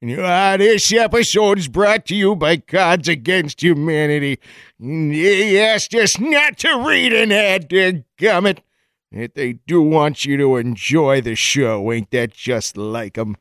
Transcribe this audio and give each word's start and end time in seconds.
Ah, 0.00 0.56
this 0.56 0.92
episode 0.92 1.58
is 1.58 1.66
brought 1.66 2.06
to 2.06 2.14
you 2.14 2.36
by 2.36 2.58
Cards 2.58 3.08
Against 3.08 3.60
Humanity. 3.60 4.38
They 4.78 5.60
asked 5.60 5.92
us 5.92 6.20
not 6.20 6.56
to 6.58 6.84
read 6.86 7.12
an 7.12 7.32
ad, 7.32 7.68
gummit. 7.68 8.58
If 9.10 9.34
they 9.34 9.54
do 9.54 9.82
want 9.82 10.24
you 10.24 10.36
to 10.36 10.56
enjoy 10.56 11.20
the 11.20 11.34
show, 11.34 11.90
ain't 11.90 12.12
that 12.12 12.32
just 12.32 12.76
like 12.76 13.18
'em? 13.18 13.36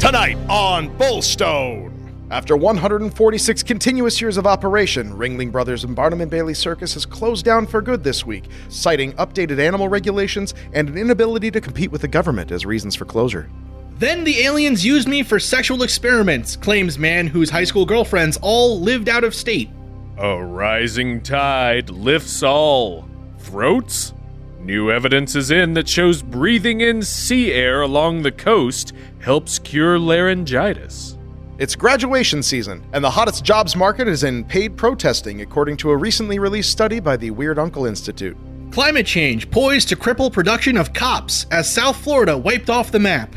Tonight 0.00 0.36
on 0.48 0.90
Bullstone. 0.98 1.93
After 2.30 2.56
146 2.56 3.62
continuous 3.64 4.18
years 4.18 4.38
of 4.38 4.46
operation, 4.46 5.12
Ringling 5.12 5.52
Brothers 5.52 5.84
and 5.84 5.94
Barnum 5.94 6.22
and 6.22 6.30
Bailey 6.30 6.54
Circus 6.54 6.94
has 6.94 7.04
closed 7.04 7.44
down 7.44 7.66
for 7.66 7.82
good 7.82 8.02
this 8.02 8.24
week, 8.24 8.44
citing 8.70 9.12
updated 9.14 9.58
animal 9.58 9.88
regulations 9.88 10.54
and 10.72 10.88
an 10.88 10.96
inability 10.96 11.50
to 11.50 11.60
compete 11.60 11.92
with 11.92 12.00
the 12.00 12.08
government 12.08 12.50
as 12.50 12.64
reasons 12.64 12.94
for 12.94 13.04
closure. 13.04 13.50
Then 13.98 14.24
the 14.24 14.40
aliens 14.40 14.86
used 14.86 15.06
me 15.06 15.22
for 15.22 15.38
sexual 15.38 15.82
experiments, 15.82 16.56
claims 16.56 16.98
man 16.98 17.26
whose 17.26 17.50
high 17.50 17.64
school 17.64 17.84
girlfriends 17.84 18.38
all 18.40 18.80
lived 18.80 19.10
out 19.10 19.22
of 19.22 19.34
state. 19.34 19.68
A 20.16 20.42
rising 20.42 21.20
tide 21.20 21.90
lifts 21.90 22.42
all. 22.42 23.06
Throats? 23.38 24.14
New 24.60 24.90
evidence 24.90 25.36
is 25.36 25.50
in 25.50 25.74
that 25.74 25.88
shows 25.88 26.22
breathing 26.22 26.80
in 26.80 27.02
sea 27.02 27.52
air 27.52 27.82
along 27.82 28.22
the 28.22 28.32
coast 28.32 28.94
helps 29.18 29.58
cure 29.58 29.98
laryngitis. 29.98 31.13
It's 31.56 31.76
graduation 31.76 32.42
season, 32.42 32.84
and 32.92 33.04
the 33.04 33.10
hottest 33.10 33.44
jobs 33.44 33.76
market 33.76 34.08
is 34.08 34.24
in 34.24 34.44
paid 34.44 34.76
protesting, 34.76 35.40
according 35.40 35.76
to 35.78 35.90
a 35.90 35.96
recently 35.96 36.40
released 36.40 36.72
study 36.72 36.98
by 36.98 37.16
the 37.16 37.30
Weird 37.30 37.60
Uncle 37.60 37.86
Institute. 37.86 38.36
Climate 38.72 39.06
change 39.06 39.48
poised 39.52 39.88
to 39.90 39.96
cripple 39.96 40.32
production 40.32 40.76
of 40.76 40.92
cops 40.92 41.46
as 41.52 41.72
South 41.72 41.96
Florida 41.96 42.36
wiped 42.36 42.70
off 42.70 42.90
the 42.90 42.98
map. 42.98 43.32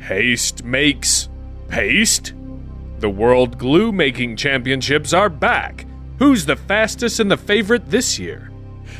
Haste 0.00 0.64
makes 0.64 1.30
paste? 1.68 2.34
The 2.98 3.08
World 3.08 3.56
Glue 3.56 3.90
Making 3.90 4.36
Championships 4.36 5.14
are 5.14 5.30
back. 5.30 5.86
Who's 6.18 6.44
the 6.44 6.56
fastest 6.56 7.20
and 7.20 7.30
the 7.30 7.38
favorite 7.38 7.88
this 7.88 8.18
year? 8.18 8.50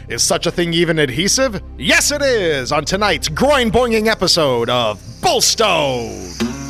Is 0.08 0.22
such 0.22 0.46
a 0.46 0.50
thing 0.50 0.72
even 0.72 0.98
adhesive? 0.98 1.62
Yes, 1.76 2.10
it 2.10 2.22
is! 2.22 2.72
On 2.72 2.86
tonight's 2.86 3.28
groin 3.28 3.70
boinging 3.70 4.06
episode 4.06 4.70
of 4.70 4.98
Bullstone! 5.20 6.61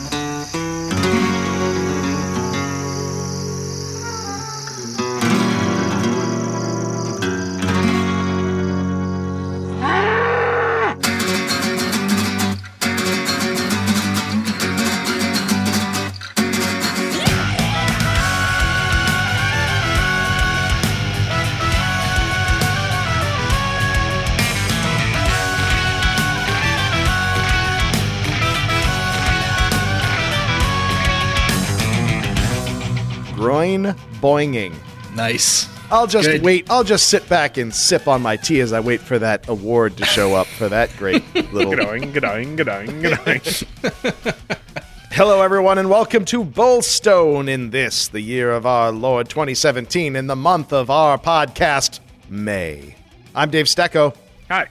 Groin 33.73 33.95
boinging. 34.21 34.75
Nice. 35.15 35.69
I'll 35.91 36.07
just 36.07 36.29
Good. 36.29 36.43
wait. 36.43 36.71
I'll 36.71 36.85
just 36.85 37.09
sit 37.09 37.27
back 37.29 37.57
and 37.57 37.75
sip 37.75 38.07
on 38.09 38.21
my 38.23 38.37
tea 38.37 38.61
as 38.61 38.73
I 38.73 38.81
wait 38.81 39.01
for 39.01 39.19
that 39.19 39.49
award 39.49 39.97
to 39.99 40.05
show 40.05 40.35
up 40.35 40.47
for 40.47 40.69
that 40.69 40.91
great 40.99 41.23
little. 41.53 41.73
Gadoing, 41.73 42.13
gadoing, 42.13 42.57
gadoing, 42.57 43.03
gadoing. 43.03 44.35
Hello, 45.13 45.43
everyone, 45.43 45.79
and 45.79 45.91
welcome 45.91 46.25
to 46.27 46.45
Bullstone 46.45 47.49
in 47.49 47.71
this, 47.71 48.09
the 48.09 48.21
year 48.21 48.51
of 48.53 48.65
our 48.67 48.91
Lord 48.93 49.29
2017, 49.29 50.17
in 50.17 50.27
the 50.27 50.37
month 50.37 50.73
of 50.73 50.91
our 50.91 51.19
podcast, 51.19 52.01
May. 52.31 52.95
I'm 53.35 53.51
Dave 53.51 53.67
Stecco. 53.67 54.15
Hi. 54.51 54.69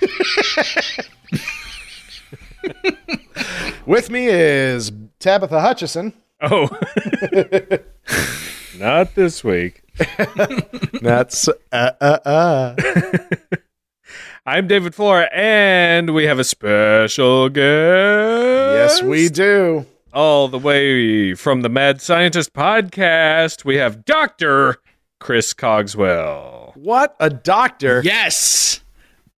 With 3.86 4.10
me 4.10 4.26
is 4.28 4.92
Tabitha 5.18 5.60
Hutchison. 5.60 6.12
Oh. 6.42 6.68
Not 8.78 9.14
this 9.14 9.44
week. 9.44 9.82
That's 11.00 11.48
uh 11.48 11.90
uh 12.00 12.18
uh. 12.24 12.74
I'm 14.44 14.66
David 14.66 14.92
Flora, 14.92 15.28
and 15.32 16.12
we 16.12 16.24
have 16.24 16.40
a 16.40 16.44
special 16.44 17.48
guest. 17.48 18.98
Yes, 18.98 19.02
we 19.02 19.28
do. 19.28 19.86
All 20.12 20.48
the 20.48 20.58
way 20.58 21.34
from 21.34 21.62
the 21.62 21.68
Mad 21.68 22.00
Scientist 22.00 22.52
podcast, 22.52 23.64
we 23.64 23.76
have 23.76 24.04
Dr. 24.04 24.78
Chris 25.20 25.54
Cogswell. 25.54 26.72
What 26.74 27.14
a 27.20 27.30
doctor. 27.30 28.02
Yes. 28.04 28.80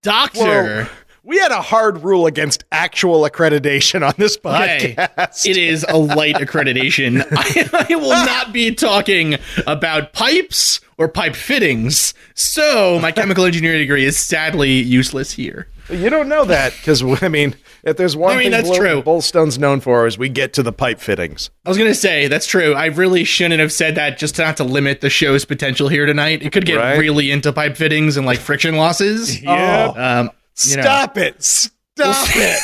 Doctor. 0.02 0.84
Whoa. 0.84 0.88
We 1.26 1.38
had 1.38 1.52
a 1.52 1.62
hard 1.62 2.02
rule 2.04 2.26
against 2.26 2.64
actual 2.70 3.22
accreditation 3.28 4.06
on 4.06 4.12
this 4.18 4.36
Okay. 4.44 4.94
podcast. 4.96 5.46
It 5.46 5.56
is 5.56 5.84
a 5.88 5.96
light 5.96 6.34
accreditation. 6.36 7.24
I, 7.32 7.86
I 7.90 7.96
will 7.96 8.10
not 8.10 8.52
be 8.52 8.74
talking 8.74 9.36
about 9.66 10.12
pipes 10.12 10.80
or 10.98 11.08
pipe 11.08 11.34
fittings, 11.34 12.12
so 12.34 12.98
my 13.00 13.10
chemical 13.10 13.44
engineering 13.46 13.78
degree 13.80 14.04
is 14.04 14.18
sadly 14.18 14.72
useless 14.74 15.32
here. 15.32 15.66
You 15.88 16.08
don't 16.10 16.28
know 16.28 16.44
that 16.44 16.72
because 16.76 17.02
I 17.22 17.28
mean, 17.28 17.54
if 17.84 17.96
there's 17.96 18.16
one 18.16 18.32
I 18.32 18.34
mean, 18.34 18.44
thing 18.44 18.50
that's 18.52 18.68
Bull- 18.68 18.76
true. 18.78 19.02
Bullstone's 19.02 19.58
known 19.58 19.80
for 19.80 20.06
is 20.06 20.18
we 20.18 20.28
get 20.28 20.52
to 20.54 20.62
the 20.62 20.72
pipe 20.72 21.00
fittings. 21.00 21.48
I 21.64 21.70
was 21.70 21.78
gonna 21.78 21.94
say 21.94 22.28
that's 22.28 22.46
true. 22.46 22.74
I 22.74 22.86
really 22.86 23.24
shouldn't 23.24 23.60
have 23.60 23.72
said 23.72 23.94
that 23.94 24.18
just 24.18 24.38
not 24.38 24.58
to 24.58 24.64
limit 24.64 25.00
the 25.00 25.10
show's 25.10 25.44
potential 25.46 25.88
here 25.88 26.04
tonight. 26.06 26.42
It 26.42 26.52
could 26.52 26.66
get 26.66 26.76
Right. 26.76 26.98
really 26.98 27.30
into 27.30 27.50
pipe 27.52 27.76
fittings 27.78 28.16
and 28.18 28.26
like 28.26 28.38
friction 28.40 28.76
losses. 28.76 29.42
Yeah. 29.42 29.84
Um, 30.20 30.30
you 30.56 30.76
know. 30.76 30.82
Stop 30.82 31.16
it! 31.18 31.42
Stop 31.42 32.26
it! 32.34 32.60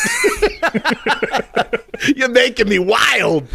You're 2.16 2.28
making 2.30 2.68
me 2.68 2.78
wild. 2.78 3.46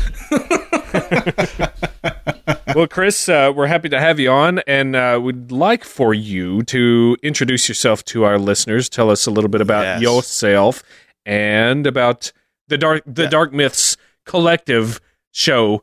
well, 2.76 2.88
Chris, 2.88 3.28
uh, 3.30 3.52
we're 3.56 3.68
happy 3.68 3.90
to 3.90 4.00
have 4.00 4.20
you 4.20 4.30
on, 4.32 4.60
and 4.68 4.96
uh, 4.96 5.20
we'd 5.22 5.52
like 5.52 5.84
for 5.84 6.14
you 6.14 6.62
to 6.64 7.18
introduce 7.24 7.68
yourself 7.68 8.04
to 8.06 8.24
our 8.24 8.38
listeners. 8.40 8.90
Tell 8.90 9.10
us 9.10 9.26
a 9.26 9.32
little 9.32 9.50
bit 9.50 9.62
about 9.62 9.84
Yes. 9.84 10.02
yourself 10.02 10.84
and 11.26 11.88
about 11.88 12.32
the 12.68 12.78
dark, 12.78 13.04
the 13.06 13.28
Dark 13.28 13.54
Myths 13.54 13.98
Collective 14.26 15.00
show, 15.32 15.82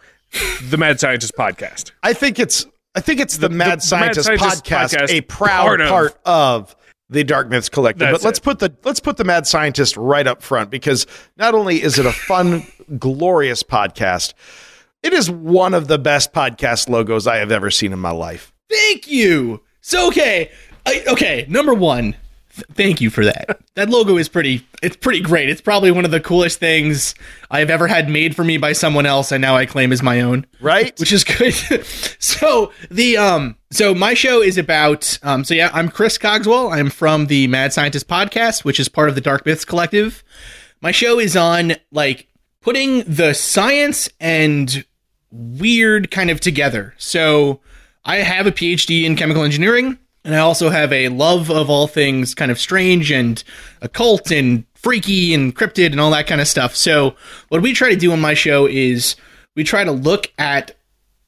the 0.68 0.76
Mad 0.76 1.00
Scientist 1.00 1.32
podcast. 1.38 1.90
I 2.02 2.12
think 2.12 2.38
it's 2.38 2.66
I 2.94 3.00
think 3.00 3.20
it's 3.20 3.38
the, 3.38 3.48
The- 3.48 3.54
Mad, 3.54 3.78
the 3.78 3.82
Scientist, 3.82 4.28
Mad 4.28 4.38
Scientist 4.38 4.64
podcast, 4.64 4.98
podcast, 4.98 5.10
a 5.10 5.20
proud 5.22 5.78
part 5.78 5.88
part 5.88 6.18
of- 6.24 6.68
of, 6.70 6.76
the 7.12 7.24
Dark 7.24 7.48
Myths 7.48 7.68
Collective. 7.68 8.00
That's 8.00 8.18
but 8.18 8.24
let's 8.24 8.38
it. 8.38 8.42
put 8.42 8.58
the 8.58 8.74
let's 8.84 9.00
put 9.00 9.16
the 9.16 9.24
Mad 9.24 9.46
Scientist 9.46 9.96
right 9.96 10.26
up 10.26 10.42
front 10.42 10.70
because 10.70 11.06
not 11.36 11.54
only 11.54 11.82
is 11.82 11.98
it 11.98 12.06
a 12.06 12.12
fun, 12.12 12.66
glorious 12.98 13.62
podcast, 13.62 14.34
it 15.02 15.12
is 15.12 15.30
one 15.30 15.74
of 15.74 15.88
the 15.88 15.98
best 15.98 16.32
podcast 16.32 16.88
logos 16.88 17.26
I 17.26 17.36
have 17.36 17.52
ever 17.52 17.70
seen 17.70 17.92
in 17.92 17.98
my 17.98 18.10
life. 18.10 18.52
Thank 18.70 19.08
you. 19.08 19.62
So 19.80 20.08
okay, 20.08 20.50
I, 20.86 21.02
okay. 21.08 21.46
Number 21.48 21.74
one, 21.74 22.16
th- 22.54 22.66
thank 22.74 23.00
you 23.00 23.10
for 23.10 23.24
that. 23.24 23.58
That 23.74 23.88
logo 23.88 24.18
is 24.18 24.28
pretty. 24.28 24.66
It's 24.82 24.96
pretty 24.96 25.20
great. 25.20 25.48
It's 25.48 25.62
probably 25.62 25.90
one 25.90 26.04
of 26.04 26.10
the 26.10 26.20
coolest 26.20 26.60
things 26.60 27.14
I 27.50 27.60
have 27.60 27.70
ever 27.70 27.86
had 27.86 28.10
made 28.10 28.36
for 28.36 28.44
me 28.44 28.58
by 28.58 28.74
someone 28.74 29.06
else, 29.06 29.32
and 29.32 29.40
now 29.40 29.56
I 29.56 29.64
claim 29.64 29.92
as 29.92 30.02
my 30.02 30.20
own. 30.20 30.44
Right? 30.60 30.92
which 31.00 31.10
is 31.10 31.24
good. 31.24 31.54
so 32.18 32.70
the 32.90 33.16
um 33.16 33.56
so 33.70 33.94
my 33.94 34.12
show 34.12 34.42
is 34.42 34.58
about 34.58 35.18
um 35.22 35.42
so 35.42 35.54
yeah, 35.54 35.70
I'm 35.72 35.88
Chris 35.88 36.18
Cogswell. 36.18 36.70
I'm 36.70 36.90
from 36.90 37.28
the 37.28 37.46
Mad 37.46 37.72
Scientist 37.72 38.08
podcast, 38.08 38.62
which 38.62 38.78
is 38.78 38.90
part 38.90 39.08
of 39.08 39.14
the 39.14 39.22
Dark 39.22 39.46
Myths 39.46 39.64
Collective. 39.64 40.22
My 40.82 40.90
show 40.90 41.18
is 41.18 41.34
on 41.34 41.72
like 41.92 42.28
putting 42.60 43.04
the 43.04 43.32
science 43.32 44.10
and 44.20 44.84
weird 45.30 46.10
kind 46.10 46.30
of 46.30 46.40
together. 46.40 46.94
So 46.98 47.60
I 48.04 48.16
have 48.16 48.46
a 48.46 48.52
PhD 48.52 49.04
in 49.04 49.16
chemical 49.16 49.44
engineering, 49.44 49.98
and 50.24 50.34
I 50.34 50.38
also 50.38 50.70
have 50.70 50.92
a 50.92 51.08
love 51.08 51.50
of 51.50 51.68
all 51.68 51.86
things 51.86 52.34
kind 52.34 52.50
of 52.50 52.58
strange 52.58 53.10
and 53.10 53.42
occult 53.80 54.30
and 54.30 54.64
freaky 54.74 55.34
and 55.34 55.54
cryptid 55.54 55.92
and 55.92 56.00
all 56.00 56.10
that 56.10 56.26
kind 56.26 56.40
of 56.40 56.48
stuff. 56.48 56.74
So 56.76 57.14
what 57.48 57.62
we 57.62 57.72
try 57.72 57.90
to 57.90 57.96
do 57.96 58.12
on 58.12 58.20
my 58.20 58.34
show 58.34 58.66
is 58.66 59.16
we 59.54 59.64
try 59.64 59.84
to 59.84 59.92
look 59.92 60.32
at 60.38 60.76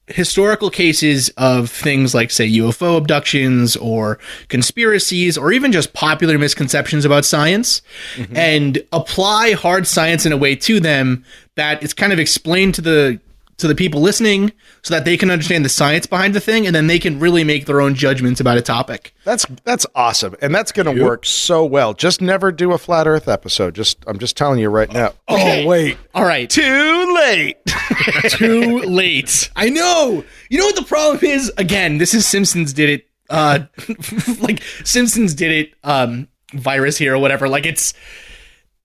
historical 0.06 0.68
cases 0.68 1.30
of 1.38 1.70
things 1.70 2.14
like 2.14 2.30
say 2.30 2.46
UFO 2.46 2.98
abductions 2.98 3.74
or 3.76 4.18
conspiracies 4.48 5.38
or 5.38 5.50
even 5.50 5.72
just 5.72 5.94
popular 5.94 6.36
misconceptions 6.36 7.06
about 7.06 7.24
science 7.24 7.80
mm-hmm. 8.16 8.36
and 8.36 8.82
apply 8.92 9.52
hard 9.52 9.86
science 9.86 10.26
in 10.26 10.32
a 10.32 10.36
way 10.36 10.54
to 10.56 10.78
them 10.78 11.24
that 11.56 11.82
it's 11.82 11.94
kind 11.94 12.12
of 12.12 12.18
explained 12.18 12.74
to 12.74 12.82
the 12.82 13.18
to 13.58 13.68
the 13.68 13.74
people 13.74 14.00
listening 14.00 14.52
so 14.82 14.94
that 14.94 15.04
they 15.04 15.16
can 15.16 15.30
understand 15.30 15.64
the 15.64 15.68
science 15.68 16.06
behind 16.06 16.34
the 16.34 16.40
thing 16.40 16.66
and 16.66 16.74
then 16.74 16.86
they 16.86 16.98
can 16.98 17.18
really 17.20 17.44
make 17.44 17.66
their 17.66 17.80
own 17.80 17.94
judgments 17.94 18.40
about 18.40 18.56
a 18.56 18.62
topic. 18.62 19.14
That's 19.24 19.46
that's 19.64 19.86
awesome, 19.94 20.34
and 20.40 20.54
that's 20.54 20.72
going 20.72 20.94
to 20.94 21.02
work 21.02 21.24
so 21.24 21.64
well. 21.64 21.94
Just 21.94 22.20
never 22.20 22.52
do 22.52 22.72
a 22.72 22.78
flat 22.78 23.06
Earth 23.06 23.28
episode. 23.28 23.74
Just 23.74 23.98
I'm 24.06 24.18
just 24.18 24.36
telling 24.36 24.58
you 24.58 24.68
right 24.68 24.92
now. 24.92 25.12
Okay. 25.28 25.64
Oh 25.64 25.68
wait, 25.68 25.98
All 26.14 26.24
right. 26.24 26.48
too 26.48 27.14
late. 27.14 27.56
too 28.28 28.80
late. 28.80 29.50
I 29.56 29.70
know. 29.70 30.24
You 30.48 30.58
know 30.58 30.66
what 30.66 30.76
the 30.76 30.84
problem 30.84 31.24
is? 31.24 31.52
Again, 31.56 31.98
this 31.98 32.14
is 32.14 32.26
Simpsons 32.26 32.72
did 32.72 32.90
it. 32.90 33.08
Uh, 33.30 33.60
like 34.40 34.62
Simpsons 34.84 35.34
did 35.34 35.52
it. 35.52 35.74
Um, 35.82 36.28
virus 36.52 36.96
here 36.96 37.14
or 37.14 37.18
whatever. 37.18 37.48
Like 37.48 37.66
it's 37.66 37.94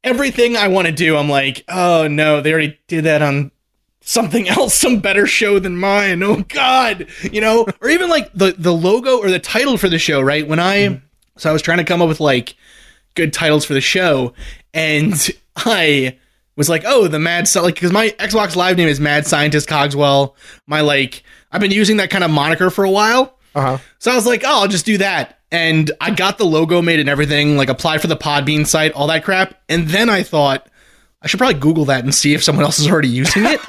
everything 0.04 0.56
I 0.56 0.68
want 0.70 0.88
to 0.88 0.94
do. 0.94 1.18
I'm 1.18 1.30
like, 1.30 1.64
oh 1.68 2.08
no, 2.08 2.42
they 2.42 2.52
already 2.52 2.80
did 2.88 3.06
that 3.06 3.22
on 3.22 3.52
something 4.10 4.50
else, 4.50 4.74
some 4.74 5.00
better 5.00 5.28
show 5.28 5.60
than 5.60 5.78
mine. 5.78 6.24
Oh 6.24 6.44
God, 6.48 7.08
you 7.32 7.42
know, 7.42 7.68
or 7.80 7.90
even 7.90 8.10
like 8.10 8.34
the 8.34 8.56
the 8.58 8.74
logo 8.74 9.20
or 9.20 9.30
the 9.30 9.40
title 9.40 9.78
for 9.78 9.88
the 9.88 10.00
show. 10.00 10.20
Right 10.20 10.48
when 10.48 10.60
I 10.60 11.02
so 11.38 11.50
I 11.50 11.54
was 11.54 11.62
trying 11.62 11.78
to 11.78 11.84
come 11.84 12.02
up 12.02 12.10
with 12.10 12.20
like 12.20 12.56
good 13.16 13.32
titles 13.32 13.66
for 13.66 13.74
the 13.74 13.82
show, 13.82 14.34
and 14.74 15.14
I 15.56 16.18
was 16.56 16.70
like, 16.70 16.84
oh, 16.86 17.08
the 17.08 17.20
mad 17.20 17.48
like 17.56 17.76
because 17.76 17.92
my 17.92 18.10
Xbox 18.20 18.56
Live 18.56 18.78
name 18.78 18.88
is 18.88 19.00
Mad 19.00 19.28
Scientist 19.28 19.70
Cogswell. 19.70 20.36
My 20.66 20.82
like 20.82 21.24
I've 21.52 21.62
been 21.62 21.72
using 21.72 21.98
that 21.98 22.10
kind 22.10 22.24
of 22.24 22.32
moniker 22.32 22.70
for 22.70 22.84
a 22.84 22.92
while. 22.92 23.38
Uh 23.54 23.62
huh. 23.62 23.78
So 24.00 24.12
I 24.12 24.16
was 24.16 24.26
like, 24.26 24.44
oh, 24.44 24.62
I'll 24.62 24.68
just 24.68 24.86
do 24.86 24.98
that. 24.98 25.40
And 25.52 25.92
I 26.00 26.12
got 26.12 26.38
the 26.38 26.46
logo 26.46 26.82
made 26.82 27.00
and 27.00 27.10
everything, 27.10 27.58
like 27.58 27.70
applied 27.70 28.02
for 28.02 28.08
the 28.08 28.16
Podbean 28.16 28.68
site, 28.68 28.92
all 28.92 29.08
that 29.08 29.24
crap. 29.24 29.60
And 29.68 29.88
then 29.88 30.08
I 30.08 30.22
thought, 30.22 30.69
I 31.22 31.28
should 31.28 31.38
probably 31.38 31.60
Google 31.60 31.86
that 31.86 32.04
and 32.04 32.14
see 32.16 32.34
if 32.34 32.44
someone 32.44 32.64
else 32.66 32.80
is 32.80 32.88
already 32.88 33.10
using 33.10 33.44
it. 33.46 33.60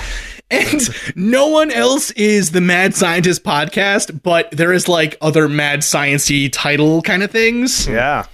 and 0.50 0.80
no 1.16 1.48
one 1.48 1.70
else 1.70 2.10
is 2.12 2.50
the 2.50 2.60
Mad 2.60 2.94
Scientist 2.94 3.44
podcast, 3.44 4.22
but 4.22 4.50
there 4.50 4.72
is 4.72 4.88
like 4.88 5.16
other 5.20 5.48
mad 5.48 5.80
sciency 5.80 6.48
title 6.52 7.02
kind 7.02 7.22
of 7.22 7.30
things. 7.30 7.86
Yeah, 7.86 8.26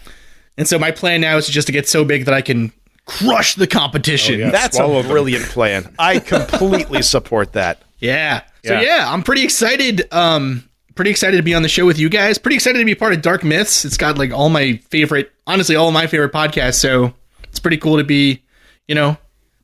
And 0.56 0.66
so 0.66 0.78
my 0.78 0.90
plan 0.90 1.20
now 1.20 1.36
is 1.36 1.48
just 1.48 1.66
to 1.66 1.72
get 1.72 1.88
so 1.88 2.04
big 2.04 2.24
that 2.26 2.34
I 2.34 2.40
can 2.42 2.72
crush 3.04 3.54
the 3.56 3.66
competition. 3.66 4.38
yeah. 4.40 4.50
that's 4.50 4.76
swallow 4.76 5.00
a 5.00 5.02
them. 5.02 5.10
brilliant 5.10 5.44
plan. 5.46 5.94
I 5.98 6.18
completely 6.18 7.02
support 7.02 7.52
that. 7.54 7.82
Yeah. 7.98 8.42
So 8.64 8.74
Yeah. 8.74 8.80
yeah. 8.82 9.12
I'm 9.12 9.22
pretty 9.22 9.44
excited. 9.44 10.06
Um, 10.12 10.68
pretty 10.94 11.10
excited 11.10 11.36
to 11.36 11.42
be 11.42 11.54
on 11.54 11.62
the 11.62 11.68
show 11.68 11.84
with 11.84 11.98
you 11.98 12.08
guys. 12.08 12.38
Pretty 12.38 12.54
excited 12.56 12.78
to 12.78 12.84
be 12.84 12.94
part 12.94 13.12
of 13.12 13.20
Dark 13.22 13.44
Myths. 13.44 13.84
It's 13.84 13.96
got 13.96 14.16
like 14.18 14.32
all 14.32 14.48
my 14.50 14.76
favorite, 14.90 15.30
honestly, 15.46 15.76
all 15.76 15.88
of 15.88 15.94
my 15.94 16.06
favorite 16.06 16.32
podcasts. 16.32 16.74
So 16.80 17.12
it's 17.44 17.58
pretty 17.60 17.76
cool 17.78 17.96
to 17.98 18.04
be, 18.04 18.42
you 18.88 18.94
know, 18.94 19.16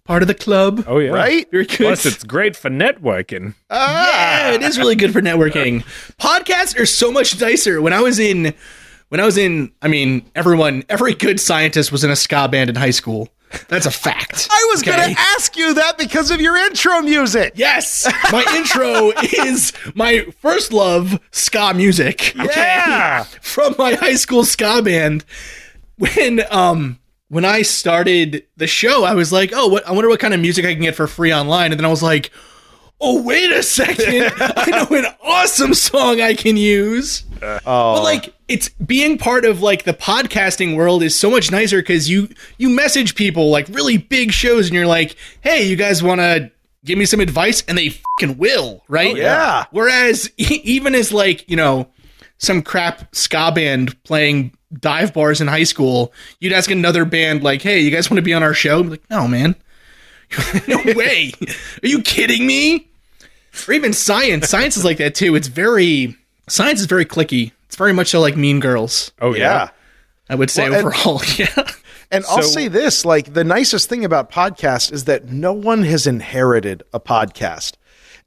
part 0.05 0.23
of 0.23 0.29
the 0.29 0.35
club. 0.35 0.85
Oh 0.87 0.99
yeah. 0.99 1.11
Right? 1.11 1.51
Very 1.51 1.67
good. 1.67 1.77
Plus, 1.79 2.07
it's 2.07 2.25
great 2.25 2.57
for 2.57 2.71
networking. 2.71 3.55
yeah, 3.71 4.53
it 4.53 4.63
is 4.63 4.79
really 4.79 4.97
good 4.97 5.13
for 5.13 5.21
networking. 5.21 5.83
Podcasts 6.19 6.79
are 6.79 6.87
so 6.87 7.11
much 7.13 7.41
nicer. 7.41 7.81
When 7.83 7.93
I 7.93 8.01
was 8.01 8.19
in, 8.19 8.55
when 9.09 9.21
I 9.21 9.25
was 9.25 9.37
in, 9.39 9.73
I 9.83 9.89
mean, 9.89 10.25
everyone, 10.35 10.85
every 10.89 11.15
good 11.15 11.41
scientist 11.41 11.93
was 11.93 12.05
in 12.05 12.11
a 12.11 12.17
ska 12.17 12.49
band 12.49 12.71
in 12.71 12.77
high 12.77 12.91
school. 12.91 13.29
That's 13.69 13.87
a 13.87 13.91
fact. 13.91 14.47
I 14.51 14.69
was 14.73 14.83
Okay? 14.83 14.95
going 14.95 15.15
to 15.15 15.21
ask 15.21 15.57
you 15.57 15.73
that 15.73 15.97
because 15.97 16.31
of 16.31 16.39
your 16.39 16.55
intro 16.59 17.01
music. 17.01 17.55
Yes, 17.57 18.07
my 18.33 18.45
intro 18.55 19.13
is 19.43 19.73
my 19.95 20.27
first 20.43 20.71
love, 20.71 21.19
ska 21.31 21.73
music. 21.75 22.35
Okay, 22.39 22.53
Yeah. 22.55 23.23
from 23.41 23.75
my 23.79 23.95
high 23.95 24.17
school 24.17 24.45
ska 24.45 24.83
band. 24.83 25.25
When 25.97 26.43
um 26.51 26.99
when 27.29 27.45
I 27.45 27.63
started 27.63 28.45
the 28.57 28.67
show, 28.67 29.05
I 29.05 29.15
was 29.15 29.33
like, 29.33 29.53
oh, 29.55 29.69
what? 29.69 29.87
I 29.87 29.93
wonder 29.93 30.09
what 30.09 30.21
kind 30.21 30.35
of 30.35 30.41
music 30.41 30.65
I 30.65 30.73
can 30.75 30.83
get 30.83 30.95
for 30.95 31.07
free 31.07 31.33
online. 31.33 31.73
And 31.73 31.79
then 31.79 31.85
I 31.85 31.89
was 31.91 32.03
like, 32.03 32.31
oh, 33.01 33.23
wait 33.23 33.51
a 33.53 33.63
second, 33.63 34.33
I 34.41 34.71
know 34.71 34.97
an 34.97 35.07
awesome 35.23 35.73
song 35.75 36.21
I 36.21 36.35
can 36.35 36.57
use. 36.57 37.23
Uh, 37.41 37.61
oh, 37.67 37.95
But 37.97 38.03
like 38.03 38.35
it's 38.49 38.71
being 38.71 39.19
part 39.19 39.45
of 39.45 39.61
like 39.63 39.85
the 39.85 39.93
podcasting 39.95 40.75
world 40.77 41.03
is 41.03 41.15
so 41.15 41.31
much 41.31 41.51
nicer 41.53 41.79
because 41.81 42.09
you 42.11 42.29
you 42.57 42.69
message 42.71 43.15
people 43.15 43.51
like 43.51 43.69
really 43.69 43.99
big 43.99 44.33
shows 44.33 44.67
and 44.67 44.75
you're 44.75 44.87
like, 44.87 45.15
hey, 45.43 45.65
you 45.69 45.77
guys 45.77 46.03
want 46.03 46.21
to 46.21 46.51
give 46.85 46.99
me 46.99 47.05
some 47.05 47.21
advice, 47.21 47.63
and 47.69 47.77
they 47.77 47.91
fucking 47.91 48.39
will, 48.39 48.83
right? 48.89 49.13
Oh, 49.15 49.17
yeah. 49.19 49.67
Whereas 49.71 50.31
e- 50.39 50.61
even 50.65 50.95
as 50.95 51.13
like 51.13 51.49
you 51.49 51.57
know 51.57 51.89
some 52.39 52.63
crap 52.63 53.15
ska 53.15 53.53
band 53.55 54.03
playing 54.05 54.53
dive 54.73 55.13
bars 55.15 55.41
in 55.41 55.47
high 55.49 55.65
school, 55.65 56.13
you'd 56.41 56.53
ask 56.53 56.71
another 56.71 57.05
band 57.05 57.43
like, 57.43 57.63
hey, 57.63 57.81
you 57.81 57.91
guys 57.91 58.11
want 58.11 58.19
to 58.19 58.23
be 58.23 58.35
on 58.35 58.43
our 58.43 58.55
show? 58.55 58.81
I'm 58.81 58.91
like, 58.91 59.09
no, 59.11 59.27
man. 59.29 59.55
no 60.69 60.83
way. 60.95 61.33
Are 61.83 61.87
you 61.89 62.03
kidding 62.03 62.47
me? 62.47 62.89
Or 63.67 63.75
even 63.75 63.93
science. 63.93 64.49
Science 64.49 64.77
is 64.77 64.85
like 64.85 64.99
that 64.99 65.15
too. 65.15 65.35
It's 65.35 65.49
very 65.49 66.17
science 66.49 66.81
is 66.81 66.87
very 66.87 67.05
clicky. 67.05 67.53
It's 67.67 67.77
very 67.77 67.93
much 67.93 68.09
so 68.09 68.21
like 68.21 68.37
Mean 68.37 68.61
Girls. 68.61 69.13
Oh 69.21 69.35
yeah. 69.35 69.41
yeah. 69.41 69.69
I 70.31 70.35
would 70.35 70.51
say 70.51 70.69
Well, 70.69 70.79
and- 70.79 70.87
overall. 70.87 71.23
yeah. 71.37 71.71
And 72.11 72.25
I'll 72.27 72.43
say 72.43 72.69
this 72.69 73.05
like, 73.05 73.35
the 73.35 73.45
nicest 73.45 73.91
thing 73.91 74.03
about 74.03 74.33
podcasts 74.33 74.91
is 74.91 75.05
that 75.05 75.27
no 75.27 75.53
one 75.53 75.83
has 75.83 76.07
inherited 76.07 76.83
a 76.95 77.01
podcast. 77.01 77.75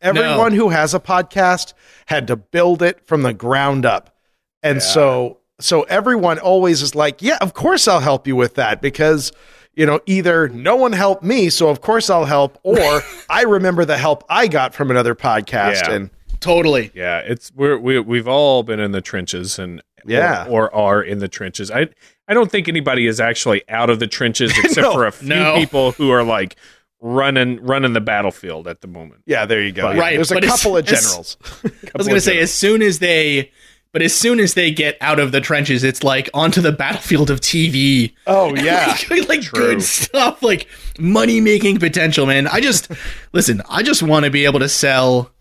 Everyone 0.02 0.54
who 0.54 0.70
has 0.70 0.94
a 0.94 1.00
podcast 1.00 1.74
had 2.06 2.28
to 2.28 2.36
build 2.36 2.84
it 2.84 3.06
from 3.08 3.24
the 3.24 3.34
ground 3.34 3.86
up. 3.86 4.16
And 4.62 4.84
so, 4.84 5.40
so 5.63 5.84
everyone 5.84 6.40
always 6.40 6.81
is 6.81 6.96
like, 6.96 7.22
yeah, 7.22 7.38
of 7.42 7.54
course 7.54 7.88
I'll 7.88 8.00
help 8.00 8.28
you 8.28 8.36
with 8.36 8.56
that 8.56 8.81
because, 8.81 9.31
you 9.74 9.86
know, 9.86 10.00
either 10.06 10.50
no 10.50 10.75
one 10.75 10.92
helped 10.94 11.24
me, 11.24 11.50
so 11.50 11.69
of 11.69 11.81
course 11.81 12.10
I'll 12.10 12.25
help, 12.25 12.58
or 12.63 13.02
I 13.30 13.44
remember 13.44 13.86
the 13.86 13.98
help 13.98 14.24
I 14.30 14.48
got 14.48 14.74
from 14.74 14.92
another 14.92 15.16
podcast. 15.16 15.88
Yeah. 15.88 15.92
And 15.92 16.10
Totally. 16.40 16.90
Yeah, 16.96 17.19
it's 17.19 17.52
we're 17.54 17.78
we 17.78 18.00
we've 18.00 18.28
all 18.28 18.63
been 18.63 18.80
in 18.80 18.92
the 18.94 19.02
trenches 19.02 19.60
and 19.60 19.80
Yeah. 20.08 20.48
or, 20.50 20.74
or 20.74 20.74
are 20.75 21.04
in 21.04 21.19
the 21.19 21.28
trenches. 21.28 21.69
I 21.69 21.88
I 22.28 22.34
don't 22.34 22.50
think 22.50 22.68
anybody 22.68 23.06
is 23.06 23.19
actually 23.19 23.62
out 23.69 23.92
of 23.92 24.00
the 24.00 24.08
trenches 24.08 24.52
except 24.63 24.78
No. 24.86 24.94
for 24.94 25.06
a 25.06 25.12
few 25.12 25.30
No. 25.30 25.56
people 25.58 25.92
who 25.92 26.10
are 26.10 26.24
like 26.24 26.56
running 27.00 27.63
running 27.63 27.94
the 27.94 28.02
battlefield 28.02 28.68
at 28.68 28.81
the 28.81 28.88
moment. 28.88 29.22
yeah, 29.28 29.46
there 29.46 29.62
you 29.62 29.72
go. 29.72 29.84
But- 29.84 29.96
Yeah, 29.98 30.02
Right, 30.02 30.16
There's 30.16 30.31
a 30.31 30.36
but 30.36 30.44
couple 30.44 30.78
of 30.78 30.86
it's- 30.88 31.04
generals. 31.04 31.38
I 31.63 31.69
was 31.98 32.08
gonna 32.08 32.19
say 32.22 32.40
as 32.40 32.52
soon 32.54 32.81
as 32.81 32.98
they 33.00 33.52
but 33.94 34.02
as 34.02 34.14
soon 34.16 34.40
as 34.40 34.54
they 34.54 34.72
get 34.72 34.98
out 35.02 35.20
of 35.20 35.32
the 35.32 35.42
trenches, 35.42 35.84
it's 35.84 36.04
like 36.04 36.30
onto 36.34 36.62
the 36.62 36.72
battlefield 36.72 37.30
of 37.30 37.42
TV. 37.42 38.14
Oh, 38.28 38.56
yeah. 38.56 38.98
like 39.28 39.42
True. 39.42 39.60
good 39.60 39.84
stuff, 39.84 40.42
like 40.42 40.68
money 41.00 41.42
making 41.42 41.80
potential, 41.80 42.26
man. 42.26 42.48
I 42.48 42.62
just 42.62 42.90
listen, 43.34 43.62
I 43.70 43.84
just 43.84 44.02
want 44.04 44.26
to 44.26 44.32
be 44.32 44.46
able 44.46 44.60
to 44.60 44.70
sell 44.70 45.32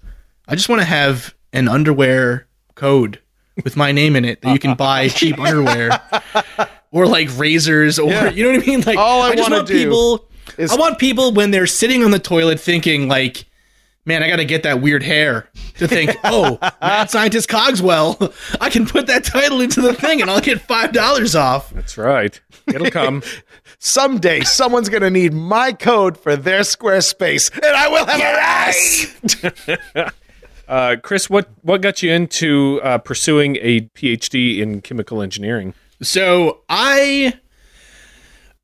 I 0.49 0.57
just 0.57 0.69
want 0.69 0.81
to 0.81 0.87
have 0.87 1.33
an 1.53 1.69
underwear 1.69 2.49
code 2.75 3.21
with 3.63 3.77
my 3.77 3.93
name 3.93 4.17
in 4.17 4.25
it 4.25 4.43
that 4.43 4.53
you 4.53 4.59
can 4.59 4.75
buy 4.77 5.07
cheap 5.09 5.39
underwear. 5.39 6.01
Or 6.91 7.07
like 7.07 7.29
razors, 7.39 8.01
or 8.01 8.11
you 8.31 8.43
know 8.43 8.51
what 8.53 8.63
I 8.63 8.67
mean? 8.67 8.81
Like 8.81 8.99
All 8.99 9.23
I 9.23 9.37
just 9.37 9.43
wanna 9.49 9.57
want 9.59 9.69
do 9.69 9.75
people 9.85 10.29
is- 10.59 10.73
I 10.73 10.77
want 10.77 10.99
people 10.99 11.33
when 11.33 11.53
they're 11.53 11.69
sitting 11.69 12.03
on 12.03 12.11
the 12.11 12.19
toilet 12.19 12.59
thinking 12.59 13.07
like, 13.07 13.45
man, 14.05 14.23
I 14.23 14.29
got 14.29 14.37
to 14.37 14.45
get 14.45 14.63
that 14.63 14.81
weird 14.81 15.03
hair 15.03 15.49
to 15.79 15.89
think, 15.89 16.17
oh, 16.25 16.59
mad 16.81 17.11
scientist 17.11 17.49
Cogswell, 17.49 18.33
I 18.61 18.71
can 18.71 18.87
put 18.87 19.07
that 19.07 19.25
title 19.25 19.61
into 19.61 19.81
the 19.81 19.95
thing 19.95 20.21
and 20.21 20.31
I'll 20.31 20.41
get 20.41 20.61
five 20.61 20.93
dollars 20.93 21.35
off. 21.35 21.71
That's 21.71 21.97
right. 21.99 22.41
It'll 22.67 22.91
come. 22.91 23.23
Someday, 23.79 24.43
someone's 24.43 24.91
going 24.91 25.03
to 25.03 25.11
need 25.11 25.33
my 25.33 25.73
code 25.73 26.19
for 26.19 26.37
their 26.37 26.61
Squarespace, 26.61 27.51
and 27.55 27.65
I 27.65 27.89
will 27.89 28.05
have 28.05 28.21
a 29.97 29.97
right. 29.97 30.13
Uh, 30.69 30.97
Chris, 31.03 31.29
what 31.29 31.49
what 31.63 31.81
got 31.81 32.01
you 32.01 32.13
into 32.13 32.81
uh, 32.85 32.99
pursuing 32.99 33.57
a 33.57 33.81
PhD 33.81 34.59
in 34.59 34.83
chemical 34.83 35.21
engineering? 35.21 35.75
So 36.01 36.61
I, 36.69 37.35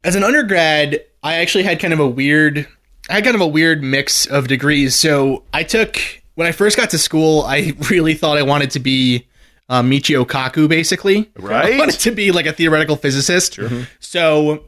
as 0.05 0.15
an 0.15 0.23
undergrad, 0.23 1.03
I 1.25 1.35
actually 1.35 1.65
had 1.65 1.81
kind 1.81 1.93
of 1.93 1.99
a 1.99 2.07
weird, 2.07 2.69
I 3.09 3.15
had 3.15 3.25
kind 3.25 3.35
of 3.37 3.41
a 3.41 3.47
weird 3.47 3.83
mix 3.83 4.27
of 4.27 4.49
degrees. 4.49 4.95
So 4.95 5.45
I 5.53 5.63
took 5.63 5.99
when 6.35 6.47
I 6.47 6.53
first 6.53 6.77
got 6.77 6.91
to 6.91 6.99
school, 6.99 7.43
I 7.43 7.73
really 7.91 8.15
thought 8.15 8.37
I 8.39 8.43
wanted 8.43 8.71
to 8.73 8.81
be 8.81 9.27
uh, 9.69 9.83
Michio 9.83 10.25
Kaku, 10.27 10.69
basically. 10.69 11.31
I 11.39 11.43
Right. 11.43 11.79
wanted 11.79 11.99
to 12.01 12.11
be 12.11 12.31
like 12.33 12.47
a 12.47 12.53
theoretical 12.53 12.97
physicist. 12.97 13.59
So 14.01 14.65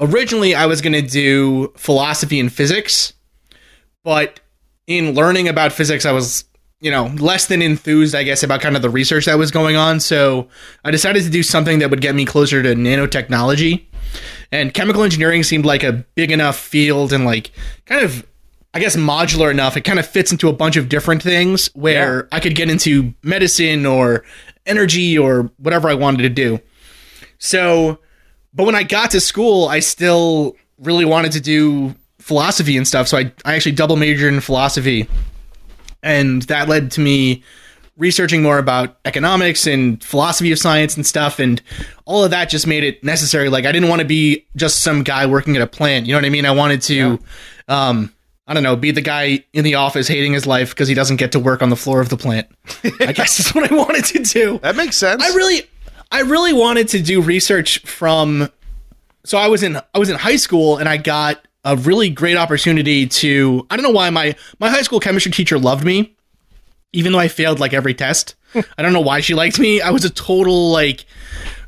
originally, 0.00 0.54
I 0.54 0.66
was 0.66 0.80
going 0.80 0.92
to 0.92 1.02
do 1.02 1.72
philosophy 1.76 2.38
and 2.40 2.52
physics, 2.52 3.12
but 4.04 4.40
in 4.86 5.14
learning 5.14 5.48
about 5.48 5.72
physics, 5.72 6.06
I 6.06 6.12
was 6.12 6.44
you 6.80 6.90
know 6.92 7.06
less 7.18 7.46
than 7.46 7.60
enthused, 7.62 8.14
I 8.14 8.22
guess, 8.22 8.42
about 8.44 8.60
kind 8.60 8.76
of 8.76 8.82
the 8.82 8.90
research 8.90 9.24
that 9.26 9.36
was 9.38 9.50
going 9.50 9.74
on. 9.76 9.98
So 9.98 10.48
I 10.84 10.90
decided 10.92 11.24
to 11.24 11.30
do 11.30 11.42
something 11.42 11.80
that 11.80 11.90
would 11.90 12.00
get 12.00 12.14
me 12.14 12.24
closer 12.24 12.62
to 12.62 12.74
nanotechnology. 12.74 13.84
And 14.50 14.72
chemical 14.72 15.02
engineering 15.02 15.42
seemed 15.42 15.66
like 15.66 15.82
a 15.82 15.92
big 16.14 16.30
enough 16.30 16.58
field 16.58 17.12
and 17.12 17.24
like 17.24 17.50
kind 17.86 18.02
of 18.04 18.26
I 18.74 18.80
guess 18.80 18.96
modular 18.96 19.50
enough. 19.50 19.76
It 19.76 19.80
kind 19.80 19.98
of 19.98 20.06
fits 20.06 20.30
into 20.30 20.48
a 20.48 20.52
bunch 20.52 20.76
of 20.76 20.88
different 20.88 21.22
things 21.22 21.68
where 21.74 22.28
I 22.30 22.38
could 22.38 22.54
get 22.54 22.68
into 22.68 23.14
medicine 23.22 23.86
or 23.86 24.24
energy 24.66 25.18
or 25.18 25.50
whatever 25.56 25.88
I 25.88 25.94
wanted 25.94 26.22
to 26.22 26.28
do. 26.28 26.60
So, 27.38 27.98
but 28.52 28.64
when 28.64 28.74
I 28.74 28.82
got 28.82 29.10
to 29.12 29.20
school, 29.20 29.68
I 29.68 29.80
still 29.80 30.54
really 30.78 31.04
wanted 31.04 31.32
to 31.32 31.40
do 31.40 31.94
philosophy 32.18 32.76
and 32.76 32.86
stuff. 32.86 33.08
So 33.08 33.16
I, 33.16 33.32
I 33.44 33.54
actually 33.54 33.72
double 33.72 33.96
majored 33.96 34.34
in 34.34 34.40
philosophy. 34.40 35.08
And 36.02 36.42
that 36.42 36.68
led 36.68 36.90
to 36.92 37.00
me 37.00 37.42
researching 37.98 38.42
more 38.42 38.58
about 38.58 38.96
economics 39.04 39.66
and 39.66 40.02
philosophy 40.02 40.52
of 40.52 40.58
science 40.58 40.96
and 40.96 41.04
stuff. 41.04 41.38
And 41.38 41.60
all 42.06 42.24
of 42.24 42.30
that 42.30 42.48
just 42.48 42.66
made 42.66 42.84
it 42.84 43.02
necessary. 43.04 43.48
Like, 43.48 43.66
I 43.66 43.72
didn't 43.72 43.88
want 43.88 44.00
to 44.00 44.06
be 44.06 44.46
just 44.56 44.80
some 44.82 45.02
guy 45.02 45.26
working 45.26 45.56
at 45.56 45.62
a 45.62 45.66
plant. 45.66 46.06
You 46.06 46.12
know 46.12 46.18
what 46.18 46.24
I 46.24 46.30
mean? 46.30 46.46
I 46.46 46.52
wanted 46.52 46.80
to, 46.82 47.18
um, 47.66 48.14
I 48.46 48.54
don't 48.54 48.62
know, 48.62 48.76
be 48.76 48.92
the 48.92 49.02
guy 49.02 49.44
in 49.52 49.64
the 49.64 49.74
office 49.74 50.08
hating 50.08 50.32
his 50.32 50.46
life 50.46 50.70
because 50.70 50.88
he 50.88 50.94
doesn't 50.94 51.16
get 51.16 51.32
to 51.32 51.40
work 51.40 51.60
on 51.60 51.70
the 51.70 51.76
floor 51.76 52.00
of 52.00 52.08
the 52.08 52.16
plant. 52.16 52.48
I 53.00 53.12
guess 53.12 53.36
that's 53.36 53.54
what 53.54 53.70
I 53.70 53.74
wanted 53.74 54.04
to 54.06 54.20
do. 54.20 54.58
That 54.60 54.76
makes 54.76 54.96
sense. 54.96 55.22
I 55.22 55.34
really 55.34 55.68
I 56.10 56.20
really 56.20 56.54
wanted 56.54 56.88
to 56.88 57.02
do 57.02 57.20
research 57.20 57.80
from 57.80 58.48
so 59.24 59.36
I 59.36 59.48
was 59.48 59.62
in 59.62 59.76
I 59.76 59.98
was 59.98 60.08
in 60.08 60.16
high 60.16 60.36
school 60.36 60.78
and 60.78 60.88
I 60.88 60.96
got 60.96 61.46
a 61.64 61.76
really 61.76 62.08
great 62.08 62.36
opportunity 62.36 63.06
to 63.06 63.66
I 63.68 63.76
don't 63.76 63.82
know 63.82 63.90
why 63.90 64.08
my 64.08 64.34
my 64.58 64.70
high 64.70 64.82
school 64.82 65.00
chemistry 65.00 65.32
teacher 65.32 65.58
loved 65.58 65.84
me 65.84 66.16
even 66.92 67.12
though 67.12 67.18
I 67.18 67.28
failed 67.28 67.60
like 67.60 67.72
every 67.72 67.94
test. 67.94 68.34
I 68.54 68.82
don't 68.82 68.92
know 68.92 69.00
why 69.00 69.20
she 69.20 69.34
liked 69.34 69.58
me. 69.58 69.80
I 69.80 69.90
was 69.90 70.04
a 70.04 70.10
total 70.10 70.70
like 70.70 71.04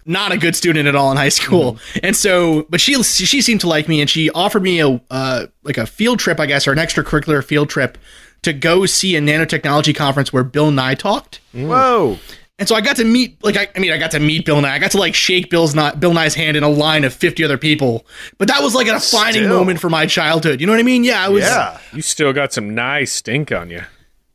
not 0.07 0.33
a 0.33 0.39
good 0.39 0.57
student 0.57 0.89
at 0.89 0.97
all 0.97 1.11
in 1.11 1.17
high 1.17 1.29
school. 1.29 1.79
And 2.03 2.17
so 2.17 2.67
but 2.71 2.81
she 2.81 3.03
she 3.03 3.43
seemed 3.43 3.61
to 3.61 3.69
like 3.69 3.89
me 3.89 4.00
and 4.00 4.09
she 4.09 4.31
offered 4.31 4.62
me 4.62 4.81
a 4.81 5.00
uh, 5.11 5.47
like 5.62 5.79
a 5.79 5.87
field 5.87 6.19
trip 6.19 6.41
I 6.41 6.47
guess 6.47 6.67
or 6.67 6.73
an 6.73 6.79
extracurricular 6.79 7.45
field 7.45 7.69
trip 7.69 7.99
to 8.43 8.53
go 8.53 8.87
see 8.87 9.17
a 9.17 9.21
nanotechnology 9.21 9.95
conference 9.95 10.33
where 10.33 10.45
Bill 10.45 10.71
Nye 10.71 10.95
talked. 10.95 11.41
Whoa. 11.53 12.19
And 12.59 12.69
so 12.69 12.75
I 12.75 12.83
got 12.83 12.97
to 12.97 13.05
meet, 13.05 13.43
like, 13.43 13.57
I, 13.57 13.69
I 13.75 13.79
mean, 13.79 13.91
I 13.91 13.97
got 13.97 14.11
to 14.11 14.21
meet 14.21 14.45
Bill 14.45 14.61
Nye. 14.61 14.75
I 14.75 14.79
got 14.79 14.91
to 14.91 14.99
like 14.99 15.15
shake 15.15 15.49
Bill's 15.49 15.75
not 15.75 15.99
Bill 15.99 16.12
Nye's 16.12 16.35
hand 16.35 16.59
in 16.59 16.62
a 16.62 16.69
line 16.69 17.05
of 17.05 17.15
fifty 17.15 17.43
other 17.43 17.57
people. 17.57 18.07
But 18.37 18.49
that 18.49 18.62
was 18.62 18.75
like 18.75 18.87
a 18.87 18.93
defining 18.93 19.45
Still. 19.45 19.59
moment 19.59 19.81
for 19.81 19.89
my 19.89 20.05
childhood. 20.05 20.61
You 20.61 20.67
know 20.67 20.75
what 20.75 20.81
I 20.81 20.83
mean? 20.83 21.03
Yeah, 21.03 21.25
I 21.25 21.31
was. 21.31 21.43
Yeah. 21.43 21.81
You 21.95 22.03
still 22.03 22.35
got 22.35 22.53
some 22.53 22.75
nice 22.75 23.12
stink 23.12 23.50
on 23.50 23.71
you. 23.71 23.83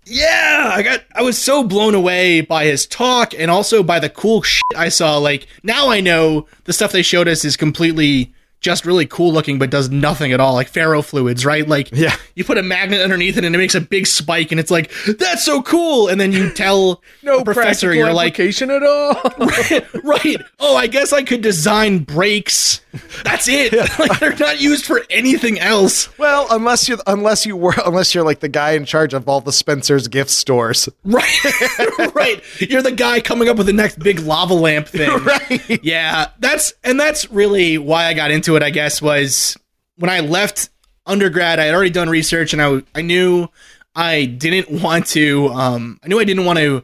Yeah, 0.06 0.72
I 0.74 0.84
got. 0.84 1.04
I 1.14 1.22
was 1.24 1.38
so 1.38 1.64
blown 1.64 1.96
away 1.96 2.42
by 2.42 2.66
his 2.66 2.86
talk 2.86 3.34
and 3.38 3.50
also 3.50 3.82
by 3.84 4.00
the 4.00 4.10
cool 4.10 4.42
shit 4.44 4.62
I 4.76 4.90
saw. 4.90 5.18
Like 5.18 5.48
now 5.64 5.90
I 5.90 6.00
know 6.02 6.48
the 6.66 6.74
stuff 6.74 6.92
they 6.92 7.02
showed 7.02 7.28
us 7.28 7.44
is 7.44 7.58
completely 7.58 8.32
just 8.62 8.86
really 8.86 9.06
cool 9.06 9.32
looking, 9.32 9.60
but 9.60 9.70
does 9.70 9.90
nothing 9.90 10.32
at 10.34 10.40
all. 10.40 10.54
Like 10.54 10.72
ferrofluids, 10.72 11.46
right? 11.46 11.68
Like 11.68 11.90
Yeah. 11.92 12.16
you 12.36 12.44
put 12.44 12.58
a 12.58 12.64
magnet 12.64 13.02
underneath 13.02 13.38
it 13.38 13.44
and 13.46 13.54
it 13.56 13.58
makes 13.60 13.76
a 13.76 13.82
big 13.82 14.08
spike, 14.08 14.52
and 14.52 14.60
it's 14.60 14.72
like 14.72 14.92
that's 15.20 15.44
so 15.46 15.62
cool. 15.62 16.08
And 16.08 16.20
then 16.20 16.32
you 16.32 16.52
tell 16.52 17.02
No 17.24 17.40
the 17.40 17.46
professor, 17.46 17.94
you're 17.94 18.14
like, 18.14 18.40
at 18.40 18.84
all. 18.84 19.14
right. 20.04 20.42
Oh, 20.60 20.76
I 20.76 20.88
guess 20.88 21.14
I 21.14 21.24
could 21.24 21.42
design 21.42 22.00
brakes. 22.00 22.82
That's 23.24 23.48
it. 23.48 23.74
like 24.00 24.20
they're 24.20 24.36
not 24.36 24.60
used 24.60 24.86
for 24.86 25.02
anything 25.10 25.60
else. 25.60 26.16
Well, 26.18 26.48
unless 26.50 26.88
you 26.88 27.00
unless 27.08 27.46
you 27.46 27.56
were 27.56 27.76
unless 27.86 28.14
you're 28.14 28.24
like 28.24 28.40
the 28.40 28.50
guy 28.50 28.72
in 28.72 28.86
charge 28.86 29.14
of 29.14 29.28
all 29.28 29.42
the 29.42 29.52
Spencer's 29.52 30.08
gift 30.08 30.30
stores. 30.30 30.90
Right. 31.04 31.40
right. 32.16 32.42
You're 32.60 32.82
the 32.82 32.92
guy 32.92 33.22
coming 33.22 33.50
up 33.50 33.58
with 33.58 33.68
the 33.68 33.74
next 33.74 34.00
big 34.00 34.20
lava 34.20 34.54
lamp 34.54 34.88
thing. 34.88 35.06
Right. 35.26 35.84
Yeah, 35.84 36.30
that's 36.40 36.74
and 36.84 37.00
that's 37.00 37.32
really 37.32 37.78
why 37.78 38.06
I 38.06 38.14
got 38.14 38.32
into 38.32 38.56
it, 38.56 38.64
I 38.64 38.70
guess, 38.70 39.02
was 39.02 39.58
when 39.96 40.10
I 40.10 40.20
left 40.20 40.70
undergrad, 41.06 41.60
I 41.60 41.66
had 41.66 41.74
already 41.74 41.90
done 41.90 42.10
research 42.10 42.54
and 42.54 42.62
I 42.62 42.82
I 42.94 43.02
knew 43.02 43.48
I 43.96 44.26
didn't 44.26 44.82
want 44.82 45.08
to 45.08 45.48
um 45.50 46.00
I 46.04 46.08
knew 46.08 46.20
I 46.20 46.26
didn't 46.26 46.46
want 46.46 46.60
to 46.60 46.84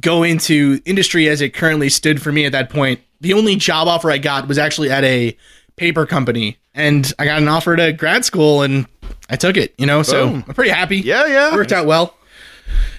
go 0.00 0.22
into 0.22 0.80
industry 0.84 1.28
as 1.28 1.40
it 1.40 1.54
currently 1.54 1.88
stood 1.88 2.20
for 2.20 2.32
me 2.32 2.44
at 2.44 2.52
that 2.52 2.70
point. 2.70 3.00
The 3.20 3.32
only 3.32 3.56
job 3.56 3.88
offer 3.88 4.10
I 4.10 4.18
got 4.18 4.48
was 4.48 4.58
actually 4.58 4.90
at 4.90 5.04
a 5.04 5.36
paper 5.76 6.06
company 6.06 6.58
and 6.74 7.12
I 7.18 7.24
got 7.24 7.40
an 7.40 7.48
offer 7.48 7.76
to 7.76 7.92
grad 7.92 8.24
school 8.24 8.62
and 8.62 8.86
I 9.30 9.36
took 9.36 9.56
it, 9.56 9.74
you 9.78 9.86
know, 9.86 10.02
so 10.02 10.28
Boom. 10.28 10.44
I'm 10.46 10.54
pretty 10.54 10.70
happy. 10.70 10.98
Yeah, 10.98 11.26
yeah. 11.26 11.48
It 11.48 11.54
worked 11.54 11.72
out 11.72 11.86
well. 11.86 12.14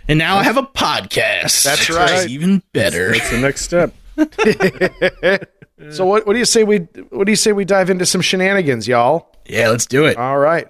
And 0.07 0.17
now 0.17 0.37
I 0.37 0.43
have 0.43 0.57
a 0.57 0.63
podcast. 0.63 1.63
That's 1.63 1.89
right. 1.89 2.27
Even 2.29 2.63
better. 2.73 3.11
That's 3.11 3.29
the 3.29 3.37
next 3.39 3.61
step. 3.61 3.93
So 5.91 6.05
what, 6.05 6.27
what 6.27 6.33
do 6.33 6.39
you 6.39 6.45
say 6.45 6.63
we 6.63 6.79
what 7.09 7.25
do 7.25 7.31
you 7.31 7.37
say 7.37 7.53
we 7.53 7.63
dive 7.63 7.89
into 7.89 8.05
some 8.05 8.19
shenanigans, 8.21 8.87
y'all? 8.87 9.33
Yeah, 9.45 9.69
let's 9.69 9.85
do 9.85 10.05
it. 10.05 10.17
All 10.17 10.37
right. 10.37 10.67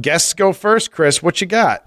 Guests 0.00 0.34
go 0.34 0.52
first, 0.52 0.92
Chris. 0.92 1.22
What 1.22 1.40
you 1.40 1.46
got? 1.46 1.86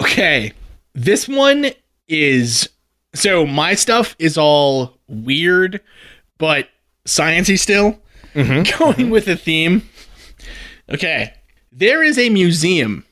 Okay. 0.00 0.52
This 0.94 1.26
one 1.26 1.70
is 2.06 2.68
so 3.16 3.46
my 3.46 3.74
stuff 3.74 4.14
is 4.18 4.36
all 4.38 4.96
weird, 5.08 5.80
but 6.38 6.68
sciency 7.04 7.58
still. 7.58 7.98
Mm-hmm. 8.34 8.78
Going 8.78 8.94
mm-hmm. 8.94 9.10
with 9.10 9.24
the 9.24 9.36
theme. 9.36 9.88
Okay. 10.90 11.32
There 11.72 12.02
is 12.02 12.18
a 12.18 12.28
museum 12.30 13.04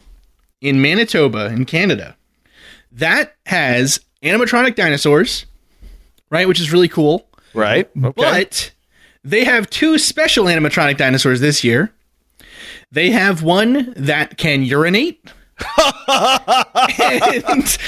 in 0.60 0.80
Manitoba 0.80 1.46
in 1.46 1.64
Canada 1.64 2.16
that 2.92 3.36
has 3.46 4.00
animatronic 4.22 4.74
dinosaurs, 4.74 5.46
right, 6.30 6.48
which 6.48 6.60
is 6.60 6.72
really 6.72 6.88
cool. 6.88 7.28
Right. 7.52 7.90
Okay. 7.96 8.12
But 8.16 8.72
they 9.22 9.44
have 9.44 9.68
two 9.70 9.98
special 9.98 10.46
animatronic 10.46 10.96
dinosaurs 10.96 11.40
this 11.40 11.64
year. 11.64 11.92
They 12.90 13.10
have 13.10 13.42
one 13.42 13.92
that 13.96 14.38
can 14.38 14.62
urinate, 14.62 15.32
and, 16.98 17.78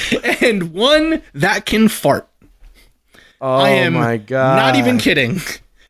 and 0.42 0.72
one 0.72 1.22
that 1.34 1.66
can 1.66 1.88
fart. 1.88 2.28
oh 3.40 3.56
I 3.56 3.70
am 3.70 3.94
my 3.94 4.16
god. 4.16 4.56
not 4.56 4.76
even 4.76 4.98
kidding. 4.98 5.32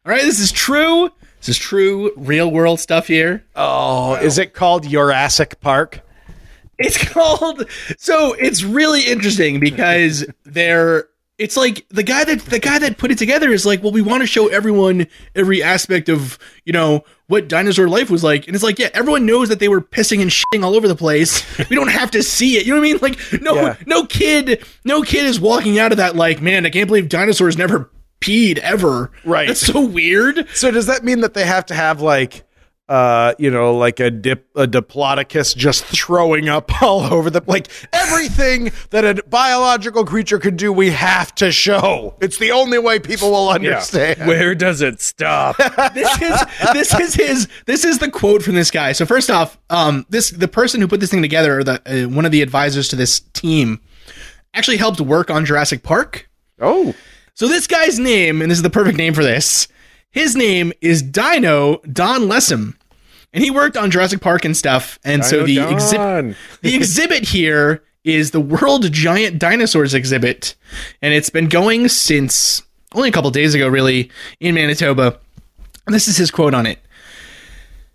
All 0.04 0.12
right, 0.12 0.22
this 0.22 0.40
is 0.40 0.52
true. 0.52 1.10
This 1.40 1.50
is 1.50 1.58
true, 1.58 2.12
real 2.16 2.50
world 2.50 2.80
stuff 2.80 3.06
here. 3.06 3.44
Oh, 3.54 4.14
is 4.16 4.38
it 4.38 4.54
called 4.54 4.88
Jurassic 4.88 5.60
Park? 5.60 6.00
It's 6.78 6.98
called 7.12 7.68
so 7.98 8.32
it's 8.34 8.62
really 8.62 9.02
interesting 9.02 9.60
because 9.60 10.26
they're 10.44 11.08
it's 11.38 11.56
like 11.56 11.86
the 11.90 12.02
guy 12.02 12.24
that 12.24 12.40
the 12.46 12.58
guy 12.58 12.78
that 12.78 12.96
put 12.98 13.10
it 13.10 13.18
together 13.18 13.50
is 13.52 13.66
like, 13.66 13.82
well, 13.82 13.92
we 13.92 14.00
want 14.02 14.22
to 14.22 14.26
show 14.26 14.48
everyone 14.48 15.06
every 15.34 15.62
aspect 15.62 16.08
of, 16.08 16.38
you 16.64 16.72
know, 16.72 17.04
what 17.26 17.46
dinosaur 17.48 17.88
life 17.88 18.08
was 18.10 18.24
like. 18.24 18.46
And 18.46 18.54
it's 18.54 18.64
like, 18.64 18.78
yeah, 18.78 18.88
everyone 18.94 19.26
knows 19.26 19.48
that 19.50 19.58
they 19.58 19.68
were 19.68 19.80
pissing 19.82 20.22
and 20.22 20.30
shitting 20.30 20.64
all 20.64 20.74
over 20.74 20.88
the 20.88 20.96
place. 20.96 21.44
We 21.68 21.76
don't 21.76 21.88
have 21.90 22.10
to 22.12 22.22
see 22.22 22.56
it. 22.56 22.64
You 22.66 22.74
know 22.74 22.80
what 22.80 22.88
I 22.88 22.92
mean? 22.92 22.98
Like 23.02 23.42
no 23.42 23.54
Yeah. 23.54 23.76
no 23.86 24.06
kid 24.06 24.64
no 24.84 25.02
kid 25.02 25.26
is 25.26 25.38
walking 25.40 25.78
out 25.78 25.90
of 25.92 25.98
that 25.98 26.16
like, 26.16 26.40
man, 26.40 26.64
I 26.64 26.70
can't 26.70 26.86
believe 26.86 27.08
dinosaurs 27.08 27.58
never 27.58 27.90
peed 28.20 28.58
ever. 28.58 29.10
Right. 29.24 29.48
That's 29.48 29.60
so 29.60 29.84
weird. 29.84 30.48
So 30.54 30.70
does 30.70 30.86
that 30.86 31.04
mean 31.04 31.20
that 31.20 31.34
they 31.34 31.44
have 31.44 31.66
to 31.66 31.74
have 31.74 32.00
like 32.00 32.44
uh 32.88 33.34
you 33.38 33.50
know 33.50 33.76
like 33.76 33.98
a 33.98 34.10
dip 34.10 34.48
a 34.54 34.66
diplodocus 34.66 35.56
just 35.56 35.84
throwing 35.86 36.48
up 36.48 36.70
all 36.82 37.00
over 37.12 37.30
the 37.30 37.42
like 37.46 37.68
everything 37.92 38.70
that 38.90 39.04
a 39.04 39.22
biological 39.24 40.04
creature 40.04 40.38
could 40.38 40.56
do 40.56 40.72
we 40.72 40.90
have 40.90 41.34
to 41.34 41.50
show 41.50 42.14
it's 42.20 42.38
the 42.38 42.52
only 42.52 42.78
way 42.78 42.98
people 43.00 43.30
will 43.32 43.48
understand 43.48 44.18
Where 44.26 44.54
does 44.54 44.82
it 44.82 45.00
stop? 45.00 45.56
this 45.94 46.22
is 46.22 46.44
this 46.72 46.94
is 47.00 47.14
his 47.14 47.48
this 47.66 47.84
is 47.84 47.98
the 47.98 48.10
quote 48.10 48.42
from 48.42 48.54
this 48.54 48.70
guy. 48.70 48.92
So 48.92 49.06
first 49.06 49.30
off, 49.30 49.58
um, 49.70 50.06
this 50.08 50.30
the 50.30 50.48
person 50.48 50.80
who 50.80 50.88
put 50.88 51.00
this 51.00 51.10
thing 51.10 51.22
together, 51.22 51.58
or 51.58 51.64
the 51.64 52.04
uh, 52.04 52.08
one 52.08 52.24
of 52.24 52.32
the 52.32 52.42
advisors 52.42 52.88
to 52.88 52.96
this 52.96 53.20
team, 53.32 53.80
actually 54.54 54.76
helped 54.76 55.00
work 55.00 55.30
on 55.30 55.44
Jurassic 55.44 55.82
Park. 55.82 56.28
oh 56.60 56.94
So 57.34 57.48
this 57.48 57.66
guy's 57.66 57.98
name, 57.98 58.42
and 58.42 58.50
this 58.50 58.58
is 58.58 58.62
the 58.62 58.70
perfect 58.70 58.98
name 58.98 59.14
for 59.14 59.22
this. 59.24 59.68
His 60.16 60.34
name 60.34 60.72
is 60.80 61.02
Dino 61.02 61.76
Don 61.92 62.22
Lessem, 62.22 62.74
and 63.34 63.44
he 63.44 63.50
worked 63.50 63.76
on 63.76 63.90
Jurassic 63.90 64.22
Park 64.22 64.46
and 64.46 64.56
stuff. 64.56 64.98
And 65.04 65.22
so 65.22 65.44
the 65.44 65.58
exhibit 65.58 66.36
the 66.62 66.74
exhibit 66.74 67.24
here 67.24 67.84
is 68.02 68.30
the 68.30 68.40
World 68.40 68.90
Giant 68.90 69.38
Dinosaurs 69.38 69.92
exhibit, 69.92 70.54
and 71.02 71.12
it's 71.12 71.28
been 71.28 71.50
going 71.50 71.88
since 71.88 72.62
only 72.94 73.10
a 73.10 73.12
couple 73.12 73.30
days 73.30 73.54
ago, 73.54 73.68
really, 73.68 74.10
in 74.40 74.54
Manitoba. 74.54 75.20
And 75.84 75.94
this 75.94 76.08
is 76.08 76.16
his 76.16 76.30
quote 76.30 76.54
on 76.54 76.64
it. 76.64 76.78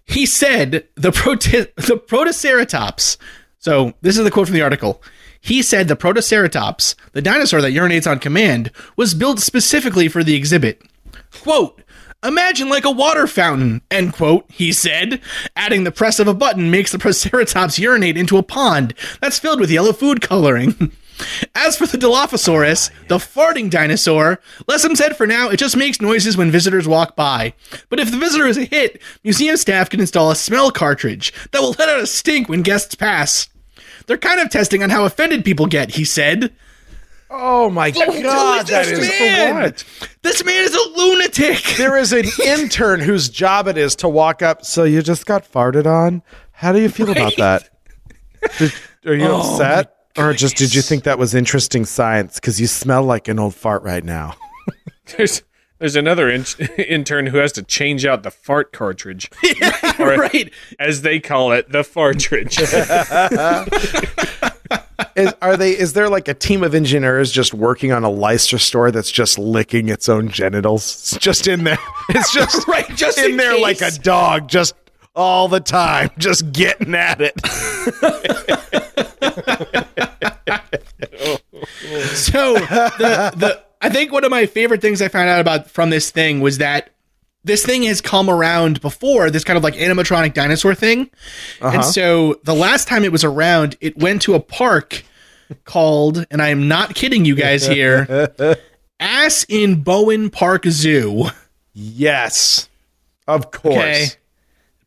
He 0.05 0.27
said 0.27 0.87
the 0.93 1.09
prote- 1.09 1.73
the 1.73 1.95
Protoceratops. 1.95 3.17
So 3.57 3.93
this 4.01 4.15
is 4.15 4.23
the 4.23 4.29
quote 4.29 4.45
from 4.45 4.53
the 4.53 4.61
article. 4.61 5.01
He 5.39 5.63
said 5.63 5.87
the 5.87 5.95
Protoceratops, 5.95 6.93
the 7.13 7.21
dinosaur 7.23 7.61
that 7.61 7.73
urinates 7.73 8.05
on 8.05 8.19
command, 8.19 8.69
was 8.95 9.15
built 9.15 9.39
specifically 9.39 10.07
for 10.07 10.23
the 10.23 10.35
exhibit. 10.35 10.83
Quote, 11.31 11.81
Imagine 12.23 12.69
like 12.69 12.85
a 12.85 12.91
water 12.91 13.25
fountain, 13.25 13.81
end 13.89 14.13
quote, 14.13 14.45
he 14.49 14.71
said. 14.71 15.21
Adding 15.55 15.83
the 15.83 15.91
press 15.91 16.19
of 16.19 16.27
a 16.27 16.35
button 16.35 16.69
makes 16.69 16.91
the 16.91 16.99
Protoceratops 16.99 17.79
urinate 17.79 18.17
into 18.17 18.37
a 18.37 18.43
pond 18.43 18.93
that's 19.19 19.39
filled 19.39 19.59
with 19.59 19.71
yellow 19.71 19.91
food 19.91 20.21
coloring. 20.21 20.91
As 21.55 21.77
for 21.77 21.87
the 21.87 21.97
Dilophosaurus, 21.97 22.91
the 23.07 23.17
farting 23.17 23.69
dinosaur, 23.69 24.39
Lessem 24.67 24.95
said 24.95 25.17
for 25.17 25.27
now 25.27 25.49
it 25.49 25.57
just 25.57 25.77
makes 25.77 26.01
noises 26.01 26.37
when 26.37 26.51
visitors 26.51 26.87
walk 26.87 27.15
by. 27.15 27.53
But 27.89 27.99
if 27.99 28.11
the 28.11 28.17
visitor 28.17 28.47
is 28.47 28.57
a 28.57 28.65
hit, 28.65 29.01
museum 29.23 29.57
staff 29.57 29.89
can 29.89 29.99
install 29.99 30.31
a 30.31 30.35
smell 30.35 30.71
cartridge 30.71 31.33
that 31.51 31.61
will 31.61 31.75
let 31.77 31.89
out 31.89 31.99
a 31.99 32.07
stink 32.07 32.49
when 32.49 32.61
guests 32.61 32.95
pass. 32.95 33.49
They're 34.07 34.17
kind 34.17 34.39
of 34.39 34.49
testing 34.49 34.83
on 34.83 34.89
how 34.89 35.05
offended 35.05 35.45
people 35.45 35.67
get, 35.67 35.91
he 35.91 36.05
said. 36.05 36.53
Oh 37.33 37.69
my 37.69 37.91
Don't 37.91 38.21
god, 38.21 38.61
it, 38.63 38.67
that 38.71 38.85
this 38.87 39.09
man! 39.09 39.73
This 40.21 40.43
man 40.43 40.63
is 40.65 40.75
a 40.75 40.89
lunatic. 40.99 41.63
There 41.77 41.95
is 41.97 42.11
an 42.11 42.25
intern 42.45 42.99
whose 42.99 43.29
job 43.29 43.67
it 43.67 43.77
is 43.77 43.95
to 43.97 44.09
walk 44.09 44.41
up. 44.41 44.65
So 44.65 44.83
you 44.83 45.01
just 45.01 45.25
got 45.25 45.49
farted 45.49 45.85
on. 45.85 46.23
How 46.51 46.73
do 46.73 46.81
you 46.81 46.89
feel 46.89 47.09
about 47.09 47.37
that? 47.37 47.69
Did, 48.57 48.73
are 49.05 49.13
you 49.15 49.25
Oh, 49.27 49.39
upset, 49.39 49.95
or 50.17 50.33
just 50.33 50.57
did 50.57 50.75
you 50.75 50.81
think 50.81 51.03
that 51.05 51.17
was 51.17 51.33
interesting 51.33 51.85
science? 51.85 52.35
Because 52.35 52.59
you 52.59 52.67
smell 52.67 53.03
like 53.03 53.27
an 53.29 53.39
old 53.39 53.55
fart 53.55 53.81
right 53.83 54.03
now. 54.03 54.35
There's 55.17 55.41
there's 55.79 55.95
another 55.95 56.29
in- 56.29 56.45
intern 56.77 57.25
who 57.25 57.37
has 57.37 57.51
to 57.53 57.63
change 57.63 58.05
out 58.05 58.21
the 58.23 58.29
fart 58.29 58.71
cartridge, 58.71 59.31
Or- 59.99 60.15
right. 60.17 60.51
as 60.79 61.01
they 61.01 61.19
call 61.19 61.53
it, 61.53 61.71
the 61.71 61.83
fartridge. 61.83 62.57
Is, 65.15 65.33
are 65.41 65.57
they? 65.57 65.77
Is 65.77 65.93
there 65.93 66.09
like 66.09 66.27
a 66.27 66.33
team 66.33 66.63
of 66.63 66.75
engineers 66.75 67.31
just 67.31 67.53
working 67.53 67.91
on 67.91 68.03
a 68.03 68.09
Leicester 68.09 68.57
store 68.57 68.91
that's 68.91 69.11
just 69.11 69.39
licking 69.39 69.89
its 69.89 70.09
own 70.09 70.29
genitals? 70.29 71.13
It's 71.13 71.17
just 71.17 71.47
in 71.47 71.63
there. 71.63 71.79
It's 72.09 72.33
just 72.33 72.67
Right, 72.71 72.87
just 72.95 73.17
in 73.17 73.31
in 73.31 73.37
there 73.37 73.59
like 73.59 73.81
a 73.81 73.91
dog, 73.91 74.47
just 74.47 74.75
all 75.15 75.47
the 75.47 75.59
time, 75.59 76.09
just 76.17 76.51
getting 76.51 76.95
at 76.95 77.19
it. 77.21 77.33
So 82.13 82.53
the 82.55 83.33
the 83.35 83.63
I 83.81 83.89
think 83.89 84.11
one 84.11 84.23
of 84.23 84.31
my 84.31 84.45
favorite 84.45 84.81
things 84.81 85.01
I 85.01 85.07
found 85.07 85.29
out 85.29 85.39
about 85.39 85.69
from 85.69 85.89
this 85.89 86.11
thing 86.11 86.41
was 86.41 86.57
that 86.59 86.89
this 87.43 87.65
thing 87.65 87.83
has 87.83 88.01
come 88.01 88.29
around 88.29 88.81
before 88.81 89.29
this 89.29 89.43
kind 89.43 89.57
of 89.57 89.63
like 89.63 89.73
animatronic 89.75 90.33
dinosaur 90.33 90.75
thing. 90.75 91.09
And 91.59 91.77
uh-huh. 91.77 91.81
so 91.81 92.39
the 92.43 92.53
last 92.53 92.87
time 92.87 93.03
it 93.03 93.11
was 93.11 93.23
around, 93.23 93.77
it 93.81 93.97
went 93.97 94.21
to 94.23 94.35
a 94.35 94.39
park 94.39 95.03
called, 95.65 96.25
and 96.29 96.41
I 96.41 96.49
am 96.49 96.67
not 96.67 96.95
kidding 96.95 97.25
you 97.25 97.35
guys 97.35 97.65
here, 97.65 98.33
Assiniboine 98.99 100.29
Park 100.29 100.65
Zoo. 100.65 101.25
Yes, 101.73 102.69
of 103.27 103.51
course. 103.51 103.75
Okay. 103.75 104.07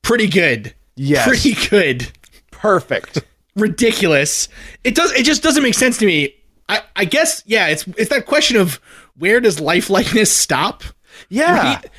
Pretty 0.03 0.29
good. 0.29 0.75
Yes. 0.97 1.27
Pretty 1.27 1.55
good. 1.69 2.13
Perfect. 2.51 3.25
ridiculous. 3.57 4.49
It 4.85 4.95
does. 4.95 5.13
It 5.13 5.25
just 5.25 5.43
doesn't 5.43 5.63
make 5.63 5.75
sense 5.75 5.99
to 5.99 6.07
me. 6.07 6.35
I, 6.69 6.83
I 6.97 7.05
guess 7.05 7.43
yeah. 7.47 7.69
It's 7.69 7.87
it's 7.97 8.11
that 8.11 8.27
question 8.27 8.57
of 8.57 8.81
where 9.17 9.41
does 9.41 9.59
lifelikeness 9.59 10.29
stop? 10.29 10.83
Yeah. 11.29 11.75
Right? 11.75 11.91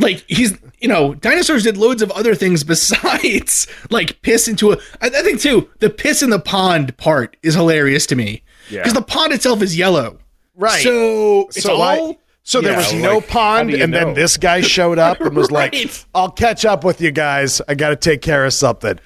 Like 0.00 0.24
he's 0.28 0.56
you 0.80 0.88
know 0.88 1.14
dinosaurs 1.14 1.62
did 1.64 1.76
loads 1.76 2.02
of 2.02 2.10
other 2.12 2.34
things 2.34 2.64
besides 2.64 3.66
like 3.90 4.20
piss 4.22 4.48
into 4.48 4.72
a. 4.72 4.76
I, 5.00 5.06
I 5.06 5.22
think 5.22 5.40
too 5.40 5.68
the 5.78 5.90
piss 5.90 6.22
in 6.22 6.30
the 6.30 6.40
pond 6.40 6.96
part 6.96 7.36
is 7.42 7.54
hilarious 7.54 8.06
to 8.06 8.16
me 8.16 8.42
Yeah. 8.70 8.80
because 8.80 8.94
the 8.94 9.02
pond 9.02 9.32
itself 9.32 9.62
is 9.62 9.76
yellow. 9.76 10.18
Right. 10.56 10.82
So 10.82 11.42
it's 11.48 11.62
so 11.62 11.74
all. 11.76 12.10
I, 12.12 12.16
so 12.42 12.60
there 12.62 12.72
Yeah, 12.72 12.78
was 12.78 12.92
like, 12.92 13.02
no 13.02 13.20
how 13.20 13.26
pond, 13.26 13.70
and 13.74 13.92
know? 13.92 14.04
then 14.06 14.14
this 14.14 14.36
guy 14.38 14.62
showed 14.62 14.98
up 14.98 15.20
and 15.20 15.36
was 15.36 15.50
like, 15.52 15.74
"I'll 16.14 16.30
catch 16.30 16.64
up 16.64 16.82
with 16.84 17.00
you 17.00 17.10
guys. 17.12 17.60
I 17.68 17.74
got 17.74 17.90
to 17.90 17.96
take 17.96 18.22
care 18.22 18.44
of 18.46 18.52
something." 18.54 18.98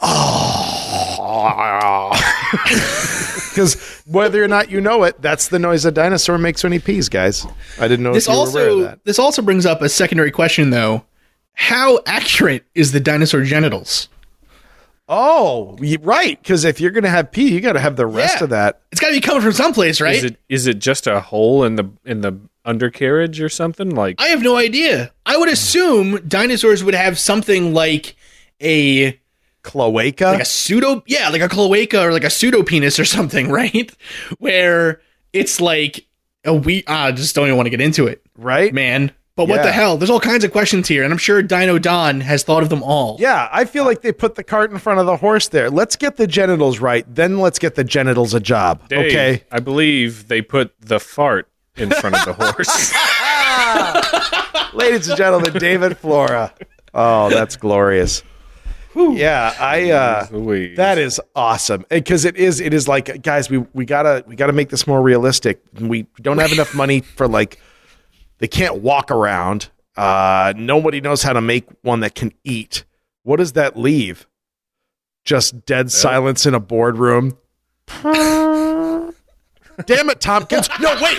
Oh, 0.00 2.10
because 3.58 3.74
whether 4.06 4.42
or 4.42 4.46
not 4.46 4.70
you 4.70 4.80
know 4.80 5.02
it, 5.02 5.20
that's 5.20 5.48
the 5.48 5.58
noise 5.58 5.84
a 5.84 5.90
dinosaur 5.90 6.38
makes 6.38 6.62
when 6.62 6.70
he 6.72 6.78
pees, 6.78 7.08
guys. 7.08 7.44
I 7.80 7.88
didn't 7.88 8.04
know 8.04 8.14
this 8.14 8.28
if 8.28 8.32
you 8.32 8.38
were 8.38 8.48
aware 8.48 8.68
of 8.68 8.72
also 8.76 8.82
that. 8.84 9.04
this 9.04 9.18
also 9.18 9.42
brings 9.42 9.66
up 9.66 9.82
a 9.82 9.88
secondary 9.88 10.30
question 10.30 10.70
though. 10.70 11.04
How 11.54 11.98
accurate 12.06 12.64
is 12.76 12.92
the 12.92 13.00
dinosaur 13.00 13.42
genitals? 13.42 14.08
Oh, 15.08 15.76
right. 16.02 16.40
Because 16.40 16.64
if 16.64 16.80
you're 16.80 16.92
gonna 16.92 17.08
have 17.08 17.32
pee, 17.32 17.48
you 17.48 17.60
got 17.60 17.72
to 17.72 17.80
have 17.80 17.96
the 17.96 18.06
rest 18.06 18.36
Yeah. 18.38 18.44
of 18.44 18.50
that. 18.50 18.80
It's 18.92 19.00
got 19.00 19.08
to 19.08 19.14
be 19.14 19.20
coming 19.20 19.42
from 19.42 19.52
someplace, 19.52 20.00
right? 20.00 20.14
Is 20.16 20.24
it 20.24 20.36
is 20.48 20.66
it 20.68 20.78
just 20.78 21.06
a 21.08 21.18
hole 21.18 21.64
in 21.64 21.74
the 21.76 21.90
in 22.04 22.20
the 22.20 22.38
undercarriage 22.64 23.40
or 23.40 23.48
something? 23.48 23.90
Like 23.90 24.20
I 24.20 24.28
have 24.28 24.42
no 24.42 24.56
idea. 24.56 25.10
I 25.26 25.36
would 25.36 25.48
assume 25.48 26.28
dinosaurs 26.28 26.84
would 26.84 26.94
have 26.94 27.18
something 27.18 27.74
like 27.74 28.14
a 28.62 29.18
Cloaca. 29.68 30.24
like 30.32 30.40
a 30.40 30.44
pseudo 30.44 31.02
yeah, 31.06 31.28
like 31.28 31.42
a 31.42 31.48
cloaca 31.48 32.00
or 32.02 32.12
like 32.12 32.24
a 32.24 32.30
pseudo 32.30 32.62
penis 32.62 32.98
or 32.98 33.04
something, 33.16 33.50
right? 33.50 33.92
Where 34.38 35.00
it's 35.32 35.60
like 35.60 36.06
a 36.44 36.54
we 36.54 36.84
ah, 36.86 37.06
I 37.06 37.12
just 37.12 37.34
don't 37.34 37.46
even 37.46 37.56
want 37.56 37.66
to 37.66 37.70
get 37.70 37.80
into 37.80 38.06
it, 38.06 38.22
right? 38.36 38.72
man. 38.72 39.12
But 39.36 39.46
what 39.46 39.62
the 39.62 39.70
hell? 39.70 39.96
There's 39.96 40.10
all 40.10 40.18
kinds 40.18 40.42
of 40.42 40.50
questions 40.50 40.88
here, 40.88 41.04
and 41.04 41.12
I'm 41.12 41.18
sure 41.18 41.40
Dino 41.42 41.78
Don 41.78 42.20
has 42.22 42.42
thought 42.42 42.64
of 42.64 42.70
them 42.70 42.82
all. 42.82 43.18
Yeah, 43.20 43.48
I 43.52 43.66
feel 43.66 43.84
like 43.84 44.02
they 44.02 44.10
put 44.10 44.34
the 44.34 44.42
cart 44.42 44.72
in 44.72 44.78
front 44.78 44.98
of 44.98 45.06
the 45.06 45.16
horse 45.16 45.46
there. 45.46 45.70
Let's 45.70 45.94
get 45.94 46.16
the 46.16 46.26
genitals 46.26 46.80
right, 46.80 47.04
then 47.14 47.38
let's 47.38 47.60
get 47.60 47.76
the 47.76 47.84
genitals 47.84 48.34
a 48.34 48.40
job. 48.40 48.88
Dave, 48.88 49.06
Okay. 49.12 49.44
I 49.52 49.60
believe 49.60 50.26
they 50.26 50.42
put 50.42 50.72
the 50.80 50.98
fart 50.98 51.48
in 51.76 51.90
front 51.90 52.16
of 52.16 52.24
the 52.24 52.32
horse. 52.32 52.92
Ladies 54.74 55.06
and 55.06 55.16
gentlemen, 55.16 55.52
David 55.52 55.98
Flora. 55.98 56.52
Oh, 56.92 57.30
that's 57.30 57.54
glorious. 57.54 58.24
Yeah, 58.98 59.54
I 59.60 59.90
uh 59.90 60.26
Louise. 60.30 60.76
that 60.76 60.98
is 60.98 61.20
awesome. 61.36 61.84
Because 61.88 62.24
it 62.24 62.36
is 62.36 62.60
it 62.60 62.74
is 62.74 62.88
like 62.88 63.22
guys, 63.22 63.48
we 63.48 63.58
we 63.72 63.84
got 63.84 64.02
to 64.02 64.24
we 64.26 64.36
got 64.36 64.48
to 64.48 64.52
make 64.52 64.70
this 64.70 64.86
more 64.86 65.00
realistic. 65.00 65.62
We 65.80 66.06
don't 66.20 66.38
have 66.38 66.52
enough 66.52 66.74
money 66.74 67.00
for 67.00 67.28
like 67.28 67.60
they 68.38 68.48
can't 68.48 68.82
walk 68.82 69.10
around. 69.10 69.70
Uh 69.96 70.52
nobody 70.56 71.00
knows 71.00 71.22
how 71.22 71.32
to 71.32 71.40
make 71.40 71.66
one 71.82 72.00
that 72.00 72.14
can 72.14 72.32
eat. 72.44 72.84
What 73.22 73.36
does 73.36 73.52
that 73.52 73.78
leave? 73.78 74.26
Just 75.24 75.64
dead 75.66 75.92
silence 75.92 76.46
in 76.46 76.54
a 76.54 76.60
boardroom. 76.60 77.36
Damn 78.02 79.12
it, 80.10 80.20
Tompkins. 80.20 80.68
No, 80.80 80.90
wait. 81.00 81.18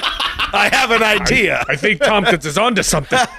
I 0.51 0.67
have 0.71 0.91
an 0.91 1.03
idea. 1.03 1.63
I 1.69 1.75
think 1.75 2.01
Tompkins 2.01 2.45
is 2.45 2.57
onto 2.57 2.83
something. 2.83 3.19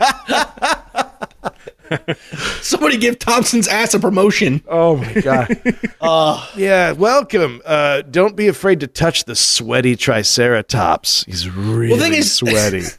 Somebody 2.62 2.96
give 2.98 3.18
Thompson's 3.18 3.68
ass 3.68 3.94
a 3.94 4.00
promotion. 4.00 4.62
Oh 4.68 4.96
my 4.96 5.14
god. 5.14 5.60
yeah, 6.56 6.92
welcome. 6.92 7.60
Uh, 7.64 8.02
don't 8.02 8.36
be 8.36 8.48
afraid 8.48 8.80
to 8.80 8.86
touch 8.86 9.24
the 9.24 9.34
sweaty 9.34 9.96
triceratops. 9.96 11.24
He's 11.24 11.48
really 11.48 11.98
thing 11.98 12.14
is- 12.14 12.32
sweaty. 12.34 12.82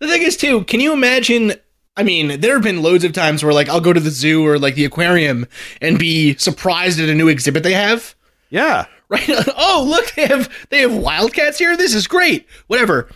The 0.00 0.08
thing 0.08 0.22
is, 0.22 0.38
too, 0.38 0.64
can 0.64 0.80
you 0.80 0.94
imagine? 0.94 1.52
I 1.98 2.02
mean, 2.02 2.40
there 2.40 2.54
have 2.54 2.62
been 2.62 2.82
loads 2.82 3.04
of 3.04 3.12
times 3.12 3.44
where, 3.44 3.52
like, 3.52 3.68
I'll 3.68 3.80
go 3.80 3.92
to 3.92 4.00
the 4.00 4.10
zoo 4.10 4.46
or 4.46 4.58
like 4.58 4.74
the 4.74 4.86
aquarium 4.86 5.46
and 5.82 5.98
be 5.98 6.34
surprised 6.36 6.98
at 6.98 7.10
a 7.10 7.14
new 7.14 7.28
exhibit 7.28 7.62
they 7.62 7.74
have. 7.74 8.14
yeah. 8.48 8.86
Right? 9.08 9.22
oh, 9.28 9.84
look, 9.86 10.10
they 10.14 10.26
have 10.26 10.48
they 10.70 10.80
have 10.80 10.92
wildcats 10.96 11.58
here. 11.58 11.76
This 11.76 11.94
is 11.94 12.06
great. 12.08 12.46
Whatever. 12.68 13.08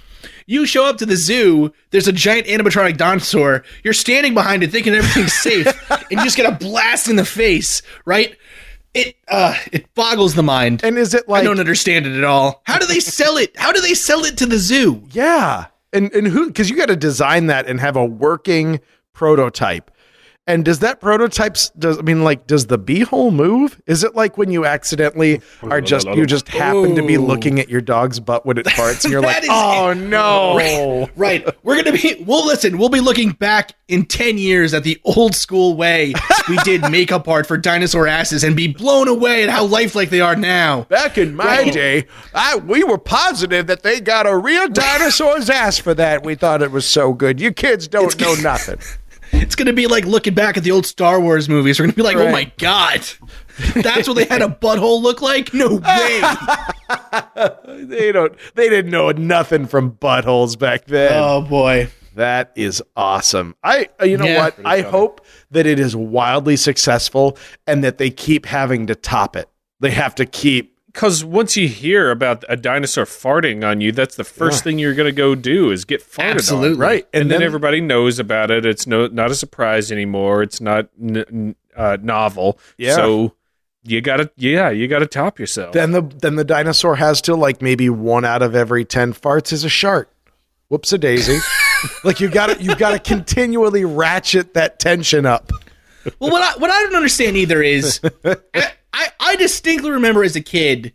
You 0.51 0.67
show 0.67 0.85
up 0.85 0.99
to 0.99 1.07
the 1.07 1.15
zoo. 1.15 1.73
There's 1.91 2.09
a 2.09 2.13
giant 2.13 2.49
animatronic 2.49 2.97
dinosaur. 2.97 3.63
You're 3.85 3.95
standing 3.95 4.35
behind 4.35 4.65
it, 4.65 4.73
thinking 4.73 4.93
everything's 4.95 5.33
safe, 5.33 5.69
and 5.91 6.11
you 6.11 6.25
just 6.25 6.37
get 6.37 6.53
a 6.53 6.57
blast 6.57 7.09
in 7.09 7.15
the 7.15 7.25
face. 7.25 7.83
Right? 8.05 8.37
It 8.93 9.15
uh, 9.29 9.55
it 9.71 9.95
boggles 9.95 10.35
the 10.35 10.43
mind. 10.43 10.83
And 10.83 10.99
is 10.99 11.15
it 11.15 11.29
like 11.29 11.43
I 11.43 11.45
don't 11.45 11.61
understand 11.61 12.05
it 12.05 12.19
at 12.19 12.25
all. 12.25 12.63
How 12.67 12.79
do 12.81 12.87
they 12.87 12.99
sell 12.99 13.37
it? 13.37 13.57
How 13.57 13.71
do 13.71 13.81
they 13.81 13.95
sell 13.95 14.25
it 14.25 14.37
to 14.39 14.47
the 14.47 14.59
zoo? 14.59 15.05
Yeah. 15.13 15.67
And 15.93 16.13
and 16.13 16.27
who 16.27 16.53
cuz 16.53 16.69
you 16.69 16.77
got 16.77 16.89
to 16.89 16.97
design 16.97 17.47
that 17.47 17.69
and 17.69 17.79
have 17.79 17.95
a 17.95 18.05
working 18.05 18.81
prototype. 19.13 19.89
And 20.51 20.65
does 20.65 20.81
that 20.81 21.01
prototype 21.01 21.57
s- 21.57 21.71
does 21.79 21.99
I 21.99 22.03
mean 22.03 22.25
like 22.25 22.47
does 22.47 22.67
the 22.67 22.79
beehole 22.79 23.33
move? 23.33 23.81
Is 23.87 24.03
it 24.03 24.17
like 24.17 24.37
when 24.37 24.51
you 24.51 24.65
accidentally 24.67 25.41
oh, 25.63 25.71
are 25.71 25.81
just 25.81 26.07
you 26.09 26.27
just 26.27 26.49
happen 26.49 26.97
to 26.97 27.03
be 27.07 27.17
oh. 27.17 27.23
looking 27.23 27.61
at 27.61 27.69
your 27.69 27.81
dog's 27.81 28.19
butt 28.19 28.45
when 28.45 28.59
it 28.59 28.67
farts 28.71 29.05
and 29.05 29.13
you're 29.13 29.23
like, 29.23 29.45
"Oh 29.49 29.91
it." 29.91 29.95
no." 29.95 31.09
Right. 31.17 31.47
We're 31.63 31.77
gonna 31.77 31.97
be 31.97 32.25
we'll 32.27 32.47
listen, 32.47 32.79
we'll 32.79 32.89
be 32.89 33.01
looking 33.01 33.31
back 33.31 33.73
in 33.89 34.07
ten 34.07 34.39
years 34.39 34.75
at 34.75 34.83
the 34.83 35.01
old 35.05 35.35
school 35.35 35.77
way 35.77 36.15
we 36.49 36.57
did 36.59 36.91
makeup 36.91 37.29
art 37.29 37.47
for 37.47 37.57
dinosaur 37.57 38.07
asses 38.07 38.43
and 38.43 38.57
be 38.57 38.69
blown 38.69 39.09
away 39.09 39.45
at 39.45 39.51
how 39.51 39.65
lifelike 39.65 40.11
they 40.11 40.21
are 40.21 40.37
now. 40.37 40.83
Back 40.85 41.17
in 41.17 41.35
my 41.35 41.45
Right. 41.45 41.73
day, 41.73 42.07
I 42.35 42.57
we 42.57 42.83
were 42.85 42.99
positive 42.99 43.69
that 43.69 43.83
they 43.83 44.01
got 44.01 44.27
a 44.27 44.37
real 44.37 44.69
dinosaur's 44.69 45.49
ass 45.49 45.79
for 45.79 45.95
that. 45.95 46.25
We 46.25 46.35
thought 46.35 46.63
it 46.63 46.73
was 46.73 46.87
so 46.87 47.13
good. 47.13 47.41
You 47.41 47.53
kids 47.53 47.87
don't 47.87 48.19
know 48.21 48.35
nothing. 48.43 48.79
It's 49.33 49.55
gonna 49.55 49.73
be 49.73 49.87
like 49.87 50.05
looking 50.05 50.35
back 50.35 50.57
at 50.57 50.64
the 50.64 50.71
old 50.71 50.87
Star 50.87 51.21
Wars 51.21 51.49
movies. 51.49 51.79
We're 51.79 51.87
gonna 51.87 51.95
be 51.97 52.03
like, 52.03 52.16
oh 52.16 52.31
my 52.31 52.51
god. 52.59 53.03
That's 53.75 54.09
what 54.09 54.14
they 54.14 54.25
had 54.25 54.43
a 54.43 54.49
butthole 54.49 55.03
look 55.03 55.21
like? 55.23 55.53
No 55.55 55.77
way. 55.77 56.23
They 57.66 58.12
don't. 58.12 58.35
They 58.55 58.69
didn't 58.69 58.90
know 58.90 59.11
nothing 59.12 59.66
from 59.66 59.93
buttholes 59.93 60.59
back 60.59 60.87
then. 60.87 61.12
oh 61.14 61.43
boy. 61.43 61.88
That 62.16 62.53
is 62.57 62.83
awesome. 62.97 63.55
I, 63.62 63.88
uh, 64.01 64.05
you 64.05 64.19
know 64.19 64.25
Yeah. 64.27 64.38
what? 64.45 64.57
I 64.64 64.81
hope 64.83 65.25
that 65.53 65.64
it 65.66 65.79
is 65.79 65.95
wildly 65.95 66.57
successful 66.57 67.38
and 67.66 67.85
that 67.85 67.99
they 67.99 68.11
keep 68.11 68.47
having 68.47 68.88
to 68.88 68.95
top 68.97 69.37
it. 69.37 69.49
They 69.79 69.93
have 69.93 70.14
to 70.16 70.27
keep. 70.27 70.77
Because 70.92 71.24
once 71.24 71.57
you 71.57 71.68
hear 71.68 72.11
about 72.11 72.44
a 72.48 72.57
dinosaur 72.57 73.05
farting 73.05 73.64
on 73.64 73.81
you, 73.81 73.92
that's 73.92 74.16
the 74.16 74.24
first 74.24 74.64
thing 74.64 74.79
you're 74.79 74.94
going 74.94 75.07
to 75.07 75.12
go 75.12 75.35
do 75.37 75.70
is 75.70 75.85
get 75.85 76.03
farted 76.03 76.35
Absolutely. 76.35 76.72
on. 76.72 76.79
Right. 76.79 77.07
And, 77.12 77.22
And 77.22 77.31
then, 77.31 77.38
then- 77.40 77.46
everybody 77.46 77.81
knows 77.81 78.18
about 78.18 78.50
it. 78.50 78.66
It's 78.66 78.87
no 78.87 79.07
not 79.07 79.31
a 79.31 79.35
surprise 79.35 79.92
anymore. 79.92 80.42
It's 80.42 80.61
not 80.61 80.88
n- 81.00 81.16
n- 81.18 81.57
uh, 81.76 81.96
novel. 82.03 82.59
Yeah. 82.76 82.96
So 82.96 83.35
you 83.85 84.00
gotta 84.00 84.31
yeah, 84.37 84.70
you 84.70 84.88
gotta 84.88 85.07
top 85.07 85.38
yourself. 85.38 85.72
Then 85.72 85.92
the 85.92 86.03
then 86.03 86.35
the 86.35 86.44
dinosaur 86.44 86.96
has 86.96 87.20
to 87.22 87.35
like 87.37 87.62
maybe 87.62 87.88
one 87.88 88.24
out 88.24 88.42
of 88.42 88.55
every 88.57 88.85
ten 88.85 89.12
farts 89.14 89.53
is 89.53 89.64
a 89.64 89.68
shark 89.68 90.11
Whoops 90.68 90.92
a 90.92 90.98
daisy. 90.98 91.38
like 92.05 92.20
you 92.20 92.29
got 92.29 92.46
to 92.48 92.62
you 92.62 92.74
got 92.76 92.90
to 92.92 92.98
continually 93.00 93.85
ratchet 93.85 94.55
that 94.55 94.79
tension 94.79 95.24
up. 95.26 95.50
Well, 96.20 96.31
what 96.31 96.42
I 96.42 96.59
what 96.61 96.70
I 96.70 96.83
don't 96.85 96.94
understand 96.94 97.37
either 97.37 97.61
is 97.62 98.00
I, 98.92 99.09
I, 99.20 99.33
I 99.33 99.37
distinctly 99.37 99.90
remember 99.90 100.24
as 100.24 100.37
a 100.37 100.40
kid 100.40 100.92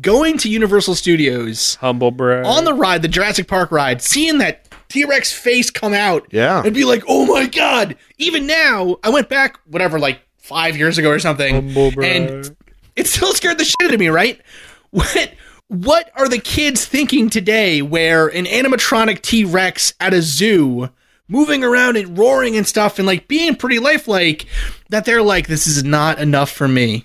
going 0.00 0.36
to 0.38 0.48
Universal 0.50 0.94
Studios 0.96 1.76
Humble 1.76 2.10
brag. 2.10 2.44
on 2.44 2.64
the 2.64 2.74
ride, 2.74 3.02
the 3.02 3.08
Jurassic 3.08 3.46
Park 3.48 3.70
ride, 3.70 4.02
seeing 4.02 4.38
that 4.38 4.66
T 4.88 5.04
Rex 5.04 5.32
face 5.32 5.70
come 5.70 5.94
out, 5.94 6.26
Yeah. 6.30 6.62
and 6.64 6.74
be 6.74 6.84
like, 6.84 7.02
"Oh 7.08 7.26
my 7.26 7.46
god!" 7.46 7.96
Even 8.18 8.46
now, 8.46 8.96
I 9.02 9.10
went 9.10 9.28
back, 9.28 9.58
whatever, 9.66 9.98
like 9.98 10.20
five 10.38 10.76
years 10.76 10.96
ago 10.98 11.10
or 11.10 11.18
something, 11.18 11.54
Humble 11.54 11.90
brag. 11.92 12.16
and 12.30 12.56
it 12.96 13.06
still 13.06 13.32
scared 13.32 13.58
the 13.58 13.64
shit 13.64 13.74
out 13.82 13.92
of 13.94 14.00
me. 14.00 14.08
Right? 14.08 14.40
What 14.90 15.34
what 15.68 16.10
are 16.14 16.28
the 16.28 16.38
kids 16.38 16.84
thinking 16.86 17.28
today? 17.28 17.82
Where 17.82 18.28
an 18.28 18.44
animatronic 18.44 19.20
T 19.20 19.44
Rex 19.44 19.92
at 20.00 20.14
a 20.14 20.22
zoo. 20.22 20.88
Moving 21.28 21.64
around 21.64 21.96
and 21.96 22.16
roaring 22.16 22.56
and 22.56 22.64
stuff, 22.64 22.98
and 23.00 23.06
like 23.06 23.26
being 23.26 23.56
pretty 23.56 23.80
lifelike, 23.80 24.46
that 24.90 25.04
they're 25.04 25.22
like, 25.24 25.48
this 25.48 25.66
is 25.66 25.82
not 25.82 26.20
enough 26.20 26.50
for 26.52 26.68
me. 26.68 27.04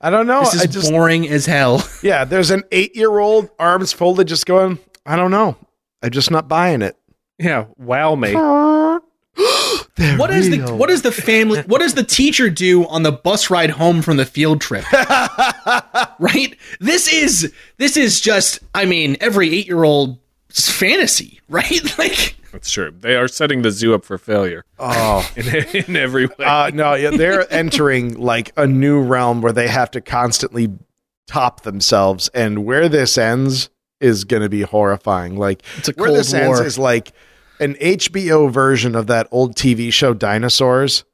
I 0.00 0.10
don't 0.10 0.26
know. 0.26 0.40
This 0.40 0.54
is 0.54 0.66
just 0.68 0.90
boring 0.90 1.28
as 1.28 1.46
hell. 1.46 1.86
yeah. 2.02 2.24
There's 2.24 2.50
an 2.50 2.64
eight 2.72 2.96
year 2.96 3.18
old 3.18 3.50
arms 3.58 3.92
folded, 3.92 4.28
just 4.28 4.46
going. 4.46 4.78
I 5.04 5.16
don't 5.16 5.30
know. 5.30 5.56
I'm 6.02 6.10
just 6.10 6.30
not 6.30 6.48
buying 6.48 6.82
it. 6.82 6.96
yeah, 7.38 7.66
wow 7.76 8.14
me. 8.14 8.34
What 10.16 10.30
is 10.30 10.48
the 10.48 10.74
what 10.74 10.88
does 10.88 11.02
the 11.02 11.12
family 11.12 11.60
what 11.66 11.80
does 11.80 11.94
the 11.94 12.02
teacher 12.02 12.48
do 12.48 12.86
on 12.86 13.02
the 13.02 13.12
bus 13.12 13.50
ride 13.50 13.70
home 13.70 14.00
from 14.00 14.16
the 14.16 14.24
field 14.24 14.60
trip? 14.60 14.84
right? 16.18 16.56
This 16.80 17.12
is 17.12 17.52
this 17.76 17.96
is 17.96 18.20
just 18.20 18.60
I 18.74 18.86
mean 18.86 19.16
every 19.20 19.50
8-year-old 19.50 20.18
fantasy, 20.50 21.40
right? 21.48 21.98
Like 21.98 22.34
That's 22.52 22.70
true. 22.70 22.90
They 22.98 23.16
are 23.16 23.28
setting 23.28 23.62
the 23.62 23.70
zoo 23.70 23.94
up 23.94 24.04
for 24.04 24.18
failure 24.18 24.64
Oh. 24.78 25.28
in, 25.36 25.46
in 25.46 25.96
every 25.96 26.26
way. 26.26 26.34
Uh, 26.44 26.70
no, 26.74 26.94
yeah, 26.94 27.10
they're 27.10 27.50
entering 27.52 28.14
like 28.18 28.52
a 28.56 28.66
new 28.66 29.00
realm 29.00 29.40
where 29.42 29.52
they 29.52 29.68
have 29.68 29.90
to 29.92 30.00
constantly 30.00 30.72
top 31.28 31.62
themselves, 31.62 32.28
and 32.34 32.64
where 32.64 32.88
this 32.88 33.16
ends 33.16 33.70
is 34.00 34.24
going 34.24 34.42
to 34.42 34.48
be 34.48 34.62
horrifying. 34.62 35.36
Like 35.36 35.62
It's 35.78 35.88
a 35.88 35.92
where 35.92 36.08
Cold 36.08 36.18
this 36.18 36.34
ends 36.34 36.58
is 36.60 36.78
like 36.78 37.12
an 37.60 37.74
HBO 37.74 38.50
version 38.50 38.96
of 38.96 39.06
that 39.08 39.28
old 39.30 39.54
TV 39.54 39.92
show 39.92 40.12
Dinosaurs, 40.14 41.04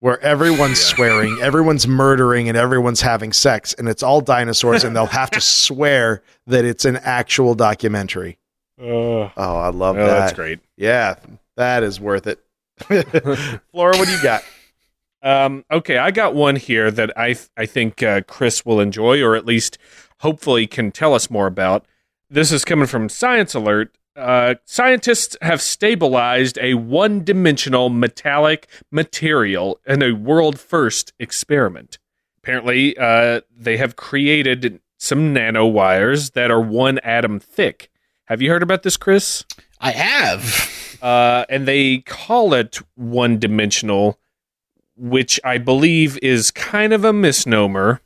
where 0.00 0.20
everyone's 0.20 0.78
swearing, 0.80 1.38
everyone's 1.40 1.88
murdering, 1.88 2.48
and 2.48 2.56
everyone's 2.56 3.00
having 3.00 3.32
sex, 3.32 3.74
and 3.74 3.88
it's 3.88 4.02
all 4.02 4.20
dinosaurs, 4.20 4.84
and 4.84 4.94
they'll 4.94 5.06
have 5.06 5.30
to 5.30 5.40
swear 5.64 6.22
that 6.46 6.64
it's 6.64 6.84
an 6.84 6.96
actual 6.98 7.54
documentary. 7.56 8.37
Oh, 8.80 9.30
Oh, 9.36 9.56
I 9.56 9.68
love 9.70 9.96
that. 9.96 10.06
that's 10.06 10.32
great. 10.32 10.60
Yeah, 10.76 11.14
that 11.56 11.82
is 11.82 12.00
worth 12.00 12.26
it. 12.26 12.40
Flora, 13.70 13.96
what 13.96 14.06
do 14.06 14.12
you 14.12 14.22
got? 14.22 14.42
Um, 15.22 15.64
okay, 15.70 15.98
I 15.98 16.10
got 16.12 16.34
one 16.34 16.56
here 16.56 16.90
that 16.92 17.16
I 17.18 17.32
th- 17.32 17.48
I 17.56 17.66
think 17.66 18.02
uh, 18.02 18.20
Chris 18.28 18.64
will 18.64 18.80
enjoy, 18.80 19.20
or 19.22 19.34
at 19.34 19.44
least 19.46 19.76
hopefully 20.20 20.66
can 20.66 20.92
tell 20.92 21.12
us 21.14 21.28
more 21.30 21.46
about. 21.48 21.84
This 22.30 22.52
is 22.52 22.64
coming 22.64 22.86
from 22.86 23.08
Science 23.08 23.54
Alert. 23.54 23.96
Uh, 24.14 24.54
scientists 24.64 25.36
have 25.42 25.62
stabilized 25.62 26.58
a 26.60 26.74
one-dimensional 26.74 27.88
metallic 27.88 28.68
material 28.90 29.80
in 29.86 30.02
a 30.02 30.12
world-first 30.12 31.12
experiment. 31.20 31.98
Apparently, 32.42 32.96
uh, 32.98 33.40
they 33.56 33.76
have 33.76 33.94
created 33.96 34.80
some 34.98 35.32
nanowires 35.34 36.32
that 36.32 36.50
are 36.50 36.60
one 36.60 36.98
atom 37.00 37.38
thick. 37.38 37.90
Have 38.28 38.42
you 38.42 38.50
heard 38.50 38.62
about 38.62 38.82
this, 38.82 38.96
Chris? 38.96 39.44
I 39.80 39.90
have. 39.92 40.98
uh, 41.02 41.44
and 41.48 41.66
they 41.66 41.98
call 41.98 42.52
it 42.54 42.78
one 42.94 43.38
dimensional, 43.38 44.18
which 44.96 45.40
I 45.44 45.58
believe 45.58 46.18
is 46.22 46.50
kind 46.50 46.92
of 46.92 47.04
a 47.04 47.12
misnomer. 47.12 48.00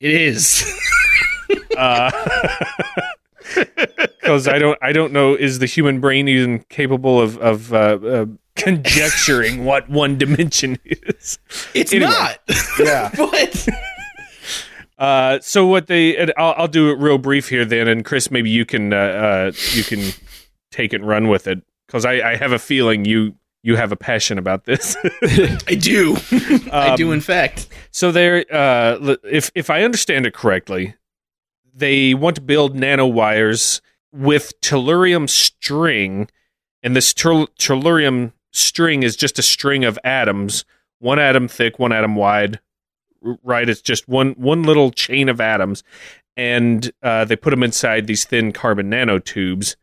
It 0.00 0.12
is. 0.12 0.64
Because 4.20 4.48
I 4.48 4.58
don't, 4.58 4.78
I 4.80 4.92
don't 4.92 5.12
know, 5.12 5.34
is 5.34 5.58
the 5.58 5.66
human 5.66 6.00
brain 6.00 6.28
even 6.28 6.60
capable 6.70 7.20
of 7.20 7.36
of 7.38 7.74
uh, 7.74 7.98
uh, 8.02 8.26
conjecturing 8.56 9.66
what 9.66 9.88
one 9.90 10.16
dimension 10.16 10.78
is? 10.86 11.38
It's 11.74 11.92
Anyway. 11.92 12.10
not. 12.10 12.38
Yeah. 12.78 13.10
but 13.16 13.68
Uh, 15.04 15.38
so 15.42 15.66
what 15.66 15.86
they, 15.86 16.16
and 16.16 16.32
I'll, 16.38 16.54
I'll 16.56 16.68
do 16.68 16.90
it 16.90 16.98
real 16.98 17.18
brief 17.18 17.50
here 17.50 17.66
then, 17.66 17.88
and 17.88 18.06
Chris, 18.06 18.30
maybe 18.30 18.48
you 18.48 18.64
can 18.64 18.94
uh, 18.94 18.96
uh, 18.96 19.52
you 19.72 19.84
can 19.84 20.12
take 20.70 20.94
it 20.94 21.00
and 21.00 21.06
run 21.08 21.28
with 21.28 21.46
it 21.46 21.62
because 21.86 22.06
I, 22.06 22.30
I 22.30 22.36
have 22.36 22.52
a 22.52 22.58
feeling 22.58 23.04
you 23.04 23.34
you 23.62 23.76
have 23.76 23.92
a 23.92 23.96
passion 23.96 24.38
about 24.38 24.64
this. 24.64 24.96
I 25.68 25.74
do. 25.74 26.16
I 26.72 26.96
do 26.96 27.08
Um, 27.08 27.14
in 27.14 27.20
fact. 27.20 27.68
So 27.90 28.12
they're 28.12 28.46
uh, 28.50 29.16
if 29.24 29.50
if 29.54 29.68
I 29.68 29.82
understand 29.82 30.24
it 30.24 30.32
correctly, 30.32 30.94
they 31.74 32.14
want 32.14 32.36
to 32.36 32.42
build 32.42 32.74
nanowires 32.74 33.82
with 34.10 34.58
tellurium 34.62 35.28
string, 35.28 36.30
and 36.82 36.96
this 36.96 37.12
tel- 37.12 37.48
tellurium 37.58 38.32
string 38.52 39.02
is 39.02 39.16
just 39.16 39.38
a 39.38 39.42
string 39.42 39.84
of 39.84 39.98
atoms, 40.02 40.64
one 40.98 41.18
atom 41.18 41.46
thick, 41.46 41.78
one 41.78 41.92
atom 41.92 42.16
wide. 42.16 42.58
Right, 43.42 43.68
it's 43.68 43.80
just 43.80 44.06
one 44.06 44.32
one 44.32 44.64
little 44.64 44.90
chain 44.90 45.28
of 45.28 45.40
atoms, 45.40 45.82
and 46.36 46.90
uh, 47.02 47.24
they 47.24 47.36
put 47.36 47.50
them 47.50 47.62
inside 47.62 48.06
these 48.06 48.24
thin 48.24 48.52
carbon 48.52 48.90
nanotubes. 48.90 49.76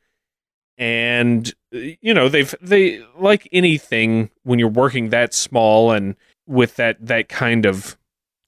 And 0.78 1.52
you 1.72 2.14
know 2.14 2.30
they've 2.30 2.54
they 2.62 3.04
like 3.18 3.48
anything 3.52 4.30
when 4.44 4.60
you're 4.60 4.68
working 4.68 5.10
that 5.10 5.34
small 5.34 5.92
and 5.92 6.16
with 6.48 6.76
that 6.76 6.98
that 7.06 7.30
kind 7.30 7.66
of 7.66 7.98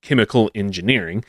chemical 0.02 0.52
engineering, 0.54 1.26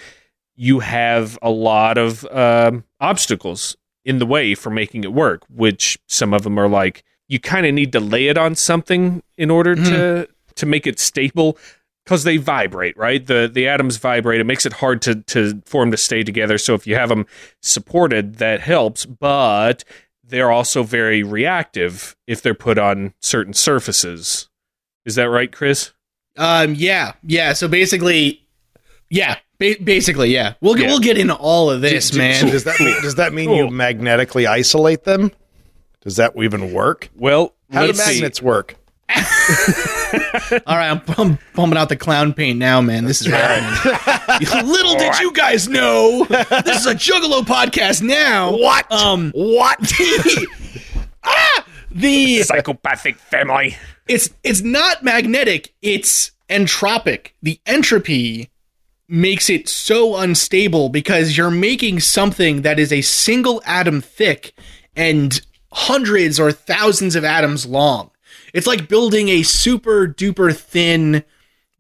you 0.57 0.81
have 0.81 1.39
a 1.41 1.51
lot 1.51 1.97
of 1.97 2.27
um, 2.27 2.85
obstacles 3.01 3.77
in 4.05 4.19
the 4.19 4.27
way 4.27 4.55
for 4.55 4.71
making 4.71 5.05
it 5.05 5.13
work. 5.13 5.43
Which 5.49 5.99
some 6.07 6.35
of 6.35 6.43
them 6.43 6.59
are 6.59 6.69
like 6.69 7.03
you 7.29 7.41
kind 7.41 7.65
of 7.65 7.73
need 7.73 7.93
to 7.93 8.01
lay 8.01 8.29
it 8.29 8.37
on 8.37 8.55
something 8.55 9.23
in 9.39 9.51
order 9.51 9.75
to 9.75 10.29
to 10.55 10.67
make 10.67 10.87
it 10.87 10.99
stable 10.99 11.59
because 12.05 12.25
they 12.25 12.37
vibrate, 12.37 12.97
right? 12.97 13.27
The 13.27 13.51
the 13.53 13.67
atoms 13.69 13.97
vibrate. 13.97 14.41
It 14.41 14.45
makes 14.45 14.67
it 14.67 14.75
hard 14.75 15.03
to 15.03 15.17
to 15.23 15.63
for 15.65 15.83
them 15.83 15.91
to 15.91 15.97
stay 15.97 16.23
together. 16.23 16.59
So 16.59 16.75
if 16.75 16.87
you 16.87 16.95
have 16.97 17.09
them 17.09 17.27
supported, 17.63 18.37
that 18.37 18.61
helps. 18.61 19.07
But 19.07 19.85
they're 20.23 20.51
also 20.51 20.83
very 20.83 21.23
reactive 21.23 22.17
if 22.27 22.41
they're 22.43 22.55
put 22.55 22.79
on 22.79 23.15
certain 23.21 23.53
surfaces. 23.55 24.49
Is 25.05 25.15
that 25.17 25.29
right, 25.31 25.51
Chris? 25.53 25.93
Um 26.37 26.75
yeah. 26.75 27.13
Yeah, 27.23 27.53
so 27.53 27.69
basically 27.69 28.41
yeah, 29.11 29.37
ba- 29.59 29.77
basically 29.83 30.31
yeah. 30.33 30.55
We'll 30.61 30.75
get 30.75 30.85
Yeah. 30.85 30.89
we'll 30.89 30.99
get 31.01 31.19
into 31.19 31.35
all 31.35 31.71
of 31.71 31.81
this, 31.83 32.09
So 32.09 32.19
man. 32.19 32.47
does 32.47 32.65
that 32.65 32.81
mean, 32.81 33.01
does 33.03 33.15
that 33.17 33.33
mean 33.33 33.51
you 33.51 33.71
magnetically 33.71 34.47
isolate 34.47 35.05
them? 35.05 35.31
Does 36.03 36.17
that 36.17 36.33
even 36.37 36.73
work? 36.73 37.09
Well, 37.17 37.55
How 37.73 37.83
do 37.83 37.87
let's 37.89 38.03
see. 38.05 38.15
magnets 38.15 38.43
work? 38.43 38.77
All 40.67 40.77
right, 40.77 40.91
I'm, 40.91 41.03
I'm 41.19 41.39
pumping 41.55 41.79
out 41.79 41.89
the 41.89 41.97
clown 41.97 42.33
paint 42.33 42.59
now, 42.59 42.81
man. 42.81 43.05
This 43.05 43.21
is 43.21 43.29
happening. 43.29 44.49
Little 44.67 44.97
did 44.97 45.19
you 45.19 45.33
guys 45.33 45.69
know, 45.69 46.25
this 46.25 46.81
is 46.81 46.87
a 46.87 46.95
Juggalo 46.95 47.43
podcast 47.43 48.03
now. 48.03 48.53
What? 48.53 48.91
Um, 48.91 49.33
what? 49.35 49.79
ah, 51.25 51.67
the 51.91 52.43
psychopathic 52.43 53.17
family. 53.17 53.77
it's 54.09 54.31
it's 54.43 54.63
not 54.63 55.03
magnetic. 55.03 55.75
It's 55.83 56.33
entropic. 56.49 57.29
The 57.43 57.61
entropy 57.67 58.51
makes 59.09 59.51
it 59.51 59.69
so 59.69 60.17
unstable 60.17 60.89
because 60.89 61.37
you're 61.37 61.51
making 61.51 62.01
something 62.01 62.63
that 62.63 62.79
is 62.79 62.93
a 62.93 63.03
single 63.03 63.63
atom 63.67 64.01
thick 64.01 64.55
and 64.97 65.41
hundreds 65.73 66.39
or 66.41 66.53
thousands 66.53 67.17
of 67.17 67.25
atoms 67.25 67.67
long. 67.67 68.11
It's 68.55 68.67
like 68.67 68.89
building 68.89 69.29
a 69.29 69.43
super 69.43 70.07
duper 70.07 70.57
thin 70.57 71.25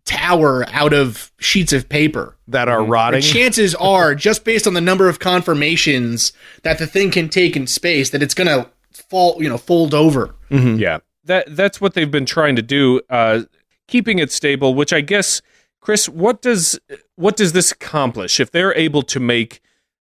tower 0.04 0.66
out 0.68 0.92
of 0.92 1.32
sheets 1.38 1.72
of 1.72 1.88
paper. 1.88 2.37
that 2.48 2.68
are 2.68 2.84
rotting. 2.84 3.22
Chances 3.22 3.74
are, 3.76 4.14
just 4.14 4.44
based 4.44 4.66
on 4.66 4.74
the 4.74 4.80
number 4.80 5.08
of 5.08 5.18
conformations 5.18 6.34
that 6.62 6.78
the 6.78 6.87
thing 6.87 7.10
can 7.10 7.30
take 7.30 7.56
in 7.56 7.66
space, 7.66 8.10
that 8.10 8.22
it's 8.22 8.34
gonna 8.34 8.70
fall, 8.92 9.42
you 9.42 9.48
know, 9.48 9.56
fold 9.56 9.94
over. 9.94 10.34
Yeah, 10.50 10.98
that 11.24 11.56
that's 11.56 11.80
what 11.80 11.94
they've 11.94 12.10
been 12.10 12.26
trying 12.26 12.56
to 12.56 12.62
do, 12.62 13.00
uh, 13.08 13.42
keeping 13.88 14.18
it 14.18 14.30
stable. 14.30 14.74
Which 14.74 14.92
I 14.92 15.00
guess, 15.00 15.40
Chris, 15.80 16.06
what 16.08 16.42
does 16.42 16.78
what 17.16 17.37
does 17.37 17.52
this 17.52 17.72
accomplish 17.72 18.40
if 18.40 18.50
they're 18.50 18.74
able 18.76 19.02
to 19.02 19.20
make 19.20 19.60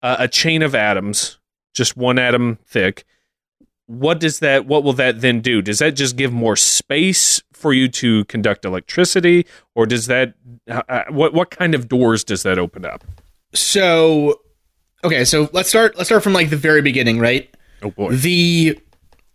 uh, 0.03 0.17
a 0.19 0.27
chain 0.27 0.61
of 0.61 0.75
atoms, 0.75 1.39
just 1.73 1.97
one 1.97 2.19
atom 2.19 2.59
thick? 2.65 3.03
What 3.87 4.19
does 4.19 4.39
that 4.39 4.65
what 4.65 4.83
will 4.83 4.93
that 4.93 5.21
then 5.21 5.41
do? 5.41 5.61
Does 5.61 5.79
that 5.79 5.91
just 5.91 6.15
give 6.15 6.31
more 6.31 6.55
space 6.55 7.41
for 7.53 7.73
you 7.73 7.87
to 7.89 8.23
conduct 8.25 8.65
electricity 8.65 9.45
or 9.75 9.85
does 9.85 10.07
that 10.07 10.35
uh, 10.69 10.83
uh, 10.87 11.03
what 11.09 11.33
what 11.33 11.49
kind 11.49 11.73
of 11.73 11.87
doors 11.87 12.23
does 12.23 12.43
that 12.43 12.59
open 12.59 12.85
up? 12.85 13.03
So, 13.53 14.41
okay, 15.03 15.25
so 15.25 15.49
let's 15.53 15.69
start. 15.69 15.97
Let's 15.97 16.09
start 16.09 16.21
from 16.21 16.33
like 16.33 16.49
the 16.49 16.57
very 16.57 16.81
beginning, 16.81 17.19
right? 17.19 17.49
Oh 17.81 17.91
boy. 17.91 18.15
The 18.15 18.79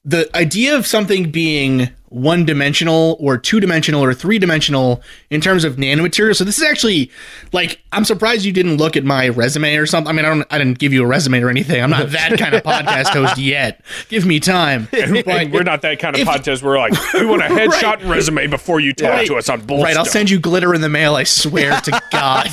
the 0.05 0.29
idea 0.37 0.77
of 0.77 0.87
something 0.87 1.31
being 1.31 1.88
one 2.09 2.45
dimensional 2.45 3.17
or 3.21 3.38
two 3.38 3.59
dimensional 3.59 4.05
or 4.05 4.12
three 4.12 4.38
dimensional 4.38 5.01
in 5.31 5.41
terms 5.41 5.65
of 5.65 5.77
nanomaterial. 5.77 6.37
So 6.37 6.45
this 6.45 6.59
is 6.59 6.65
actually 6.65 7.11
like 7.53 7.81
I'm 7.93 8.05
surprised 8.05 8.45
you 8.45 8.53
didn't 8.53 8.77
look 8.77 8.97
at 8.99 9.05
my 9.05 9.29
resume 9.29 9.77
or 9.77 9.87
something. 9.87 10.11
I 10.11 10.12
mean, 10.12 10.25
I 10.27 10.29
don't 10.29 10.47
I 10.51 10.59
didn't 10.59 10.79
give 10.79 10.93
you 10.93 11.05
a 11.05 11.07
resume 11.07 11.41
or 11.41 11.49
anything. 11.49 11.83
I'm 11.83 11.88
not 11.88 12.11
that 12.11 12.38
kind 12.38 12.55
of 12.55 12.62
podcast 12.65 13.15
host 13.15 13.38
yet. 13.38 13.81
Give 14.11 14.27
me 14.27 14.41
time. 14.41 14.88
We're 14.93 15.62
not 15.62 15.81
that 15.83 15.99
kind 16.01 16.15
of 16.17 16.21
if- 16.21 16.29
podcast. 16.29 16.62
We're 16.62 16.79
like, 16.79 16.93
we 17.15 17.25
want 17.25 17.43
a 17.43 17.47
headshot 17.49 18.01
and 18.03 18.11
resume 18.11 18.47
before 18.49 18.81
you 18.81 18.93
talk 18.93 19.09
Right. 19.11 19.27
to 19.29 19.37
us 19.37 19.49
on 19.49 19.62
bullshit. 19.65 19.85
Right, 19.85 19.97
I'll 19.97 20.05
send 20.05 20.29
you 20.29 20.38
glitter 20.38 20.75
in 20.75 20.81
the 20.83 20.88
mail. 20.91 21.15
I 21.15 21.23
swear 21.25 21.81
to 21.81 22.03
God. 22.11 22.49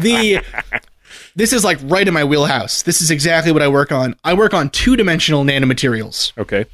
The 0.00 0.44
this 1.40 1.54
is 1.54 1.64
like 1.64 1.78
right 1.84 2.06
in 2.06 2.12
my 2.12 2.22
wheelhouse. 2.22 2.82
This 2.82 3.00
is 3.00 3.10
exactly 3.10 3.50
what 3.50 3.62
I 3.62 3.68
work 3.68 3.90
on. 3.92 4.14
I 4.22 4.34
work 4.34 4.52
on 4.52 4.68
two 4.68 4.94
dimensional 4.94 5.42
nanomaterials. 5.42 6.36
Okay. 6.36 6.66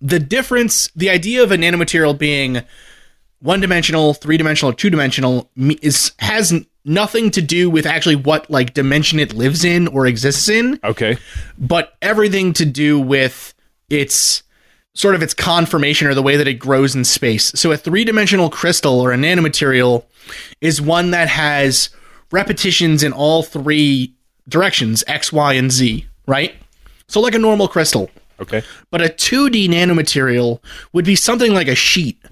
The 0.00 0.20
difference, 0.20 0.88
the 0.94 1.10
idea 1.10 1.42
of 1.42 1.50
a 1.50 1.56
nanomaterial 1.56 2.16
being 2.16 2.62
one 3.40 3.60
dimensional, 3.60 4.14
three 4.14 4.36
dimensional, 4.36 4.70
or 4.70 4.74
two 4.76 4.88
dimensional 4.88 5.50
is 5.82 6.12
has 6.20 6.64
nothing 6.84 7.32
to 7.32 7.42
do 7.42 7.68
with 7.68 7.86
actually 7.86 8.14
what 8.14 8.48
like 8.48 8.72
dimension 8.72 9.18
it 9.18 9.32
lives 9.32 9.64
in 9.64 9.88
or 9.88 10.06
exists 10.06 10.48
in 10.48 10.78
Okay. 10.84 11.18
but 11.58 11.96
everything 12.00 12.52
to 12.52 12.64
do 12.64 13.00
with 13.00 13.52
its 13.90 14.44
sort 14.94 15.16
of 15.16 15.22
its 15.22 15.34
conformation 15.34 16.06
or 16.06 16.14
the 16.14 16.22
way 16.22 16.36
that 16.36 16.46
it 16.46 16.54
grows 16.54 16.94
in 16.94 17.04
space. 17.04 17.46
So 17.56 17.72
a 17.72 17.76
three-dimensional 17.76 18.48
crystal 18.48 19.00
or 19.00 19.12
a 19.12 19.16
nanomaterial 19.16 20.04
is 20.60 20.80
one 20.80 21.10
that 21.10 21.26
has 21.28 21.90
repetitions 22.32 23.02
in 23.02 23.12
all 23.12 23.42
three 23.42 24.14
directions, 24.48 25.04
x, 25.06 25.32
y, 25.32 25.54
and 25.54 25.70
z, 25.70 26.06
right? 26.26 26.54
So 27.08 27.20
like 27.20 27.34
a 27.34 27.38
normal 27.38 27.68
crystal. 27.68 28.10
Okay. 28.40 28.62
But 28.90 29.02
a 29.02 29.06
2D 29.08 29.68
nanomaterial 29.68 30.60
would 30.92 31.04
be 31.04 31.16
something 31.16 31.52
like 31.52 31.66
a 31.68 31.74
sheet, 31.74 32.22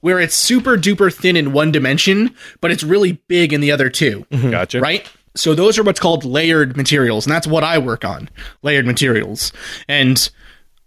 where 0.00 0.20
it's 0.20 0.34
super 0.34 0.76
duper 0.76 1.12
thin 1.12 1.36
in 1.36 1.52
one 1.52 1.72
dimension, 1.72 2.34
but 2.60 2.70
it's 2.70 2.84
really 2.84 3.12
big 3.26 3.52
in 3.52 3.60
the 3.60 3.72
other 3.72 3.90
two 3.90 4.24
mm-hmm. 4.30 4.50
Gotcha. 4.50 4.80
right? 4.80 5.08
So 5.34 5.54
those 5.54 5.76
are 5.78 5.82
what's 5.82 6.00
called 6.00 6.24
layered 6.24 6.76
materials, 6.76 7.26
and 7.26 7.34
that's 7.34 7.46
what 7.46 7.64
I 7.64 7.78
work 7.78 8.04
on, 8.04 8.30
layered 8.62 8.86
materials. 8.86 9.52
And 9.88 10.30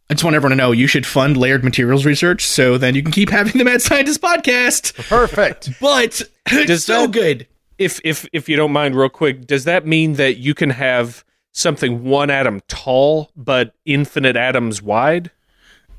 I 0.10 0.14
just 0.16 0.24
want 0.24 0.36
everyone 0.36 0.52
to 0.52 0.56
know 0.56 0.72
you 0.72 0.88
should 0.88 1.06
fund 1.06 1.38
layered 1.38 1.64
materials 1.64 2.06
research, 2.06 2.46
so 2.48 2.78
then 2.78 2.96
you 2.96 3.04
can 3.04 3.12
keep 3.12 3.30
having 3.32 3.58
the 3.58 3.66
Mad 3.66 3.82
Scientist 3.82 4.22
podcast. 4.22 4.94
Perfect. 5.10 5.72
But 5.82 6.22
it's 6.48 6.68
Does 6.68 6.86
so 6.86 7.02
that- 7.02 7.12
good. 7.12 7.48
If 7.80 8.00
if 8.04 8.28
if 8.34 8.48
you 8.48 8.56
don't 8.56 8.72
mind, 8.74 8.96
real 8.96 9.10
quick, 9.10 9.48
does 9.48 9.64
that 9.64 9.88
mean 9.88 10.14
that 10.14 10.38
you 10.38 10.54
can 10.54 10.70
have 10.72 11.24
something 11.54 12.04
one 12.04 12.30
atom 12.30 12.62
tall 12.68 13.32
but 13.36 13.74
infinite 13.86 14.36
atoms 14.36 14.82
wide? 14.82 15.32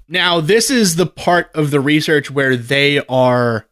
Now, 0.07 0.41
this 0.41 0.71
is 0.71 0.97
the 0.97 1.07
part 1.07 1.51
of 1.55 1.71
the 1.71 1.81
research 1.81 2.31
where 2.31 2.57
they 2.57 2.99
are, 3.09 3.67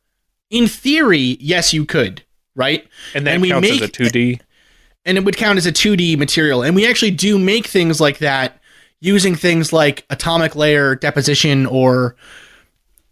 in 0.51 0.68
theory, 0.68 1.37
yes, 1.40 1.73
you 1.73 1.85
could, 1.85 2.23
right? 2.55 2.87
And 3.14 3.27
that 3.27 3.35
And 3.35 3.42
we 3.42 3.51
counts 3.51 3.68
make- 3.68 3.83
as 3.83 3.88
a 3.88 3.92
two 3.92 4.09
D. 4.09 4.40
and 5.05 5.18
it 5.18 5.25
would 5.25 5.37
count 5.37 5.59
as 5.59 5.66
a 5.66 5.73
2D 5.73 6.16
material. 6.16 6.62
And 6.62 6.75
we 6.77 6.87
actually 6.88 7.11
do 7.12 7.38
make 7.38 7.66
things 7.66 8.01
like 8.01 8.18
that 8.18 8.61
using 9.01 9.35
things 9.35 9.73
like 9.73 10.05
atomic 10.11 10.55
layer 10.57 10.94
deposition 10.97 11.66
or 11.66 12.16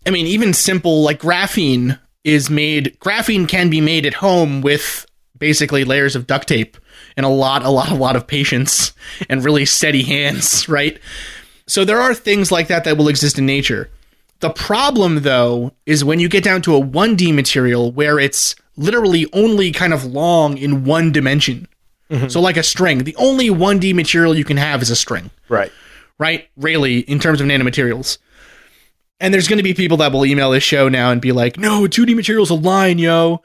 I 0.07 0.11
mean 0.11 0.27
even 0.27 0.53
simple 0.55 1.03
like 1.03 1.21
graphene 1.21 1.99
is 2.27 2.51
made 2.51 2.95
graphene 3.01 3.49
can 3.49 3.71
be 3.71 3.81
made 3.81 4.05
at 4.05 4.15
home 4.15 4.61
with 4.61 5.07
basically 5.39 5.85
layers 5.85 6.17
of 6.17 6.27
duct 6.27 6.49
tape 6.49 6.77
and 7.17 7.25
a 7.25 7.29
lot 7.29 7.65
a 7.65 7.71
lot 7.71 7.91
a 7.91 7.95
lot 7.95 8.17
of 8.17 8.27
patience 8.27 8.93
and 9.31 9.45
really 9.45 9.65
steady 9.65 10.03
hands, 10.03 10.69
right? 10.79 10.99
So 11.67 11.85
there 11.85 12.01
are 12.01 12.15
things 12.15 12.51
like 12.53 12.69
that 12.69 12.85
that 12.85 12.97
will 12.99 13.09
exist 13.09 13.39
in 13.39 13.47
nature. 13.47 13.89
The 14.41 14.51
problem 14.51 15.23
though 15.23 15.73
is 15.87 16.05
when 16.05 16.21
you 16.21 16.29
get 16.29 16.45
down 16.45 16.63
to 16.63 16.77
a 16.77 16.81
1D 16.81 17.33
material 17.35 17.93
where 17.93 18.19
it's 18.19 18.55
literally 18.77 19.27
only 19.33 19.73
kind 19.73 19.95
of 19.95 20.05
long 20.05 20.59
in 20.59 20.85
one 20.85 21.13
dimension. 21.13 21.67
Mm-hmm. 22.11 22.29
So 22.29 22.41
like 22.41 22.57
a 22.57 22.63
string, 22.63 23.05
the 23.05 23.17
only 23.17 23.49
1D 23.51 23.95
material 23.95 24.35
you 24.37 24.45
can 24.45 24.57
have 24.59 24.83
is 24.83 24.91
a 24.91 24.97
string, 24.97 25.31
Right. 25.49 25.73
right? 26.19 26.49
Really, 26.57 27.01
in 27.01 27.19
terms 27.19 27.41
of 27.41 27.47
nanomaterials. 27.47 28.19
And 29.21 29.33
there's 29.33 29.49
going 29.49 29.57
to 29.59 29.63
be 29.63 29.73
people 29.75 29.97
that 29.99 30.13
will 30.13 30.27
email 30.27 30.51
this 30.51 30.63
show 30.63 30.89
now 30.89 31.11
and 31.11 31.21
be 31.21 31.33
like, 31.33 31.59
"No, 31.59 31.87
2D 31.87 32.15
materials 32.15 32.51
align, 32.51 32.99
yo." 32.99 33.43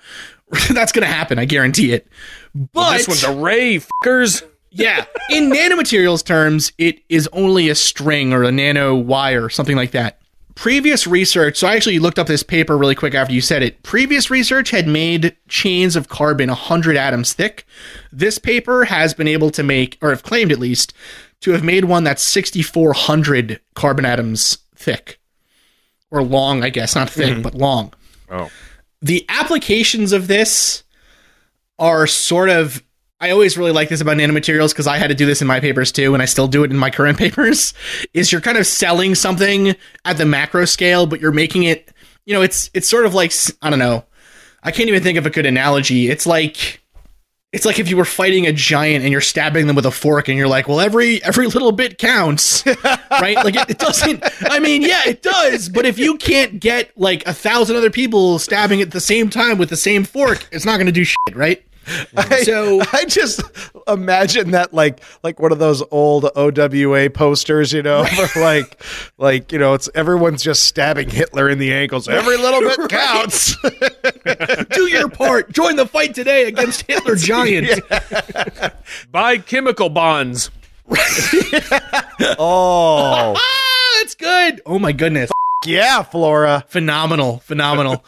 That's 0.69 0.91
going 0.91 1.07
to 1.07 1.13
happen, 1.13 1.39
I 1.39 1.45
guarantee 1.45 1.93
it. 1.93 2.07
But 2.53 2.97
This 2.97 3.07
one's 3.07 3.23
a 3.23 3.33
ray, 3.33 3.79
fuckers. 3.79 4.43
yeah, 4.69 5.05
in 5.29 5.49
nanomaterials 5.53 6.25
terms, 6.25 6.73
it 6.77 7.01
is 7.07 7.29
only 7.31 7.69
a 7.69 7.75
string 7.75 8.33
or 8.33 8.43
a 8.43 8.51
nano 8.51 8.93
wire, 8.93 9.47
something 9.47 9.77
like 9.77 9.91
that. 9.91 10.19
Previous 10.55 11.07
research, 11.07 11.57
so 11.57 11.67
I 11.67 11.75
actually 11.77 11.99
looked 11.99 12.19
up 12.19 12.27
this 12.27 12.43
paper 12.43 12.77
really 12.77 12.93
quick 12.95 13.15
after 13.15 13.33
you 13.33 13.39
said 13.39 13.63
it. 13.63 13.81
Previous 13.83 14.29
research 14.29 14.71
had 14.71 14.85
made 14.85 15.37
chains 15.47 15.95
of 15.95 16.09
carbon 16.09 16.49
100 16.49 16.97
atoms 16.97 17.31
thick. 17.31 17.65
This 18.11 18.37
paper 18.37 18.83
has 18.83 19.13
been 19.13 19.29
able 19.29 19.51
to 19.51 19.63
make, 19.63 19.97
or 20.01 20.09
have 20.09 20.23
claimed 20.23 20.51
at 20.51 20.59
least, 20.59 20.93
to 21.39 21.51
have 21.51 21.63
made 21.63 21.85
one 21.85 22.03
that's 22.03 22.21
6,400 22.23 23.61
carbon 23.75 24.03
atoms 24.03 24.57
thick. 24.75 25.20
Or 26.11 26.21
long, 26.21 26.63
I 26.63 26.69
guess, 26.69 26.93
not 26.95 27.09
thick, 27.09 27.33
mm-hmm. 27.33 27.41
but 27.41 27.55
long 27.55 27.93
Oh. 28.29 28.49
the 29.01 29.25
applications 29.29 30.11
of 30.13 30.27
this 30.27 30.83
are 31.79 32.05
sort 32.07 32.49
of 32.49 32.83
I 33.19 33.29
always 33.29 33.55
really 33.55 33.71
like 33.71 33.89
this 33.89 34.01
about 34.01 34.17
nanomaterials 34.17 34.69
because 34.71 34.87
I 34.87 34.97
had 34.97 35.09
to 35.09 35.15
do 35.15 35.27
this 35.27 35.41
in 35.43 35.47
my 35.47 35.59
papers 35.59 35.91
too, 35.91 36.15
and 36.15 36.23
I 36.23 36.25
still 36.25 36.47
do 36.47 36.63
it 36.63 36.71
in 36.71 36.77
my 36.77 36.89
current 36.89 37.17
papers. 37.25 37.73
Is 38.13 38.31
you're 38.31 38.41
kind 38.41 38.57
of 38.57 38.65
selling 38.65 39.13
something 39.13 39.75
at 40.05 40.17
the 40.17 40.25
macro 40.25 40.65
scale, 40.65 41.05
but 41.05 41.21
you're 41.21 41.31
making 41.31 41.63
it, 41.63 41.93
you 42.25 42.33
know, 42.33 42.41
it's 42.41 42.71
it's 42.73 42.89
sort 42.89 43.05
of 43.05 43.13
like 43.13 43.31
I 43.61 43.69
don't 43.69 43.79
know, 43.79 44.05
I 44.63 44.71
can't 44.71 44.89
even 44.89 45.03
think 45.03 45.19
of 45.19 45.25
a 45.27 45.29
good 45.29 45.45
analogy. 45.45 46.09
It's 46.09 46.25
like 46.25 46.80
it's 47.53 47.65
like 47.65 47.79
if 47.79 47.89
you 47.89 47.97
were 47.97 48.05
fighting 48.05 48.47
a 48.47 48.53
giant 48.53 49.03
and 49.03 49.11
you're 49.11 49.19
stabbing 49.19 49.67
them 49.67 49.75
with 49.75 49.85
a 49.85 49.91
fork, 49.91 50.29
and 50.29 50.37
you're 50.37 50.47
like, 50.47 50.67
well, 50.69 50.79
every 50.79 51.21
every 51.23 51.47
little 51.47 51.73
bit 51.73 51.97
counts, 51.97 52.65
right? 53.11 53.35
Like 53.35 53.55
it, 53.55 53.71
it 53.71 53.77
doesn't. 53.77 54.23
I 54.43 54.59
mean, 54.59 54.81
yeah, 54.81 55.01
it 55.05 55.21
does. 55.21 55.67
But 55.67 55.85
if 55.85 55.99
you 55.99 56.17
can't 56.17 56.59
get 56.59 56.91
like 56.97 57.25
a 57.27 57.33
thousand 57.33 57.75
other 57.75 57.89
people 57.89 58.39
stabbing 58.39 58.81
at 58.81 58.91
the 58.91 59.01
same 59.01 59.29
time 59.29 59.57
with 59.57 59.69
the 59.69 59.77
same 59.77 60.05
fork, 60.05 60.47
it's 60.51 60.65
not 60.65 60.77
going 60.77 60.85
to 60.85 60.93
do 60.93 61.03
shit, 61.03 61.35
right? 61.35 61.61
I, 62.15 62.43
So- 62.43 62.81
I 62.93 63.05
just 63.05 63.41
imagine 63.87 64.51
that 64.51 64.73
like 64.73 65.01
like 65.23 65.39
one 65.39 65.51
of 65.51 65.59
those 65.59 65.81
old 65.91 66.25
OWA 66.35 67.09
posters, 67.09 67.73
you 67.73 67.81
know, 67.81 68.03
for 68.31 68.39
like 68.39 68.81
like 69.17 69.51
you 69.51 69.59
know, 69.59 69.73
it's 69.73 69.89
everyone's 69.95 70.43
just 70.43 70.63
stabbing 70.63 71.09
Hitler 71.09 71.49
in 71.49 71.57
the 71.59 71.73
ankles. 71.73 72.07
Every 72.07 72.37
little 72.37 72.61
bit 72.61 72.89
counts. 72.89 73.55
Do 74.75 74.87
your 74.87 75.09
part. 75.09 75.51
Join 75.51 75.75
the 75.75 75.87
fight 75.87 76.13
today 76.13 76.45
against 76.45 76.83
Hitler 76.83 77.15
Giant. 77.15 77.81
Buy 79.11 79.37
chemical 79.39 79.89
bonds. 79.89 80.51
oh 82.37 83.33
Ah, 83.37 83.99
that's 83.99 84.15
good. 84.15 84.61
Oh 84.65 84.79
my 84.79 84.91
goodness. 84.91 85.31
yeah, 85.65 86.03
Flora. 86.03 86.63
phenomenal 86.67 87.39
phenomenal 87.39 88.03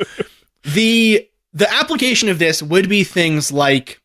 the 0.63 1.27
the 1.53 1.71
application 1.73 2.29
of 2.29 2.39
this 2.39 2.61
would 2.63 2.89
be 2.89 3.03
things 3.03 3.51
like 3.51 4.01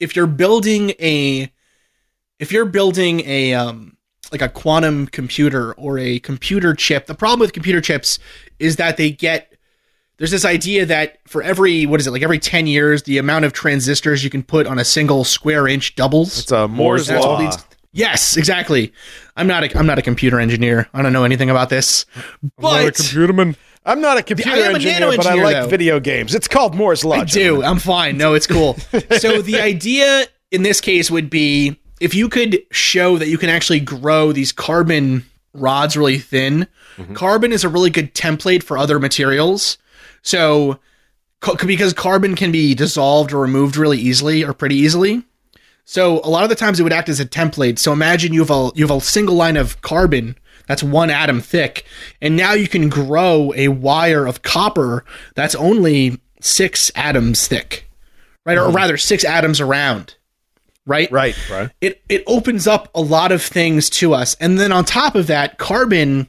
if 0.00 0.14
you're 0.16 0.26
building 0.26 0.90
a 1.00 1.50
if 2.38 2.52
you're 2.52 2.64
building 2.64 3.20
a 3.26 3.54
um 3.54 3.96
like 4.30 4.42
a 4.42 4.48
quantum 4.48 5.06
computer 5.06 5.72
or 5.74 5.98
a 5.98 6.18
computer 6.20 6.74
chip 6.74 7.06
the 7.06 7.14
problem 7.14 7.40
with 7.40 7.52
computer 7.52 7.80
chips 7.80 8.18
is 8.58 8.76
that 8.76 8.96
they 8.96 9.10
get 9.10 9.54
there's 10.18 10.30
this 10.30 10.44
idea 10.44 10.86
that 10.86 11.18
for 11.26 11.42
every 11.42 11.86
what 11.86 12.00
is 12.00 12.06
it 12.06 12.10
like 12.12 12.22
every 12.22 12.38
10 12.38 12.66
years 12.66 13.02
the 13.02 13.18
amount 13.18 13.44
of 13.44 13.52
transistors 13.52 14.22
you 14.24 14.30
can 14.30 14.42
put 14.42 14.66
on 14.66 14.78
a 14.78 14.84
single 14.84 15.24
square 15.24 15.66
inch 15.68 15.94
doubles 15.96 16.38
It's 16.40 16.52
a 16.52 16.66
Moore's 16.68 17.06
That's 17.08 17.24
what 17.24 17.32
law. 17.32 17.38
leads- 17.40 17.64
Yes, 17.94 18.38
exactly. 18.38 18.90
I'm 19.36 19.46
not 19.46 19.64
a 19.64 19.78
I'm 19.78 19.84
not 19.84 19.98
a 19.98 20.02
computer 20.02 20.40
engineer. 20.40 20.88
I 20.94 21.02
don't 21.02 21.12
know 21.12 21.24
anything 21.24 21.50
about 21.50 21.68
this. 21.68 22.06
But 22.56 22.86
a 22.86 22.90
computerman. 22.92 23.54
I'm 23.84 24.00
not 24.00 24.16
a 24.16 24.22
computer 24.22 24.60
a 24.60 24.74
engineer, 24.74 25.16
but 25.16 25.26
I 25.26 25.34
like 25.34 25.56
though. 25.56 25.68
video 25.68 25.98
games. 25.98 26.34
It's 26.34 26.48
called 26.48 26.74
Moore's 26.74 27.04
law. 27.04 27.16
I 27.16 27.24
do. 27.24 27.62
I'm 27.62 27.78
fine. 27.78 28.16
No, 28.16 28.34
it's 28.34 28.46
cool. 28.46 28.74
so 29.18 29.42
the 29.42 29.60
idea 29.60 30.26
in 30.50 30.62
this 30.62 30.80
case 30.80 31.10
would 31.10 31.28
be 31.28 31.78
if 32.00 32.14
you 32.14 32.28
could 32.28 32.58
show 32.70 33.18
that 33.18 33.28
you 33.28 33.38
can 33.38 33.48
actually 33.48 33.80
grow 33.80 34.32
these 34.32 34.52
carbon 34.52 35.24
rods 35.54 35.96
really 35.96 36.18
thin. 36.18 36.66
Mm-hmm. 36.96 37.14
Carbon 37.14 37.52
is 37.52 37.64
a 37.64 37.68
really 37.68 37.90
good 37.90 38.14
template 38.14 38.62
for 38.62 38.78
other 38.78 38.98
materials. 38.98 39.78
So 40.22 40.78
because 41.66 41.92
carbon 41.92 42.36
can 42.36 42.52
be 42.52 42.74
dissolved 42.74 43.32
or 43.32 43.40
removed 43.40 43.76
really 43.76 43.98
easily 43.98 44.44
or 44.44 44.52
pretty 44.52 44.76
easily. 44.76 45.24
So 45.84 46.20
a 46.22 46.30
lot 46.30 46.44
of 46.44 46.48
the 46.48 46.54
times 46.54 46.78
it 46.78 46.84
would 46.84 46.92
act 46.92 47.08
as 47.08 47.18
a 47.18 47.26
template. 47.26 47.78
So 47.78 47.92
imagine 47.92 48.32
you 48.32 48.40
have 48.40 48.50
a 48.50 48.70
you 48.74 48.86
have 48.86 48.96
a 48.96 49.00
single 49.00 49.34
line 49.34 49.56
of 49.56 49.80
carbon 49.82 50.36
that's 50.72 50.82
one 50.82 51.10
atom 51.10 51.42
thick. 51.42 51.84
And 52.22 52.34
now 52.34 52.54
you 52.54 52.66
can 52.66 52.88
grow 52.88 53.52
a 53.54 53.68
wire 53.68 54.24
of 54.24 54.40
copper 54.40 55.04
that's 55.34 55.54
only 55.54 56.18
six 56.40 56.90
atoms 56.94 57.46
thick, 57.46 57.90
right? 58.46 58.56
Or 58.56 58.62
mm-hmm. 58.62 58.76
rather, 58.76 58.96
six 58.96 59.22
atoms 59.22 59.60
around, 59.60 60.16
right? 60.86 61.12
Right. 61.12 61.36
Right. 61.50 61.68
It, 61.82 62.02
it 62.08 62.24
opens 62.26 62.66
up 62.66 62.88
a 62.94 63.02
lot 63.02 63.32
of 63.32 63.42
things 63.42 63.90
to 63.90 64.14
us. 64.14 64.34
And 64.40 64.58
then 64.58 64.72
on 64.72 64.86
top 64.86 65.14
of 65.14 65.26
that, 65.26 65.58
carbon, 65.58 66.26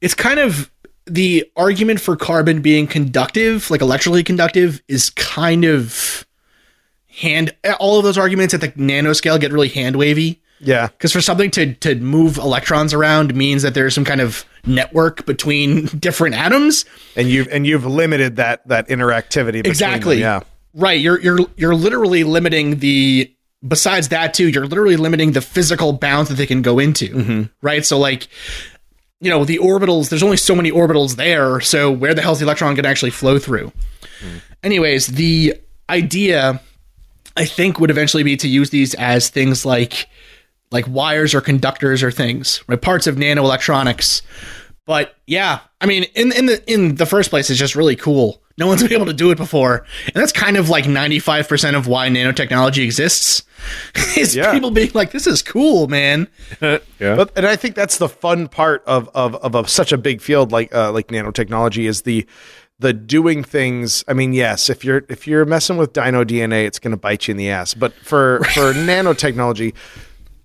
it's 0.00 0.14
kind 0.14 0.40
of 0.40 0.70
the 1.04 1.44
argument 1.54 2.00
for 2.00 2.16
carbon 2.16 2.62
being 2.62 2.86
conductive, 2.86 3.70
like 3.70 3.82
electrically 3.82 4.24
conductive, 4.24 4.82
is 4.88 5.10
kind 5.10 5.66
of 5.66 6.26
hand. 7.08 7.54
All 7.78 7.98
of 7.98 8.04
those 8.04 8.16
arguments 8.16 8.54
at 8.54 8.62
the 8.62 8.68
nanoscale 8.70 9.38
get 9.38 9.52
really 9.52 9.68
hand 9.68 9.96
wavy 9.96 10.40
Yeah. 10.64 10.88
because 10.88 11.12
for 11.12 11.20
something 11.20 11.50
to 11.52 11.74
to 11.74 11.94
move 11.96 12.38
electrons 12.38 12.92
around 12.92 13.34
means 13.34 13.62
that 13.62 13.74
there's 13.74 13.94
some 13.94 14.04
kind 14.04 14.20
of 14.20 14.44
network 14.66 15.26
between 15.26 15.86
different 15.98 16.34
atoms. 16.34 16.84
And 17.16 17.28
you've 17.28 17.48
and 17.48 17.66
you've 17.66 17.86
limited 17.86 18.36
that 18.36 18.66
that 18.68 18.88
interactivity. 18.88 19.66
Exactly. 19.66 20.20
them, 20.20 20.42
Right. 20.74 21.00
You're 21.00 21.20
you're 21.20 21.38
you're 21.56 21.74
literally 21.74 22.24
limiting 22.24 22.78
the. 22.80 23.30
Besides 23.66 24.08
that, 24.08 24.34
too, 24.34 24.48
you're 24.50 24.66
literally 24.66 24.96
limiting 24.96 25.32
the 25.32 25.40
physical 25.40 25.94
bounds 25.94 26.28
that 26.28 26.34
they 26.34 26.46
can 26.46 26.60
go 26.60 26.78
into. 26.78 27.08
Mm-hmm. 27.08 27.42
Right. 27.62 27.82
So, 27.82 27.98
like, 27.98 28.28
you 29.20 29.30
know, 29.30 29.46
the 29.46 29.56
orbitals. 29.56 30.10
There's 30.10 30.22
only 30.22 30.36
so 30.36 30.54
many 30.54 30.70
orbitals 30.70 31.16
there. 31.16 31.60
So, 31.60 31.90
where 31.90 32.12
the 32.12 32.20
hell's 32.20 32.40
the 32.40 32.44
electron 32.44 32.74
going 32.74 32.82
to 32.82 32.90
actually 32.90 33.12
flow 33.12 33.38
through? 33.38 33.72
Mm-hmm. 34.20 34.38
Anyways, 34.64 35.06
the 35.06 35.54
idea, 35.88 36.60
I 37.38 37.46
think, 37.46 37.80
would 37.80 37.90
eventually 37.90 38.22
be 38.22 38.36
to 38.36 38.48
use 38.48 38.68
these 38.68 38.92
as 38.94 39.30
things 39.30 39.64
like 39.64 40.08
like 40.74 40.84
wires 40.86 41.34
or 41.34 41.40
conductors 41.40 42.02
or 42.02 42.10
things, 42.10 42.62
right? 42.66 42.80
Parts 42.82 43.06
of 43.06 43.16
nanoelectronics. 43.16 44.20
But 44.86 45.14
yeah, 45.26 45.60
I 45.80 45.86
mean, 45.86 46.02
in 46.14 46.30
in 46.32 46.44
the 46.46 46.62
in 46.70 46.96
the 46.96 47.06
first 47.06 47.30
place, 47.30 47.48
it's 47.48 47.58
just 47.58 47.74
really 47.74 47.96
cool. 47.96 48.42
No 48.58 48.66
one's 48.66 48.82
been 48.84 48.92
able 48.92 49.06
to 49.06 49.14
do 49.14 49.30
it 49.30 49.38
before, 49.38 49.86
and 50.06 50.14
that's 50.14 50.32
kind 50.32 50.58
of 50.58 50.68
like 50.68 50.86
ninety 50.86 51.18
five 51.20 51.48
percent 51.48 51.74
of 51.74 51.86
why 51.86 52.08
nanotechnology 52.08 52.84
exists. 52.84 53.44
Is 54.18 54.36
Yeah. 54.36 54.52
people 54.52 54.70
being 54.70 54.90
like, 54.92 55.12
"This 55.12 55.26
is 55.26 55.40
cool, 55.40 55.86
man." 55.88 56.28
yeah. 56.60 56.78
But 56.98 57.32
and 57.34 57.46
I 57.46 57.56
think 57.56 57.76
that's 57.76 57.96
the 57.96 58.10
fun 58.10 58.46
part 58.48 58.82
of 58.86 59.08
of 59.14 59.36
of 59.36 59.54
a, 59.54 59.66
such 59.66 59.90
a 59.90 59.96
big 59.96 60.20
field 60.20 60.52
like 60.52 60.74
uh, 60.74 60.92
like 60.92 61.08
nanotechnology 61.08 61.88
is 61.88 62.02
the 62.02 62.26
the 62.78 62.92
doing 62.92 63.42
things. 63.42 64.04
I 64.06 64.12
mean, 64.12 64.34
yes, 64.34 64.68
if 64.68 64.84
you're 64.84 65.04
if 65.08 65.26
you're 65.26 65.46
messing 65.46 65.78
with 65.78 65.94
dino 65.94 66.24
DNA, 66.24 66.66
it's 66.66 66.78
going 66.78 66.90
to 66.90 66.98
bite 66.98 67.26
you 67.26 67.32
in 67.32 67.38
the 67.38 67.48
ass. 67.48 67.72
But 67.72 67.94
for 67.94 68.40
for 68.52 68.74
nanotechnology, 68.74 69.72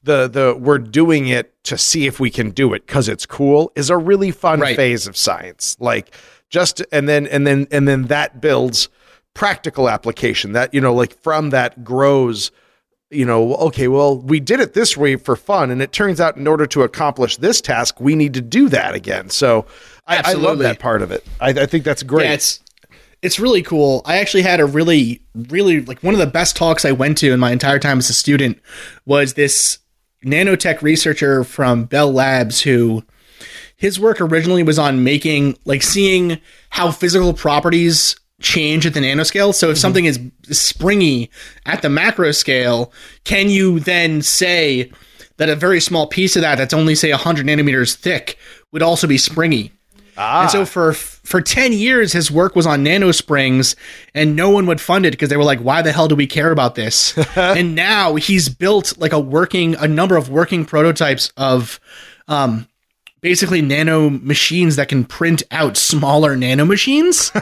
the 0.09 0.27
the 0.27 0.55
we're 0.59 0.79
doing 0.79 1.27
it 1.27 1.53
to 1.65 1.77
see 1.77 2.07
if 2.07 2.19
we 2.19 2.29
can 2.31 2.49
do 2.49 2.73
it 2.73 2.85
because 2.87 3.07
it's 3.07 3.25
cool 3.25 3.71
is 3.75 3.89
a 3.89 3.97
really 3.97 4.31
fun 4.31 4.59
Right. 4.59 4.75
phase 4.75 5.07
of 5.07 5.15
science. 5.15 5.77
Like 5.79 6.13
just 6.49 6.81
and 6.91 7.07
then 7.07 7.27
and 7.27 7.45
then 7.45 7.67
and 7.71 7.87
then 7.87 8.07
that 8.07 8.41
builds 8.41 8.89
practical 9.35 9.87
application. 9.87 10.53
That 10.53 10.73
you 10.73 10.81
know, 10.81 10.93
like 10.93 11.13
from 11.21 11.51
that 11.51 11.83
grows 11.83 12.51
you 13.11 13.25
know, 13.25 13.55
okay, 13.55 13.87
well, 13.87 14.19
we 14.19 14.39
did 14.39 14.59
it 14.59 14.75
this 14.75 14.95
way 14.95 15.15
for 15.15 15.35
fun, 15.35 15.71
and 15.71 15.81
it 15.81 15.91
turns 15.91 16.21
out 16.21 16.37
in 16.37 16.45
order 16.45 16.67
to 16.67 16.83
accomplish 16.83 17.37
this 17.37 17.59
task, 17.59 17.99
we 17.99 18.13
need 18.13 18.35
to 18.35 18.41
do 18.41 18.69
that 18.69 18.93
again. 18.93 19.31
So 19.31 19.65
I, 20.05 20.21
I 20.25 20.33
love 20.33 20.59
that 20.59 20.77
part 20.77 21.01
of 21.01 21.11
it. 21.11 21.25
I, 21.39 21.49
I 21.49 21.65
think 21.65 21.83
that's 21.83 22.03
great. 22.03 22.25
Yeah, 22.25 22.33
it's 22.33 22.59
it's 23.23 23.39
really 23.39 23.63
cool. 23.63 24.03
I 24.05 24.17
actually 24.19 24.43
had 24.43 24.59
a 24.59 24.65
really, 24.65 25.21
really 25.33 25.81
like 25.81 26.03
one 26.03 26.13
of 26.13 26.19
the 26.19 26.27
best 26.27 26.55
talks 26.55 26.85
I 26.85 26.91
went 26.91 27.17
to 27.19 27.33
in 27.33 27.39
my 27.39 27.51
entire 27.51 27.79
time 27.79 27.97
as 27.97 28.11
a 28.11 28.13
student 28.13 28.59
was 29.07 29.33
this 29.33 29.78
nanotech 30.25 30.81
researcher 30.81 31.43
from 31.43 31.85
Bell 31.85 32.11
Labs 32.11 32.61
who 32.61 33.03
his 33.75 33.99
work 33.99 34.19
originally 34.19 34.63
was 34.63 34.77
on 34.77 35.03
making 35.03 35.57
like 35.65 35.81
seeing 35.81 36.39
how 36.69 36.91
physical 36.91 37.33
properties 37.33 38.15
change 38.41 38.85
at 38.85 38.93
the 38.93 38.99
nanoscale. 38.99 39.53
So 39.53 39.69
if 39.69 39.75
mm-hmm. 39.75 39.81
something 39.81 40.05
is 40.05 40.19
springy 40.43 41.29
at 41.65 41.81
the 41.81 41.89
macro 41.89 42.31
scale, 42.31 42.91
can 43.23 43.49
you 43.49 43.79
then 43.79 44.21
say 44.21 44.91
that 45.37 45.49
a 45.49 45.55
very 45.55 45.79
small 45.79 46.07
piece 46.07 46.35
of 46.35 46.41
that 46.41 46.57
that's 46.57 46.73
only 46.73 46.95
say 46.95 47.11
100 47.11 47.45
nanometers 47.45 47.95
thick 47.95 48.37
would 48.71 48.83
also 48.83 49.07
be 49.07 49.17
springy? 49.17 49.71
And 50.19 50.51
so 50.51 50.65
for 50.65 50.93
for 50.93 51.41
10 51.41 51.73
years 51.73 52.11
his 52.11 52.29
work 52.29 52.55
was 52.55 52.65
on 52.65 52.83
nano 52.83 53.11
springs 53.11 53.75
and 54.13 54.35
no 54.35 54.49
one 54.49 54.65
would 54.65 54.81
fund 54.81 55.05
it 55.05 55.11
because 55.11 55.29
they 55.29 55.37
were 55.37 55.43
like 55.43 55.59
why 55.59 55.81
the 55.81 55.91
hell 55.91 56.07
do 56.07 56.15
we 56.15 56.27
care 56.27 56.51
about 56.51 56.75
this? 56.75 57.17
and 57.37 57.75
now 57.75 58.15
he's 58.15 58.49
built 58.49 58.97
like 58.97 59.13
a 59.13 59.19
working 59.19 59.75
a 59.75 59.87
number 59.87 60.17
of 60.17 60.29
working 60.29 60.65
prototypes 60.65 61.31
of 61.37 61.79
um 62.27 62.67
basically 63.21 63.61
nano 63.61 64.09
machines 64.09 64.75
that 64.75 64.89
can 64.89 65.03
print 65.03 65.43
out 65.51 65.77
smaller 65.77 66.35
nano 66.35 66.65
machines. 66.65 67.31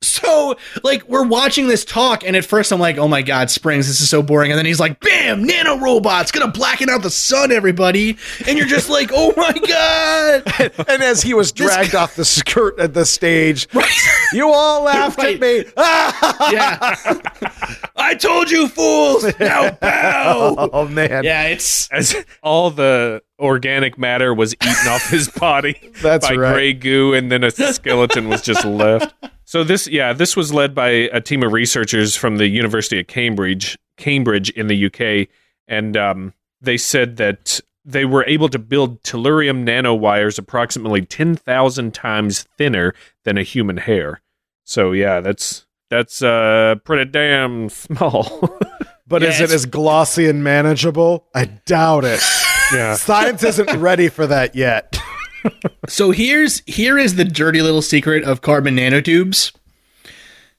So, 0.00 0.56
like, 0.84 1.08
we're 1.08 1.26
watching 1.26 1.66
this 1.66 1.84
talk, 1.84 2.22
and 2.24 2.36
at 2.36 2.44
first 2.44 2.70
I'm 2.72 2.78
like, 2.78 2.98
oh 2.98 3.08
my 3.08 3.20
god, 3.22 3.50
Springs, 3.50 3.88
this 3.88 4.00
is 4.00 4.08
so 4.08 4.22
boring. 4.22 4.52
And 4.52 4.58
then 4.58 4.64
he's 4.64 4.78
like, 4.78 5.00
bam, 5.00 5.44
nano 5.44 5.76
robots, 5.78 6.30
gonna 6.30 6.52
blacken 6.52 6.88
out 6.88 7.02
the 7.02 7.10
sun, 7.10 7.50
everybody. 7.50 8.16
And 8.46 8.56
you're 8.56 8.68
just 8.68 8.88
like, 8.88 9.10
oh 9.12 9.32
my 9.36 9.52
god. 9.52 10.88
and 10.88 11.02
as 11.02 11.20
he 11.22 11.34
was 11.34 11.50
dragged 11.50 11.96
off 11.96 12.14
the 12.14 12.24
skirt 12.24 12.78
at 12.78 12.94
the 12.94 13.04
stage, 13.04 13.66
you 14.32 14.48
all 14.52 14.84
laughed 14.84 15.18
Right. 15.18 15.34
at 15.34 15.40
me. 15.40 15.64
Ah! 15.76 16.48
Yeah. 16.52 16.94
I 17.96 18.14
told 18.14 18.50
you, 18.50 18.68
fools. 18.68 19.24
Now 19.40 19.72
bow. 19.72 20.70
Oh 20.72 20.86
man, 20.88 21.24
Yeah, 21.24 21.44
it's 21.48 21.88
As 21.90 22.14
all 22.42 22.70
the 22.70 23.22
organic 23.38 23.98
matter 23.98 24.32
was 24.32 24.54
eaten 24.54 24.88
off 24.88 25.08
his 25.10 25.28
body 25.28 25.78
That's 26.00 26.26
by 26.28 26.34
right. 26.36 26.52
gray 26.54 26.72
goo, 26.72 27.12
and 27.14 27.30
then 27.30 27.44
a 27.44 27.50
skeleton 27.50 28.28
was 28.28 28.40
just 28.42 28.64
left. 28.64 29.12
So 29.48 29.64
this, 29.64 29.88
yeah, 29.88 30.12
this 30.12 30.36
was 30.36 30.52
led 30.52 30.74
by 30.74 30.90
a 30.90 31.22
team 31.22 31.42
of 31.42 31.54
researchers 31.54 32.14
from 32.14 32.36
the 32.36 32.48
University 32.48 33.00
of 33.00 33.06
Cambridge, 33.06 33.78
Cambridge 33.96 34.50
in 34.50 34.66
the 34.66 34.84
UK, 34.84 35.26
and 35.66 35.96
um, 35.96 36.34
they 36.60 36.76
said 36.76 37.16
that 37.16 37.58
they 37.82 38.04
were 38.04 38.26
able 38.26 38.50
to 38.50 38.58
build 38.58 39.02
tellurium 39.04 39.66
nanowires 39.66 40.38
approximately 40.38 41.00
ten 41.00 41.34
thousand 41.34 41.94
times 41.94 42.42
thinner 42.58 42.92
than 43.24 43.38
a 43.38 43.42
human 43.42 43.78
hair. 43.78 44.20
So 44.64 44.92
yeah, 44.92 45.20
that's 45.20 45.64
that's 45.88 46.20
uh 46.20 46.74
pretty 46.84 47.10
damn 47.10 47.70
small. 47.70 48.54
but 49.06 49.22
Yeah, 49.22 49.28
is 49.28 49.40
it 49.40 49.50
as 49.50 49.64
glossy 49.64 50.28
and 50.28 50.44
manageable? 50.44 51.26
I 51.34 51.46
doubt 51.46 52.04
it. 52.04 52.20
yeah. 52.74 52.96
Science 52.96 53.42
isn't 53.44 53.80
ready 53.80 54.10
for 54.10 54.26
that 54.26 54.54
yet. 54.54 55.00
So 55.88 56.10
here's 56.10 56.62
here 56.66 56.98
is 56.98 57.16
the 57.16 57.24
dirty 57.24 57.62
little 57.62 57.82
secret 57.82 58.24
of 58.24 58.40
carbon 58.40 58.76
nanotubes. 58.76 59.52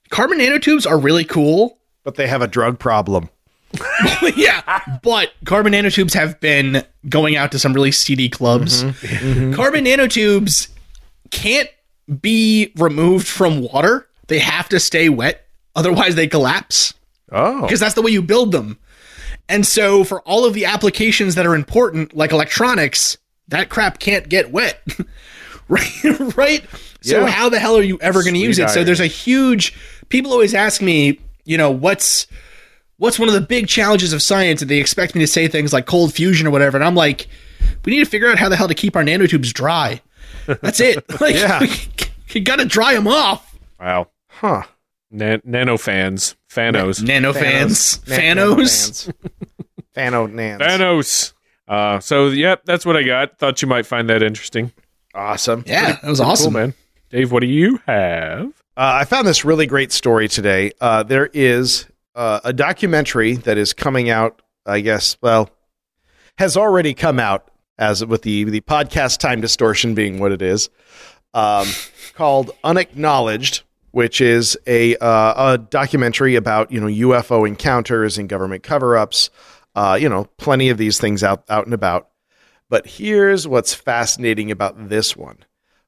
Carbon 0.09 0.39
nanotubes 0.39 0.89
are 0.89 0.97
really 0.97 1.23
cool. 1.23 1.77
But 2.03 2.15
they 2.15 2.27
have 2.27 2.41
a 2.41 2.47
drug 2.47 2.79
problem. 2.79 3.29
yeah, 4.35 4.79
but 5.03 5.31
carbon 5.45 5.73
nanotubes 5.73 6.13
have 6.13 6.39
been 6.39 6.83
going 7.07 7.35
out 7.35 7.51
to 7.51 7.59
some 7.59 7.73
really 7.73 7.91
seedy 7.91 8.27
clubs. 8.27 8.83
Mm-hmm. 8.83 9.53
Carbon 9.55 9.85
nanotubes 9.85 10.69
can't 11.29 11.69
be 12.19 12.73
removed 12.77 13.27
from 13.27 13.61
water. 13.61 14.07
They 14.25 14.39
have 14.39 14.69
to 14.69 14.79
stay 14.79 15.09
wet, 15.09 15.45
otherwise 15.75 16.15
they 16.15 16.25
collapse 16.27 16.95
Oh, 17.31 17.61
because 17.61 17.79
that's 17.79 17.93
the 17.93 18.01
way 18.01 18.09
you 18.09 18.23
build 18.23 18.51
them. 18.51 18.79
And 19.47 19.65
so 19.65 20.03
for 20.03 20.21
all 20.21 20.45
of 20.45 20.55
the 20.55 20.65
applications 20.65 21.35
that 21.35 21.45
are 21.45 21.53
important 21.53 22.15
like 22.15 22.31
electronics, 22.31 23.18
that 23.49 23.69
crap 23.69 23.99
can't 23.99 24.27
get 24.29 24.51
wet. 24.51 24.81
right? 25.67 26.03
right? 26.37 26.63
So 27.01 27.21
Yeah. 27.21 27.27
how 27.27 27.49
the 27.49 27.59
hell 27.59 27.77
are 27.77 27.81
you 27.83 27.97
ever 28.01 28.21
going 28.23 28.33
to 28.33 28.39
use 28.39 28.57
it? 28.59 28.69
So 28.69 28.83
there's 28.83 28.99
a 28.99 29.05
huge 29.07 29.73
people 30.09 30.31
always 30.31 30.53
ask 30.53 30.81
me, 30.81 31.19
you 31.45 31.57
know, 31.57 31.69
what's 31.71 32.25
what's 32.97 33.17
one 33.19 33.27
of 33.29 33.33
the 33.33 33.41
big 33.41 33.67
challenges 33.67 34.11
of 34.13 34.21
science 34.21 34.61
and 34.61 34.69
they 34.69 34.79
expect 34.79 35.15
me 35.15 35.21
to 35.21 35.27
say 35.27 35.47
things 35.47 35.71
like 35.71 35.85
cold 35.85 36.13
fusion 36.13 36.45
or 36.47 36.49
whatever 36.51 36.75
and 36.77 36.83
I'm 36.83 36.95
like 36.95 37.27
we 37.85 37.91
need 37.93 37.99
to 38.03 38.09
figure 38.09 38.29
out 38.29 38.37
how 38.37 38.49
the 38.49 38.55
hell 38.57 38.67
to 38.67 38.73
keep 38.73 38.95
our 38.95 39.03
nanotubes 39.03 39.53
dry. 39.53 40.01
That's 40.47 40.79
it. 40.79 41.03
Like 41.21 41.35
Yeah. 41.35 41.61
you 42.31 42.41
got 42.41 42.57
to 42.59 42.65
dry 42.65 42.93
them 42.93 43.07
off. 43.07 43.57
Wow. 43.79 44.07
huh. 44.27 44.63
Nan- 45.11 45.41
nano 45.43 45.77
fans, 45.77 46.35
fanos, 46.51 47.01
Nano 47.01 47.33
fans, 47.33 48.05
Nan- 48.07 48.19
fanos. 48.37 49.13
Fano 49.95 50.27
nans. 50.27 50.61
fanos. 50.61 51.33
Uh, 51.69 51.99
so 51.99 52.27
yep, 52.29 52.65
that's 52.65 52.85
what 52.85 52.97
I 52.97 53.03
got. 53.03 53.37
Thought 53.37 53.61
you 53.61 53.67
might 53.67 53.85
find 53.85 54.09
that 54.09 54.23
interesting. 54.23 54.73
Awesome. 55.13 55.63
Yeah, 55.67 55.93
that 56.01 56.03
was 56.09 56.19
Cool, 56.19 56.27
awesome. 56.29 56.53
man. 56.53 56.73
Dave, 57.11 57.31
what 57.31 57.41
do 57.41 57.47
you 57.47 57.79
have? 57.85 58.47
Uh, 58.75 58.99
I 59.01 59.05
found 59.05 59.27
this 59.27 59.45
really 59.45 59.65
great 59.67 59.91
story 59.91 60.27
today. 60.27 60.71
Uh, 60.81 61.03
there 61.03 61.29
is 61.33 61.85
uh, 62.15 62.39
a 62.43 62.53
documentary 62.53 63.33
that 63.33 63.57
is 63.57 63.73
coming 63.73 64.09
out. 64.09 64.41
I 64.65 64.81
guess, 64.81 65.17
well, 65.21 65.49
has 66.37 66.55
already 66.57 66.93
come 66.93 67.19
out 67.19 67.49
as 67.77 68.05
with 68.05 68.23
the 68.23 68.43
the 68.45 68.61
podcast 68.61 69.19
time 69.19 69.41
distortion 69.41 69.93
being 69.95 70.19
what 70.19 70.31
it 70.31 70.41
is, 70.41 70.69
um, 71.33 71.67
called 72.15 72.51
Unacknowledged, 72.63 73.63
which 73.91 74.21
is 74.21 74.57
a 74.67 74.95
uh, 74.97 75.53
a 75.53 75.57
documentary 75.57 76.35
about 76.35 76.71
you 76.71 76.79
know 76.79 76.87
UFO 76.87 77.47
encounters 77.47 78.17
and 78.17 78.27
government 78.29 78.63
cover 78.63 78.97
ups. 78.97 79.29
Uh, 79.79 79.95
you 79.95 80.09
know, 80.09 80.25
plenty 80.35 80.67
of 80.67 80.77
these 80.77 80.99
things 80.99 81.23
out 81.23 81.45
out 81.47 81.63
and 81.63 81.73
about. 81.73 82.09
But 82.69 82.85
here's 82.85 83.47
what's 83.47 83.73
fascinating 83.73 84.51
about 84.51 84.89
this 84.89 85.15
one. 85.15 85.37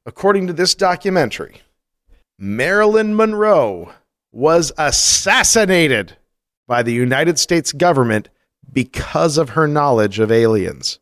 According 0.06 0.46
to 0.46 0.54
this 0.54 0.74
documentary, 0.74 1.60
Marilyn 2.38 3.14
Monroe 3.14 3.92
was 4.32 4.72
assassinated 4.78 6.16
by 6.66 6.82
the 6.82 6.94
United 6.94 7.38
States 7.38 7.70
government 7.70 8.30
because 8.72 9.36
of 9.36 9.50
her 9.50 9.68
knowledge 9.68 10.18
of 10.20 10.32
aliens. 10.32 10.98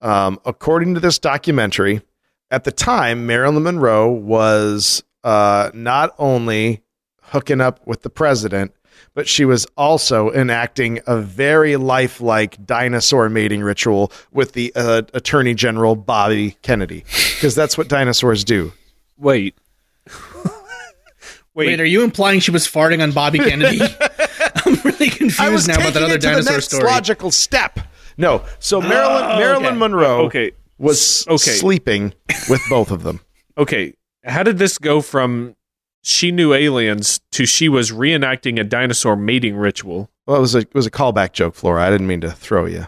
Um, 0.00 0.40
according 0.44 0.94
to 0.94 1.00
this 1.00 1.20
documentary, 1.20 2.02
at 2.50 2.64
the 2.64 2.72
time, 2.72 3.28
Marilyn 3.28 3.62
Monroe 3.62 4.10
was 4.10 5.04
uh, 5.22 5.70
not 5.72 6.16
only 6.18 6.82
hooking 7.22 7.60
up 7.60 7.86
with 7.86 8.02
the 8.02 8.10
president, 8.10 8.72
but 9.18 9.26
she 9.26 9.44
was 9.44 9.66
also 9.76 10.30
enacting 10.30 11.00
a 11.04 11.16
very 11.20 11.74
lifelike 11.74 12.56
dinosaur 12.64 13.28
mating 13.28 13.62
ritual 13.62 14.12
with 14.30 14.52
the 14.52 14.72
uh, 14.76 15.02
Attorney 15.12 15.54
General 15.54 15.96
Bobby 15.96 16.52
Kennedy, 16.62 17.04
because 17.34 17.52
that's 17.56 17.76
what 17.76 17.88
dinosaurs 17.88 18.44
do. 18.44 18.70
Wait. 19.16 19.56
Wait, 20.06 21.66
Wait, 21.66 21.80
are 21.80 21.84
you 21.84 22.04
implying 22.04 22.38
she 22.38 22.52
was 22.52 22.68
farting 22.68 23.02
on 23.02 23.10
Bobby 23.10 23.40
Kennedy? 23.40 23.80
I'm 24.64 24.74
really 24.84 25.10
confused 25.10 25.66
now 25.66 25.74
about 25.74 25.86
taking 25.86 25.92
that 25.94 26.02
other 26.04 26.14
it 26.14 26.20
to 26.20 26.28
the 26.44 26.52
next 26.52 26.66
story. 26.66 26.84
logical 26.84 27.32
step. 27.32 27.80
No, 28.16 28.44
so 28.60 28.80
Marilyn 28.80 29.24
Oh, 29.24 29.38
Marilyn 29.40 29.66
okay. 29.66 29.76
Monroe 29.76 30.26
Okay. 30.26 30.52
was 30.78 31.26
Okay. 31.26 31.38
sleeping 31.50 32.14
with 32.48 32.62
both 32.70 32.92
of 32.92 33.02
them. 33.02 33.18
Okay. 33.56 33.94
How 34.24 34.44
did 34.44 34.58
this 34.58 34.78
go 34.78 35.00
from 35.00 35.56
she 36.02 36.30
knew 36.32 36.52
aliens 36.54 37.20
to 37.32 37.46
she 37.46 37.68
was 37.68 37.90
reenacting 37.92 38.58
a 38.60 38.64
dinosaur 38.64 39.16
mating 39.16 39.56
ritual? 39.56 40.10
Well, 40.26 40.36
it 40.36 40.40
was 40.40 40.54
a 40.54 40.58
it 40.58 40.74
was 40.74 40.86
a 40.86 40.90
callback 40.90 41.32
joke, 41.32 41.54
Flora. 41.54 41.82
I 41.86 41.90
didn't 41.90 42.06
mean 42.06 42.20
to 42.22 42.30
throw 42.30 42.66
you. 42.66 42.86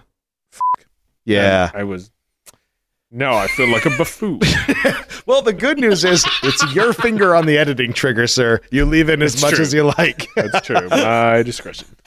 Yeah. 1.25 1.71
I, 1.75 1.81
I 1.81 1.85
was. 1.85 2.11
No, 3.13 3.33
I 3.33 3.49
feel 3.49 3.69
like 3.69 3.87
a 3.87 3.91
buffoon. 3.91 4.41
Well, 5.27 5.43
the 5.43 5.53
good 5.53 5.79
news 5.79 6.05
is 6.05 6.25
it's 6.43 6.75
your 6.75 6.93
finger 6.93 7.37
on 7.37 7.47
the 7.47 7.57
editing 7.57 7.93
trigger, 7.93 8.27
sir. 8.27 8.61
You 8.73 8.85
leave 8.85 9.09
in 9.09 9.23
as 9.23 9.41
much 9.41 9.55
true. 9.55 9.63
as 9.63 9.73
you 9.73 9.85
like. 9.97 10.27
That's 10.35 10.67
true. 10.67 10.89
My 10.89 11.43
discretion. 11.43 11.87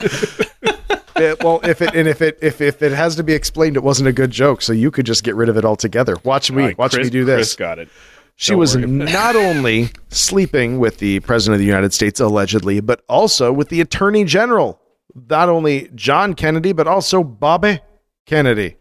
It- 1.16 1.42
well, 1.44 1.60
if 1.62 1.80
it 1.80 1.94
and 1.94 2.08
if 2.08 2.20
it 2.20 2.38
if, 2.42 2.60
if 2.60 2.82
it 2.82 2.90
has 2.90 3.14
to 3.16 3.22
be 3.22 3.34
explained, 3.34 3.76
it 3.76 3.84
wasn't 3.84 4.08
a 4.08 4.12
good 4.12 4.32
joke, 4.32 4.60
so 4.62 4.72
you 4.72 4.90
could 4.90 5.06
just 5.06 5.22
get 5.22 5.36
rid 5.36 5.48
of 5.48 5.56
it 5.56 5.64
altogether. 5.64 6.16
Watch 6.24 6.50
me, 6.50 6.64
right, 6.64 6.76
watch 6.78 6.92
Chris- 6.94 7.04
me 7.06 7.10
do 7.10 7.24
this. 7.24 7.36
Chris 7.36 7.48
this. 7.50 7.56
got 7.56 7.78
it. 7.78 7.88
She 8.36 8.52
Don't 8.52 8.58
was 8.58 8.76
not 8.76 9.36
only 9.36 9.90
sleeping 10.08 10.78
with 10.78 10.98
the 10.98 11.20
president 11.20 11.54
of 11.54 11.60
the 11.60 11.66
United 11.66 11.92
States 11.92 12.20
allegedly, 12.20 12.80
but 12.80 13.02
also 13.08 13.52
with 13.52 13.68
the 13.68 13.80
attorney 13.80 14.24
general. 14.24 14.80
Not 15.14 15.48
only 15.48 15.90
John 15.94 16.34
Kennedy, 16.34 16.72
but 16.72 16.88
also 16.88 17.22
Bobby 17.22 17.80
Kennedy. 18.26 18.76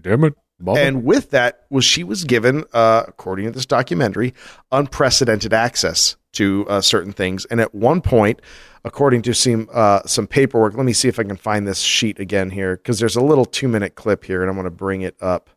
Damn 0.00 0.24
it. 0.24 0.34
Bob. 0.62 0.76
And 0.76 1.04
with 1.04 1.30
that 1.30 1.66
was 1.70 1.84
she 1.84 2.04
was 2.04 2.22
given, 2.24 2.64
uh, 2.72 3.02
according 3.08 3.46
to 3.46 3.50
this 3.50 3.66
documentary, 3.66 4.32
unprecedented 4.70 5.52
access 5.52 6.16
to 6.34 6.64
uh, 6.68 6.80
certain 6.80 7.12
things. 7.12 7.44
And 7.46 7.60
at 7.60 7.74
one 7.74 8.00
point, 8.00 8.40
according 8.84 9.22
to 9.22 9.34
some 9.34 9.68
uh, 9.72 10.02
some 10.06 10.26
paperwork, 10.26 10.74
let 10.74 10.86
me 10.86 10.92
see 10.92 11.08
if 11.08 11.18
I 11.18 11.24
can 11.24 11.36
find 11.36 11.66
this 11.66 11.80
sheet 11.80 12.20
again 12.20 12.50
here 12.50 12.76
because 12.76 13.00
there's 13.00 13.16
a 13.16 13.22
little 13.22 13.44
two 13.44 13.68
minute 13.68 13.96
clip 13.96 14.24
here, 14.24 14.40
and 14.40 14.48
I'm 14.48 14.56
going 14.56 14.64
to 14.64 14.70
bring 14.70 15.02
it 15.02 15.16
up. 15.20 15.50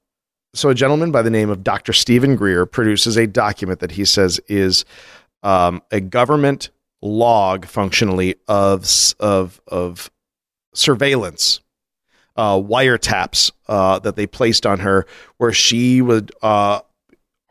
So, 0.55 0.69
a 0.69 0.73
gentleman 0.73 1.11
by 1.11 1.21
the 1.21 1.29
name 1.29 1.49
of 1.49 1.65
Dr. 1.65 1.91
Stephen 1.91 2.37
Greer 2.37 2.65
produces 2.65 3.17
a 3.17 3.27
document 3.27 3.81
that 3.81 3.91
he 3.91 4.05
says 4.05 4.39
is 4.47 4.85
um, 5.43 5.81
a 5.91 5.99
government 5.99 6.69
log, 7.01 7.65
functionally 7.65 8.35
of 8.47 8.89
of 9.19 9.59
of 9.67 10.09
surveillance 10.73 11.59
uh, 12.37 12.55
wiretaps 12.55 13.51
uh, 13.67 13.99
that 13.99 14.15
they 14.15 14.25
placed 14.25 14.65
on 14.65 14.79
her, 14.79 15.05
where 15.37 15.51
she 15.51 16.01
would 16.01 16.31
uh, 16.41 16.79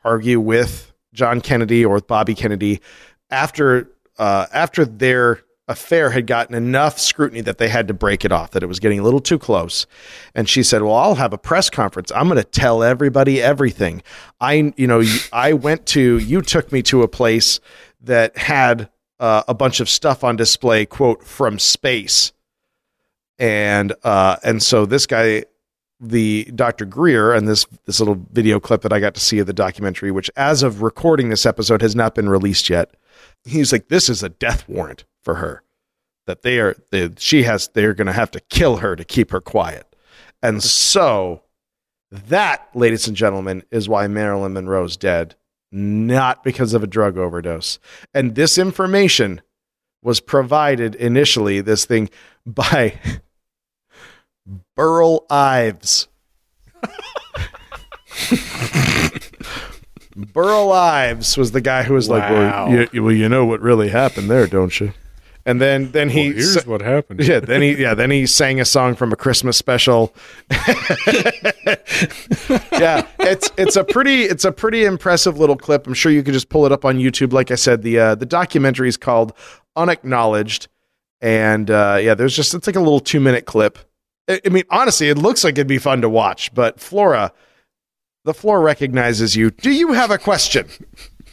argue 0.02 0.40
with 0.40 0.90
John 1.12 1.42
Kennedy 1.42 1.84
or 1.84 1.96
with 1.96 2.06
Bobby 2.06 2.34
Kennedy 2.34 2.80
after 3.28 3.90
uh, 4.18 4.46
after 4.50 4.86
their 4.86 5.43
affair 5.66 6.10
had 6.10 6.26
gotten 6.26 6.54
enough 6.54 6.98
scrutiny 6.98 7.40
that 7.40 7.58
they 7.58 7.68
had 7.68 7.88
to 7.88 7.94
break 7.94 8.24
it 8.24 8.32
off, 8.32 8.50
that 8.50 8.62
it 8.62 8.66
was 8.66 8.80
getting 8.80 9.00
a 9.00 9.02
little 9.02 9.20
too 9.20 9.38
close. 9.38 9.86
And 10.34 10.48
she 10.48 10.62
said, 10.62 10.82
"Well, 10.82 10.94
I'll 10.94 11.14
have 11.14 11.32
a 11.32 11.38
press 11.38 11.70
conference. 11.70 12.12
I'm 12.12 12.28
going 12.28 12.36
to 12.36 12.44
tell 12.44 12.82
everybody 12.82 13.40
everything. 13.40 14.02
I, 14.40 14.72
you 14.76 14.86
know, 14.86 15.02
I 15.32 15.54
went 15.54 15.86
to 15.86 16.18
you 16.18 16.42
took 16.42 16.72
me 16.72 16.82
to 16.82 17.02
a 17.02 17.08
place 17.08 17.60
that 18.02 18.36
had." 18.36 18.90
Uh, 19.20 19.44
a 19.46 19.54
bunch 19.54 19.78
of 19.78 19.88
stuff 19.88 20.24
on 20.24 20.34
display, 20.34 20.84
quote 20.84 21.22
from 21.22 21.56
space, 21.56 22.32
and 23.38 23.94
uh, 24.02 24.36
and 24.42 24.60
so 24.60 24.84
this 24.84 25.06
guy, 25.06 25.44
the 26.00 26.44
Dr. 26.52 26.84
Greer, 26.84 27.32
and 27.32 27.46
this 27.46 27.64
this 27.86 28.00
little 28.00 28.20
video 28.32 28.58
clip 28.58 28.82
that 28.82 28.92
I 28.92 28.98
got 28.98 29.14
to 29.14 29.20
see 29.20 29.38
of 29.38 29.46
the 29.46 29.52
documentary, 29.52 30.10
which 30.10 30.32
as 30.36 30.64
of 30.64 30.82
recording 30.82 31.28
this 31.28 31.46
episode 31.46 31.80
has 31.80 31.94
not 31.94 32.16
been 32.16 32.28
released 32.28 32.68
yet. 32.68 32.96
He's 33.44 33.72
like, 33.72 33.88
this 33.88 34.08
is 34.08 34.24
a 34.24 34.28
death 34.28 34.68
warrant 34.68 35.04
for 35.24 35.36
her. 35.36 35.62
That 36.26 36.42
they 36.42 36.58
are, 36.58 36.76
they, 36.90 37.10
she 37.18 37.42
has, 37.42 37.68
they're 37.68 37.94
going 37.94 38.06
to 38.06 38.12
have 38.12 38.30
to 38.32 38.40
kill 38.40 38.76
her 38.78 38.96
to 38.96 39.04
keep 39.04 39.30
her 39.30 39.40
quiet. 39.40 39.94
And 40.42 40.62
so 40.62 41.42
that, 42.10 42.68
ladies 42.74 43.08
and 43.08 43.16
gentlemen, 43.16 43.64
is 43.70 43.88
why 43.88 44.06
Marilyn 44.06 44.52
Monroe's 44.52 44.96
dead, 44.96 45.34
not 45.72 46.44
because 46.44 46.72
of 46.74 46.82
a 46.82 46.86
drug 46.86 47.18
overdose. 47.18 47.78
And 48.14 48.34
this 48.34 48.56
information 48.58 49.42
was 50.02 50.20
provided 50.20 50.94
initially, 50.94 51.60
this 51.60 51.84
thing, 51.84 52.10
by 52.46 53.00
Burl 54.76 55.26
Ives. 55.30 56.08
Burl 60.16 60.70
Ives 60.70 61.36
was 61.36 61.50
the 61.50 61.60
guy 61.60 61.82
who 61.82 61.94
was 61.94 62.08
like, 62.08 62.30
well 62.30 62.70
you, 62.70 63.02
well, 63.02 63.12
you 63.12 63.28
know 63.28 63.44
what 63.44 63.60
really 63.60 63.88
happened 63.88 64.30
there, 64.30 64.46
don't 64.46 64.78
you? 64.78 64.92
And 65.46 65.60
then, 65.60 65.90
then 65.92 66.08
he, 66.08 66.28
Well, 66.28 66.36
here's 66.36 66.66
what 66.66 66.80
happened. 66.80 67.20
yeah, 67.26 67.40
then 67.40 67.60
he, 67.60 67.74
yeah, 67.76 67.94
then 67.94 68.10
he 68.10 68.26
sang 68.26 68.60
a 68.60 68.64
song 68.64 68.94
from 68.94 69.12
a 69.12 69.16
Christmas 69.16 69.58
special. 69.58 70.14
yeah, 72.72 73.06
it's 73.18 73.50
it's 73.58 73.76
a 73.76 73.84
pretty 73.84 74.22
it's 74.22 74.44
a 74.44 74.52
pretty 74.52 74.84
impressive 74.84 75.38
little 75.38 75.56
clip. 75.56 75.86
I'm 75.86 75.92
sure 75.94 76.10
you 76.10 76.22
could 76.22 76.32
just 76.32 76.48
pull 76.48 76.64
it 76.64 76.72
up 76.72 76.84
on 76.86 76.98
YouTube. 76.98 77.32
Like 77.32 77.50
I 77.50 77.56
said, 77.56 77.82
the 77.82 77.98
uh, 77.98 78.14
the 78.14 78.24
documentary 78.26 78.88
is 78.88 78.96
called 78.96 79.34
Unacknowledged, 79.76 80.68
and 81.20 81.70
uh, 81.70 81.98
yeah, 82.00 82.14
there's 82.14 82.34
just 82.34 82.54
it's 82.54 82.66
like 82.66 82.76
a 82.76 82.80
little 82.80 83.00
two 83.00 83.20
minute 83.20 83.44
clip. 83.44 83.78
I, 84.28 84.40
I 84.46 84.48
mean, 84.48 84.64
honestly, 84.70 85.10
it 85.10 85.18
looks 85.18 85.44
like 85.44 85.54
it'd 85.54 85.66
be 85.66 85.78
fun 85.78 86.00
to 86.00 86.08
watch. 86.08 86.54
But 86.54 86.80
Flora, 86.80 87.32
the 88.24 88.32
floor 88.34 88.62
recognizes 88.62 89.36
you. 89.36 89.50
Do 89.50 89.70
you 89.70 89.92
have 89.92 90.10
a 90.10 90.16
question? 90.18 90.68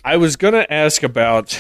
I 0.03 0.17
was 0.17 0.35
gonna 0.35 0.65
ask 0.69 1.01
about 1.03 1.57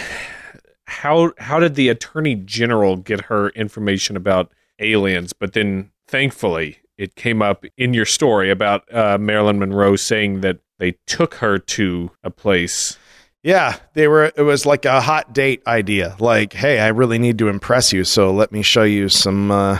how 0.91 1.31
how 1.37 1.59
did 1.59 1.75
the 1.75 1.89
attorney 1.89 2.35
general 2.35 2.97
get 2.97 3.21
her 3.25 3.49
information 3.49 4.17
about 4.17 4.51
aliens, 4.79 5.31
but 5.33 5.53
then 5.53 5.91
thankfully 6.07 6.79
it 6.97 7.15
came 7.15 7.41
up 7.41 7.65
in 7.77 7.93
your 7.93 8.05
story 8.05 8.51
about 8.51 8.93
uh, 8.93 9.17
Marilyn 9.17 9.57
Monroe 9.57 9.95
saying 9.95 10.41
that 10.41 10.59
they 10.77 10.91
took 11.07 11.35
her 11.35 11.57
to 11.57 12.11
a 12.23 12.29
place. 12.29 12.97
Yeah, 13.41 13.77
they 13.93 14.07
were. 14.07 14.31
It 14.35 14.43
was 14.43 14.65
like 14.65 14.85
a 14.85 15.01
hot 15.01 15.33
date 15.33 15.63
idea. 15.65 16.15
Like, 16.19 16.53
hey, 16.53 16.79
I 16.79 16.89
really 16.89 17.17
need 17.17 17.39
to 17.39 17.47
impress 17.47 17.91
you, 17.93 18.03
so 18.03 18.31
let 18.31 18.51
me 18.51 18.61
show 18.61 18.83
you 18.83 19.09
some. 19.09 19.49
uh 19.49 19.79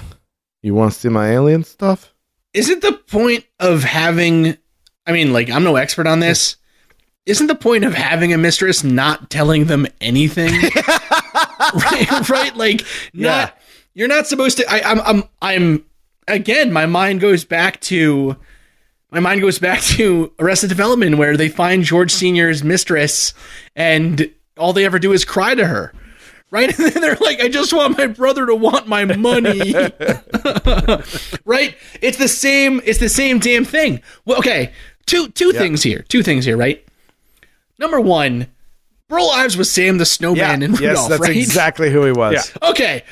You 0.63 0.73
want 0.73 0.93
to 0.93 0.99
see 0.99 1.09
my 1.09 1.31
alien 1.31 1.63
stuff? 1.63 2.13
Isn't 2.53 2.81
the 2.81 2.93
point 2.93 3.45
of 3.59 3.83
having 3.83 4.57
I 5.05 5.11
mean, 5.11 5.33
like 5.33 5.49
I'm 5.49 5.63
no 5.63 5.75
expert 5.75 6.07
on 6.07 6.21
this. 6.21 6.55
Isn't 7.25 7.47
the 7.47 7.55
point 7.55 7.83
of 7.83 7.93
having 7.93 8.33
a 8.33 8.37
mistress 8.37 8.83
not 8.83 9.29
telling 9.29 9.65
them 9.65 9.85
anything? 9.99 10.53
right, 10.53 12.29
right? 12.29 12.55
Like 12.55 12.85
not 13.13 13.57
you're 13.93 14.07
not 14.07 14.27
supposed 14.27 14.57
to 14.57 14.65
I, 14.69 14.81
I'm 14.89 15.01
I'm 15.01 15.23
I'm 15.41 15.85
again, 16.27 16.73
my 16.73 16.85
mind 16.85 17.19
goes 17.19 17.45
back 17.45 17.79
to 17.81 18.35
my 19.11 19.19
mind 19.19 19.41
goes 19.41 19.59
back 19.59 19.81
to 19.97 20.33
Arrested 20.39 20.69
Development 20.69 21.17
where 21.17 21.37
they 21.37 21.49
find 21.49 21.83
George 21.83 22.11
Senior's 22.11 22.63
mistress 22.63 23.33
and 23.75 24.31
all 24.57 24.73
they 24.73 24.85
ever 24.85 24.99
do 24.99 25.13
is 25.13 25.25
cry 25.25 25.53
to 25.55 25.67
her. 25.67 25.93
Right? 26.49 26.77
And 26.77 26.91
then 26.91 27.01
they're 27.01 27.15
like, 27.15 27.39
I 27.39 27.47
just 27.47 27.71
want 27.71 27.97
my 27.97 28.07
brother 28.07 28.45
to 28.45 28.53
want 28.53 28.85
my 28.85 29.05
money. 29.05 29.73
right? 31.45 31.77
It's 32.01 32.17
the 32.17 32.27
same. 32.27 32.81
It's 32.83 32.99
the 32.99 33.07
same 33.07 33.39
damn 33.39 33.63
thing. 33.63 34.01
Well, 34.25 34.39
okay. 34.39 34.73
Two 35.05 35.29
two 35.29 35.53
things 35.53 35.81
here. 35.81 36.03
Two 36.09 36.23
things 36.23 36.43
here. 36.43 36.57
Right. 36.57 36.85
Number 37.81 37.99
one, 37.99 38.47
Burl 39.09 39.29
Ives 39.33 39.57
was 39.57 39.69
Sam 39.69 39.97
the 39.97 40.05
Snowman 40.05 40.61
in 40.63 40.71
Rudolph. 40.71 40.81
yes, 40.81 41.07
that's 41.09 41.21
right? 41.21 41.35
exactly 41.35 41.89
who 41.91 42.05
he 42.05 42.11
was. 42.11 42.53
Yeah. 42.61 42.69
Okay. 42.69 43.03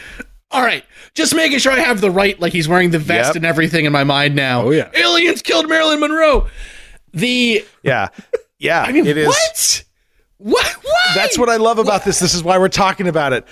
All 0.51 0.61
right. 0.61 0.85
Just 1.15 1.35
making 1.35 1.57
sure 1.57 1.71
I 1.71 1.79
have 1.79 1.99
the 2.01 2.11
right. 2.11 2.39
Like 2.39 2.53
he's 2.53 2.67
wearing 2.67 2.91
the 2.91 2.99
vest 2.99 3.29
Yep. 3.29 3.35
and 3.37 3.45
everything 3.45 3.85
in 3.85 3.91
my 3.91 4.03
mind 4.03 4.35
now. 4.35 4.61
Oh, 4.63 4.69
yeah. 4.69 4.89
Aliens 4.93 5.41
killed 5.41 5.67
Marilyn 5.67 5.99
Monroe. 5.99 6.47
The 7.13 7.65
yeah, 7.83 8.09
yeah. 8.59 8.83
I 8.83 8.91
mean, 8.91 9.07
it 9.07 9.17
is. 9.17 9.27
what? 9.27 9.83
What? 10.37 10.71
Why? 10.83 11.11
That's 11.15 11.37
what 11.37 11.49
I 11.49 11.57
love 11.57 11.79
about 11.79 12.05
this. 12.05 12.19
This 12.19 12.35
is 12.35 12.43
why 12.43 12.59
we're 12.59 12.69
talking 12.69 13.07
about 13.07 13.33
it. 13.33 13.45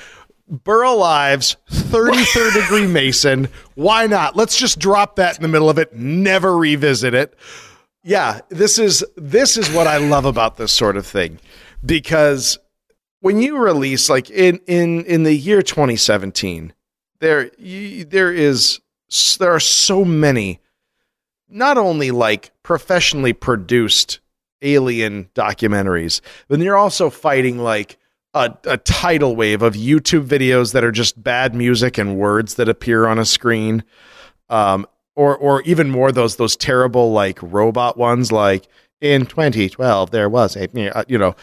Burl 0.47 1.01
Ives, 1.03 1.57
33rd 1.71 2.53
degree 2.61 2.87
Mason. 2.87 3.49
Why 3.75 4.05
not? 4.07 4.35
Let's 4.35 4.57
just 4.57 4.79
drop 4.79 5.17
that 5.17 5.35
in 5.35 5.41
the 5.41 5.47
middle 5.49 5.69
of 5.69 5.77
it, 5.79 5.93
never 5.93 6.55
revisit 6.55 7.13
it. 7.13 7.33
Yeah, 8.07 8.39
this 8.47 8.79
is 8.79 9.03
this 9.17 9.57
is 9.57 9.69
what 9.71 9.85
I 9.85 9.97
love 9.97 10.23
about 10.23 10.55
this 10.55 10.71
sort 10.71 10.95
of 10.95 11.05
thing. 11.05 11.39
Because 11.85 12.57
when 13.19 13.41
you 13.41 13.57
release 13.57 14.09
like 14.09 14.29
in 14.29 14.61
in 14.65 15.03
in 15.03 15.23
the 15.23 15.33
year 15.33 15.61
2017 15.61 16.73
there 17.19 17.51
you, 17.57 18.05
there 18.05 18.31
is 18.31 18.79
there 19.39 19.53
are 19.53 19.59
so 19.59 20.05
many 20.05 20.61
not 21.49 21.77
only 21.77 22.11
like 22.11 22.51
professionally 22.63 23.33
produced 23.33 24.19
alien 24.61 25.29
documentaries 25.35 26.21
but 26.47 26.59
you're 26.59 26.77
also 26.77 27.09
fighting 27.09 27.57
like 27.57 27.97
a, 28.33 28.55
a 28.65 28.77
tidal 28.77 29.35
wave 29.35 29.61
of 29.61 29.73
YouTube 29.73 30.27
videos 30.27 30.73
that 30.73 30.83
are 30.83 30.91
just 30.91 31.21
bad 31.21 31.55
music 31.55 31.97
and 31.97 32.17
words 32.17 32.55
that 32.55 32.69
appear 32.69 33.07
on 33.07 33.19
a 33.19 33.25
screen. 33.25 33.83
Um 34.49 34.87
or 35.17 35.35
or 35.35 35.61
even 35.63 35.89
more 35.89 36.11
those 36.13 36.37
those 36.37 36.55
terrible 36.55 37.11
like 37.11 37.39
robot 37.41 37.97
ones 37.97 38.31
like 38.31 38.67
in 39.01 39.25
2012 39.25 40.11
there 40.11 40.29
was 40.29 40.55
a 40.55 40.67
you 41.07 41.17
know 41.17 41.35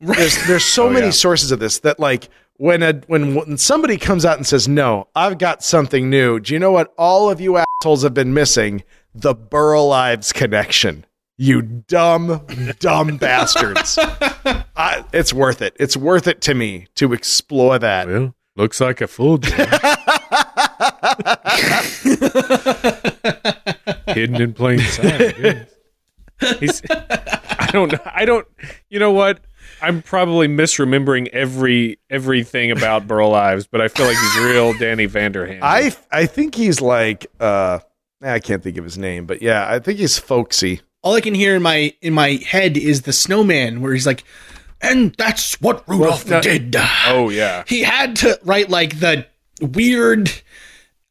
there's 0.00 0.46
there's 0.46 0.64
so 0.64 0.86
Oh, 0.86 0.90
many 0.90 1.06
yeah. 1.06 1.12
sources 1.12 1.50
of 1.52 1.58
this 1.60 1.80
that 1.80 2.00
like 2.00 2.28
when 2.56 2.82
a 2.82 2.94
when, 3.06 3.34
when 3.34 3.58
somebody 3.58 3.96
comes 3.98 4.24
out 4.24 4.36
and 4.36 4.46
says 4.46 4.66
no 4.66 5.08
i've 5.14 5.38
got 5.38 5.62
something 5.62 6.08
new 6.08 6.40
do 6.40 6.52
you 6.54 6.58
know 6.58 6.72
what 6.72 6.92
all 6.96 7.28
of 7.30 7.40
you 7.40 7.58
assholes 7.58 8.02
have 8.02 8.14
been 8.14 8.32
missing? 8.32 8.82
The 9.14 9.34
Burl 9.34 9.90
Ives 9.90 10.32
connection. 10.32 11.04
You 11.38 11.62
dumb 11.62 12.44
dumb 12.78 13.16
bastards. 13.20 13.98
I, 14.76 15.04
it's 15.12 15.32
worth 15.32 15.60
it. 15.62 15.74
It's 15.80 15.96
worth 15.96 16.26
it 16.28 16.40
to 16.42 16.54
me 16.54 16.86
to 16.96 17.12
explore 17.12 17.78
that. 17.80 18.06
Well, 18.06 18.34
looks 18.56 18.80
like 18.80 19.00
a 19.00 19.06
fool. 19.08 19.38
Hidden 24.08 24.40
in 24.40 24.54
plain 24.54 24.78
sight. 24.80 25.34
I. 25.44 25.66
He's, 26.60 26.82
I 26.90 27.68
don't 27.72 27.92
know. 27.92 27.98
I 28.04 28.24
don't. 28.24 28.46
You 28.88 28.98
know 29.00 29.12
what? 29.12 29.40
I'm 29.82 30.02
probably 30.02 30.48
misremembering 30.48 31.28
every 31.28 31.98
everything 32.10 32.70
about 32.70 33.06
Burl 33.06 33.34
Ives, 33.34 33.66
but 33.66 33.80
I 33.80 33.88
feel 33.88 34.06
like 34.06 34.16
he's 34.16 34.44
real 34.44 34.72
Danny 34.78 35.06
Vanderham. 35.06 35.60
i 35.62 35.94
i 36.10 36.26
think 36.26 36.54
he's 36.56 36.80
like 36.80 37.26
uh 37.38 37.78
i 38.22 38.40
can't 38.40 38.62
think 38.62 38.76
of 38.76 38.82
his 38.84 38.98
name 38.98 39.24
but 39.26 39.40
yeah 39.40 39.70
i 39.70 39.78
think 39.78 39.98
he's 40.00 40.18
folksy 40.18 40.80
All 41.02 41.14
I 41.14 41.20
can 41.20 41.34
hear 41.34 41.54
in 41.54 41.62
my 41.62 41.94
in 42.00 42.12
my 42.12 42.40
head 42.46 42.76
is 42.76 43.02
the 43.02 43.12
snowman 43.12 43.80
where 43.80 43.92
he's 43.92 44.06
like, 44.06 44.24
and 44.80 45.14
that's 45.16 45.60
what 45.60 45.88
Rudolph 45.88 46.28
no- 46.28 46.40
did. 46.40 46.74
oh 47.06 47.28
yeah. 47.28 47.62
He 47.68 47.82
had 47.82 48.16
to 48.16 48.38
write 48.42 48.70
like 48.70 48.98
the 48.98 49.26
weird 49.60 50.30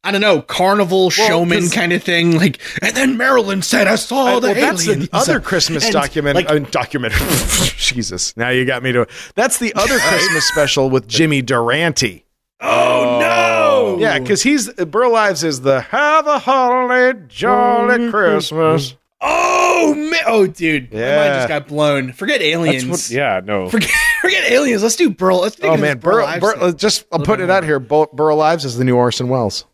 I 0.04 0.12
don't 0.12 0.20
know, 0.20 0.40
carnival 0.40 1.10
showman 1.10 1.68
kind 1.70 1.92
of 1.92 2.02
thing. 2.02 2.36
Like, 2.36 2.60
and 2.82 2.96
then 2.96 3.16
Marilyn 3.16 3.62
said, 3.62 3.86
I 3.88 3.96
saw 3.96 4.36
Uh, 4.36 4.40
the 4.40 4.46
well, 4.48 4.54
that's 4.54 4.86
the 4.86 5.08
other 5.12 5.40
Christmas 5.40 5.84
And, 5.84 5.92
document. 5.92 6.36
like- 6.36 6.48
uh, 6.50 6.58
documentary. 6.60 7.26
Jesus, 7.76 8.36
now 8.36 8.48
you 8.50 8.64
got 8.64 8.82
me 8.82 8.92
to. 8.92 9.06
That's 9.34 9.58
the 9.58 9.74
other 9.74 9.98
Christmas 9.98 10.46
special 10.48 10.88
with 10.88 11.08
Jimmy 11.08 11.42
Durante. 11.42 12.24
oh 12.60 13.18
no! 13.20 13.98
Yeah, 14.00 14.18
because 14.18 14.42
he's 14.42 14.72
Burl 14.72 15.14
Ives 15.16 15.44
is 15.44 15.60
the 15.62 15.80
Have 15.80 16.26
a 16.26 16.38
Holly 16.38 17.14
Jolly 17.28 18.10
Christmas. 18.10 18.94
Oh 19.20 19.94
man! 19.94 20.20
Oh 20.26 20.46
dude, 20.46 20.92
my 20.92 20.98
mind 21.00 21.34
just 21.34 21.48
got 21.48 21.66
blown. 21.68 22.12
Forget 22.12 22.40
aliens. 22.40 22.86
What, 22.88 23.10
yeah. 23.10 23.40
No. 23.44 23.68
Forget, 23.68 23.90
forget 24.20 24.50
aliens. 24.50 24.82
Let's 24.82 24.96
do 24.96 25.10
Burl. 25.10 25.40
Let's 25.40 25.56
think 25.56 25.70
Oh 25.70 25.74
of 25.74 25.80
man, 25.80 25.98
Burl, 25.98 26.24
Ives 26.24 26.40
Burl, 26.40 26.54
uh, 26.64 26.72
just 26.72 27.04
I'm 27.12 27.22
putting 27.22 27.44
it 27.44 27.50
out 27.50 27.64
here. 27.64 27.78
Burl, 27.80 28.08
Burl 28.12 28.40
Ives 28.40 28.64
is 28.64 28.76
the 28.76 28.84
new 28.84 28.96
Orson 28.96 29.28
Welles. 29.28 29.64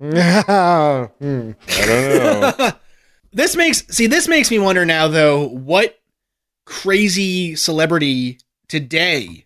I 0.00 1.08
don't 1.20 1.56
know. 2.58 2.70
This 3.32 3.56
makes 3.56 3.86
see. 3.88 4.06
This 4.06 4.28
makes 4.28 4.50
me 4.50 4.58
wonder 4.58 4.84
now, 4.86 5.08
though. 5.08 5.46
What 5.46 5.98
crazy 6.64 7.54
celebrity 7.54 8.38
today 8.68 9.44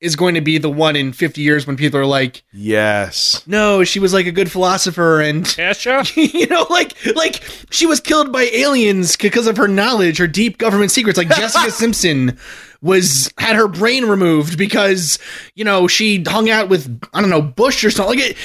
is 0.00 0.16
going 0.16 0.34
to 0.34 0.40
be 0.40 0.58
the 0.58 0.70
one 0.70 0.96
in 0.96 1.12
fifty 1.12 1.42
years 1.42 1.66
when 1.66 1.76
people 1.76 1.98
are 1.98 2.06
like, 2.06 2.42
yes. 2.52 3.42
"No, 3.46 3.82
she 3.84 3.98
was 3.98 4.12
like 4.12 4.26
a 4.26 4.32
good 4.32 4.50
philosopher," 4.50 5.20
and 5.20 5.44
Kesha. 5.46 6.32
you 6.32 6.46
know, 6.46 6.66
like 6.70 6.94
like 7.16 7.42
she 7.70 7.86
was 7.86 8.00
killed 8.00 8.32
by 8.32 8.42
aliens 8.52 9.16
because 9.16 9.46
of 9.46 9.56
her 9.56 9.68
knowledge, 9.68 10.18
her 10.18 10.28
deep 10.28 10.58
government 10.58 10.90
secrets. 10.90 11.18
Like 11.18 11.28
Jessica 11.28 11.70
Simpson 11.70 12.38
was 12.80 13.32
had 13.38 13.56
her 13.56 13.68
brain 13.68 14.06
removed 14.06 14.56
because 14.56 15.18
you 15.54 15.64
know 15.64 15.88
she 15.88 16.22
hung 16.26 16.48
out 16.48 16.68
with 16.68 17.00
I 17.12 17.20
don't 17.20 17.30
know 17.30 17.42
Bush 17.42 17.82
or 17.84 17.90
something. 17.90 18.18
Like 18.18 18.30
it, 18.30 18.36
it's, 18.36 18.40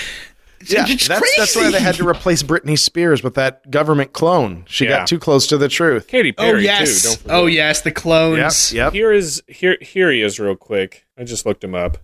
Yeah, 0.70 0.86
it's 0.88 1.07
that's, 1.07 1.38
that's 1.38 1.55
why 1.55 1.70
they 1.72 1.80
had 1.80 1.95
to 1.95 2.07
replace 2.07 2.41
Britney 2.43 2.78
Spears 2.78 3.24
with 3.24 3.36
that 3.36 3.70
government 3.70 4.13
clone. 4.13 4.66
She 4.68 4.86
Yeah. 4.86 4.97
got 4.99 5.07
too 5.07 5.20
close 5.20 5.47
to 5.47 5.57
the 5.57 5.68
truth. 5.70 6.07
Katy 6.07 6.34
oh, 6.38 6.41
Perry, 6.41 6.57
Oh 6.59 6.61
yes, 6.61 7.03
too. 7.18 7.28
Don't 7.28 7.36
oh 7.36 7.45
yes, 7.45 7.82
the 7.82 7.91
clones. 7.91 8.72
Yep, 8.74 8.86
yep. 8.86 8.93
Here 8.93 9.11
is 9.11 9.43
here 9.47 9.78
here 9.82 10.11
he 10.11 10.22
is 10.22 10.39
real 10.39 10.55
quick. 10.55 11.05
I 11.18 11.24
just 11.24 11.45
looked 11.45 11.63
him 11.63 11.76
up. 11.76 11.97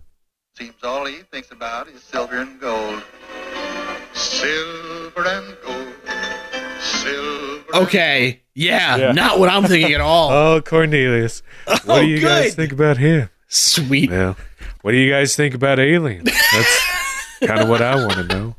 Seems 0.56 0.74
all 0.82 1.06
he 1.06 1.16
thinks 1.30 1.50
about 1.50 1.88
is 1.88 2.02
silver 2.02 2.36
and 2.38 2.60
gold. 2.60 3.02
Silver 4.14 5.24
and 5.26 5.56
gold. 5.64 5.92
Silver. 6.80 7.76
Okay, 7.76 8.42
yeah, 8.54 8.96
Yeah. 8.96 9.12
not 9.12 9.38
what 9.38 9.48
I'm 9.48 9.64
thinking 9.64 9.94
at 9.94 10.00
all. 10.00 10.30
Oh, 10.32 10.60
Cornelius. 10.60 11.42
What 11.66 11.82
Oh, 11.88 12.00
do 12.02 12.06
you 12.06 12.20
guys 12.20 12.54
think 12.54 12.72
about 12.72 12.98
him? 12.98 13.30
Sweet. 13.48 14.10
Well, 14.10 14.36
what 14.82 14.92
do 14.92 14.98
you 14.98 15.10
guys 15.10 15.34
think 15.36 15.54
about 15.54 15.78
aliens? 15.78 16.24
That's 16.24 16.86
kind 17.46 17.60
of 17.60 17.68
what 17.68 17.82
I 17.82 17.94
want 17.96 18.12
to 18.14 18.24
know. 18.24 18.56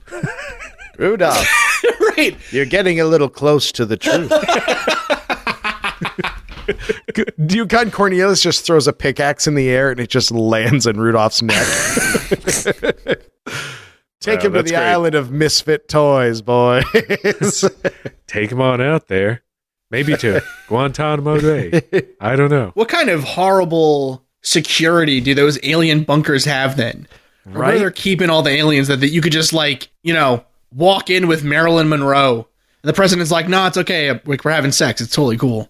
Rudolph, 0.97 1.47
right. 2.17 2.37
you're 2.51 2.65
getting 2.65 2.99
a 2.99 3.05
little 3.05 3.29
close 3.29 3.71
to 3.73 3.85
the 3.85 3.97
truth. 3.97 4.31
Yukon 7.37 7.91
Cornelius 7.91 8.41
just 8.41 8.65
throws 8.65 8.87
a 8.87 8.93
pickaxe 8.93 9.47
in 9.47 9.55
the 9.55 9.69
air 9.69 9.91
and 9.91 9.99
it 9.99 10.09
just 10.09 10.31
lands 10.31 10.87
in 10.87 10.99
Rudolph's 10.99 11.41
neck. 11.41 11.67
Take 14.21 14.39
Wow, 14.39 14.45
him 14.45 14.53
to 14.53 14.63
the 14.63 14.69
great. 14.69 14.75
island 14.75 15.15
of 15.15 15.31
misfit 15.31 15.89
toys, 15.89 16.41
boys. 16.41 16.85
Take 18.27 18.51
him 18.51 18.61
on 18.61 18.79
out 18.81 19.09
there. 19.09 19.43
Maybe 19.91 20.15
to 20.17 20.41
Guantanamo 20.69 21.41
Bay. 21.41 21.81
I 22.21 22.35
don't 22.37 22.49
know. 22.49 22.71
What 22.73 22.87
kind 22.87 23.09
of 23.09 23.23
horrible 23.25 24.23
security 24.41 25.19
do 25.19 25.35
those 25.35 25.59
alien 25.63 26.03
bunkers 26.03 26.45
have 26.45 26.77
then? 26.77 27.07
Or 27.45 27.61
Where 27.61 27.79
they're 27.79 27.91
keeping 27.91 28.29
all 28.29 28.41
the 28.41 28.51
aliens 28.51 28.87
that, 28.87 28.99
that 29.01 29.09
you 29.09 29.21
could 29.21 29.33
just 29.33 29.53
like, 29.53 29.89
you 30.01 30.13
know, 30.13 30.45
walk 30.73 31.09
in 31.09 31.27
with 31.27 31.43
Marilyn 31.43 31.89
Monroe. 31.89 32.47
And 32.81 32.89
the 32.89 32.93
president's 32.93 33.31
like, 33.31 33.47
no, 33.47 33.65
it's 33.67 33.77
okay. 33.77 34.19
Like, 34.25 34.43
we're 34.45 34.51
having 34.51 34.71
sex. 34.71 35.01
It's 35.01 35.13
totally 35.13 35.37
cool. 35.37 35.69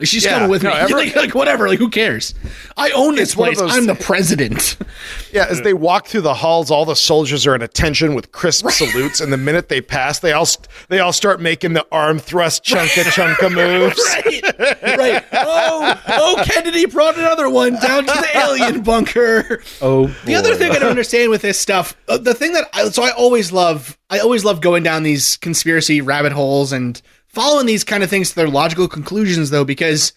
Like, 0.00 0.08
she's 0.08 0.24
Yeah, 0.24 0.30
coming 0.32 0.50
with 0.50 0.62
no, 0.62 0.70
me. 0.70 0.76
every- 0.78 0.94
like, 1.06 1.16
like, 1.16 1.34
whatever. 1.34 1.68
Like, 1.68 1.78
who 1.78 1.90
cares? 1.90 2.34
I 2.76 2.90
own 2.92 3.14
this 3.16 3.28
It's 3.30 3.36
one 3.36 3.50
of 3.50 3.54
place. 3.56 3.68
those- 3.68 3.76
I'm 3.78 3.86
the 3.86 3.94
president. 3.94 4.78
yeah, 5.32 5.46
as 5.48 5.60
they 5.62 5.74
walk 5.74 6.06
through 6.06 6.22
the 6.22 6.32
halls, 6.34 6.70
all 6.70 6.84
the 6.86 6.96
soldiers 6.96 7.46
are 7.46 7.54
at 7.54 7.62
attention 7.62 8.14
with 8.14 8.32
crisp 8.32 8.68
salutes, 8.70 9.20
and 9.20 9.30
the 9.32 9.36
minute 9.36 9.68
they 9.68 9.80
pass, 9.82 10.18
they 10.20 10.32
all 10.32 10.48
they 10.88 10.98
all 11.00 11.12
start 11.12 11.40
making 11.40 11.74
the 11.74 11.86
arm 11.92 12.18
thrust 12.18 12.64
chunka 12.64 13.02
chunka 13.12 13.54
moves. 13.54 14.00
right. 14.08 14.96
Right. 14.98 15.24
Oh, 15.32 16.00
oh, 16.08 16.42
Kennedy 16.46 16.86
brought 16.86 17.18
another 17.18 17.48
one 17.50 17.74
down 17.74 18.06
to 18.06 18.12
the 18.12 18.28
alien 18.38 18.82
bunker. 18.82 19.62
Oh, 19.82 20.06
The 20.24 20.34
other 20.34 20.54
thing 20.54 20.70
I 20.72 20.78
don't 20.78 20.90
understand 20.90 21.30
with 21.30 21.42
this 21.42 21.58
stuff, 21.58 21.94
uh, 22.08 22.16
the 22.18 22.32
thing 22.34 22.52
that 22.54 22.68
I, 22.72 22.88
so 22.88 23.02
I 23.02 23.10
always 23.10 23.52
love, 23.52 23.98
I 24.08 24.18
always 24.20 24.44
love 24.44 24.60
going 24.62 24.82
down 24.82 25.02
these 25.02 25.36
conspiracy 25.36 26.00
rabbit 26.00 26.32
holes 26.32 26.72
and 26.72 27.00
following 27.32 27.66
these 27.66 27.84
kind 27.84 28.02
of 28.02 28.10
things 28.10 28.30
to 28.30 28.36
their 28.36 28.48
logical 28.48 28.88
conclusions, 28.88 29.50
though, 29.50 29.64
because 29.64 30.12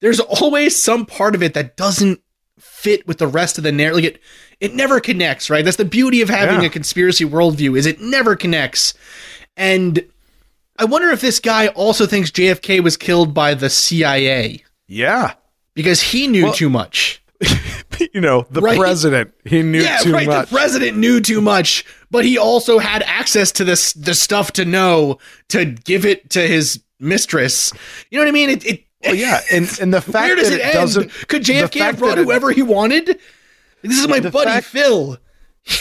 there's 0.00 0.20
always 0.20 0.76
some 0.80 1.06
part 1.06 1.34
of 1.34 1.42
it 1.42 1.54
that 1.54 1.76
doesn't 1.76 2.20
fit 2.58 3.06
with 3.06 3.18
the 3.18 3.26
rest 3.26 3.58
of 3.58 3.64
the 3.64 3.72
narrative. 3.72 3.96
Like 4.02 4.14
it, 4.14 4.20
it 4.60 4.74
never 4.74 5.00
connects, 5.00 5.48
right? 5.50 5.64
That's 5.64 5.76
the 5.76 5.84
beauty 5.84 6.20
of 6.22 6.28
having 6.28 6.60
Yeah. 6.60 6.66
a 6.66 6.70
conspiracy 6.70 7.24
worldview 7.24 7.76
is 7.78 7.86
it 7.86 8.00
never 8.00 8.34
connects. 8.36 8.94
And 9.56 10.04
I 10.78 10.84
wonder 10.86 11.10
if 11.10 11.20
this 11.20 11.38
guy 11.40 11.68
also 11.68 12.06
thinks 12.06 12.30
JFK 12.30 12.82
was 12.82 12.96
killed 12.96 13.34
by 13.34 13.54
the 13.54 13.68
CIA 13.70 14.62
Yeah, 14.88 15.34
because 15.74 16.00
he 16.02 16.26
knew 16.28 16.44
Well- 16.44 16.54
too 16.54 16.70
much. 16.70 17.22
you 18.14 18.20
know 18.20 18.46
the 18.50 18.60
Right. 18.60 18.78
president. 18.78 19.32
He 19.44 19.62
knew 19.62 19.80
too 19.82 19.84
much. 19.84 19.90
yeah, 19.90 19.96
too 19.98 20.12
right. 20.12 20.26
much. 20.26 20.48
The 20.48 20.54
president 20.56 20.96
knew 20.98 21.20
too 21.20 21.40
much, 21.40 21.84
but 22.10 22.24
he 22.24 22.38
also 22.38 22.78
had 22.78 23.02
access 23.04 23.52
to 23.52 23.64
this 23.64 23.92
the 23.94 24.14
stuff 24.14 24.52
to 24.54 24.64
know 24.64 25.18
to 25.48 25.64
give 25.66 26.04
it 26.06 26.30
to 26.30 26.40
his 26.46 26.82
mistress. 27.00 27.72
You 28.10 28.18
know 28.18 28.24
what 28.24 28.28
I 28.28 28.32
mean? 28.32 28.50
It, 28.50 28.64
it 28.66 28.84
Well, 29.04 29.14
yeah, 29.14 29.40
and 29.52 29.70
and 29.80 29.92
the 29.92 30.00
fact 30.00 30.14
where 30.28 30.36
does 30.36 30.50
that 30.50 30.60
it, 30.60 30.66
it, 30.66 30.72
doesn't 30.72 31.10
Could 31.28 31.42
JFK 31.42 31.80
have 31.80 31.98
brought 31.98 32.16
that 32.16 32.22
it- 32.22 32.24
whoever 32.24 32.50
he 32.52 32.62
wanted? 32.62 33.18
This 33.82 33.98
is 33.98 34.06
my 34.08 34.20
buddy 34.20 34.50
fact- 34.50 34.66
Phil. 34.66 35.18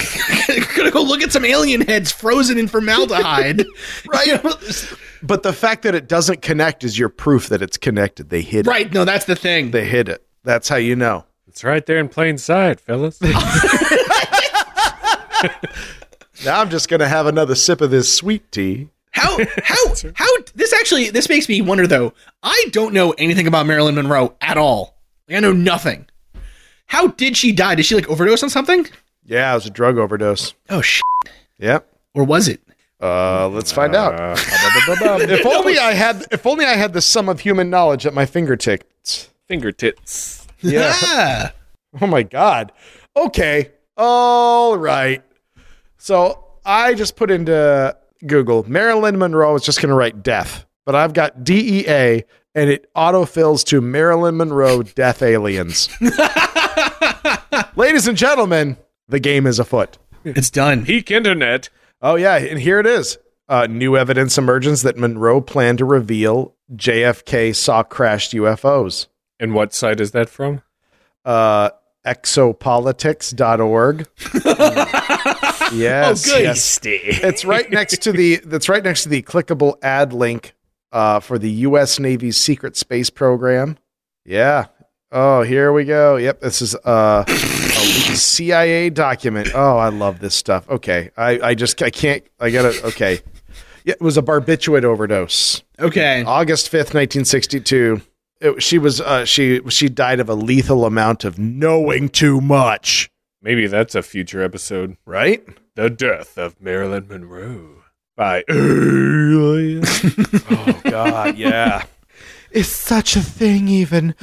Gonna 0.76 0.92
go 0.92 1.02
look 1.02 1.22
at 1.24 1.32
some 1.32 1.44
alien 1.46 1.82
heads 1.82 2.12
frozen 2.12 2.58
in 2.60 2.68
formaldehyde. 2.68 3.66
right. 4.12 4.40
But 5.24 5.44
the 5.44 5.54
fact 5.54 5.84
that 5.84 5.96
it 5.96 6.08
doesn't 6.08 6.42
connect 6.42 6.84
is 6.84 6.98
your 7.00 7.10
proof 7.10 7.50
that 7.50 7.62
it's 7.62 7.78
connected. 7.78 8.30
They 8.30 8.42
hid 8.42 8.68
it. 8.68 8.70
right. 8.70 8.92
No, 8.94 9.06
that's 9.06 9.26
the 9.26 9.36
thing. 9.36 9.72
They 9.72 9.86
hid 9.86 10.10
it. 10.10 10.26
That's 10.44 10.68
how 10.70 10.76
you 10.78 10.96
know. 10.96 11.26
It's 11.52 11.66
right 11.66 11.86
there 11.86 12.00
in 12.00 12.08
plain 12.08 12.38
sight, 12.38 12.80
fellas. 12.80 13.20
Now 16.44 16.60
I'm 16.60 16.70
just 16.72 16.90
gonna 16.90 17.08
have 17.08 17.28
another 17.28 17.54
sip 17.54 17.82
of 17.82 17.92
this 17.92 18.12
sweet 18.12 18.52
tea. 18.52 18.88
How 19.12 19.38
how 19.64 19.94
how 20.16 20.28
this 20.56 20.74
actually 20.74 21.10
this 21.12 21.30
makes 21.30 21.48
me 21.48 21.62
wonder 21.62 21.86
though. 21.86 22.14
I 22.42 22.66
don't 22.72 22.94
know 22.94 23.12
anything 23.18 23.46
about 23.46 23.68
Marilyn 23.68 23.94
Monroe 23.94 24.36
at 24.42 24.58
all. 24.58 24.96
Like, 25.28 25.38
I 25.38 25.40
know 25.42 25.52
nothing. 25.52 26.08
How 26.88 27.08
did 27.08 27.38
she 27.38 27.52
die? 27.52 27.76
Did 27.76 27.86
she 27.86 27.94
like 27.96 28.10
overdose 28.10 28.42
on 28.42 28.50
something? 28.50 28.88
Yeah, 29.24 29.52
it 29.52 29.56
was 29.56 29.66
a 29.68 29.70
drug 29.70 29.98
overdose. 30.00 30.54
Oh 30.70 30.82
shit. 30.82 31.04
Yep. 31.60 31.88
Or 32.16 32.24
was 32.24 32.48
it? 32.48 32.62
Uh, 33.00 33.48
let's 33.50 33.72
find 33.72 33.96
out. 33.96 34.16
if 34.40 35.46
only 35.46 35.78
I 35.78 35.94
had 35.94 36.26
if 36.32 36.48
only 36.48 36.66
I 36.66 36.74
had 36.74 36.94
the 36.94 37.02
sum 37.02 37.30
of 37.30 37.42
human 37.42 37.70
knowledge 37.70 38.06
at 38.08 38.14
my 38.16 38.26
fingertips. 38.26 39.30
Fingertips. 39.48 40.41
Yeah. 40.62 40.92
Ah. 40.94 41.54
Oh 42.00 42.08
my 42.08 42.24
god. 42.24 42.72
Okay. 43.18 43.72
All 43.98 44.78
right. 44.78 45.22
So 45.98 46.42
I 46.64 46.94
just 46.94 47.18
put 47.18 47.30
into 47.30 47.98
Google 48.26 48.64
Marilyn 48.64 49.20
Monroe 49.20 49.56
is 49.56 49.64
just 49.64 49.82
going 49.82 49.90
to 49.90 49.96
write 49.96 50.24
death, 50.24 50.66
but 50.86 50.96
I've 50.96 51.12
got 51.14 51.44
DEA 51.44 52.24
and 52.56 52.70
it 52.70 52.90
autofills 52.96 53.66
to 53.66 53.82
Marilyn 53.82 54.38
Monroe 54.38 54.84
death 54.84 55.22
aliens. 55.22 55.90
Ladies 57.76 58.08
and 58.08 58.18
gentlemen, 58.18 58.78
the 59.10 59.20
game 59.20 59.46
is 59.46 59.60
afoot. 59.60 59.98
It's 60.24 60.50
done. 60.50 60.86
Peak 60.86 61.12
internet. 61.12 61.70
Oh 62.02 62.16
yeah, 62.16 62.38
and 62.38 62.60
here 62.60 62.80
it 62.80 62.86
is. 62.86 63.18
Uh, 63.50 63.68
new 63.68 63.98
evidence 63.98 64.38
emerges 64.38 64.84
that 64.84 64.98
Monroe 64.98 65.42
planned 65.42 65.80
to 65.80 65.86
reveal 65.86 66.56
JFK 66.74 67.54
saw 67.54 67.84
crashed 67.84 68.32
UFOs. 68.32 69.08
And 69.42 69.54
what 69.54 69.74
site 69.74 70.00
is 70.00 70.12
that 70.12 70.30
from? 70.30 70.62
Uh, 71.26 71.72
exopolitics.org. 72.06 74.08
yes, 75.74 76.28
Oh, 76.28 76.32
good. 76.34 76.44
yes. 76.44 76.80
It's 76.84 77.46
right 77.46 77.70
next 77.70 78.02
to 78.04 78.12
the 78.12 78.38
that's 78.46 78.70
right 78.70 78.84
next 78.84 79.04
to 79.04 79.10
the 79.10 79.22
clickable 79.24 79.76
ad 79.84 80.14
link 80.14 80.54
uh, 80.92 81.20
for 81.20 81.38
the 81.38 81.50
U.S. 81.52 82.00
Navy's 82.00 82.38
secret 82.38 82.76
space 82.78 83.10
program. 83.10 83.78
Yeah. 84.26 84.68
Oh, 85.12 85.42
here 85.42 85.74
we 85.74 85.84
go. 85.84 86.16
Yep, 86.16 86.40
this 86.40 86.62
is 86.62 86.74
uh, 86.76 87.26
a 87.28 88.16
CIA 88.16 88.90
document. 88.90 89.50
Oh, 89.54 89.78
I 89.78 89.90
love 89.90 90.20
this 90.20 90.36
stuff. 90.36 90.70
Okay, 90.70 91.10
I 91.18 91.40
I 91.50 91.56
just 91.56 91.82
I 91.82 91.90
can't. 91.90 92.24
I 92.40 92.50
gotta. 92.52 92.82
Okay. 92.88 93.20
Yeah, 93.84 93.96
it 93.96 94.02
was 94.02 94.18
a 94.18 94.22
barbiturate 94.22 94.84
overdose. 94.84 95.64
Okay. 95.80 96.24
August 96.24 96.70
fifth, 96.70 96.94
nineteen 96.94 97.26
sixty-two. 97.26 98.02
It, 98.42 98.62
she 98.64 98.78
was 98.78 99.00
uh, 99.00 99.24
she 99.26 99.62
she 99.70 99.88
died 99.88 100.20
of 100.20 100.28
a 100.28 100.36
lethal 100.36 100.86
amount 100.86 101.24
of 101.24 101.38
knowing 101.38 102.10
too 102.10 102.42
much. 102.42 103.10
Maybe 103.42 103.68
that's 103.68 103.96
a 103.96 104.02
future 104.02 104.42
episode. 104.42 104.98
Right? 105.06 105.44
The 105.76 105.90
Death 105.90 106.38
of 106.38 106.60
Marilyn 106.60 107.08
Monroe 107.08 107.84
by. 108.16 108.44
Oh 110.54 110.82
God, 110.84 111.38
yeah. 111.38 111.84
Is 112.52 112.68
such 112.68 113.16
a 113.16 113.22
thing 113.22 113.68
even 113.68 114.14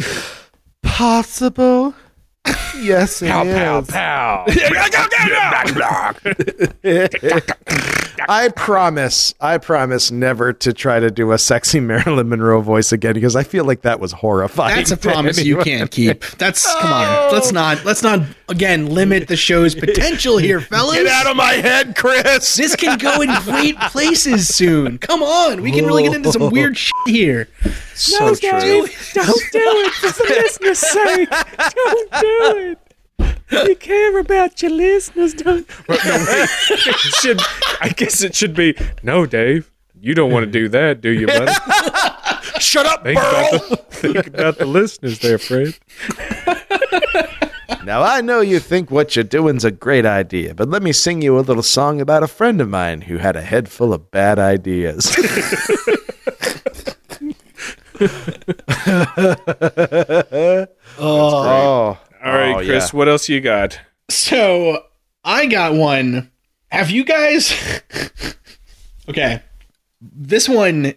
possible? 0.82 1.94
Yes, 2.76 3.22
it 3.22 3.28
pow, 3.28 3.44
pow, 3.44 3.78
is. 3.80 3.88
pow. 6.82 7.84
I 8.28 8.48
promise, 8.48 9.34
I 9.40 9.58
promise 9.58 10.10
never 10.10 10.52
to 10.52 10.72
try 10.72 11.00
to 11.00 11.10
do 11.10 11.32
a 11.32 11.38
sexy 11.38 11.80
Marilyn 11.88 12.28
Monroe 12.28 12.60
voice 12.60 12.92
again 12.92 13.14
because 13.14 13.36
I 13.36 13.42
feel 13.42 13.64
like 13.64 13.82
that 13.82 14.00
was 14.00 14.12
horrifying. 14.12 14.76
That's 14.76 14.90
a 14.90 14.96
to 14.96 15.02
promise 15.10 15.42
you 15.44 15.58
can't 15.58 15.90
keep. 15.90 16.24
That's 16.38 16.66
come 16.80 16.92
on. 16.92 17.32
Let's 17.32 17.52
not 17.52 17.84
let's 17.84 18.02
not 18.02 18.20
again 18.48 18.86
limit 18.86 19.28
the 19.28 19.36
show's 19.36 19.74
potential 19.74 20.38
here, 20.38 20.60
fellas. 20.62 20.96
Get 20.96 21.06
out 21.06 21.26
of 21.26 21.36
my 21.36 21.52
head, 21.52 21.94
Chris. 21.96 22.56
this 22.56 22.74
can 22.74 22.98
go 22.98 23.20
in 23.20 23.30
great 23.42 23.78
places 23.80 24.54
soon. 24.54 24.98
Come 24.98 25.22
on, 25.22 25.62
we 25.62 25.70
can 25.70 25.86
really 25.86 26.04
get 26.04 26.14
into 26.14 26.32
some 26.32 26.50
weird 26.50 26.76
shit 26.76 26.92
here. 27.06 27.48
so 27.94 28.34
true. 28.34 28.86
Don't 29.14 29.42
do 29.52 29.60
it 29.62 29.92
for 29.94 30.08
the 30.08 30.40
listeners' 30.42 30.78
sake. 30.78 31.30
Don't 31.30 32.10
do 32.12 32.70
it. 32.70 32.87
You 33.50 33.76
care 33.76 34.18
about 34.18 34.60
your 34.62 34.72
listeners, 34.72 35.34
don't. 35.34 35.66
Well, 35.88 35.98
no, 36.04 36.24
wait. 36.28 36.48
It 36.70 36.96
should. 37.20 37.40
I 37.80 37.88
guess 37.96 38.22
it 38.22 38.34
should 38.34 38.54
be. 38.54 38.76
No, 39.02 39.26
Dave. 39.26 39.70
You 40.00 40.14
don't 40.14 40.30
want 40.30 40.44
to 40.44 40.50
do 40.50 40.68
that, 40.68 41.00
do 41.00 41.10
you, 41.10 41.26
buddy? 41.26 41.52
Shut 42.60 42.86
up, 42.86 43.02
Think 43.04 43.18
about, 43.18 43.50
the, 43.50 43.76
think 43.90 44.26
about 44.26 44.58
the 44.58 44.64
listeners, 44.66 45.18
there, 45.20 45.38
Fred. 45.38 45.78
Now 47.84 48.02
I 48.02 48.20
know 48.20 48.40
you 48.42 48.58
think 48.60 48.90
what 48.90 49.16
you're 49.16 49.24
doing's 49.24 49.64
a 49.64 49.70
great 49.70 50.04
idea, 50.04 50.54
but 50.54 50.68
let 50.68 50.82
me 50.82 50.92
sing 50.92 51.22
you 51.22 51.38
a 51.38 51.40
little 51.40 51.62
song 51.62 52.02
about 52.02 52.22
a 52.22 52.26
friend 52.26 52.60
of 52.60 52.68
mine 52.68 53.00
who 53.02 53.16
had 53.16 53.34
a 53.34 53.40
head 53.40 53.70
full 53.70 53.94
of 53.94 54.10
bad 54.10 54.38
ideas. 54.38 55.16
oh, 60.98 60.98
oh. 60.98 61.98
All 62.24 62.32
right, 62.32 62.56
Oh, 62.56 62.64
Chris. 62.64 62.92
What 62.92 63.08
else 63.08 63.28
you 63.28 63.40
got? 63.40 63.78
So 64.10 64.84
I 65.24 65.46
got 65.46 65.74
one. 65.74 66.30
Have 66.70 66.90
you 66.90 67.04
guys? 67.04 67.54
okay, 69.08 69.42
this 70.00 70.48
one 70.48 70.94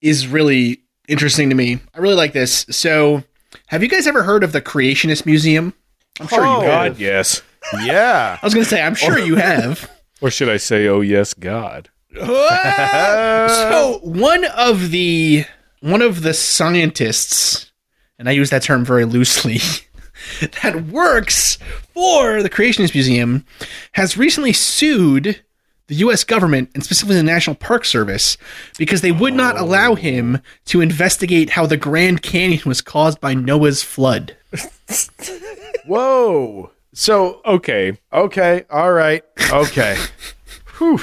is 0.00 0.26
really 0.28 0.82
interesting 1.08 1.48
to 1.50 1.56
me. 1.56 1.78
I 1.94 1.98
really 2.00 2.14
like 2.14 2.32
this. 2.32 2.66
So, 2.70 3.22
have 3.66 3.82
you 3.82 3.88
guys 3.88 4.06
ever 4.06 4.22
heard 4.22 4.44
of 4.44 4.52
the 4.52 4.60
Creationist 4.60 5.24
Museum? 5.26 5.72
I'm 6.20 6.28
sure 6.28 6.44
Oh. 6.46 6.60
you 6.62 6.66
have. 6.68 6.92
God, 6.92 6.98
yes. 7.00 7.42
yeah. 7.84 8.38
I 8.40 8.46
was 8.46 8.52
going 8.54 8.64
to 8.64 8.70
say, 8.70 8.82
I'm 8.82 8.94
sure 8.94 9.18
you 9.18 9.36
have. 9.36 9.90
Or 10.20 10.30
should 10.30 10.48
I 10.48 10.56
say, 10.58 10.86
oh 10.88 11.00
yes, 11.00 11.34
God? 11.34 11.88
so 12.16 14.00
one 14.02 14.44
of 14.56 14.90
the 14.90 15.44
one 15.80 16.02
of 16.02 16.22
the 16.22 16.32
scientists, 16.34 17.70
and 18.18 18.28
I 18.28 18.32
use 18.32 18.50
that 18.50 18.62
term 18.62 18.84
very 18.84 19.04
loosely, 19.04 19.58
that 20.62 20.86
works 20.86 21.56
for 21.94 22.42
the 22.42 22.50
Creationist 22.50 22.94
Museum, 22.94 23.44
has 23.92 24.16
recently 24.16 24.52
sued 24.52 25.42
the 25.88 25.94
U.S. 25.96 26.24
government 26.24 26.70
and 26.74 26.82
specifically 26.82 27.16
the 27.16 27.22
National 27.22 27.54
Park 27.54 27.84
Service 27.84 28.36
because 28.76 29.02
they 29.02 29.12
would 29.12 29.34
not 29.34 29.56
allow 29.56 29.94
him 29.94 30.40
to 30.66 30.80
investigate 30.80 31.50
how 31.50 31.64
the 31.66 31.76
Grand 31.76 32.22
Canyon 32.22 32.62
was 32.66 32.80
caused 32.80 33.20
by 33.20 33.34
Noah's 33.34 33.82
flood. 33.82 34.36
Whoa. 35.86 36.70
So 36.92 37.40
Okay. 37.44 37.98
okay, 38.12 38.64
all 38.70 38.92
right, 38.92 39.22
okay. 39.52 39.96
Whew. 40.78 40.98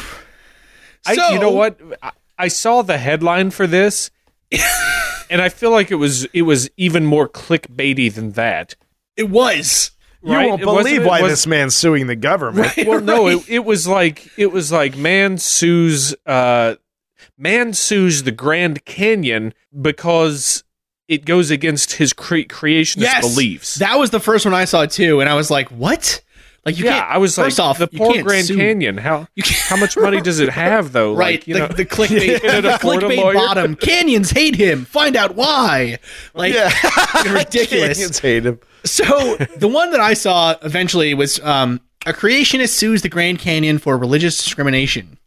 I, 1.05 1.31
you 1.31 1.39
know 1.39 1.51
what? 1.51 1.79
I, 2.01 2.11
I 2.37 2.47
saw 2.47 2.81
the 2.81 2.97
headline 2.97 3.51
for 3.51 3.67
this, 3.67 4.09
and 5.29 5.41
I 5.41 5.49
feel 5.49 5.69
like 5.71 5.91
it 5.91 5.95
was 5.95 6.25
it 6.33 6.43
was 6.43 6.69
even 6.77 7.05
more 7.05 7.27
clickbaity 7.29 8.13
than 8.13 8.31
that. 8.31 8.75
It 9.17 9.29
was. 9.29 9.91
You 10.23 10.33
Right? 10.33 10.49
won't 10.49 10.61
believe 10.61 11.01
it 11.01 11.05
why 11.05 11.21
was- 11.21 11.31
this 11.31 11.47
man's 11.47 11.75
suing 11.75 12.07
the 12.07 12.15
government. 12.15 12.71
Well, 12.87 13.01
no, 13.01 13.27
it, 13.27 13.49
it 13.49 13.65
was 13.65 13.87
like 13.87 14.29
it 14.37 14.51
was 14.51 14.71
like 14.71 14.95
man 14.95 15.37
sues 15.37 16.15
uh 16.25 16.75
man 17.37 17.73
sues 17.73 18.23
the 18.23 18.31
Grand 18.31 18.85
Canyon 18.85 19.53
because 19.81 20.63
it 21.09 21.25
goes 21.25 21.51
against 21.51 21.93
his 21.93 22.13
cre- 22.13 22.37
creationist 22.47 23.01
Yes, 23.01 23.21
beliefs. 23.33 23.75
That 23.75 23.99
was 23.99 24.11
the 24.11 24.21
first 24.21 24.45
one 24.45 24.53
I 24.53 24.63
saw 24.65 24.85
too, 24.85 25.19
and 25.19 25.29
I 25.29 25.33
was 25.35 25.51
like, 25.51 25.67
"What? 25.69 26.21
Like 26.65 26.77
you 26.77 26.85
yeah, 26.85 26.99
can't?" 26.99 27.11
I 27.11 27.17
was 27.17 27.35
first 27.35 27.59
like, 27.59 27.67
off, 27.67 27.77
the 27.77 27.87
poor 27.87 28.21
Grand 28.23 28.45
sue- 28.47 28.55
Canyon. 28.57 28.97
How 28.97 29.27
how 29.67 29.75
much 29.75 29.97
money 29.97 30.21
does 30.21 30.39
it 30.39 30.49
have 30.63 30.91
though? 30.93 31.13
Right, 31.15 31.39
Like, 31.39 31.47
you 31.47 31.53
the, 31.55 31.59
know, 31.59 31.67
the 31.67 31.85
clickbait, 31.85 32.41
the 32.61 32.77
clickbait 32.81 33.33
bottom. 33.33 33.75
Canyons 33.75 34.31
hate 34.31 34.55
him. 34.55 34.85
Find 34.85 35.15
out 35.15 35.35
why. 35.35 35.99
Like 36.33 36.53
ridiculous. 37.25 37.97
Canyons 37.97 38.19
hate 38.19 38.45
him. 38.45 38.59
So 38.85 39.35
the 39.57 39.67
one 39.67 39.91
that 39.91 39.99
I 40.01 40.13
saw 40.13 40.55
eventually 40.61 41.13
was 41.13 41.39
um, 41.41 41.79
a 42.05 42.13
creationist 42.13 42.69
sues 42.69 43.01
the 43.01 43.09
Grand 43.09 43.39
Canyon 43.39 43.77
for 43.77 43.97
religious 43.97 44.37
discrimination. 44.37 45.17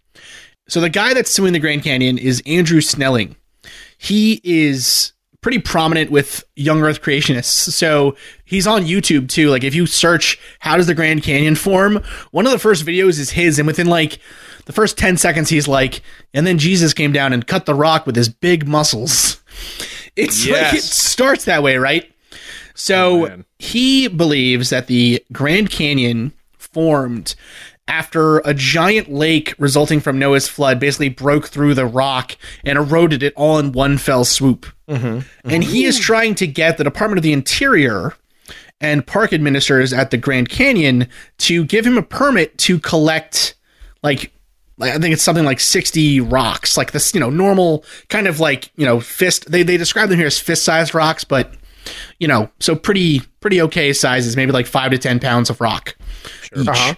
So 0.68 0.80
the 0.80 0.90
guy 0.90 1.14
that's 1.14 1.30
suing 1.30 1.52
the 1.52 1.58
Grand 1.58 1.82
Canyon 1.84 2.18
is 2.18 2.42
Andrew 2.46 2.80
Snelling. 2.80 3.36
He 3.98 4.40
is 4.44 5.12
pretty 5.46 5.60
prominent 5.60 6.10
with 6.10 6.42
young 6.56 6.82
Earth 6.82 7.00
creationists. 7.00 7.70
So 7.70 8.16
he's 8.44 8.66
on 8.66 8.82
YouTube 8.82 9.28
too. 9.28 9.48
Like 9.48 9.62
if 9.62 9.76
you 9.76 9.86
search 9.86 10.40
how 10.58 10.76
does 10.76 10.88
the 10.88 10.94
Grand 10.94 11.22
Canyon 11.22 11.54
form, 11.54 12.02
one 12.32 12.46
of 12.46 12.50
the 12.50 12.58
first 12.58 12.84
videos 12.84 13.20
is 13.20 13.30
his, 13.30 13.60
and 13.60 13.64
within 13.64 13.86
like 13.86 14.18
the 14.64 14.72
first 14.72 14.98
10 14.98 15.16
seconds, 15.18 15.48
he's 15.48 15.68
like, 15.68 16.02
and 16.34 16.48
then 16.48 16.58
Jesus 16.58 16.92
came 16.92 17.12
down 17.12 17.32
and 17.32 17.46
cut 17.46 17.64
the 17.64 17.76
rock 17.76 18.06
with 18.06 18.16
his 18.16 18.28
big 18.28 18.66
muscles. 18.66 19.40
It's 20.16 20.48
like 20.48 20.72
it 20.72 20.82
starts 20.82 21.44
that 21.44 21.62
way, 21.62 21.76
right? 21.76 22.10
So 22.74 23.26
oh, 23.26 23.28
man. 23.28 23.44
he 23.58 24.08
believes 24.08 24.70
that 24.70 24.86
the 24.86 25.22
Grand 25.30 25.70
Canyon 25.70 26.32
formed 26.56 27.34
after 27.88 28.38
a 28.38 28.52
giant 28.52 29.12
lake 29.12 29.54
resulting 29.58 30.00
from 30.00 30.18
Noah's 30.18 30.48
flood 30.48 30.80
basically 30.80 31.08
broke 31.08 31.46
through 31.48 31.74
the 31.74 31.86
rock 31.86 32.36
and 32.64 32.76
eroded 32.78 33.22
it 33.22 33.32
all 33.36 33.58
in 33.58 33.72
one 33.72 33.96
fell 33.98 34.24
swoop. 34.24 34.66
And 35.44 35.62
he 35.64 35.84
is 35.84 35.98
trying 35.98 36.34
to 36.36 36.46
get 36.46 36.78
the 36.78 36.84
Department 36.84 37.18
of 37.18 37.22
the 37.22 37.32
Interior 37.32 38.14
and 38.80 39.06
park 39.06 39.32
administrators 39.32 39.92
at 39.92 40.10
the 40.10 40.16
Grand 40.16 40.48
Canyon 40.48 41.08
to 41.38 41.64
give 41.64 41.86
him 41.86 41.96
a 41.96 42.02
permit 42.02 42.58
to 42.58 42.78
collect 42.78 43.54
like 44.02 44.32
like 44.78 44.92
I 44.92 44.98
think 44.98 45.14
it's 45.14 45.22
something 45.22 45.44
like 45.46 45.58
60 45.60 46.20
rocks, 46.20 46.76
like 46.76 46.92
this, 46.92 47.14
you 47.14 47.20
know, 47.20 47.30
normal 47.30 47.84
kind 48.08 48.26
of 48.26 48.40
like, 48.40 48.70
you 48.76 48.84
know, 48.84 49.00
fist 49.00 49.50
they 49.50 49.62
they 49.62 49.76
describe 49.76 50.08
them 50.10 50.18
here 50.18 50.26
as 50.26 50.38
fist-sized 50.38 50.94
rocks, 50.94 51.24
but 51.24 51.54
you 52.18 52.28
know, 52.28 52.50
so 52.60 52.76
pretty 52.76 53.20
pretty 53.40 53.62
okay 53.62 53.92
sizes, 53.92 54.36
maybe 54.36 54.52
like 54.52 54.66
5 54.66 54.90
to 54.90 54.98
10 54.98 55.20
pounds 55.20 55.50
of 55.50 55.60
rock 55.60 55.96
each. 56.56 56.68
Uh-huh. 56.68 56.94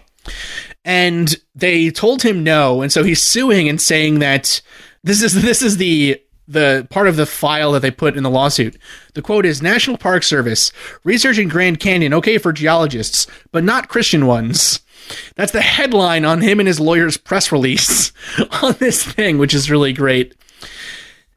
And 0.89 1.37
they 1.55 1.91
told 1.91 2.23
him 2.23 2.43
no, 2.43 2.81
and 2.81 2.91
so 2.91 3.05
he's 3.05 3.23
suing 3.23 3.69
and 3.69 3.79
saying 3.79 4.21
that 4.21 4.63
this 5.05 5.23
is 5.23 5.35
this 5.43 5.61
is 5.61 5.77
the 5.77 6.19
the 6.49 6.87
part 6.89 7.07
of 7.07 7.17
the 7.17 7.27
file 7.27 7.73
that 7.73 7.81
they 7.81 7.91
put 7.91 8.17
in 8.17 8.23
the 8.23 8.31
lawsuit. 8.31 8.79
The 9.13 9.21
quote 9.21 9.45
is 9.45 9.61
National 9.61 9.99
Park 9.99 10.23
Service 10.23 10.73
researching 11.05 11.49
Grand 11.49 11.79
Canyon 11.79 12.15
okay 12.15 12.39
for 12.39 12.55
geologists, 12.55 13.27
but 13.53 13.65
not 13.65 13.89
Christian 13.89 14.27
ones. 14.27 14.81
That's 15.37 15.53
the 15.53 15.61
headline 15.61 16.25
on 16.25 16.41
him 16.41 16.59
and 16.59 16.67
his 16.67 16.81
lawyer's 16.81 17.19
press 17.19 17.53
release 17.53 18.11
on 18.63 18.75
this 18.79 19.05
thing, 19.05 19.37
which 19.37 19.53
is 19.53 19.71
really 19.71 19.93
great. 19.93 20.35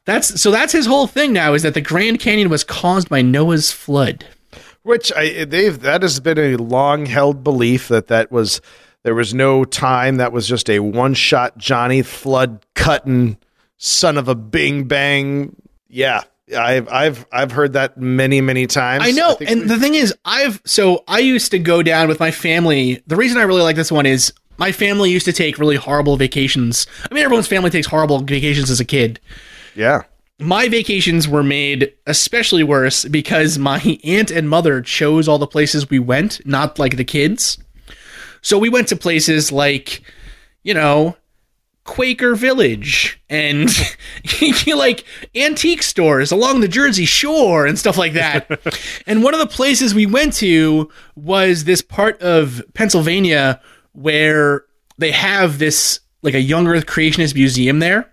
That's 0.06 0.40
so 0.40 0.50
that's 0.50 0.72
his 0.72 0.86
whole 0.86 1.06
thing 1.06 1.34
now 1.34 1.52
is 1.52 1.62
that 1.62 1.74
the 1.74 1.82
Grand 1.82 2.20
Canyon 2.20 2.48
was 2.48 2.64
caused 2.64 3.10
by 3.10 3.20
Noah's 3.20 3.70
flood. 3.70 4.24
Which 4.82 5.12
I, 5.12 5.44
they've 5.44 5.78
that 5.78 6.00
has 6.00 6.20
been 6.20 6.38
a 6.38 6.56
long 6.56 7.04
held 7.04 7.44
belief 7.44 7.88
that 7.88 8.06
that 8.06 8.32
was 8.32 8.62
there 9.04 9.14
was 9.14 9.34
no 9.34 9.64
time 9.64 10.16
that 10.16 10.32
was 10.32 10.46
just 10.46 10.70
a 10.70 10.78
one 10.80 11.14
shot 11.14 11.58
Johnny 11.58 12.02
flood 12.02 12.64
cutting 12.74 13.36
son 13.78 14.16
of 14.18 14.28
a 14.28 14.34
bing 14.34 14.84
bang. 14.84 15.54
Yeah, 15.88 16.22
I've 16.56 16.88
I've 16.88 17.26
I've 17.32 17.52
heard 17.52 17.72
that 17.74 17.98
many 17.98 18.40
many 18.40 18.66
times. 18.66 19.04
I 19.06 19.10
know, 19.10 19.34
think 19.34 19.50
and 19.50 19.60
we- 19.62 19.66
the 19.68 19.78
thing 19.78 19.94
is, 19.94 20.14
I've 20.24 20.60
so 20.64 21.04
I 21.08 21.18
used 21.20 21.50
to 21.50 21.58
go 21.58 21.82
down 21.82 22.08
with 22.08 22.20
my 22.20 22.30
family. 22.30 23.02
The 23.06 23.16
reason 23.16 23.38
I 23.38 23.42
really 23.42 23.62
like 23.62 23.76
this 23.76 23.92
one 23.92 24.06
is 24.06 24.32
my 24.58 24.70
family 24.72 25.10
used 25.10 25.24
to 25.26 25.32
take 25.32 25.58
really 25.58 25.76
horrible 25.76 26.16
vacations. 26.16 26.86
I 27.10 27.14
mean, 27.14 27.24
everyone's 27.24 27.48
family 27.48 27.70
takes 27.70 27.86
horrible 27.86 28.20
vacations 28.20 28.70
as 28.70 28.80
a 28.80 28.84
kid. 28.84 29.18
yeah. 29.74 30.02
My 30.38 30.68
vacations 30.68 31.28
were 31.28 31.44
made 31.44 31.92
especially 32.06 32.64
worse 32.64 33.04
because 33.04 33.58
my 33.58 33.78
aunt 34.04 34.32
and 34.32 34.48
mother 34.48 34.80
chose 34.80 35.28
all 35.28 35.38
the 35.38 35.46
places 35.46 35.88
we 35.88 36.00
went, 36.00 36.44
not 36.44 36.80
like 36.80 36.96
the 36.96 37.04
kids. 37.04 37.58
So 38.42 38.58
we 38.58 38.68
went 38.68 38.88
to 38.88 38.96
places 38.96 39.50
like, 39.50 40.02
you 40.62 40.74
know, 40.74 41.16
Quaker 41.84 42.34
Village 42.34 43.20
and 43.28 43.68
like 44.76 45.04
antique 45.34 45.82
stores 45.82 46.30
along 46.30 46.60
the 46.60 46.68
Jersey 46.68 47.04
Shore 47.04 47.66
and 47.66 47.78
stuff 47.78 47.98
like 47.98 48.12
that. 48.12 48.48
and 49.06 49.24
one 49.24 49.34
of 49.34 49.40
the 49.40 49.46
places 49.46 49.94
we 49.94 50.06
went 50.06 50.34
to 50.34 50.90
was 51.16 51.64
this 51.64 51.82
part 51.82 52.20
of 52.22 52.62
Pennsylvania 52.74 53.60
where 53.92 54.64
they 54.98 55.10
have 55.10 55.58
this 55.58 56.00
like 56.22 56.34
a 56.34 56.40
young 56.40 56.66
earth 56.68 56.86
creationist 56.86 57.34
museum 57.34 57.80
there. 57.80 58.12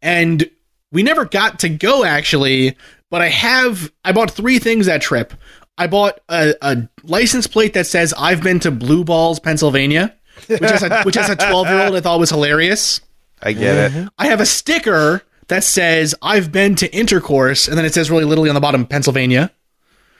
And 0.00 0.48
we 0.92 1.02
never 1.02 1.24
got 1.24 1.58
to 1.60 1.68
go 1.68 2.04
actually, 2.04 2.76
but 3.10 3.20
I 3.20 3.28
have 3.28 3.92
I 4.04 4.12
bought 4.12 4.30
three 4.30 4.58
things 4.58 4.86
that 4.86 5.02
trip. 5.02 5.34
I 5.78 5.86
bought 5.86 6.20
a, 6.28 6.54
a 6.60 6.88
license 7.04 7.46
plate 7.46 7.74
that 7.74 7.86
says 7.86 8.12
I've 8.18 8.42
been 8.42 8.60
to 8.60 8.70
Blue 8.70 9.04
Balls, 9.04 9.40
Pennsylvania, 9.40 10.14
which 10.48 10.60
is 10.62 10.82
a, 10.82 11.02
which 11.04 11.14
has 11.14 11.30
a 11.30 11.36
12 11.50 11.68
year 11.68 11.86
old 11.86 11.96
I 11.96 12.00
thought 12.00 12.18
was 12.18 12.30
hilarious. 12.30 13.00
I 13.40 13.52
get 13.52 13.94
it. 13.94 14.08
I 14.18 14.26
have 14.26 14.40
a 14.40 14.46
sticker 14.46 15.22
that 15.46 15.64
says 15.64 16.14
I've 16.20 16.50
been 16.50 16.74
to 16.76 16.94
intercourse, 16.94 17.68
and 17.68 17.78
then 17.78 17.84
it 17.84 17.94
says 17.94 18.10
really 18.10 18.24
literally 18.24 18.50
on 18.50 18.54
the 18.54 18.60
bottom 18.60 18.84
Pennsylvania. 18.84 19.52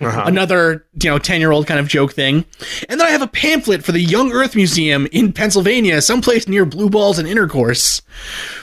Uh-huh. 0.01 0.23
Another, 0.27 0.87
you 1.03 1.11
know, 1.11 1.19
10 1.19 1.41
year 1.41 1.51
old 1.51 1.67
kind 1.67 1.81
of 1.81 1.89
joke 1.89 2.13
thing. 2.13 2.45
And 2.89 3.01
then 3.01 3.09
I 3.09 3.11
have 3.11 3.23
a 3.23 3.27
pamphlet 3.27 3.83
for 3.85 3.91
the 3.91 4.01
Young 4.01 4.31
Earth 4.31 4.55
Museum 4.55 5.09
in 5.11 5.33
Pennsylvania, 5.33 6.01
someplace 6.01 6.47
near 6.47 6.65
Blue 6.65 6.89
Balls 6.89 7.19
and 7.19 7.27
Intercourse, 7.27 8.01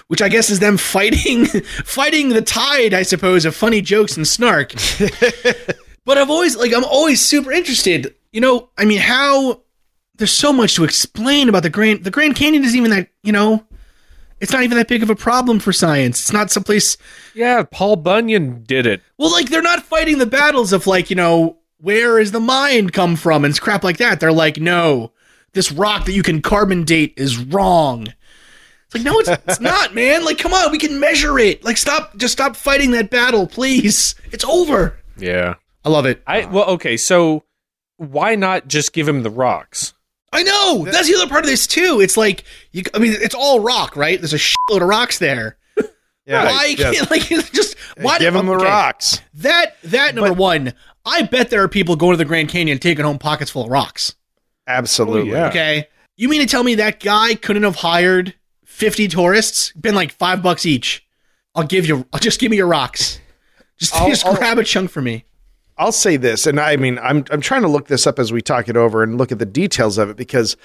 which 0.08 0.22
I 0.22 0.30
guess 0.30 0.50
is 0.50 0.60
them 0.60 0.78
fighting, 0.78 1.46
fighting 1.46 2.30
the 2.30 2.41
tide, 2.41 2.93
I 2.93 3.04
suppose, 3.04 3.43
of 3.43 3.54
funny 3.54 3.82
jokes 3.82 4.16
and 4.16 4.26
snark. 4.26 4.74
but 6.06 6.18
I've 6.18 6.30
always, 6.30 6.56
like, 6.56 6.74
I'm 6.74 6.84
always 6.86 7.20
super 7.24 7.51
interested. 7.51 8.16
You 8.32 8.41
know, 8.41 8.70
I 8.78 8.86
mean, 8.86 8.99
how 8.99 9.62
there's 10.16 10.32
so 10.32 10.53
much 10.53 10.76
to 10.76 10.84
explain 10.84 11.49
about 11.49 11.64
the 11.64 11.70
Grand, 11.70 12.03
the 12.03 12.12
Grand 12.12 12.36
Canyon 12.36 12.64
isn't 12.64 12.78
even 12.78 12.91
that, 12.91 13.10
you 13.24 13.32
know, 13.32 13.66
it's 14.39 14.51
not 14.51 14.64
even 14.64 14.78
that 14.78 14.88
big 14.88 15.03
of 15.03 15.10
a 15.10 15.16
problem 15.16 15.60
for 15.60 15.72
science. 15.74 16.20
It's 16.20 16.34
not 16.34 16.51
someplace 16.51 16.97
Yeah, 17.34 17.64
Paul 17.64 17.95
Bunyan 17.97 18.64
did 18.64 18.86
it. 18.86 19.01
well, 19.18 19.32
like 19.32 19.49
they're 19.49 19.62
not 19.62 19.84
fighting 19.84 20.18
the 20.18 20.26
battles 20.26 20.74
of 20.74 20.88
like, 20.88 21.10
you 21.10 21.16
know, 21.16 21.58
where 21.80 22.20
is 22.20 22.32
the 22.32 22.39
mind 22.39 22.93
come 22.93 23.16
from 23.16 23.45
and 23.45 23.60
crap 23.60 23.84
like 23.84 23.97
that. 23.97 24.20
They're 24.20 24.32
like, 24.32 24.58
no, 24.58 25.12
this 25.53 25.72
rock 25.72 26.06
that 26.06 26.12
you 26.14 26.24
can 26.24 26.41
carbon 26.41 26.84
date 26.84 27.14
is 27.18 27.38
wrong. 27.38 28.08
It's 28.88 28.95
like, 28.95 29.03
no, 29.03 29.20
it's, 29.20 29.30
it's 29.30 29.60
not, 29.62 29.95
man. 29.95 30.26
Like, 30.26 30.38
come 30.38 30.53
on, 30.53 30.72
we 30.72 30.78
can 30.80 30.99
measure 30.99 31.39
it. 31.39 31.64
Like, 31.64 31.78
stop, 31.78 32.16
just 32.18 32.34
stop 32.34 32.56
fighting 32.56 32.91
that 32.91 33.10
battle, 33.10 33.47
please. 33.47 34.16
It's 34.32 34.43
over. 34.45 34.97
Yeah. 35.18 35.56
I 35.86 35.90
love 35.90 36.06
it. 36.06 36.22
I 36.26 36.46
well, 36.46 36.66
okay, 36.72 36.98
so 36.98 37.44
why 37.98 38.36
not 38.36 38.68
just 38.68 38.92
give 38.92 39.08
him 39.08 39.24
the 39.24 39.30
rocks? 39.30 39.94
I 40.34 40.44
know. 40.44 40.84
That's 40.86 41.08
the 41.08 41.16
other 41.16 41.30
part 41.30 41.46
of 41.46 41.50
this 41.50 41.66
too. 41.68 42.02
It's 42.02 42.18
like, 42.18 42.44
you, 42.72 42.84
I 42.94 43.00
mean, 43.00 43.14
it's 43.14 43.36
all 43.36 43.62
rock, 43.62 43.96
right? 43.96 44.20
There's 44.20 44.34
a 44.34 44.38
shitload 44.38 44.82
of 44.82 44.88
rocks 44.90 45.20
there. 45.20 45.58
Yeah. 46.28 46.46
why 46.46 46.76
yes. 46.76 46.98
can't 46.98 47.12
like 47.30 47.52
just 47.54 47.78
why 48.02 48.18
Give 48.18 48.34
him 48.34 48.48
the 48.48 48.54
okay. 48.54 48.66
rocks. 48.66 49.22
That 49.36 49.78
that 49.84 50.16
number 50.16 50.34
one. 50.34 50.74
I 51.06 51.22
bet 51.22 51.52
there 51.52 51.62
are 51.62 51.68
people 51.68 51.96
going 51.96 52.14
to 52.14 52.18
the 52.18 52.26
Grand 52.26 52.50
Canyon 52.50 52.80
taking 52.80 53.06
home 53.06 53.20
pockets 53.20 53.52
full 53.52 53.66
of 53.66 53.70
rocks. 53.70 54.16
Absolutely. 54.66 55.34
Oh, 55.34 55.36
yeah. 55.36 55.48
Okay. 55.50 55.88
You 56.18 56.30
mean 56.30 56.42
to 56.42 56.48
tell 56.48 56.64
me 56.64 56.74
that 56.76 57.00
guy 57.00 57.36
couldn't 57.36 57.62
have 57.62 57.76
hired 57.76 58.34
50 58.66 59.08
tourists? 59.10 59.72
Been 59.74 59.94
like 59.94 60.12
five 60.14 60.42
bucks 60.42 60.66
each. 60.66 61.06
I'll 61.54 61.68
give 61.68 61.86
you, 61.86 62.08
I'll 62.12 62.20
just 62.20 62.40
give 62.40 62.50
me 62.50 62.58
your 62.58 62.66
rocks. 62.68 63.20
Just, 63.78 63.94
I'll- 64.02 64.10
just 64.10 64.26
I'll- 64.26 64.36
grab 64.36 64.58
a 64.58 64.64
chunk 64.64 64.90
for 64.90 65.04
me. 65.04 65.26
I'll 65.78 65.92
say 65.92 66.18
this, 66.18 66.48
and 66.48 66.60
I 66.60 66.78
mean, 66.78 66.98
I'm 67.00 67.26
I'm 67.32 67.42
trying 67.42 67.64
to 67.64 67.68
look 67.68 67.88
this 67.88 68.08
up 68.08 68.20
as 68.20 68.32
we 68.32 68.42
talk 68.42 68.70
it 68.70 68.78
over 68.78 69.04
and 69.04 69.18
look 69.18 69.32
at 69.32 69.40
the 69.40 69.46
details 69.46 69.98
of 69.98 70.10
it 70.10 70.16
because 70.16 70.56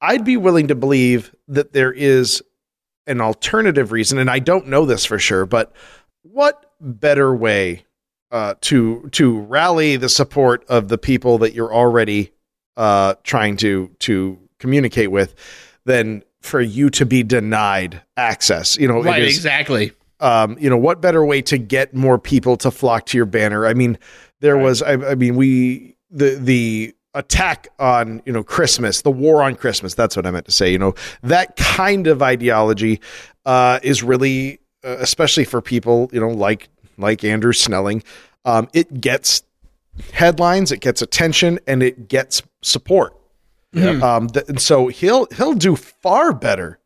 I'd 0.00 0.24
be 0.24 0.36
willing 0.36 0.68
to 0.68 0.74
believe 0.74 1.34
that 1.48 1.72
there 1.72 1.92
is 1.92 2.42
an 3.06 3.20
alternative 3.20 3.92
reason, 3.92 4.18
and 4.18 4.28
I 4.28 4.40
don't 4.40 4.66
know 4.66 4.84
this 4.84 5.04
for 5.04 5.18
sure, 5.18 5.46
but 5.46 5.72
what 6.22 6.72
better 6.80 7.34
way 7.34 7.84
uh, 8.32 8.54
to 8.62 9.08
to 9.12 9.38
rally 9.40 9.96
the 9.96 10.08
support 10.08 10.64
of 10.68 10.88
the 10.88 10.98
people 10.98 11.38
that 11.38 11.54
you're 11.54 11.72
already 11.72 12.32
uh, 12.76 13.14
trying 13.22 13.56
to 13.58 13.88
to 14.00 14.36
communicate 14.58 15.12
with 15.12 15.34
than 15.84 16.24
for 16.42 16.60
you 16.60 16.90
to 16.90 17.06
be 17.06 17.22
denied 17.22 18.02
access? 18.16 18.76
You 18.76 18.88
know, 18.88 19.02
Right, 19.02 19.22
is, 19.22 19.36
exactly. 19.36 19.92
um, 20.18 20.58
you 20.58 20.68
know, 20.68 20.76
what 20.76 21.00
better 21.00 21.24
way 21.24 21.40
to 21.42 21.56
get 21.58 21.94
more 21.94 22.18
people 22.18 22.56
to 22.58 22.72
flock 22.72 23.06
to 23.06 23.16
your 23.16 23.26
banner? 23.26 23.64
I 23.64 23.74
mean, 23.74 23.96
there 24.40 24.56
was, 24.56 24.82
I, 24.82 24.92
I 24.92 25.14
mean, 25.14 25.36
we 25.36 25.96
the 26.10 26.36
the 26.36 26.94
attack 27.14 27.68
on 27.78 28.22
you 28.26 28.32
know 28.32 28.44
Christmas, 28.44 29.02
the 29.02 29.10
war 29.10 29.42
on 29.42 29.56
Christmas. 29.56 29.94
That's 29.94 30.16
what 30.16 30.26
I 30.26 30.30
meant 30.30 30.46
to 30.46 30.52
say. 30.52 30.70
You 30.70 30.78
know, 30.78 30.94
that 31.22 31.56
kind 31.56 32.06
of 32.06 32.22
ideology 32.22 33.00
uh, 33.44 33.80
is 33.82 34.02
really, 34.02 34.60
uh, 34.84 34.96
especially 34.98 35.44
for 35.44 35.60
people 35.60 36.10
you 36.12 36.20
know 36.20 36.28
like 36.28 36.68
like 36.98 37.24
Andrew 37.24 37.52
Snelling, 37.52 38.02
um, 38.44 38.68
it 38.72 39.00
gets 39.00 39.42
headlines, 40.12 40.72
it 40.72 40.80
gets 40.80 41.02
attention, 41.02 41.58
and 41.66 41.82
it 41.82 42.08
gets 42.08 42.42
support. 42.62 43.16
Um, 44.02 44.28
th- 44.28 44.46
and 44.48 44.60
so 44.60 44.88
he'll 44.88 45.26
he'll 45.36 45.54
do 45.54 45.76
far 45.76 46.32
better 46.32 46.78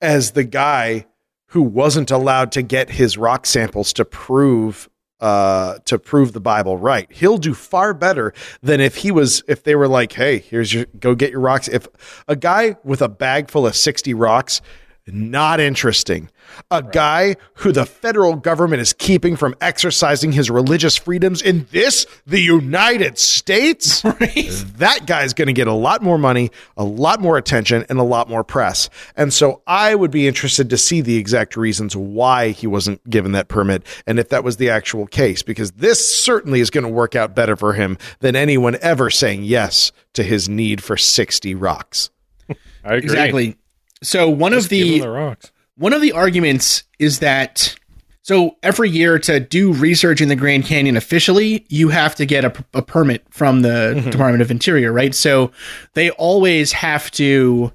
as 0.00 0.32
the 0.32 0.44
guy 0.44 1.06
who 1.50 1.62
wasn't 1.62 2.10
allowed 2.10 2.52
to 2.52 2.62
get 2.62 2.90
his 2.90 3.16
rock 3.16 3.46
samples 3.46 3.92
to 3.94 4.04
prove 4.04 4.90
uh 5.20 5.78
to 5.86 5.98
prove 5.98 6.32
the 6.32 6.40
bible 6.40 6.76
right. 6.76 7.10
He'll 7.10 7.38
do 7.38 7.54
far 7.54 7.94
better 7.94 8.34
than 8.62 8.80
if 8.80 8.96
he 8.96 9.10
was 9.10 9.42
if 9.48 9.62
they 9.64 9.74
were 9.74 9.88
like 9.88 10.12
hey 10.12 10.38
here's 10.38 10.72
your 10.74 10.86
go 11.00 11.14
get 11.14 11.30
your 11.30 11.40
rocks. 11.40 11.68
If 11.68 11.88
a 12.28 12.36
guy 12.36 12.76
with 12.84 13.00
a 13.02 13.08
bag 13.08 13.50
full 13.50 13.66
of 13.66 13.74
60 13.74 14.12
rocks 14.14 14.60
not 15.06 15.60
interesting 15.60 16.28
a 16.70 16.82
guy 16.82 17.36
who 17.54 17.72
the 17.72 17.86
federal 17.86 18.36
government 18.36 18.80
is 18.82 18.92
keeping 18.92 19.36
from 19.36 19.54
exercising 19.60 20.32
his 20.32 20.50
religious 20.50 20.96
freedoms 20.96 21.42
in 21.42 21.66
this 21.70 22.06
the 22.26 22.40
united 22.40 23.18
states 23.18 24.02
that 24.76 25.06
guy's 25.06 25.34
going 25.34 25.46
to 25.46 25.52
get 25.52 25.66
a 25.66 25.72
lot 25.72 26.02
more 26.02 26.18
money, 26.18 26.50
a 26.76 26.84
lot 26.84 27.20
more 27.20 27.36
attention, 27.36 27.84
and 27.88 27.98
a 27.98 28.02
lot 28.02 28.28
more 28.28 28.44
press. 28.44 28.88
And 29.16 29.32
so 29.32 29.62
I 29.66 29.94
would 29.94 30.10
be 30.10 30.26
interested 30.26 30.70
to 30.70 30.76
see 30.76 31.00
the 31.00 31.16
exact 31.16 31.56
reasons 31.56 31.96
why 31.96 32.50
he 32.50 32.66
wasn't 32.66 33.08
given 33.08 33.32
that 33.32 33.48
permit 33.48 33.84
and 34.06 34.18
if 34.18 34.28
that 34.30 34.44
was 34.44 34.56
the 34.56 34.70
actual 34.70 35.06
case, 35.06 35.42
because 35.42 35.72
this 35.72 36.16
certainly 36.16 36.60
is 36.60 36.70
going 36.70 36.84
to 36.84 36.90
work 36.90 37.16
out 37.16 37.34
better 37.34 37.56
for 37.56 37.72
him 37.72 37.98
than 38.20 38.36
anyone 38.36 38.76
ever 38.80 39.10
saying 39.10 39.44
yes 39.44 39.92
to 40.14 40.22
his 40.22 40.48
need 40.48 40.82
for 40.82 40.96
60 40.96 41.54
rocks. 41.54 42.10
I 42.48 42.54
agree. 42.94 42.98
Exactly. 42.98 43.56
So 44.02 44.28
one 44.28 44.52
Just 44.52 44.66
of 44.66 44.70
give 44.70 44.86
him 44.86 44.92
the 44.94 45.00
the 45.00 45.10
rocks. 45.10 45.52
One 45.76 45.92
of 45.92 46.00
the 46.00 46.12
arguments 46.12 46.84
is 46.98 47.20
that 47.20 47.76
so 48.22 48.56
every 48.62 48.90
year 48.90 49.20
to 49.20 49.38
do 49.38 49.72
research 49.72 50.20
in 50.20 50.28
the 50.28 50.34
Grand 50.34 50.64
Canyon 50.64 50.96
officially, 50.96 51.64
you 51.68 51.90
have 51.90 52.16
to 52.16 52.26
get 52.26 52.44
a, 52.44 52.64
a 52.74 52.82
permit 52.82 53.24
from 53.30 53.62
the 53.62 53.94
mm-hmm. 53.96 54.10
Department 54.10 54.42
of 54.42 54.50
Interior, 54.50 54.92
right? 54.92 55.14
So 55.14 55.52
they 55.94 56.10
always 56.10 56.72
have 56.72 57.10
to 57.12 57.70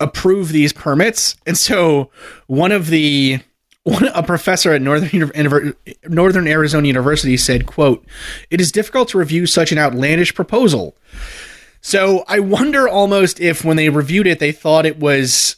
approve 0.00 0.50
these 0.50 0.74
permits. 0.74 1.36
And 1.46 1.56
so 1.56 2.10
one 2.46 2.72
of 2.72 2.88
the 2.88 3.40
one, 3.84 4.08
a 4.08 4.22
professor 4.22 4.72
at 4.72 4.82
Northern 4.82 5.74
Northern 6.06 6.46
Arizona 6.46 6.86
University 6.86 7.38
said, 7.38 7.66
"quote 7.66 8.04
It 8.50 8.60
is 8.60 8.70
difficult 8.70 9.08
to 9.10 9.18
review 9.18 9.46
such 9.46 9.72
an 9.72 9.78
outlandish 9.78 10.34
proposal." 10.34 10.94
So 11.80 12.24
I 12.28 12.40
wonder 12.40 12.86
almost 12.86 13.40
if 13.40 13.64
when 13.64 13.78
they 13.78 13.88
reviewed 13.88 14.26
it, 14.26 14.38
they 14.38 14.52
thought 14.52 14.84
it 14.84 14.98
was 14.98 15.56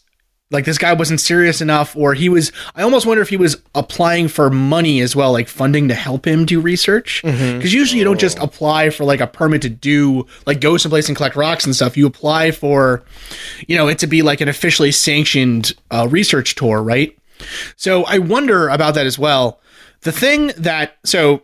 like 0.53 0.65
this 0.65 0.79
guy 0.79 0.93
wasn't 0.93 1.21
serious 1.21 1.61
enough, 1.61 1.97
or 1.97 2.15
he 2.15 2.29
was. 2.29 2.53
I 2.77 2.83
almost 2.83 3.07
wonder 3.07 3.23
if 3.23 3.31
he 3.31 3.37
was 3.37 3.61
applying 3.75 4.29
for 4.29 4.51
money 4.51 5.01
as 5.01 5.17
well, 5.17 5.33
like 5.33 5.49
funding 5.49 5.89
to 5.89 5.95
help 5.95 6.27
him 6.27 6.45
do 6.45 6.61
research. 6.61 7.23
Because 7.23 7.73
usually 7.73 7.99
you 7.99 8.05
don't 8.05 8.21
just 8.21 8.39
apply 8.39 8.91
for 8.91 9.05
like 9.05 9.21
a 9.21 9.27
permit 9.27 9.63
to 9.63 9.71
do 9.71 10.27
like 10.47 10.61
go 10.61 10.77
someplace 10.77 11.09
and 11.09 11.17
collect 11.17 11.35
rocks 11.35 11.65
and 11.65 11.75
stuff. 11.75 11.97
You 11.97 12.07
apply 12.07 12.51
for, 12.53 13.03
you 13.67 13.77
know, 13.77 13.89
it 13.89 13.99
to 14.01 14.07
be 14.07 14.23
like 14.23 14.41
an 14.41 14.49
officially 14.49 14.93
sanctioned 14.93 15.75
uh, 15.91 16.07
research 16.11 16.55
tour, 16.55 16.83
right? 16.83 17.19
So 17.77 18.05
I 18.05 18.19
wonder 18.19 18.69
about 18.69 18.95
that 18.95 19.07
as 19.07 19.19
well. 19.19 19.61
The 20.03 20.13
thing 20.13 20.53
that 20.59 20.99
so 21.05 21.43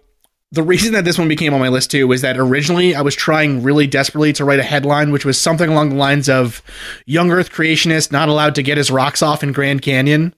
the 0.51 0.63
reason 0.63 0.95
that 0.95 1.05
this 1.05 1.19
one 1.19 1.29
became 1.29 1.53
on 1.53 1.61
my 1.61 1.69
list 1.69 1.91
too 1.91 2.07
was 2.07 2.23
that 2.23 2.39
originally 2.39 2.95
I 2.95 3.03
was 3.03 3.15
trying 3.15 3.63
really 3.63 3.87
desperately 3.87 4.33
to 4.35 4.45
write 4.45 4.59
a 4.59 4.65
headline 4.65 5.13
which 5.13 5.25
was 5.25 5.41
something 5.41 5.69
along 5.69 5.91
the 5.91 5.97
lines 5.97 6.29
of 6.29 6.63
young 7.07 7.31
earth 7.31 7.51
creationist 7.51 8.13
not 8.13 8.29
allowed 8.29 8.55
to 8.55 8.63
get 8.63 8.79
his 8.79 8.91
rocks 8.91 9.23
off 9.23 9.43
in 9.43 9.53
Grand 9.53 9.83
Canyon. 9.83 10.35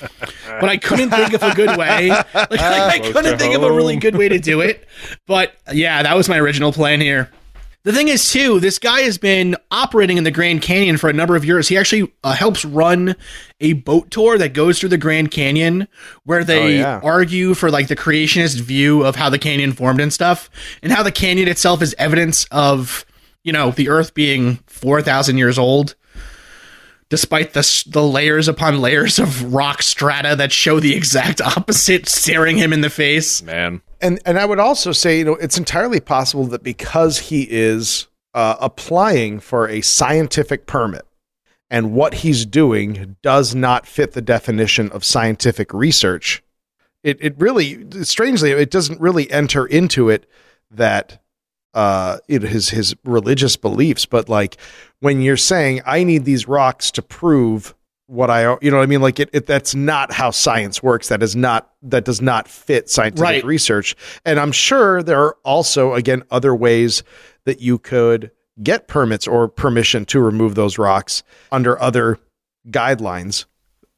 but 0.60 0.68
I 0.68 0.76
couldn't 0.76 1.10
think 1.10 1.32
of 1.32 1.42
a 1.42 1.54
good 1.54 1.78
way. 1.78 2.10
Like, 2.10 2.34
like, 2.34 2.60
I 2.60 2.98
couldn't 2.98 3.38
think 3.38 3.54
of 3.54 3.62
a 3.62 3.72
really 3.72 3.96
good 3.96 4.16
way 4.16 4.28
to 4.28 4.38
do 4.38 4.60
it. 4.60 4.86
But 5.26 5.54
yeah, 5.72 6.02
that 6.02 6.14
was 6.14 6.28
my 6.28 6.38
original 6.38 6.72
plan 6.72 7.00
here. 7.00 7.30
The 7.84 7.92
thing 7.92 8.08
is, 8.08 8.32
too, 8.32 8.60
this 8.60 8.78
guy 8.78 9.02
has 9.02 9.18
been 9.18 9.56
operating 9.70 10.16
in 10.16 10.24
the 10.24 10.30
Grand 10.30 10.62
Canyon 10.62 10.96
for 10.96 11.10
a 11.10 11.12
number 11.12 11.36
of 11.36 11.44
years. 11.44 11.68
He 11.68 11.76
actually 11.76 12.10
uh, 12.24 12.32
helps 12.32 12.64
run 12.64 13.14
a 13.60 13.74
boat 13.74 14.10
tour 14.10 14.38
that 14.38 14.54
goes 14.54 14.80
through 14.80 14.88
the 14.88 14.96
Grand 14.96 15.30
Canyon, 15.30 15.86
where 16.24 16.44
they 16.44 16.78
yeah. 16.78 17.00
argue 17.04 17.52
for 17.52 17.70
like 17.70 17.88
the 17.88 17.96
creationist 17.96 18.58
view 18.58 19.04
of 19.04 19.16
how 19.16 19.28
the 19.28 19.38
canyon 19.38 19.72
formed 19.72 20.00
and 20.00 20.10
stuff, 20.10 20.48
and 20.82 20.92
how 20.92 21.02
the 21.02 21.12
canyon 21.12 21.46
itself 21.46 21.82
is 21.82 21.94
evidence 21.98 22.46
of 22.50 23.04
you 23.42 23.52
know 23.52 23.70
the 23.70 23.90
Earth 23.90 24.14
being 24.14 24.56
four 24.66 25.02
thousand 25.02 25.36
years 25.36 25.58
old, 25.58 25.94
despite 27.08 27.52
the 27.52 27.84
the 27.86 28.02
layers 28.02 28.48
upon 28.48 28.80
layers 28.80 29.18
of 29.18 29.52
rock 29.52 29.82
strata 29.82 30.34
that 30.36 30.52
show 30.52 30.80
the 30.80 30.94
exact 30.94 31.40
opposite, 31.40 32.08
staring 32.08 32.56
him 32.56 32.72
in 32.72 32.80
the 32.80 32.90
face. 32.90 33.42
Man. 33.42 33.82
and 34.00 34.20
and 34.24 34.38
I 34.38 34.44
would 34.44 34.58
also 34.58 34.92
say, 34.92 35.18
you 35.18 35.24
know, 35.24 35.34
it's 35.36 35.58
entirely 35.58 36.00
possible 36.00 36.46
that 36.46 36.62
because 36.62 37.18
he 37.18 37.46
is 37.50 38.06
uh, 38.34 38.56
applying 38.60 39.40
for 39.40 39.68
a 39.68 39.80
scientific 39.80 40.66
permit, 40.66 41.06
and 41.70 41.92
what 41.92 42.14
he's 42.14 42.44
doing 42.44 43.16
does 43.22 43.54
not 43.54 43.86
fit 43.86 44.12
the 44.12 44.22
definition 44.22 44.90
of 44.90 45.04
scientific 45.04 45.72
research, 45.72 46.42
it 47.02 47.18
it 47.20 47.34
really 47.38 47.86
strangely 48.04 48.50
it 48.50 48.70
doesn't 48.70 49.00
really 49.00 49.30
enter 49.30 49.66
into 49.66 50.08
it 50.08 50.28
that 50.70 51.20
uh 51.74 52.18
it, 52.28 52.42
his 52.42 52.70
his 52.70 52.94
religious 53.04 53.56
beliefs, 53.56 54.06
but 54.06 54.28
like 54.28 54.56
when 55.00 55.20
you're 55.20 55.36
saying 55.36 55.82
I 55.84 56.04
need 56.04 56.24
these 56.24 56.48
rocks 56.48 56.90
to 56.92 57.02
prove 57.02 57.74
what 58.06 58.30
I 58.30 58.56
you 58.60 58.70
know 58.70 58.76
what 58.76 58.82
I 58.82 58.86
mean? 58.86 59.00
Like 59.00 59.18
it, 59.18 59.30
it 59.32 59.46
that's 59.46 59.74
not 59.74 60.12
how 60.12 60.30
science 60.30 60.82
works. 60.82 61.08
That 61.08 61.22
is 61.22 61.34
not 61.34 61.70
that 61.82 62.04
does 62.04 62.20
not 62.20 62.48
fit 62.48 62.88
scientific 62.90 63.22
Right. 63.22 63.44
research. 63.44 63.96
And 64.24 64.38
I'm 64.38 64.52
sure 64.52 65.02
there 65.02 65.20
are 65.20 65.36
also 65.44 65.94
again 65.94 66.22
other 66.30 66.54
ways 66.54 67.02
that 67.44 67.60
you 67.60 67.78
could 67.78 68.30
get 68.62 68.86
permits 68.88 69.26
or 69.26 69.48
permission 69.48 70.04
to 70.06 70.20
remove 70.20 70.54
those 70.54 70.78
rocks 70.78 71.22
under 71.50 71.80
other 71.82 72.18
guidelines 72.70 73.46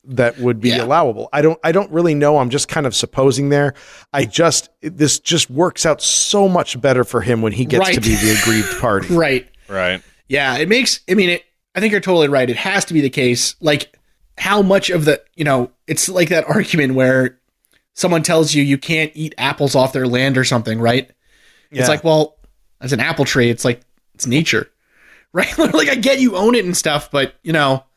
that 0.08 0.38
would 0.38 0.60
be 0.60 0.70
Yeah. 0.70 0.84
allowable. 0.84 1.28
I 1.32 1.42
don't 1.42 1.58
I 1.64 1.72
don't 1.72 1.90
really 1.90 2.14
know. 2.14 2.38
I'm 2.38 2.50
just 2.50 2.68
kind 2.68 2.86
of 2.86 2.94
supposing 2.94 3.48
there. 3.48 3.74
I 4.12 4.24
just 4.24 4.68
this 4.82 5.18
just 5.18 5.50
works 5.50 5.84
out 5.86 6.00
so 6.02 6.48
much 6.48 6.80
better 6.80 7.04
for 7.04 7.20
him 7.20 7.42
when 7.42 7.52
he 7.52 7.64
gets 7.64 7.90
to 7.90 8.00
be 8.00 8.14
the 8.14 8.36
aggrieved 8.40 8.78
party. 8.80 9.14
Right. 9.14 9.48
Right. 9.68 10.02
Yeah, 10.28 10.56
it 10.58 10.68
makes. 10.68 11.00
I 11.08 11.14
mean, 11.14 11.30
it, 11.30 11.44
I 11.74 11.80
think 11.80 11.92
you're 11.92 12.00
totally 12.00 12.28
right. 12.28 12.48
It 12.48 12.56
has 12.56 12.84
to 12.86 12.94
be 12.94 13.00
the 13.00 13.10
case. 13.10 13.54
Like, 13.60 13.96
how 14.38 14.62
much 14.62 14.90
of 14.90 15.04
the, 15.04 15.22
you 15.34 15.44
know, 15.44 15.70
it's 15.86 16.08
like 16.08 16.28
that 16.30 16.44
argument 16.48 16.94
where 16.94 17.38
someone 17.94 18.22
tells 18.22 18.54
you 18.54 18.62
you 18.62 18.78
can't 18.78 19.10
eat 19.14 19.34
apples 19.38 19.74
off 19.74 19.92
their 19.92 20.06
land 20.06 20.36
or 20.38 20.44
something, 20.44 20.80
right? 20.80 21.10
Yeah. 21.70 21.80
It's 21.80 21.88
like, 21.88 22.02
well, 22.04 22.36
as 22.80 22.92
an 22.92 23.00
apple 23.00 23.24
tree, 23.24 23.50
it's 23.50 23.64
like 23.64 23.80
it's 24.14 24.26
nature, 24.26 24.70
right? 25.32 25.56
like, 25.58 25.88
I 25.88 25.94
get 25.96 26.20
you 26.20 26.36
own 26.36 26.54
it 26.54 26.64
and 26.64 26.76
stuff, 26.76 27.10
but 27.10 27.34
you 27.42 27.52
know, 27.52 27.84
it's 27.84 27.95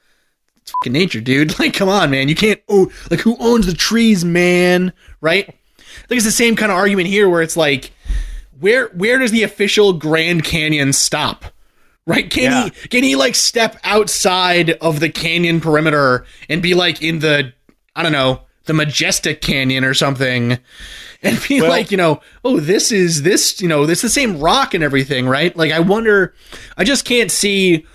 fucking 0.72 0.94
nature, 0.94 1.22
dude. 1.22 1.56
Like, 1.60 1.74
come 1.74 1.90
on, 1.90 2.12
man. 2.12 2.30
You 2.30 2.36
can't. 2.36 2.62
Oh, 2.70 2.92
like, 3.10 3.20
who 3.22 3.36
owns 3.40 3.66
the 3.66 3.74
trees, 3.74 4.24
man? 4.24 4.94
Right? 5.22 5.48
Like, 6.10 6.18
it's 6.18 6.26
the 6.26 6.32
same 6.32 6.56
kind 6.56 6.72
of 6.72 6.78
argument 6.78 7.08
here, 7.08 7.28
where 7.30 7.42
it's 7.42 7.58
like, 7.58 7.92
where 8.60 8.88
where 8.90 9.18
does 9.20 9.32
the 9.32 9.44
official 9.44 9.94
Grand 9.94 10.44
Canyon 10.44 10.94
stop? 10.94 11.46
Right? 12.06 12.30
Can 12.30 12.44
Yeah. 12.52 12.64
he 12.82 12.88
can 12.88 13.04
he 13.04 13.16
like 13.16 13.36
step 13.36 13.78
outside 13.84 14.72
of 14.72 15.00
the 15.00 15.10
canyon 15.10 15.62
perimeter 15.62 16.26
and 16.50 16.62
be 16.62 16.74
like 16.74 17.02
in 17.04 17.20
the 17.20 17.54
I 17.96 18.02
don't 18.04 18.12
know, 18.12 18.42
the 18.66 18.74
majestic 18.74 19.42
canyon 19.42 19.84
or 19.86 19.94
something 19.94 20.58
and 21.22 21.42
be 21.48 21.62
like, 21.62 21.92
you 21.92 21.98
know, 21.98 22.22
oh, 22.44 22.60
this 22.60 22.92
is 22.92 23.22
this, 23.24 23.62
you 23.62 23.68
know, 23.68 23.86
this 23.86 24.02
the 24.02 24.10
same 24.10 24.40
rock 24.40 24.74
and 24.74 24.84
everything, 24.84 25.28
right? 25.28 25.56
Like 25.56 25.72
I 25.72 25.80
wonder 25.82 26.34
I 26.78 26.84
just 26.84 27.06
can't 27.06 27.32
see 27.32 27.86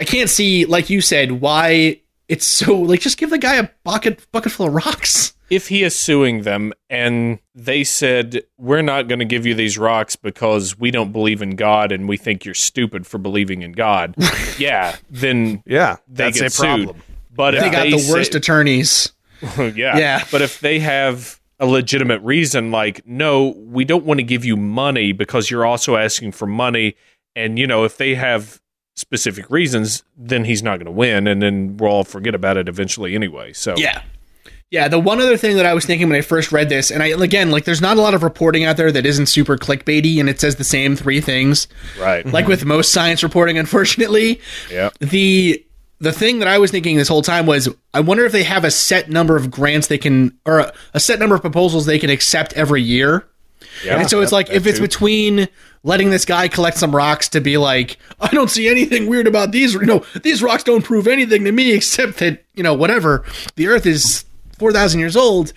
I 0.00 0.04
can't 0.04 0.30
see, 0.30 0.64
like 0.66 0.88
you 0.90 1.00
said, 1.00 1.32
why 1.32 2.00
it's 2.28 2.46
so 2.46 2.76
like 2.78 3.00
just 3.00 3.18
give 3.18 3.30
the 3.30 3.38
guy 3.38 3.56
a 3.56 3.68
bucket 3.84 4.26
bucket 4.32 4.52
full 4.52 4.66
of 4.66 4.74
rocks. 4.74 5.34
If 5.50 5.68
he 5.68 5.82
is 5.82 5.96
suing 5.96 6.42
them 6.42 6.72
and 6.88 7.38
they 7.54 7.84
said, 7.84 8.42
We're 8.58 8.80
not 8.82 9.08
going 9.08 9.18
to 9.18 9.24
give 9.26 9.44
you 9.44 9.54
these 9.54 9.76
rocks 9.76 10.16
because 10.16 10.78
we 10.78 10.90
don't 10.90 11.12
believe 11.12 11.42
in 11.42 11.50
God 11.54 11.92
and 11.92 12.08
we 12.08 12.16
think 12.16 12.44
you're 12.44 12.54
stupid 12.54 13.06
for 13.06 13.18
believing 13.18 13.60
in 13.62 13.72
God, 13.72 14.14
yeah, 14.58 14.96
then 15.10 15.62
Yeah, 15.66 15.96
they 16.08 16.24
that's 16.24 16.38
get 16.40 16.46
a 16.46 16.50
sued. 16.50 16.64
problem. 16.64 17.02
But 17.36 17.50
They 17.52 17.66
if 17.66 17.72
got 17.72 17.82
they 17.82 17.90
the 17.90 17.98
say- 17.98 18.12
worst 18.12 18.34
attorneys. 18.34 19.12
yeah. 19.58 19.98
Yeah. 19.98 20.24
But 20.32 20.40
if 20.40 20.60
they 20.60 20.78
have 20.78 21.38
a 21.60 21.66
legitimate 21.66 22.22
reason, 22.22 22.70
like, 22.70 23.06
no, 23.06 23.48
we 23.58 23.84
don't 23.84 24.04
want 24.06 24.18
to 24.20 24.24
give 24.24 24.44
you 24.46 24.56
money 24.56 25.12
because 25.12 25.50
you're 25.50 25.66
also 25.66 25.96
asking 25.96 26.32
for 26.32 26.46
money. 26.46 26.94
And, 27.36 27.58
you 27.58 27.66
know, 27.66 27.84
if 27.84 27.96
they 27.98 28.14
have 28.14 28.60
specific 28.94 29.50
reasons, 29.50 30.02
then 30.16 30.44
he's 30.44 30.62
not 30.62 30.78
going 30.78 30.86
to 30.86 30.92
win. 30.92 31.26
And 31.26 31.42
then 31.42 31.76
we'll 31.76 31.90
all 31.90 32.04
forget 32.04 32.34
about 32.34 32.56
it 32.56 32.68
eventually 32.68 33.14
anyway. 33.14 33.52
So, 33.52 33.74
Yeah. 33.76 34.02
Yeah, 34.70 34.88
the 34.88 34.98
one 34.98 35.20
other 35.20 35.36
thing 35.36 35.54
that 35.56 35.66
I 35.66 35.74
was 35.74 35.84
thinking 35.86 36.08
when 36.08 36.18
I 36.18 36.22
first 36.22 36.50
read 36.50 36.68
this, 36.68 36.90
and 36.90 37.00
I 37.00 37.08
again, 37.08 37.52
like, 37.52 37.64
there's 37.64 37.80
not 37.80 37.96
a 37.96 38.00
lot 38.00 38.12
of 38.12 38.24
reporting 38.24 38.64
out 38.64 38.76
there 38.76 38.90
that 38.90 39.06
isn't 39.06 39.26
super 39.26 39.56
clickbaity, 39.56 40.18
and 40.18 40.28
it 40.28 40.40
says 40.40 40.56
the 40.56 40.64
same 40.64 40.96
three 40.96 41.20
things. 41.20 41.68
right. 42.00 42.26
Like 42.26 42.48
with 42.48 42.64
most 42.64 42.92
science 42.92 43.22
reporting, 43.22 43.56
unfortunately, 43.56 44.40
yeah. 44.68 44.90
the 44.98 45.64
the 46.00 46.12
thing 46.12 46.40
that 46.40 46.48
I 46.48 46.58
was 46.58 46.72
thinking 46.72 46.96
this 46.96 47.06
whole 47.06 47.22
time 47.22 47.46
was, 47.46 47.68
I 47.92 48.00
wonder 48.00 48.24
if 48.24 48.32
they 48.32 48.42
have 48.42 48.64
a 48.64 48.70
set 48.70 49.08
number 49.08 49.36
of 49.36 49.48
grants 49.50 49.86
they 49.86 49.98
can, 49.98 50.36
or 50.44 50.58
a, 50.58 50.72
a 50.92 50.98
set 50.98 51.20
number 51.20 51.36
of 51.36 51.40
proposals 51.40 51.86
they 51.86 52.00
can 52.00 52.10
accept 52.10 52.52
every 52.54 52.82
year. 52.82 53.28
Yeah. 53.84 54.00
And 54.00 54.10
so 54.10 54.20
it's 54.20 54.32
like 54.32 54.50
if 54.50 54.66
it's 54.66 54.80
between 54.80 55.48
letting 55.82 56.10
this 56.10 56.24
guy 56.24 56.48
collect 56.48 56.78
some 56.78 56.94
rocks 56.94 57.28
to 57.30 57.40
be 57.40 57.56
like, 57.58 57.98
I 58.20 58.28
don't 58.28 58.50
see 58.50 58.68
anything 58.68 59.06
weird 59.08 59.26
about 59.26 59.52
these. 59.52 59.74
You 59.74 59.80
know, 59.86 60.04
these 60.22 60.42
rocks 60.42 60.64
don't 60.64 60.82
prove 60.84 61.06
anything 61.06 61.44
to 61.44 61.52
me 61.52 61.72
except 61.72 62.18
that 62.18 62.44
you 62.54 62.62
know 62.62 62.74
whatever. 62.74 63.24
The 63.56 63.68
Earth 63.68 63.86
is 63.86 64.24
four 64.58 64.72
thousand 64.72 65.00
years 65.00 65.16
old. 65.16 65.52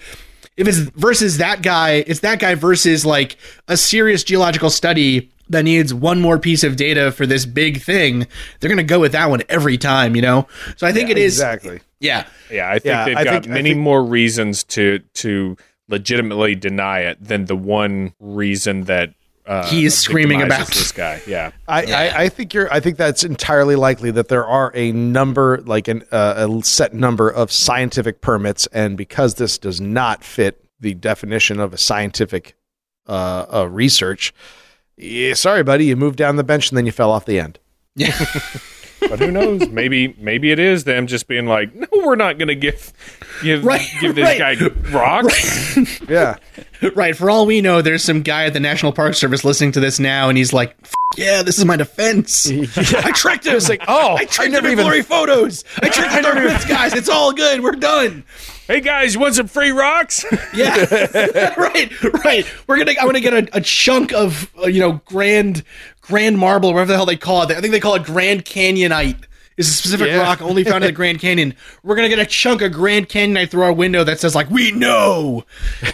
If 0.55 0.67
it's 0.67 0.77
versus 0.77 1.37
that 1.37 1.61
guy, 1.61 2.03
it's 2.07 2.21
that 2.21 2.39
guy 2.39 2.55
versus 2.55 3.05
like 3.05 3.37
a 3.67 3.77
serious 3.77 4.23
geological 4.23 4.69
study 4.71 5.29
that 5.49 5.63
needs 5.63 5.93
one 5.93 6.19
more 6.19 6.37
piece 6.39 6.63
of 6.63 6.75
data 6.75 7.11
for 7.11 7.25
this 7.25 7.45
big 7.45 7.81
thing. 7.81 8.27
They're 8.59 8.69
gonna 8.69 8.83
go 8.83 8.99
with 8.99 9.11
that 9.13 9.29
one 9.29 9.43
every 9.49 9.77
time. 9.77 10.15
You 10.15 10.21
know. 10.23 10.47
So 10.75 10.87
I 10.87 10.91
think 10.91 11.09
it 11.09 11.17
is. 11.17 11.35
exactly. 11.35 11.79
Yeah. 11.99 12.25
Yeah. 12.51 12.69
I 12.69 12.73
think 12.73 12.85
Yeah, 12.85 13.05
they've 13.05 13.17
I 13.17 13.23
got 13.23 13.43
think- 13.43 13.47
many 13.53 13.69
think- 13.71 13.81
more 13.81 14.03
reasons 14.03 14.63
to, 14.65 14.99
to 15.15 15.57
legitimately 15.87 16.55
deny 16.55 16.99
it 17.01 17.23
than 17.23 17.45
the 17.45 17.55
one 17.55 18.13
reason 18.19 18.83
that 18.83 19.13
uh, 19.45 19.65
He 19.69 19.85
is 19.85 19.97
screaming 19.97 20.41
about. 20.41 20.67
this 20.67 20.91
guy. 20.91 21.21
Yeah. 21.25 21.51
I, 21.67 21.85
I, 21.85 22.21
I 22.23 22.29
think 22.29 22.53
you're. 22.53 22.71
I 22.71 22.81
think 22.81 22.97
that's 22.97 23.23
entirely 23.23 23.75
likely 23.75 24.11
that 24.11 24.27
there 24.27 24.45
are 24.45 24.71
a 24.75 24.91
number, 24.91 25.61
like 25.65 25.87
an, 25.87 26.03
uh, 26.11 26.47
a 26.49 26.63
set 26.63 26.93
number 26.93 27.29
of 27.29 27.51
scientific 27.51 28.19
permits, 28.19 28.67
and 28.67 28.97
because 28.97 29.35
this 29.35 29.57
does 29.57 29.79
not 29.79 30.23
fit 30.23 30.65
the 30.79 30.93
definition 30.95 31.59
of 31.61 31.73
a 31.73 31.77
scientific 31.77 32.55
uh, 33.07 33.45
uh, 33.53 33.69
research, 33.69 34.33
yeah, 34.97 35.33
sorry, 35.33 35.63
buddy, 35.63 35.85
you 35.85 35.95
moved 35.95 36.17
down 36.17 36.35
the 36.35 36.43
bench 36.43 36.69
and 36.69 36.77
then 36.77 36.85
you 36.85 36.91
fell 36.91 37.11
off 37.11 37.25
the 37.25 37.39
end. 37.39 37.57
Yeah. 37.95 38.13
but 38.99 39.19
who 39.19 39.31
knows? 39.31 39.67
Maybe 39.69 40.15
maybe 40.17 40.51
it 40.51 40.59
is 40.59 40.83
them 40.83 41.07
just 41.07 41.27
being 41.27 41.45
like, 41.45 41.73
no, 41.75 41.87
we're 41.93 42.15
not 42.15 42.37
going 42.37 42.47
to 42.47 42.55
give 42.55 42.93
give 43.43 43.63
Right, 43.63 43.87
give 44.01 44.15
this 44.15 44.39
right. 44.39 44.57
guy 44.59 44.67
rocks. 44.91 45.99
Yeah. 46.09 46.37
right. 46.95 47.15
For 47.15 47.29
all 47.29 47.45
we 47.45 47.61
know, 47.61 47.81
there's 47.81 48.03
some 48.03 48.21
guy 48.21 48.45
at 48.45 48.53
the 48.53 48.59
National 48.59 48.91
Park 48.93 49.13
Service 49.13 49.43
listening 49.43 49.71
to 49.73 49.79
this 49.79 49.99
now, 49.99 50.29
and 50.29 50.37
he's 50.37 50.53
like, 50.53 50.75
"F- 50.83 50.93
"Yeah, 51.17 51.43
this 51.43 51.57
is 51.57 51.65
my 51.65 51.75
defense. 51.75 52.49
I 52.77 53.11
tricked 53.13 53.45
him. 53.45 53.55
It's 53.55 53.67
like, 53.69 53.83
oh, 53.87 54.15
I 54.15 54.25
tricked 54.25 54.51
never 54.53 54.67
him 54.67 54.73
even- 54.73 54.85
blurry 54.85 55.01
photos. 55.03 55.63
I 55.81 55.89
tricked 55.89 56.13
the 56.15 56.21
Dark 56.21 56.67
guys. 56.67 56.93
It's 56.93 57.09
all 57.09 57.33
good. 57.33 57.61
We're 57.61 57.71
done. 57.73 58.23
Hey 58.67 58.81
guys, 58.81 59.13
you 59.13 59.19
want 59.19 59.35
some 59.35 59.47
free 59.47 59.71
rocks? 59.71 60.25
Yeah, 60.53 61.53
right, 61.57 61.91
right. 62.25 62.45
We're 62.67 62.77
gonna. 62.77 62.91
I'm 62.99 63.05
gonna 63.05 63.19
get 63.19 63.33
a, 63.33 63.57
a 63.57 63.61
chunk 63.61 64.11
of 64.13 64.51
uh, 64.57 64.67
you 64.67 64.79
know 64.79 65.01
grand 65.05 65.63
grand 66.01 66.37
marble, 66.37 66.73
whatever 66.73 66.91
the 66.91 66.95
hell 66.97 67.05
they 67.05 67.17
call 67.17 67.43
it. 67.43 67.51
I 67.51 67.61
think 67.61 67.71
they 67.71 67.79
call 67.79 67.95
it 67.95 68.03
Grand 68.03 68.45
Canyonite. 68.45 69.23
Is 69.57 69.67
a 69.67 69.71
specific 69.71 70.07
Yeah. 70.07 70.21
rock 70.21 70.41
only 70.41 70.63
found 70.63 70.83
in 70.83 70.89
the 70.89 70.91
Grand 70.95 71.19
Canyon. 71.19 71.53
We're 71.83 71.95
gonna 71.95 72.09
get 72.09 72.19
a 72.19 72.25
chunk 72.25 72.61
of 72.61 72.71
Grand 72.71 73.09
Canyonite 73.09 73.49
through 73.49 73.63
our 73.63 73.73
window 73.73 74.03
that 74.03 74.19
says 74.19 74.33
like 74.35 74.49
"We 74.49 74.71
know," 74.71 75.45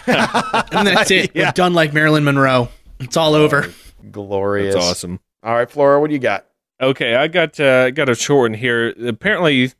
and 0.06 0.86
that's 0.88 1.10
it. 1.10 1.30
Yeah. 1.34 1.46
We're 1.48 1.52
done 1.52 1.74
like 1.74 1.92
Marilyn 1.92 2.24
Monroe. 2.24 2.68
It's 3.00 3.16
all 3.16 3.34
over. 3.34 3.70
Glorious. 4.10 4.74
That's 4.74 4.86
awesome. 4.86 5.20
All 5.42 5.54
right, 5.54 5.70
Flora, 5.70 6.00
what 6.00 6.08
do 6.08 6.14
you 6.14 6.20
got? 6.20 6.46
Okay, 6.80 7.14
I 7.16 7.28
got 7.28 7.58
uh, 7.60 7.90
got 7.90 8.08
a 8.08 8.14
short 8.14 8.50
one 8.50 8.58
here. 8.58 8.94
Apparently, 9.06 9.72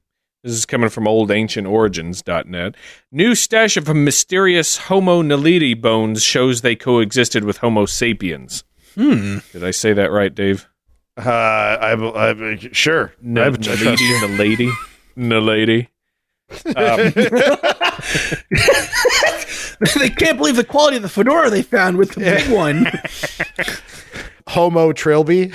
this 0.44 0.52
is 0.52 0.66
coming 0.66 0.90
from 0.90 1.04
oldancientorigins.net. 1.04 2.74
New 3.10 3.34
stash 3.34 3.78
of 3.78 3.88
mysterious 3.88 4.76
Homo 4.76 5.22
naledi 5.22 5.80
bones 5.80 6.22
shows 6.22 6.60
they 6.60 6.76
coexisted 6.76 7.44
with 7.44 7.56
Homo 7.58 7.86
sapiens. 7.86 8.62
Hmm. 8.94 9.38
Did 9.52 9.64
I 9.64 9.70
say 9.70 9.94
that 9.94 10.12
right, 10.12 10.34
Dave? 10.34 10.68
Uh, 11.16 11.30
I, 11.30 11.94
I, 11.94 12.58
sure. 12.72 13.14
No, 13.22 13.44
I, 13.44 13.46
I 13.46 13.50
trust 13.52 13.82
naledi, 13.82 14.70
naledi, 15.16 15.88
naledi. 15.88 15.88
Um, 16.76 17.12
they 19.98 20.10
can't 20.10 20.36
believe 20.36 20.56
the 20.56 20.64
quality 20.64 20.98
of 20.98 21.02
the 21.02 21.08
fedora 21.08 21.48
they 21.48 21.62
found 21.62 21.96
with 21.96 22.12
the 22.12 22.20
big 22.20 22.52
one. 22.52 22.86
Homo 24.48 24.92
Trilby. 24.92 25.52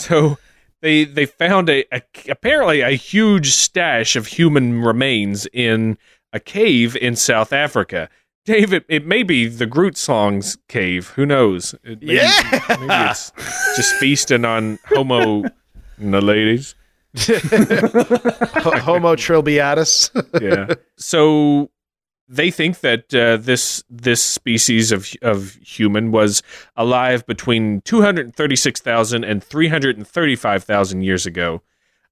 so 0.00 0.36
they 0.84 1.04
they 1.04 1.24
found 1.26 1.68
a, 1.70 1.84
a 1.92 2.02
apparently 2.28 2.82
a 2.82 2.90
huge 2.90 3.52
stash 3.52 4.14
of 4.16 4.26
human 4.26 4.82
remains 4.82 5.46
in 5.52 5.96
a 6.32 6.38
cave 6.38 6.94
in 6.96 7.16
South 7.16 7.52
Africa. 7.52 8.08
Dave, 8.44 8.74
it, 8.74 8.84
it 8.90 9.06
may 9.06 9.22
be 9.22 9.46
the 9.48 9.64
Groot 9.64 9.96
Songs 9.96 10.58
cave. 10.68 11.08
Who 11.16 11.24
knows? 11.24 11.74
It 11.82 12.02
may- 12.02 12.16
Yeah! 12.16 12.60
maybe 12.68 12.86
it's 13.10 13.32
just 13.76 13.94
feasting 13.94 14.44
on 14.44 14.78
Homo 14.86 15.44
the 15.96 16.20
ladies. 16.20 16.74
Ho- 17.16 18.78
Homo 18.78 19.14
Trilbiatus. 19.16 20.10
Yeah. 20.42 20.74
so 20.98 21.70
they 22.28 22.50
think 22.50 22.80
that 22.80 23.14
uh, 23.14 23.36
this 23.36 23.84
this 23.90 24.22
species 24.22 24.92
of 24.92 25.08
of 25.22 25.54
human 25.62 26.10
was 26.10 26.42
alive 26.76 27.26
between 27.26 27.80
236,000 27.82 29.24
and 29.24 29.42
335,000 29.42 31.02
years 31.02 31.26
ago. 31.26 31.62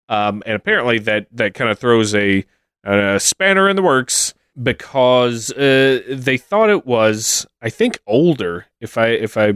Um, 0.08 0.42
and 0.44 0.54
apparently 0.54 0.98
that 1.00 1.26
that 1.32 1.54
kind 1.54 1.70
of 1.70 1.78
throws 1.78 2.14
a, 2.14 2.44
a 2.84 3.18
spanner 3.18 3.68
in 3.68 3.76
the 3.76 3.82
works 3.82 4.34
because 4.62 5.50
uh, 5.52 6.02
they 6.08 6.36
thought 6.36 6.68
it 6.68 6.86
was 6.86 7.46
I 7.62 7.70
think 7.70 7.98
older 8.06 8.66
if 8.80 8.98
I 8.98 9.08
if 9.08 9.36
I 9.36 9.54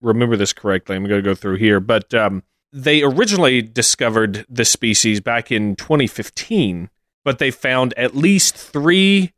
remember 0.00 0.36
this 0.36 0.52
correctly. 0.52 0.96
I'm 0.96 1.04
going 1.04 1.22
to 1.22 1.28
go 1.28 1.34
through 1.34 1.56
here, 1.56 1.80
but 1.80 2.14
um, 2.14 2.42
they 2.72 3.02
originally 3.02 3.60
discovered 3.62 4.46
the 4.48 4.64
species 4.64 5.20
back 5.20 5.50
in 5.50 5.76
2015 5.76 6.90
but 7.24 7.38
they 7.38 7.50
found 7.50 7.92
at 7.98 8.16
least 8.16 8.56
three 8.56 9.34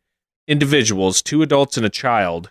individuals, 0.50 1.22
two 1.22 1.40
adults 1.42 1.76
and 1.76 1.86
a 1.86 1.90
child, 1.90 2.50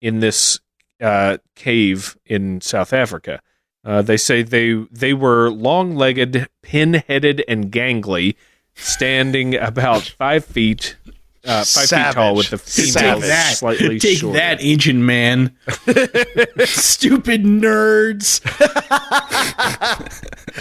in 0.00 0.20
this 0.20 0.58
uh, 1.00 1.36
cave 1.54 2.16
in 2.24 2.60
South 2.60 2.92
Africa. 2.92 3.40
Uh, 3.84 4.00
they 4.00 4.16
say 4.16 4.42
they 4.42 4.72
they 4.90 5.12
were 5.12 5.50
long-legged, 5.50 6.48
pin-headed, 6.62 7.44
and 7.46 7.70
gangly, 7.70 8.34
standing 8.74 9.54
about 9.56 10.02
five 10.18 10.42
feet, 10.44 10.96
uh, 11.44 11.64
five 11.64 11.88
feet 11.88 12.12
tall, 12.14 12.34
with 12.34 12.48
the 12.48 12.56
Savage. 12.58 13.24
That. 13.24 13.56
slightly 13.56 13.98
Take 13.98 14.18
shorter. 14.18 14.38
that, 14.38 14.62
ancient 14.62 15.00
man. 15.00 15.54
Stupid 16.64 17.44
nerds. 17.44 18.40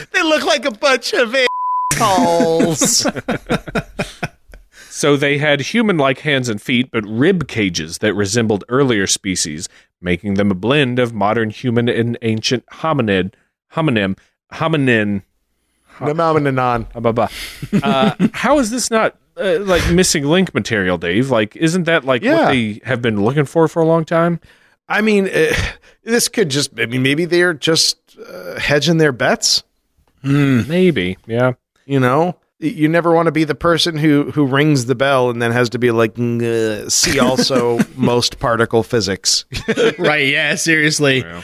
they 0.11 0.21
look 0.21 0.43
like 0.43 0.65
a 0.65 0.71
bunch 0.71 1.13
of 1.13 1.33
assholes. 1.93 3.05
So 4.95 5.17
they 5.17 5.39
had 5.39 5.59
human-like 5.59 6.19
hands 6.19 6.49
and 6.49 6.61
feet, 6.61 6.91
but 6.91 7.03
rib 7.07 7.47
cages 7.47 7.97
that 7.97 8.13
resembled 8.13 8.63
earlier 8.69 9.07
species, 9.07 9.67
making 9.99 10.35
them 10.35 10.51
a 10.51 10.53
blend 10.53 10.99
of 10.99 11.13
modern 11.13 11.49
human 11.49 11.89
and 11.89 12.15
ancient 12.21 12.63
hominid, 12.73 13.33
hominin, 13.73 14.15
hominin. 14.51 15.23
Uh, 17.81 18.13
how 18.33 18.59
is 18.59 18.69
this 18.69 18.91
not 18.91 19.17
uh, 19.35 19.57
like 19.61 19.89
missing 19.91 20.25
link 20.25 20.53
material, 20.53 20.99
Dave? 20.99 21.31
Like, 21.31 21.55
isn't 21.55 21.85
that 21.85 22.05
like 22.05 22.21
Yeah. 22.21 22.35
what 22.35 22.47
they 22.49 22.79
have 22.83 23.01
been 23.01 23.23
looking 23.23 23.45
for 23.45 23.67
for 23.67 23.81
a 23.81 23.85
long 23.85 24.05
time? 24.05 24.39
I 24.87 25.01
mean, 25.01 25.27
uh, 25.27 25.53
this 26.03 26.27
could 26.27 26.49
just, 26.49 26.79
I 26.79 26.85
mean, 26.85 27.01
maybe 27.01 27.25
they're 27.25 27.55
just 27.55 27.97
uh, 28.19 28.59
hedging 28.59 28.97
their 28.99 29.11
bets. 29.11 29.63
Maybe, 30.21 31.17
yeah. 31.25 31.53
You 31.87 31.99
know, 31.99 32.35
you 32.63 32.87
never 32.87 33.13
want 33.13 33.25
to 33.27 33.31
be 33.31 33.43
the 33.43 33.55
person 33.55 33.97
who 33.97 34.31
who 34.31 34.45
rings 34.45 34.85
the 34.85 34.95
bell 34.95 35.29
and 35.29 35.41
then 35.41 35.51
has 35.51 35.69
to 35.71 35.79
be 35.79 35.91
like, 35.91 36.15
"Mm, 36.15 36.41
uh, 36.41 36.89
see 36.89 37.19
also 37.19 37.79
most 37.95 38.39
particle 38.39 38.83
physics. 38.83 39.45
right, 39.99 40.27
yeah, 40.27 40.55
seriously. 40.55 41.19
Yeah. 41.19 41.41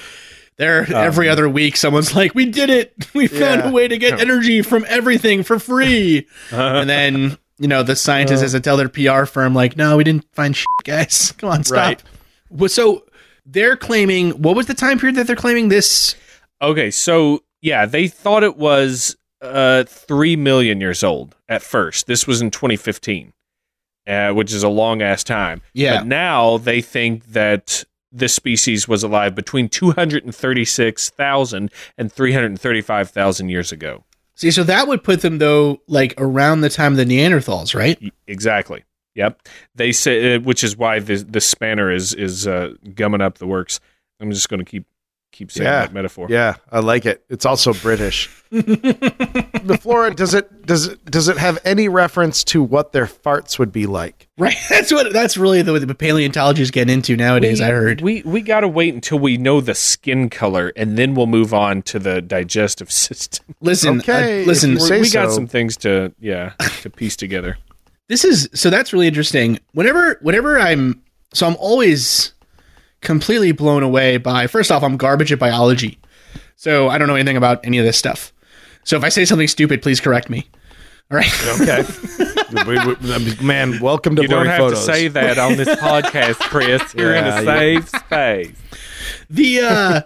There, 0.57 0.93
every 0.93 1.29
other 1.29 1.47
week, 1.47 1.77
someone's 1.77 2.13
like, 2.15 2.35
"We 2.35 2.45
did 2.45 2.69
it! 2.69 2.93
We 3.13 3.27
found 3.27 3.61
Yeah. 3.61 3.69
a 3.69 3.71
way 3.71 3.87
to 3.87 3.97
get 3.97 4.19
energy 4.19 4.61
from 4.61 4.85
everything 4.89 5.43
for 5.43 5.57
free." 5.59 6.27
and 6.51 6.89
then, 6.89 7.37
you 7.59 7.67
know, 7.67 7.81
the 7.83 7.95
scientist 7.95 8.41
has 8.41 8.51
to 8.51 8.59
tell 8.59 8.75
their 8.75 8.89
PR 8.89 9.25
firm, 9.25 9.53
like, 9.55 9.77
"No, 9.77 9.95
we 9.97 10.03
didn't 10.03 10.25
find 10.33 10.55
shit, 10.55 10.67
guys. 10.83 11.33
Come 11.37 11.49
on, 11.49 11.63
stop." 11.63 12.01
Right. 12.51 12.69
So 12.71 13.03
they're 13.45 13.77
claiming. 13.77 14.31
What 14.31 14.55
was 14.57 14.67
the 14.67 14.73
time 14.73 14.99
period 14.99 15.15
that 15.15 15.27
they're 15.27 15.35
claiming 15.35 15.69
this? 15.69 16.15
Okay, 16.61 16.91
so 16.91 17.41
yeah, 17.61 17.85
they 17.85 18.07
thought 18.09 18.43
it 18.43 18.57
was 18.57 19.15
uh, 19.41 19.83
three 19.85 20.35
million 20.35 20.81
years 20.81 21.03
old 21.03 21.35
at 21.47 21.61
first. 21.61 22.07
This 22.07 22.25
was 22.27 22.41
in 22.41 22.51
2015, 22.51 23.31
uh, 24.07 24.31
which 24.31 24.53
is 24.53 24.63
a 24.63 24.69
long 24.69 25.01
ass 25.01 25.23
time. 25.23 25.61
Yeah. 25.73 25.99
But 25.99 26.07
now 26.07 26.57
they 26.57 26.81
think 26.81 27.27
that 27.27 27.85
this 28.11 28.33
species 28.33 28.87
was 28.87 29.03
alive 29.03 29.35
between 29.35 29.69
236,000 29.69 31.71
and 31.97 32.11
335,000 32.11 33.49
years 33.49 33.71
ago. 33.71 34.03
See, 34.35 34.51
so 34.51 34.63
that 34.63 34.87
would 34.87 35.03
put 35.03 35.21
them 35.21 35.37
though, 35.37 35.81
like 35.87 36.13
around 36.17 36.61
the 36.61 36.69
time 36.69 36.93
of 36.93 36.97
the 36.97 37.05
Neanderthals, 37.05 37.75
right? 37.75 38.01
Exactly. 38.25 38.83
Yep. 39.15 39.47
They 39.75 39.91
say, 39.91 40.35
uh, 40.35 40.39
which 40.39 40.63
is 40.63 40.77
why 40.77 40.99
the 40.99 41.17
the 41.17 41.41
spanner 41.41 41.91
is 41.91 42.13
is 42.13 42.47
uh, 42.47 42.71
gumming 42.95 43.19
up 43.19 43.37
the 43.37 43.47
works. 43.47 43.81
I'm 44.21 44.31
just 44.31 44.47
going 44.47 44.59
to 44.59 44.65
keep 44.65 44.85
keep 45.31 45.51
saying 45.51 45.65
Yeah. 45.65 45.81
that 45.81 45.93
metaphor. 45.93 46.27
Yeah, 46.29 46.55
I 46.71 46.79
like 46.79 47.05
it. 47.05 47.23
It's 47.29 47.45
also 47.45 47.73
British. 47.73 48.29
the 48.51 49.77
Flora 49.81 50.13
does 50.13 50.33
it 50.33 50.65
does 50.65 50.87
it 50.87 51.05
does 51.05 51.27
it 51.27 51.37
have 51.37 51.59
any 51.63 51.87
reference 51.87 52.43
to 52.45 52.63
what 52.63 52.91
their 52.91 53.05
farts 53.05 53.59
would 53.59 53.71
be 53.71 53.85
like? 53.85 54.27
Right. 54.37 54.55
That's 54.69 54.91
what. 54.91 55.13
That's 55.13 55.37
really 55.37 55.61
the, 55.61 55.79
the 55.79 55.95
paleontologists 55.95 56.71
get 56.71 56.89
into 56.89 57.15
nowadays. 57.15 57.59
We- 57.59 57.65
I 57.65 57.69
heard. 57.71 58.01
We 58.01 58.21
we 58.23 58.41
got 58.41 58.61
to 58.61 58.67
wait 58.67 58.93
until 58.93 59.19
we 59.19 59.37
know 59.37 59.61
the 59.61 59.75
skin 59.75 60.29
color, 60.29 60.71
and 60.75 60.97
then 60.97 61.13
we'll 61.15 61.27
move 61.27 61.53
on 61.53 61.81
to 61.83 61.99
the 61.99 62.21
digestive 62.21 62.91
system. 62.91 63.55
Listen, 63.61 63.99
Okay, 63.99 64.43
uh, 64.43 64.47
listen. 64.47 64.73
if 64.73 64.79
you 64.79 64.85
say 64.87 65.01
we 65.01 65.09
got 65.09 65.31
some 65.31 65.47
things 65.47 65.77
to 65.77 66.13
yeah 66.19 66.53
to 66.81 66.89
piece 66.89 67.15
together. 67.15 67.57
this 68.07 68.23
is 68.25 68.49
so 68.53 68.69
that's 68.69 68.93
really 68.93 69.07
interesting. 69.07 69.59
Whenever, 69.73 70.17
whenever 70.21 70.59
I'm, 70.59 71.03
so 71.33 71.45
I'm 71.47 71.55
always 71.59 72.33
completely 73.01 73.51
blown 73.51 73.83
away 73.83 74.17
by. 74.17 74.47
First 74.47 74.71
off, 74.71 74.83
I'm 74.83 74.97
garbage 74.97 75.31
at 75.31 75.39
biology, 75.39 75.99
so 76.55 76.89
I 76.89 76.97
don't 76.97 77.07
know 77.07 77.15
anything 77.15 77.37
about 77.37 77.65
any 77.65 77.77
of 77.77 77.85
this 77.85 77.97
stuff. 77.97 78.33
So 78.83 78.97
if 78.97 79.03
I 79.03 79.09
say 79.09 79.25
something 79.25 79.47
stupid, 79.47 79.81
please 79.81 79.99
correct 79.99 80.29
me. 80.29 80.47
All 81.11 81.17
right. 81.17 81.47
Okay, 81.61 81.83
We- 82.67 82.77
we- 82.95 83.13
I 83.13 83.43
man, 83.43 83.79
welcome 83.79 84.15
to 84.15 84.21
You 84.21 84.27
don't 84.27 84.45
have 84.45 84.57
photos. 84.59 84.85
to 84.85 84.93
say 84.93 85.07
that 85.07 85.37
on 85.39 85.55
this 85.57 85.67
podcast, 85.79 86.35
Chris. 86.39 86.81
You're 86.95 87.13
Yeah, 87.13 87.39
in 87.39 87.47
a 87.47 87.51
safe 87.51 87.89
space. 87.89 88.55
The 89.29 89.59
uh, 89.61 90.01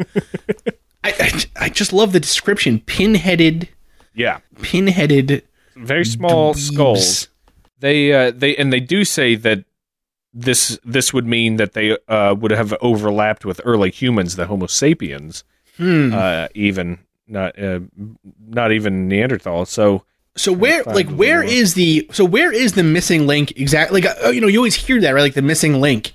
I, 1.04 1.14
I 1.20 1.44
I 1.66 1.70
just 1.70 1.91
love 1.94 2.14
the 2.14 2.20
description. 2.22 2.80
Pinheaded, 2.80 3.68
Yeah, 4.14 4.39
pinheaded 4.62 5.44
very 5.76 6.06
small 6.06 6.54
dweebs. 6.54 6.72
skulls. 6.74 7.28
They 7.80 8.14
uh, 8.14 8.32
they 8.34 8.56
and 8.56 8.72
they 8.72 8.80
do 8.80 9.04
say 9.04 9.36
that 9.36 9.66
this 10.34 10.80
this 10.84 11.14
would 11.14 11.26
mean 11.28 11.58
that 11.58 11.74
they 11.74 11.98
uh, 12.08 12.36
would 12.40 12.52
have 12.52 12.74
overlapped 12.82 13.46
with 13.46 13.62
early 13.66 13.92
humans, 13.92 14.36
the 14.36 14.48
Homo 14.48 14.68
sapiens, 14.68 15.44
Hmm. 15.78 16.14
uh, 16.14 16.48
even 16.56 17.00
not 17.28 17.58
uh, 17.60 17.80
not 18.48 18.72
even 18.72 19.08
Neanderthal. 19.08 19.66
So 19.66 20.04
So 20.36 20.52
where, 20.52 20.84
like, 20.84 21.10
a 21.10 21.14
where 21.14 21.42
little- 21.42 21.54
is 21.54 21.74
the? 21.76 22.08
So 22.12 22.26
where 22.26 22.52
is 22.52 22.74
the 22.74 22.84
missing 22.84 23.28
link 23.28 23.52
exactly? 23.56 24.02
Like, 24.02 24.16
uh, 24.26 24.30
you 24.30 24.42
know, 24.42 24.48
you 24.48 24.58
always 24.60 24.76
hear 24.76 25.00
that, 25.02 25.12
right? 25.12 25.22
Like 25.22 25.36
the 25.36 25.42
missing 25.44 25.80
link. 25.80 26.14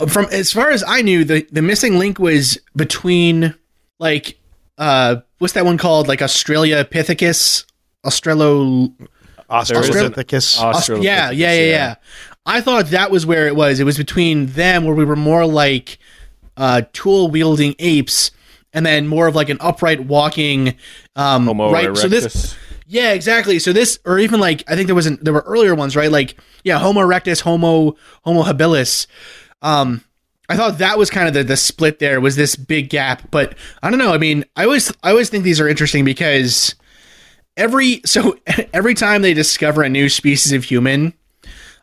Uh, 0.00 0.06
From 0.06 0.26
as 0.30 0.52
far 0.52 0.70
as 0.70 0.84
I 0.86 1.02
knew, 1.02 1.24
the 1.24 1.46
the 1.50 1.62
missing 1.62 1.98
link 1.98 2.18
was 2.18 2.58
between, 2.76 3.54
like, 3.98 4.38
uh, 4.76 5.16
what's 5.38 5.54
that 5.54 5.64
one 5.64 5.78
called? 5.78 6.06
Like 6.08 6.20
Australopithecus, 6.20 7.64
Australo. 8.04 8.92
Australopithecus. 9.50 10.60
Aust- 10.60 10.90
Australopithecus, 10.90 11.02
yeah, 11.02 11.30
yeah, 11.30 11.52
yeah, 11.54 11.70
yeah. 11.70 11.94
I 12.48 12.62
thought 12.62 12.86
that 12.86 13.10
was 13.10 13.26
where 13.26 13.46
it 13.46 13.54
was. 13.54 13.78
It 13.78 13.84
was 13.84 13.98
between 13.98 14.46
them, 14.46 14.84
where 14.84 14.94
we 14.94 15.04
were 15.04 15.16
more 15.16 15.44
like 15.44 15.98
uh, 16.56 16.82
tool 16.94 17.30
wielding 17.30 17.74
apes, 17.78 18.30
and 18.72 18.86
then 18.86 19.06
more 19.06 19.26
of 19.26 19.36
like 19.36 19.50
an 19.50 19.58
upright 19.60 20.00
walking. 20.00 20.74
Um, 21.14 21.46
Homo 21.46 21.70
right. 21.70 21.88
erectus. 21.88 21.98
So 21.98 22.08
this. 22.08 22.56
Yeah, 22.86 23.12
exactly. 23.12 23.58
So 23.58 23.74
this, 23.74 23.98
or 24.06 24.18
even 24.18 24.40
like, 24.40 24.64
I 24.66 24.74
think 24.74 24.86
there 24.86 24.94
wasn't, 24.94 25.22
there 25.22 25.34
were 25.34 25.44
earlier 25.46 25.74
ones, 25.74 25.94
right? 25.94 26.10
Like, 26.10 26.38
yeah, 26.64 26.78
Homo 26.78 27.02
erectus, 27.02 27.42
Homo, 27.42 27.96
Homo 28.24 28.42
habilis. 28.42 29.06
Um, 29.60 30.02
I 30.48 30.56
thought 30.56 30.78
that 30.78 30.96
was 30.96 31.10
kind 31.10 31.28
of 31.28 31.34
the, 31.34 31.44
the 31.44 31.58
split 31.58 31.98
there 31.98 32.18
was 32.18 32.34
this 32.34 32.56
big 32.56 32.88
gap, 32.88 33.30
but 33.30 33.58
I 33.82 33.90
don't 33.90 33.98
know. 33.98 34.14
I 34.14 34.16
mean, 34.16 34.46
I 34.56 34.64
always, 34.64 34.90
I 35.02 35.10
always 35.10 35.28
think 35.28 35.44
these 35.44 35.60
are 35.60 35.68
interesting 35.68 36.06
because 36.06 36.74
every, 37.58 38.00
so 38.06 38.38
every 38.72 38.94
time 38.94 39.20
they 39.20 39.34
discover 39.34 39.82
a 39.82 39.90
new 39.90 40.08
species 40.08 40.52
of 40.52 40.64
human, 40.64 41.12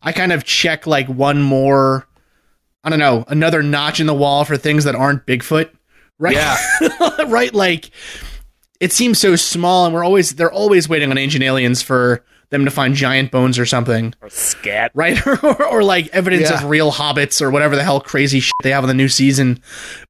I 0.05 0.11
kind 0.11 0.31
of 0.31 0.43
check 0.45 0.85
like 0.87 1.07
one 1.07 1.41
more, 1.41 2.07
I 2.83 2.89
don't 2.89 2.99
know, 2.99 3.25
another 3.27 3.61
notch 3.63 3.99
in 3.99 4.07
the 4.07 4.13
wall 4.13 4.45
for 4.45 4.55
things 4.55 4.83
that 4.85 4.95
aren't 4.95 5.25
Bigfoot, 5.25 5.69
right? 6.19 6.35
Yeah. 6.35 6.55
right. 7.27 7.53
Like, 7.53 7.89
it 8.79 8.93
seems 8.93 9.19
so 9.19 9.35
small, 9.35 9.85
and 9.85 9.93
we're 9.93 10.03
always 10.03 10.35
they're 10.35 10.51
always 10.51 10.87
waiting 10.87 11.09
on 11.11 11.17
ancient 11.17 11.43
aliens 11.43 11.81
for 11.81 12.23
them 12.51 12.63
to 12.65 12.71
find 12.71 12.93
giant 12.93 13.31
bones 13.31 13.57
or 13.57 13.65
something, 13.65 14.13
or 14.21 14.29
scat. 14.29 14.91
right? 14.93 15.19
or, 15.43 15.65
or 15.65 15.83
like 15.83 16.07
evidence 16.09 16.49
Yeah. 16.51 16.63
of 16.63 16.69
real 16.69 16.91
hobbits 16.91 17.41
or 17.41 17.49
whatever 17.49 17.75
the 17.75 17.83
hell 17.83 17.99
crazy 17.99 18.39
shit 18.39 18.53
they 18.63 18.69
have 18.71 18.83
in 18.83 18.87
the 18.87 18.93
new 18.93 19.09
season. 19.09 19.61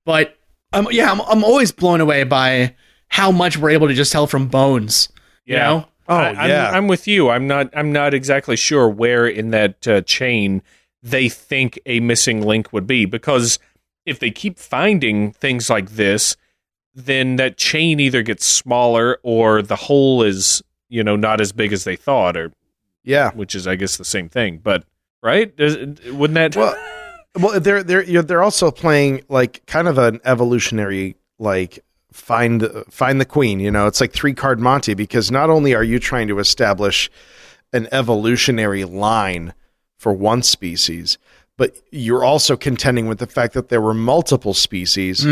But 0.05 0.37
um, 0.73 0.87
yeah, 0.91 1.09
I'm 1.11 1.21
I'm 1.21 1.43
always 1.43 1.71
blown 1.71 2.01
away 2.01 2.23
by 2.23 2.75
how 3.07 3.31
much 3.31 3.55
we're 3.57 3.69
able 3.69 3.87
to 3.87 3.93
just 3.93 4.11
tell 4.11 4.27
from 4.27 4.47
bones. 4.49 5.09
You 5.45 5.57
know? 5.57 5.87
Oh, 6.07 6.15
I, 6.15 6.29
I'm, 6.29 6.49
yeah. 6.49 6.69
I'm 6.71 6.87
with 6.87 7.07
you. 7.07 7.29
I'm 7.29 7.47
not. 7.47 7.69
I'm 7.75 7.91
not 7.91 8.13
exactly 8.13 8.55
sure 8.55 8.87
where 8.87 9.27
in 9.27 9.51
that 9.51 9.87
uh, 9.87 10.01
chain 10.01 10.61
they 11.01 11.29
think 11.29 11.79
a 11.85 11.99
missing 11.99 12.41
link 12.41 12.73
would 12.73 12.87
be 12.87 13.05
because 13.05 13.59
if 14.05 14.19
they 14.19 14.31
keep 14.31 14.59
finding 14.59 15.31
things 15.31 15.69
like 15.69 15.91
this, 15.91 16.35
then 16.93 17.35
that 17.35 17.57
chain 17.57 17.99
either 17.99 18.21
gets 18.21 18.45
smaller 18.45 19.19
or 19.23 19.61
the 19.61 19.75
hole 19.75 20.23
is 20.23 20.63
you 20.89 21.03
know 21.03 21.15
not 21.15 21.41
as 21.41 21.51
big 21.51 21.73
as 21.73 21.83
they 21.83 21.95
thought, 21.95 22.37
or 22.37 22.51
yeah. 23.03 23.31
which 23.31 23.55
is 23.55 23.67
I 23.67 23.75
guess 23.75 23.97
the 23.97 24.05
same 24.05 24.29
thing. 24.29 24.59
But 24.59 24.85
right? 25.23 25.55
Does, 25.55 25.75
wouldn't 26.11 26.35
that? 26.35 26.55
Well, 26.55 26.75
well, 27.39 27.59
they're 27.59 27.83
they're 27.83 28.03
you 28.03 28.13
know, 28.13 28.21
they're 28.21 28.43
also 28.43 28.71
playing 28.71 29.23
like 29.27 29.65
kind 29.65 29.87
of 29.87 29.97
an 29.97 30.21
evolutionary 30.23 31.15
like 31.39 31.79
find 32.15 32.67
find 32.89 33.19
the 33.19 33.25
queen. 33.25 33.59
You 33.59 33.71
know, 33.71 33.87
it's 33.87 34.01
like 34.01 34.13
three 34.13 34.33
card 34.33 34.59
Monte 34.59 34.93
because 34.93 35.31
not 35.31 35.49
only 35.49 35.75
are 35.75 35.83
you 35.83 35.99
trying 35.99 36.27
to 36.29 36.39
establish 36.39 37.11
an 37.73 37.87
evolutionary 37.91 38.85
line 38.85 39.53
for 39.97 40.13
one 40.13 40.41
species, 40.41 41.17
but 41.57 41.75
you're 41.91 42.23
also 42.23 42.55
contending 42.55 43.07
with 43.07 43.19
the 43.19 43.27
fact 43.27 43.53
that 43.53 43.69
there 43.69 43.81
were 43.81 43.93
multiple 43.93 44.53
species. 44.53 45.25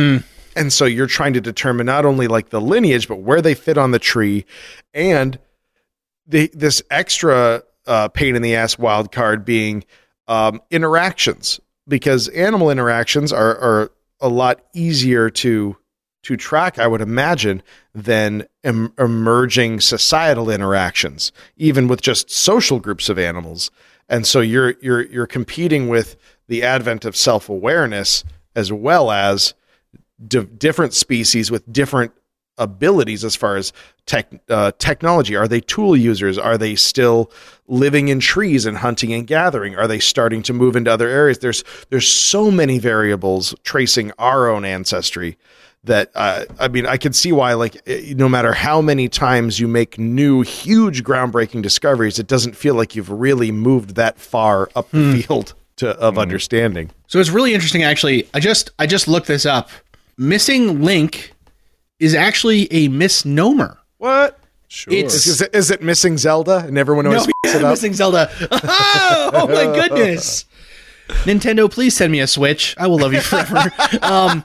And 0.55 0.71
so 0.71 0.85
you're 0.85 1.07
trying 1.07 1.33
to 1.33 1.41
determine 1.41 1.85
not 1.87 2.05
only 2.05 2.27
like 2.27 2.49
the 2.49 2.61
lineage, 2.61 3.07
but 3.07 3.21
where 3.21 3.41
they 3.41 3.55
fit 3.55 3.77
on 3.77 3.91
the 3.91 3.99
tree, 3.99 4.45
and 4.93 5.39
the 6.27 6.51
this 6.53 6.83
extra 6.91 7.63
uh, 7.87 8.09
pain 8.09 8.35
in 8.35 8.41
the 8.41 8.55
ass 8.55 8.77
wild 8.77 9.11
card 9.11 9.45
being 9.45 9.83
um, 10.27 10.61
interactions 10.69 11.59
because 11.87 12.27
animal 12.29 12.69
interactions 12.69 13.33
are, 13.33 13.57
are 13.57 13.91
a 14.21 14.29
lot 14.29 14.61
easier 14.73 15.29
to 15.29 15.75
to 16.23 16.37
track, 16.37 16.79
I 16.79 16.87
would 16.87 17.01
imagine, 17.01 17.61
than 17.93 18.47
em- 18.63 18.93
emerging 18.97 19.81
societal 19.81 20.49
interactions, 20.49 21.31
even 21.57 21.87
with 21.87 22.01
just 22.01 22.31
social 22.31 22.79
groups 22.79 23.09
of 23.09 23.19
animals. 23.19 23.71
And 24.09 24.25
so 24.25 24.41
you're 24.41 24.75
you're 24.81 25.03
you're 25.03 25.27
competing 25.27 25.87
with 25.87 26.15
the 26.47 26.63
advent 26.63 27.05
of 27.05 27.15
self 27.15 27.49
awareness 27.49 28.23
as 28.55 28.71
well 28.71 29.11
as 29.11 29.53
di- 30.27 30.45
different 30.45 30.93
species 30.93 31.49
with 31.49 31.71
different 31.71 32.11
abilities 32.57 33.23
as 33.23 33.35
far 33.35 33.55
as 33.55 33.73
tech 34.05 34.31
uh, 34.49 34.71
technology. 34.77 35.35
Are 35.35 35.47
they 35.47 35.61
tool 35.61 35.95
users? 35.97 36.37
Are 36.37 36.57
they 36.57 36.75
still 36.75 37.31
living 37.67 38.09
in 38.09 38.19
trees 38.19 38.65
and 38.65 38.77
hunting 38.77 39.13
and 39.13 39.25
gathering? 39.25 39.75
Are 39.75 39.87
they 39.87 39.99
starting 39.99 40.43
to 40.43 40.53
move 40.53 40.75
into 40.75 40.91
other 40.91 41.09
areas? 41.09 41.39
There's 41.39 41.63
there's 41.89 42.07
so 42.07 42.51
many 42.51 42.79
variables 42.79 43.55
tracing 43.63 44.11
our 44.19 44.49
own 44.49 44.65
ancestry 44.65 45.37
that 45.85 46.11
uh, 46.15 46.45
I 46.59 46.67
mean 46.69 46.85
I 46.85 46.97
can 46.97 47.13
see 47.13 47.31
why 47.31 47.53
like 47.53 47.75
eh, 47.87 48.13
no 48.15 48.29
matter 48.29 48.53
how 48.53 48.81
many 48.81 49.09
times 49.09 49.59
you 49.59 49.67
make 49.67 49.97
new 49.99 50.41
huge 50.41 51.03
groundbreaking 51.03 51.61
discoveries, 51.61 52.19
it 52.19 52.27
doesn't 52.27 52.55
feel 52.55 52.75
like 52.75 52.95
you've 52.95 53.09
really 53.09 53.51
moved 53.51 53.95
that 53.95 54.17
far 54.17 54.69
up 54.75 54.89
the 54.91 55.21
field 55.27 55.53
to 55.77 55.89
of 55.99 56.17
understanding. 56.17 56.91
So 57.07 57.19
it's 57.19 57.29
really 57.31 57.53
interesting 57.53 57.83
actually. 57.83 58.27
I 58.33 58.39
just 58.39 58.71
I 58.79 58.85
just 58.87 59.07
looked 59.07 59.27
this 59.27 59.45
up. 59.45 59.69
Missing 60.17 60.81
link 60.83 61.33
is 61.99 62.13
actually 62.15 62.71
a 62.71 62.87
misnomer. 62.89 63.77
What? 63.97 64.39
sure. 64.67 64.91
It's- 64.93 65.25
Is, 65.27 65.41
it- 65.41 65.53
is 65.53 65.69
it 65.71 65.81
missing 65.83 66.17
Zelda 66.17 66.57
and 66.67 66.77
everyone 66.77 67.05
always 67.07 67.27
No, 67.45 67.51
up? 67.53 67.61
missing 67.71 67.93
Zelda. 67.93 68.29
oh 68.51 69.47
my 69.47 69.65
goodness. 69.75 70.45
Nintendo, 71.07 71.69
please 71.69 71.95
send 71.95 72.11
me 72.11 72.19
a 72.19 72.27
Switch. 72.27 72.75
I 72.77 72.87
will 72.87 72.99
love 72.99 73.13
you 73.13 73.21
forever. 73.21 73.71
um, 74.01 74.43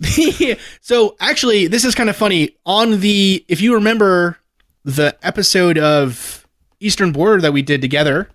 the, 0.00 0.58
so 0.80 1.16
actually, 1.20 1.66
this 1.66 1.84
is 1.84 1.94
kind 1.94 2.10
of 2.10 2.16
funny. 2.16 2.56
On 2.66 3.00
the, 3.00 3.44
if 3.48 3.60
you 3.60 3.74
remember 3.74 4.38
the 4.84 5.16
episode 5.22 5.78
of 5.78 6.46
Eastern 6.80 7.12
Border 7.12 7.42
that 7.42 7.52
we 7.52 7.62
did 7.62 7.80
together, 7.80 8.28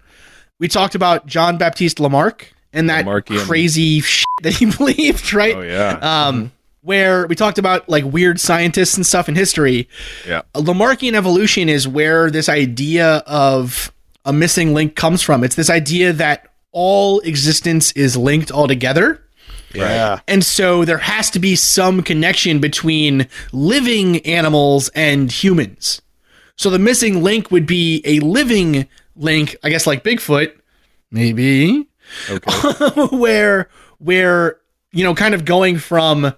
we 0.59 0.67
talked 0.67 0.95
about 0.95 1.25
John 1.25 1.57
Baptiste 1.57 1.99
Lamarck 1.99 2.53
and 2.71 2.89
that 2.89 3.05
Lamarckian. 3.05 3.45
crazy 3.45 3.99
shit 4.01 4.25
that 4.43 4.53
he 4.53 4.65
believed, 4.77 5.33
right? 5.33 5.55
oh 5.55 5.61
yeah. 5.61 5.97
um, 6.27 6.51
where 6.81 7.25
we 7.25 7.33
talked 7.35 7.57
about 7.57 7.89
like 7.89 8.03
weird 8.05 8.39
scientists 8.39 8.95
and 8.95 9.05
stuff 9.05 9.27
in 9.27 9.35
history. 9.35 9.89
yeah. 10.27 10.43
Lamarckian 10.53 11.13
evolution 11.13 11.67
is 11.67 11.87
where 11.87 12.29
this 12.29 12.47
idea 12.47 13.23
of 13.25 13.91
a 14.23 14.31
missing 14.31 14.73
link 14.73 14.95
comes 14.95 15.23
from. 15.23 15.43
It's 15.43 15.55
this 15.55 15.69
idea 15.71 16.13
that 16.13 16.47
all 16.75 17.21
existence 17.21 17.93
is 17.93 18.17
linked 18.17 18.51
all 18.51 18.67
together. 18.67 19.23
Yeah. 19.73 20.19
And 20.27 20.43
so 20.43 20.83
there 20.85 20.97
has 20.97 21.29
to 21.31 21.39
be 21.39 21.55
some 21.55 22.03
connection 22.03 22.59
between 22.59 23.27
living 23.53 24.25
animals 24.25 24.89
and 24.89 25.31
humans. 25.31 26.01
So 26.57 26.69
the 26.69 26.79
missing 26.79 27.23
link 27.23 27.49
would 27.49 27.65
be 27.65 28.01
a 28.05 28.19
living 28.19 28.87
link, 29.15 29.55
I 29.63 29.69
guess 29.69 29.87
like 29.87 30.03
Bigfoot, 30.03 30.53
maybe, 31.11 31.87
Okay. 32.29 32.51
where 33.17 33.69
where 33.97 34.57
you 34.91 35.03
know 35.03 35.15
kind 35.15 35.33
of 35.33 35.43
going 35.45 35.77
from 35.77 36.33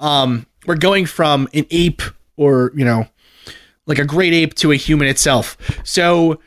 um 0.00 0.46
we're 0.66 0.76
going 0.76 1.06
from 1.06 1.48
an 1.54 1.66
ape 1.70 2.02
or 2.36 2.72
you 2.76 2.84
know 2.84 3.06
like 3.86 3.98
a 3.98 4.04
great 4.04 4.32
ape 4.32 4.54
to 4.54 4.70
a 4.70 4.76
human 4.76 5.08
itself 5.08 5.56
so 5.82 6.38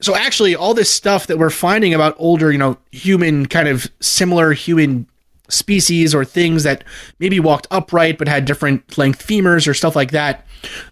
so 0.00 0.14
actually 0.14 0.54
all 0.54 0.74
this 0.74 0.90
stuff 0.90 1.26
that 1.26 1.38
we're 1.38 1.50
finding 1.50 1.92
about 1.94 2.14
older 2.18 2.50
you 2.52 2.58
know 2.58 2.76
human 2.92 3.46
kind 3.46 3.68
of 3.68 3.86
similar 4.00 4.52
human 4.52 5.06
species 5.48 6.14
or 6.14 6.24
things 6.24 6.62
that 6.62 6.84
maybe 7.18 7.40
walked 7.40 7.66
upright 7.70 8.18
but 8.18 8.28
had 8.28 8.44
different 8.44 8.98
length 8.98 9.26
femurs 9.26 9.66
or 9.66 9.72
stuff 9.74 9.96
like 9.96 10.10
that 10.10 10.44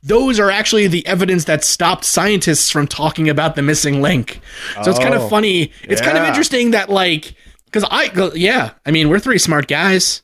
those 0.03 0.39
are 0.41 0.51
actually 0.51 0.87
the 0.87 1.07
evidence 1.07 1.45
that 1.45 1.63
stopped 1.65 2.05
scientists 2.05 2.71
from 2.71 2.87
talking 2.87 3.29
about 3.29 3.57
the 3.57 3.63
missing 3.63 4.01
link. 4.01 4.41
So 4.85 4.91
it's 4.91 5.01
kind 5.01 5.13
of 5.13 5.23
Oh, 5.23 5.29
funny. 5.29 5.72
It's 5.83 6.01
kind 6.01 6.17
of 6.17 6.25
interesting 6.25 6.71
that 6.71 6.89
like 6.89 7.35
because 7.64 7.85
i 7.91 8.11
yeah 8.37 8.71
i 8.87 8.93
mean 8.93 9.09
we're 9.09 9.18
three 9.18 9.39
smart 9.39 9.67
guys 9.67 10.22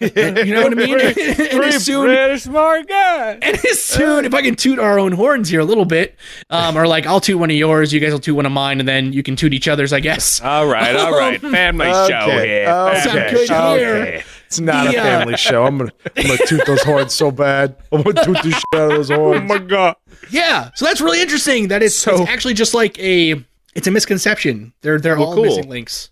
you 0.00 0.54
know 0.54 0.62
what 0.62 0.72
i 0.72 0.74
mean 0.74 1.00
and 1.00 1.64
as 1.64 1.84
soon 1.84 2.06
Pretty 2.06 2.38
smart 2.38 2.86
guy. 2.88 3.38
and 3.42 3.56
as 3.66 3.82
soon 3.82 4.24
if 4.24 4.34
I 4.34 4.42
can 4.42 4.54
toot 4.54 4.78
our 4.78 4.98
own 4.98 5.12
horns 5.12 5.48
here 5.48 5.60
a 5.60 5.64
little 5.64 5.84
bit, 5.84 6.16
um, 6.50 6.76
or 6.76 6.86
like 6.86 7.06
I'll 7.06 7.20
toot 7.20 7.38
one 7.38 7.50
of 7.50 7.56
yours, 7.56 7.92
you 7.92 8.00
guys 8.00 8.12
will 8.12 8.20
toot 8.20 8.36
one 8.36 8.46
of 8.46 8.52
mine, 8.52 8.78
and 8.80 8.88
then 8.88 9.12
you 9.12 9.22
can 9.22 9.34
toot 9.36 9.52
each 9.54 9.66
other's, 9.68 9.92
I 9.92 10.00
guess. 10.00 10.40
All 10.40 10.66
right, 10.66 10.94
all 10.94 11.12
right. 11.16 11.40
Family 11.56 11.86
show 11.86 12.20
Okay, 12.22 12.46
here. 12.48 12.68
okay, 12.70 13.00
Sound 13.00 13.30
good 13.30 13.78
here. 13.78 14.24
It's 14.46 14.60
not 14.60 14.90
The, 14.90 14.96
a 14.96 15.00
uh, 15.00 15.02
family 15.02 15.36
show. 15.36 15.64
I'm 15.64 15.78
gonna, 15.78 15.90
I'm 16.16 16.26
gonna 16.26 16.46
toot 16.46 16.64
those 16.66 16.82
horns 16.82 17.12
so 17.14 17.30
bad. 17.32 17.76
I'm 17.90 18.02
gonna 18.02 18.24
toot 18.24 18.42
the 18.42 18.50
shit 18.52 18.62
out 18.74 18.90
of 18.92 18.96
those 18.96 19.08
horns. 19.10 19.40
Oh 19.40 19.44
my 19.44 19.58
god. 19.58 19.96
Yeah, 20.30 20.70
so 20.76 20.84
that's 20.84 21.00
really 21.00 21.20
interesting. 21.20 21.68
That 21.68 21.82
is 21.82 21.98
So- 21.98 22.22
it's 22.22 22.30
actually 22.30 22.54
just 22.54 22.72
like 22.74 22.98
a 23.00 23.44
it's 23.74 23.86
a 23.86 23.90
misconception. 23.90 24.72
They're 24.82 25.00
they're 25.00 25.16
Well, 25.16 25.28
all 25.28 25.34
cool. 25.34 25.44
missing 25.44 25.68
links, 25.68 26.10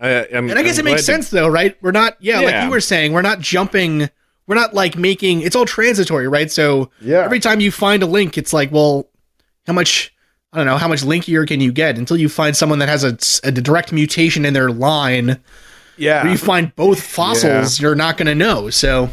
I, 0.00 0.26
I'm, 0.34 0.50
and 0.50 0.58
I 0.58 0.62
guess 0.62 0.78
I'm 0.78 0.86
it 0.86 0.90
makes 0.90 1.06
glad 1.06 1.16
to- 1.16 1.22
sense 1.22 1.30
though, 1.30 1.48
right? 1.48 1.76
We're 1.82 1.92
not 1.92 2.16
yeah, 2.20 2.40
like 2.40 2.64
you 2.64 2.70
were 2.70 2.80
saying, 2.80 3.12
we're 3.12 3.22
not 3.22 3.40
jumping 3.40 4.08
we're 4.46 4.56
not 4.56 4.74
like 4.74 4.96
making 4.98 5.40
it's 5.40 5.56
all 5.56 5.64
transitory, 5.64 6.28
right? 6.28 6.50
So 6.50 6.90
Yeah. 7.00 7.24
every 7.24 7.40
time 7.40 7.60
you 7.60 7.70
find 7.70 8.02
a 8.02 8.06
link, 8.06 8.36
it's 8.36 8.52
like, 8.52 8.70
well, 8.72 9.08
how 9.66 9.72
much 9.72 10.12
I 10.52 10.58
don't 10.58 10.66
know, 10.66 10.76
how 10.76 10.88
much 10.88 11.02
linkier 11.02 11.46
can 11.48 11.60
you 11.60 11.72
get 11.72 11.96
until 11.98 12.16
you 12.16 12.28
find 12.28 12.56
someone 12.56 12.78
that 12.80 12.88
has 12.88 13.02
a, 13.04 13.16
a 13.48 13.50
direct 13.50 13.92
mutation 13.92 14.44
in 14.44 14.52
their 14.54 14.70
line 14.70 15.40
Yeah. 15.96 16.22
where 16.22 16.32
you 16.32 16.38
find 16.38 16.74
both 16.76 17.00
fossils, 17.00 17.80
you're 17.80 17.94
not 17.96 18.16
going 18.18 18.26
to 18.26 18.34
know. 18.34 18.70
So 18.70 19.10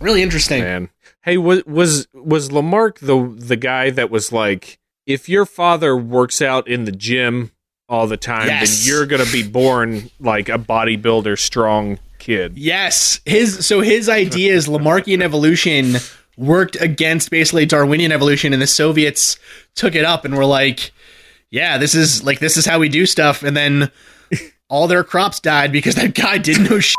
really 0.00 0.22
interesting. 0.22 0.62
Man. 0.62 0.88
Hey, 1.22 1.36
was 1.36 1.64
was 1.66 2.06
was 2.14 2.52
Lamarck 2.52 3.00
the 3.00 3.34
the 3.36 3.56
guy 3.56 3.90
that 3.90 4.10
was 4.10 4.32
like, 4.32 4.78
if 5.06 5.28
your 5.28 5.44
father 5.44 5.96
works 5.96 6.40
out 6.40 6.66
in 6.68 6.84
the 6.84 6.92
gym 6.92 7.50
all 7.88 8.06
the 8.06 8.16
time, 8.16 8.48
Yes. 8.48 8.84
then 8.84 8.88
you're 8.92 9.06
gonna 9.06 9.30
be 9.30 9.42
born 9.42 10.10
like 10.20 10.48
a 10.48 10.58
bodybuilder, 10.58 11.38
strong 11.38 11.98
kid. 12.18 12.56
Yes, 12.56 13.20
his 13.24 13.64
so 13.66 13.80
his 13.80 14.08
idea 14.08 14.52
is 14.54 14.66
Lamarckian 14.68 15.22
evolution 15.22 15.96
worked 16.36 16.76
against 16.80 17.30
basically 17.30 17.64
Darwinian 17.66 18.12
evolution, 18.12 18.52
and 18.52 18.60
the 18.60 18.66
Soviets 18.66 19.38
took 19.74 19.94
it 19.94 20.04
up 20.04 20.24
and 20.24 20.36
were 20.36 20.44
like, 20.44 20.92
"Yeah, 21.50 21.78
this 21.78 21.94
is 21.94 22.24
like 22.24 22.40
this 22.40 22.56
is 22.56 22.66
how 22.66 22.78
we 22.78 22.88
do 22.88 23.06
stuff," 23.06 23.42
and 23.42 23.56
then 23.56 23.90
all 24.68 24.88
their 24.88 25.04
crops 25.04 25.38
died 25.38 25.70
because 25.70 25.94
that 25.94 26.14
guy 26.14 26.38
didn't 26.38 26.68
know 26.68 26.80
shit. 26.80 26.96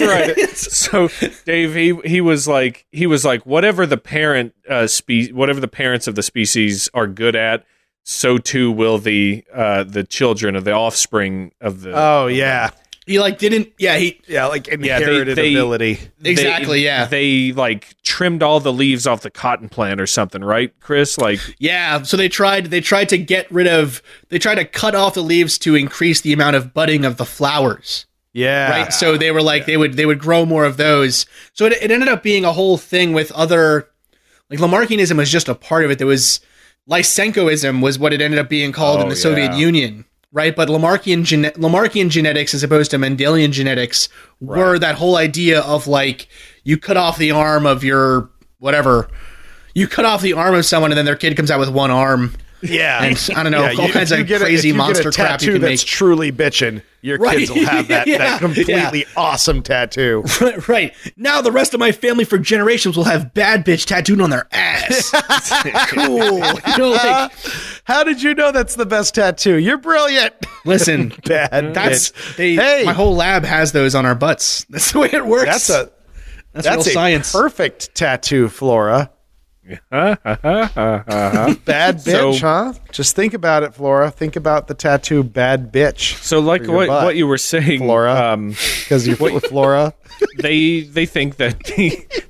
right. 0.00 0.48
so 0.56 1.08
Dave, 1.44 1.74
he 1.74 1.94
he 2.08 2.20
was 2.20 2.46
like 2.48 2.86
he 2.92 3.06
was 3.06 3.24
like 3.24 3.44
whatever 3.44 3.86
the 3.86 3.96
parent 3.98 4.54
uh 4.68 4.86
spe- 4.86 5.32
whatever 5.32 5.60
the 5.60 5.68
parents 5.68 6.06
of 6.06 6.14
the 6.14 6.22
species 6.22 6.88
are 6.94 7.06
good 7.08 7.34
at, 7.36 7.64
so 8.04 8.38
too 8.38 8.70
will 8.72 8.98
the 8.98 9.44
uh 9.54 9.84
the 9.84 10.04
children 10.04 10.56
of 10.56 10.64
the 10.64 10.72
offspring 10.72 11.52
of 11.60 11.82
the 11.82 11.92
Oh 11.94 12.26
yeah. 12.26 12.70
He 13.06 13.18
like 13.18 13.38
didn't. 13.38 13.72
Yeah, 13.76 13.96
he 13.96 14.20
Yeah, 14.28 14.46
like 14.46 14.64
they- 14.64 14.74
inherited 14.74 15.36
they- 15.36 15.52
ability. 15.52 15.98
they- 16.20 16.30
exactly. 16.30 16.84
yeah, 16.84 17.06
They 17.06 17.50
like 17.52 18.00
trimmed 18.04 18.40
all 18.42 18.60
the 18.60 18.72
leaves 18.72 19.04
off 19.06 19.22
the 19.22 19.30
cotton 19.30 19.68
plant 19.68 20.00
or 20.00 20.06
something, 20.06 20.44
right, 20.44 20.72
Chris? 20.80 21.18
Like 21.18 21.40
yeah. 21.58 22.02
So 22.02 22.16
they 22.16 22.28
tried. 22.28 22.66
They 22.66 22.80
tried 22.80 23.08
to 23.08 23.18
get 23.18 23.50
rid 23.50 23.66
of. 23.66 24.00
They 24.28 24.38
tried 24.38 24.56
to 24.56 24.64
cut 24.64 24.94
off 24.94 25.14
the 25.14 25.22
leaves 25.24 25.58
to 25.58 25.74
increase 25.74 26.20
the 26.20 26.32
amount 26.32 26.54
of 26.56 26.72
budding 26.72 27.04
of 27.04 27.16
the 27.16 27.24
flowers. 27.24 28.06
Yeah. 28.32 28.70
right? 28.70 28.92
So 28.92 29.16
they 29.16 29.32
were 29.32 29.42
like 29.42 29.66
they 29.66 29.76
would 29.76 29.94
they 29.94 30.06
would 30.06 30.20
grow 30.20 30.44
more 30.46 30.64
of 30.64 30.76
those. 30.76 31.26
So 31.54 31.64
it, 31.66 31.72
it 31.82 31.90
ended 31.90 32.08
up 32.08 32.22
being 32.22 32.44
a 32.44 32.52
whole 32.52 32.76
thing 32.76 33.12
with 33.12 33.32
other 33.32 33.88
like 34.50 34.60
Lamarckianism 34.60 35.16
was 35.16 35.32
just 35.32 35.48
a 35.48 35.54
part 35.56 35.84
of 35.84 35.90
it. 35.90 35.98
There 35.98 36.06
was 36.06 36.38
Lysenkoism 36.88 37.82
was 37.82 37.98
what 37.98 38.12
it 38.12 38.20
ended 38.20 38.38
up 38.40 38.48
being 38.48 38.72
called 38.72 39.00
in 39.00 39.06
Oh, 39.06 39.10
the 39.10 39.16
Soviet. 39.16 39.54
Union, 39.54 40.04
right? 40.32 40.54
But 40.54 40.68
Lamarckian 40.68 41.24
gene- 41.24 41.44
Lamarckian 41.56 42.10
genetics 42.10 42.54
as 42.54 42.62
opposed 42.62 42.90
to 42.92 42.98
Mendelian 42.98 43.52
genetics 43.52 44.08
were 44.40 44.78
that 44.78 44.96
whole 44.96 45.16
idea 45.16 45.60
of 45.60 45.86
like 45.86 46.28
you 46.64 46.76
cut 46.78 46.96
off 46.96 47.16
the 47.18 47.30
arm 47.30 47.66
of 47.66 47.84
your 47.84 48.30
whatever. 48.58 49.08
You 49.74 49.86
cut 49.86 50.04
off 50.04 50.20
the 50.22 50.32
arm 50.32 50.54
of 50.54 50.64
someone 50.64 50.90
and 50.90 50.98
then 50.98 51.04
their 51.04 51.16
kid 51.16 51.36
comes 51.36 51.50
out 51.50 51.60
with 51.60 51.68
one 51.70 51.90
arm. 51.90 52.34
Yeah. 52.62 53.02
And 53.02 53.30
I 53.36 53.42
don't 53.42 53.52
know, 53.52 53.64
all 53.64 53.86
you- 53.86 53.92
kinds 53.92 54.12
of 54.12 54.18
you 54.18 54.24
get 54.24 54.42
a- 54.42 54.44
crazy 54.44 54.70
a 54.70 54.74
monster 54.74 55.10
crap 55.10 55.40
you 55.42 55.52
can 55.52 55.60
that's 55.62 55.82
make. 55.82 55.86
truly 55.88 56.30
bitchin'. 56.32 56.82
Your 57.02 57.16
Right. 57.18 57.38
kids 57.38 57.50
will 57.50 57.64
have 57.64 57.88
that, 57.88 58.06
Yeah, 58.06 58.18
that 58.18 58.40
completely 58.40 59.00
yeah. 59.00 59.04
awesome 59.16 59.62
tattoo. 59.62 60.22
right. 60.68 60.94
Now 61.16 61.40
the 61.40 61.50
rest 61.52 61.72
of 61.72 61.80
my 61.80 61.92
family 61.92 62.24
for 62.24 62.36
generations 62.36 62.96
will 62.98 63.04
have 63.04 63.32
bad 63.32 63.64
bitch 63.64 63.86
tattooed 63.86 64.20
on 64.20 64.28
their 64.28 64.46
ass. 64.52 65.10
cool. 65.88 66.36
You 66.36 66.78
know, 66.78 66.90
like, 66.90 67.32
How 67.84 68.04
did 68.04 68.22
you 68.22 68.34
know 68.34 68.52
that's 68.52 68.74
the 68.74 68.84
best 68.86 69.14
tattoo? 69.14 69.56
You're 69.56 69.78
brilliant. 69.78 70.34
listen, 70.66 71.14
Bad 71.24 71.72
that's 71.72 72.12
they 72.36 72.54
Hey. 72.56 72.82
my 72.84 72.92
whole 72.92 73.14
lab 73.16 73.44
has 73.44 73.72
those 73.72 73.94
on 73.94 74.04
our 74.04 74.14
butts. 74.14 74.66
That's 74.68 74.92
the 74.92 74.98
way 74.98 75.08
it 75.10 75.24
works. 75.24 75.46
That's 75.46 75.70
a 75.70 75.90
that's, 76.52 76.66
that's 76.66 76.76
real 76.86 76.90
a 76.90 76.90
science. 76.90 77.32
perfect 77.32 77.94
tattoo, 77.94 78.48
Flora. 78.50 79.10
Bad 79.90 80.18
bitch, 81.98 82.04
So- 82.04 82.32
huh? 82.34 82.72
Just 82.92 83.16
think 83.16 83.34
about 83.34 83.62
it, 83.62 83.74
Flora. 83.74 84.10
Think 84.10 84.36
about 84.36 84.68
the 84.68 84.74
tattoo 84.74 85.22
"bad 85.22 85.72
bitch" 85.72 86.14
so 86.22 86.40
like 86.40 86.66
what 86.66 86.88
butt. 86.88 87.04
what 87.04 87.16
you 87.16 87.26
were 87.26 87.38
saying, 87.38 87.80
Flora. 87.80 88.32
um 88.32 88.50
because 88.50 89.06
you're 89.06 89.16
Flora. 89.40 89.94
they 90.38 90.80
they 90.80 91.06
think 91.06 91.36
that 91.36 91.62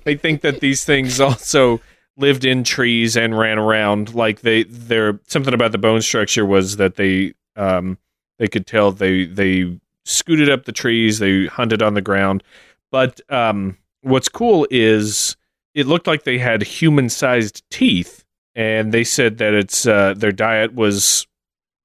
they 0.04 0.16
think 0.16 0.42
that 0.42 0.60
these 0.60 0.84
things 0.84 1.20
also 1.20 1.80
lived 2.16 2.44
in 2.44 2.64
trees 2.64 3.16
and 3.16 3.38
ran 3.38 3.58
around 3.58 4.14
like 4.14 4.42
they 4.42 4.64
they're 4.64 5.18
something 5.26 5.54
about 5.54 5.72
the 5.72 5.78
bone 5.78 6.02
structure 6.02 6.44
was 6.44 6.76
that 6.76 6.96
they 6.96 7.32
um 7.56 7.96
they 8.38 8.46
could 8.48 8.66
tell 8.66 8.92
they 8.92 9.24
they 9.24 9.78
scooted 10.04 10.50
up 10.50 10.64
the 10.66 10.72
trees 10.72 11.18
they 11.18 11.46
hunted 11.46 11.82
on 11.82 11.94
the 11.94 12.02
ground 12.02 12.42
but 12.90 13.20
um 13.30 13.76
what's 14.02 14.28
cool 14.28 14.66
is 14.70 15.36
it 15.74 15.86
looked 15.86 16.06
like 16.06 16.24
they 16.24 16.38
had 16.38 16.62
human 16.62 17.08
sized 17.08 17.62
teeth 17.70 18.24
and 18.54 18.92
they 18.92 19.04
said 19.04 19.38
that 19.38 19.54
it's 19.54 19.86
uh 19.86 20.14
their 20.14 20.32
diet 20.32 20.74
was 20.74 21.26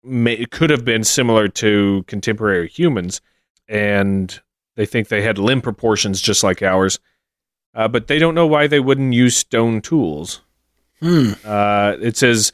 may, 0.04 0.34
it 0.34 0.52
could 0.52 0.70
have 0.70 0.86
been 0.86 1.04
similar 1.04 1.48
to 1.48 2.04
contemporary 2.08 2.68
humans 2.68 3.22
and 3.68 4.42
they 4.76 4.86
think 4.86 5.08
they 5.08 5.22
had 5.22 5.38
limb 5.38 5.62
proportions 5.62 6.22
just 6.22 6.44
like 6.44 6.62
ours, 6.62 7.00
uh, 7.74 7.88
but 7.88 8.08
they 8.08 8.20
don't 8.20 8.36
know 8.36 8.48
why 8.48 8.68
they 8.68 8.80
wouldn't 8.80 9.14
use 9.14 9.36
stone 9.36 9.82
tools. 9.82 10.42
Hmm. 11.00 11.34
Uh, 11.44 11.96
it 12.02 12.18
says, 12.18 12.52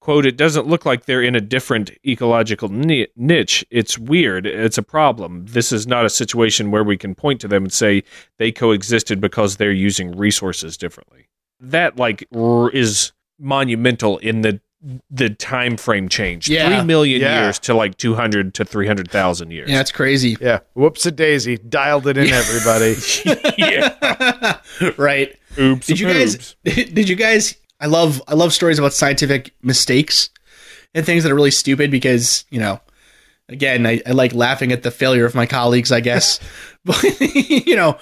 "quote 0.00 0.26
It 0.26 0.36
doesn't 0.36 0.66
look 0.66 0.84
like 0.84 1.04
they're 1.04 1.22
in 1.22 1.34
a 1.36 1.40
different 1.40 1.90
ecological 2.06 2.68
niche. 2.68 3.64
It's 3.70 3.98
weird. 3.98 4.46
It's 4.46 4.78
a 4.78 4.82
problem. 4.82 5.46
This 5.46 5.72
is 5.72 5.86
not 5.86 6.04
a 6.04 6.10
situation 6.10 6.70
where 6.70 6.84
we 6.84 6.96
can 6.96 7.14
point 7.14 7.40
to 7.42 7.48
them 7.48 7.64
and 7.64 7.72
say 7.72 8.02
they 8.38 8.50
coexisted 8.52 9.20
because 9.20 9.56
they're 9.56 9.72
using 9.72 10.16
resources 10.16 10.76
differently. 10.76 11.28
That 11.60 11.96
like 11.96 12.26
r- 12.34 12.70
is 12.70 13.12
monumental 13.38 14.18
in 14.18 14.40
the 14.42 14.60
the 15.10 15.28
time 15.28 15.76
frame 15.76 16.08
change. 16.08 16.48
Yeah. 16.48 16.66
Three 16.74 16.86
million 16.86 17.20
Yeah. 17.20 17.42
years 17.44 17.58
to 17.60 17.74
like 17.74 17.98
two 17.98 18.14
hundred 18.14 18.54
to 18.54 18.64
three 18.64 18.86
hundred 18.86 19.10
thousand 19.10 19.50
years. 19.50 19.68
Yeah, 19.68 19.76
that's 19.76 19.92
crazy. 19.92 20.38
Yeah. 20.40 20.60
Whoops 20.72 21.04
a 21.04 21.10
daisy. 21.10 21.58
Dialed 21.58 22.06
it 22.06 22.16
in, 22.16 22.28
everybody. 22.28 22.96
yeah. 23.58 24.60
right. 24.96 25.36
Oops. 25.58 25.86
Did 25.86 26.00
you 26.00 26.06
guys 26.08 26.56
did 26.64 27.08
you 27.10 27.16
guys 27.16 27.56
I 27.80 27.86
love 27.86 28.22
I 28.28 28.34
love 28.34 28.52
stories 28.52 28.78
about 28.78 28.92
scientific 28.92 29.54
mistakes 29.62 30.30
and 30.94 31.04
things 31.06 31.22
that 31.22 31.32
are 31.32 31.34
really 31.34 31.50
stupid 31.50 31.90
because, 31.90 32.44
you 32.50 32.60
know, 32.60 32.80
again, 33.48 33.86
I, 33.86 34.00
I 34.06 34.10
like 34.10 34.34
laughing 34.34 34.70
at 34.72 34.82
the 34.82 34.90
failure 34.90 35.24
of 35.24 35.34
my 35.34 35.46
colleagues, 35.46 35.90
I 35.92 36.00
guess. 36.00 36.40
but 36.84 37.02
you 37.20 37.76
know, 37.76 37.98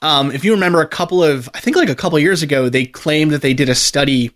um, 0.00 0.30
if 0.32 0.44
you 0.44 0.52
remember 0.52 0.80
a 0.80 0.88
couple 0.88 1.22
of 1.22 1.48
I 1.54 1.60
think 1.60 1.76
like 1.76 1.90
a 1.90 1.94
couple 1.94 2.18
years 2.18 2.42
ago, 2.42 2.68
they 2.68 2.86
claimed 2.86 3.32
that 3.32 3.42
they 3.42 3.54
did 3.54 3.68
a 3.68 3.74
study 3.74 4.30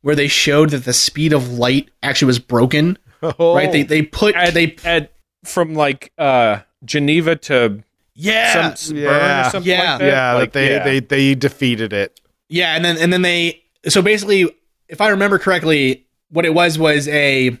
where 0.00 0.14
they 0.16 0.28
showed 0.28 0.70
that 0.70 0.84
the 0.84 0.92
speed 0.92 1.32
of 1.32 1.52
light 1.52 1.90
actually 2.02 2.26
was 2.26 2.38
broken. 2.38 2.98
Oh. 3.22 3.54
Right? 3.54 3.70
They 3.72 3.82
they 3.82 4.02
put 4.02 4.34
at, 4.34 4.54
they 4.54 4.76
at 4.84 5.12
from 5.44 5.74
like 5.74 6.12
uh 6.18 6.60
Geneva 6.84 7.36
to 7.36 7.82
yeah 8.14 8.74
some 8.74 8.96
yeah. 8.96 9.46
Or 9.48 9.50
something 9.50 9.70
Yeah. 9.70 9.90
like 9.92 9.98
that. 10.00 10.06
yeah, 10.06 10.32
like, 10.34 10.52
they, 10.52 10.70
yeah. 10.70 10.84
they 10.84 11.00
they 11.00 11.34
defeated 11.34 11.92
it. 11.92 12.20
Yeah, 12.48 12.76
and 12.76 12.84
then 12.84 12.96
and 12.98 13.12
then 13.12 13.22
they 13.22 13.63
so 13.88 14.02
basically, 14.02 14.48
if 14.88 15.00
I 15.00 15.08
remember 15.08 15.38
correctly, 15.38 16.06
what 16.30 16.44
it 16.44 16.54
was 16.54 16.78
was 16.78 17.08
a 17.08 17.56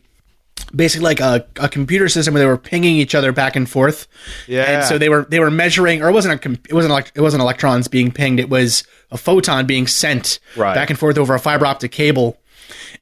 basically 0.74 1.04
like 1.04 1.20
a, 1.20 1.46
a 1.56 1.68
computer 1.68 2.08
system 2.08 2.34
where 2.34 2.40
they 2.42 2.46
were 2.46 2.58
pinging 2.58 2.96
each 2.96 3.14
other 3.14 3.32
back 3.32 3.56
and 3.56 3.68
forth. 3.68 4.06
Yeah. 4.46 4.62
And 4.64 4.84
so 4.84 4.98
they 4.98 5.08
were 5.08 5.24
they 5.28 5.40
were 5.40 5.50
measuring, 5.50 6.02
or 6.02 6.08
it 6.08 6.12
wasn't 6.12 6.44
a 6.44 6.50
it 6.68 6.72
wasn't 6.72 6.92
elect- 6.92 7.12
it 7.14 7.20
wasn't 7.20 7.42
electrons 7.42 7.88
being 7.88 8.10
pinged. 8.10 8.40
It 8.40 8.48
was 8.50 8.84
a 9.10 9.18
photon 9.18 9.66
being 9.66 9.86
sent 9.86 10.38
Right. 10.56 10.74
back 10.74 10.90
and 10.90 10.98
forth 10.98 11.18
over 11.18 11.34
a 11.34 11.38
fiber 11.40 11.66
optic 11.66 11.92
cable. 11.92 12.38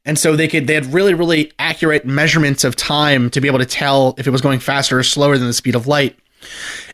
And 0.05 0.19
so 0.19 0.35
they 0.35 0.49
could 0.49 0.67
they 0.67 0.75
had 0.75 0.93
really 0.93 1.15
really 1.15 1.53
accurate 1.59 2.05
measurements 2.05 2.65
of 2.65 2.75
time 2.77 3.31
to 3.31 3.41
be 3.41 3.49
able 3.49 3.61
to 3.61 3.67
tell 3.67 4.15
if 4.19 4.27
it 4.27 4.31
was 4.31 4.41
going 4.41 4.59
faster 4.59 4.99
or 4.99 5.03
slower 5.03 5.39
than 5.39 5.47
the 5.47 5.53
speed 5.53 5.75
of 5.75 5.87
light. 5.87 6.19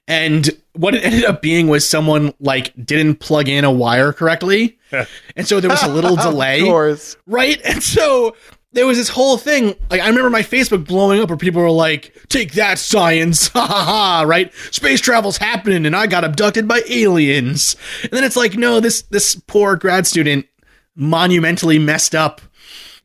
And 0.08 0.50
what 0.72 0.94
it 0.94 1.04
ended 1.04 1.24
up 1.24 1.42
being 1.42 1.68
was 1.68 1.88
someone 1.88 2.32
like 2.40 2.72
didn't 2.84 3.16
plug 3.16 3.48
in 3.48 3.64
a 3.64 3.70
wire 3.70 4.12
correctly. 4.12 4.78
and 5.36 5.46
so 5.46 5.60
there 5.60 5.70
was 5.70 5.82
a 5.82 5.88
little 5.88 6.16
delay 6.16 6.60
Of 6.60 6.66
course. 6.66 7.16
right? 7.26 7.60
And 7.64 7.82
so 7.82 8.34
there 8.72 8.86
was 8.86 8.96
this 8.96 9.10
whole 9.10 9.36
thing. 9.36 9.74
Like 9.90 10.00
I 10.00 10.08
remember 10.08 10.30
my 10.30 10.42
Facebook 10.42 10.86
blowing 10.86 11.20
up 11.20 11.28
where 11.28 11.36
people 11.36 11.60
were 11.60 11.70
like, 11.70 12.14
"Take 12.28 12.52
that, 12.54 12.78
science!" 12.78 13.48
Ha 13.52 13.66
ha 13.66 13.84
ha! 13.84 14.24
Right? 14.26 14.52
Space 14.70 15.00
travel's 15.00 15.36
happening, 15.36 15.84
and 15.84 15.94
I 15.94 16.06
got 16.06 16.24
abducted 16.24 16.66
by 16.66 16.80
aliens. 16.88 17.76
And 18.02 18.12
then 18.12 18.24
it's 18.24 18.36
like, 18.36 18.56
no, 18.56 18.80
this 18.80 19.02
this 19.02 19.36
poor 19.46 19.76
grad 19.76 20.06
student 20.06 20.46
monumentally 20.96 21.78
messed 21.78 22.14
up. 22.14 22.40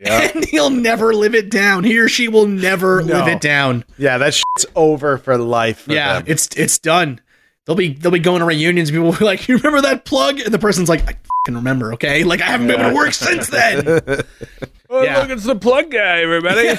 And 0.36 0.46
he'll 0.46 0.70
never 0.70 1.14
live 1.14 1.36
it 1.36 1.50
down. 1.50 1.84
He 1.84 1.98
or 2.00 2.08
she 2.10 2.28
will 2.28 2.46
never 2.48 3.02
live 3.04 3.28
it 3.28 3.42
down. 3.42 3.84
Yeah, 3.98 4.18
that 4.20 4.34
shit's 4.34 4.66
over 4.76 5.18
for 5.18 5.38
life. 5.38 5.80
For 5.82 5.94
Yeah, 5.94 6.16
them. 6.16 6.24
it's 6.28 6.48
it's 6.56 6.78
done. 6.80 7.20
They'll 7.66 7.76
be 7.78 7.94
they'll 7.94 8.12
be 8.12 8.20
going 8.20 8.40
to 8.40 8.46
reunions. 8.46 8.92
People 8.92 9.06
will 9.12 9.18
be 9.18 9.26
like, 9.26 9.48
"You 9.48 9.58
remember 9.58 9.82
that 9.82 10.06
plug?" 10.06 10.40
And 10.40 10.54
the 10.54 10.60
person's 10.60 10.90
like, 10.90 11.08
"I 11.10 11.16
can 11.46 11.56
remember." 11.56 11.94
Okay, 11.94 12.24
like 12.24 12.42
I 12.42 12.46
haven't 12.48 12.68
been 12.68 12.80
able 12.80 12.90
to 12.92 12.96
work 12.96 13.14
since 13.14 13.48
then. 13.48 14.02
Oh, 14.90 15.02
Yeah. 15.02 15.20
look, 15.22 15.32
it's 15.32 15.44
the 15.46 15.56
plug 15.56 15.90
guy, 15.90 16.22
everybody. 16.22 16.70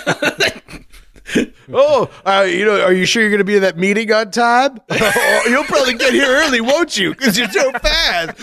oh, 1.72 2.08
uh, 2.24 2.46
you 2.48 2.64
know, 2.64 2.80
are 2.80 2.92
you 2.92 3.06
sure 3.06 3.22
you're 3.22 3.30
going 3.32 3.38
to 3.40 3.44
be 3.44 3.56
at 3.56 3.62
that 3.62 3.76
meeting 3.76 4.12
on 4.12 4.30
time? 4.30 4.78
Oh, 4.88 5.42
you'll 5.48 5.64
probably 5.64 5.94
get 5.94 6.12
here 6.12 6.28
early, 6.28 6.60
won't 6.60 6.96
you? 6.96 7.10
Because 7.10 7.36
you're 7.36 7.48
so 7.50 7.72
fast. 7.72 8.38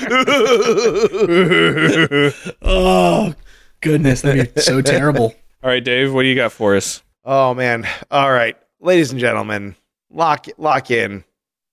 Oh 2.62 3.34
goodness, 3.82 4.22
that'd 4.22 4.54
be 4.54 4.62
so 4.62 4.82
terrible. 4.82 5.36
All 5.64 5.70
right, 5.70 5.84
Dave, 5.84 6.14
what 6.14 6.24
do 6.24 6.28
you 6.28 6.36
got 6.36 6.52
for 6.52 6.76
us? 6.76 7.04
Oh 7.24 7.54
man! 7.54 7.88
All 8.10 8.32
right, 8.32 8.58
ladies 8.80 9.12
and 9.12 9.20
gentlemen, 9.20 9.76
lock 10.10 10.48
lock 10.58 10.90
in, 10.90 11.24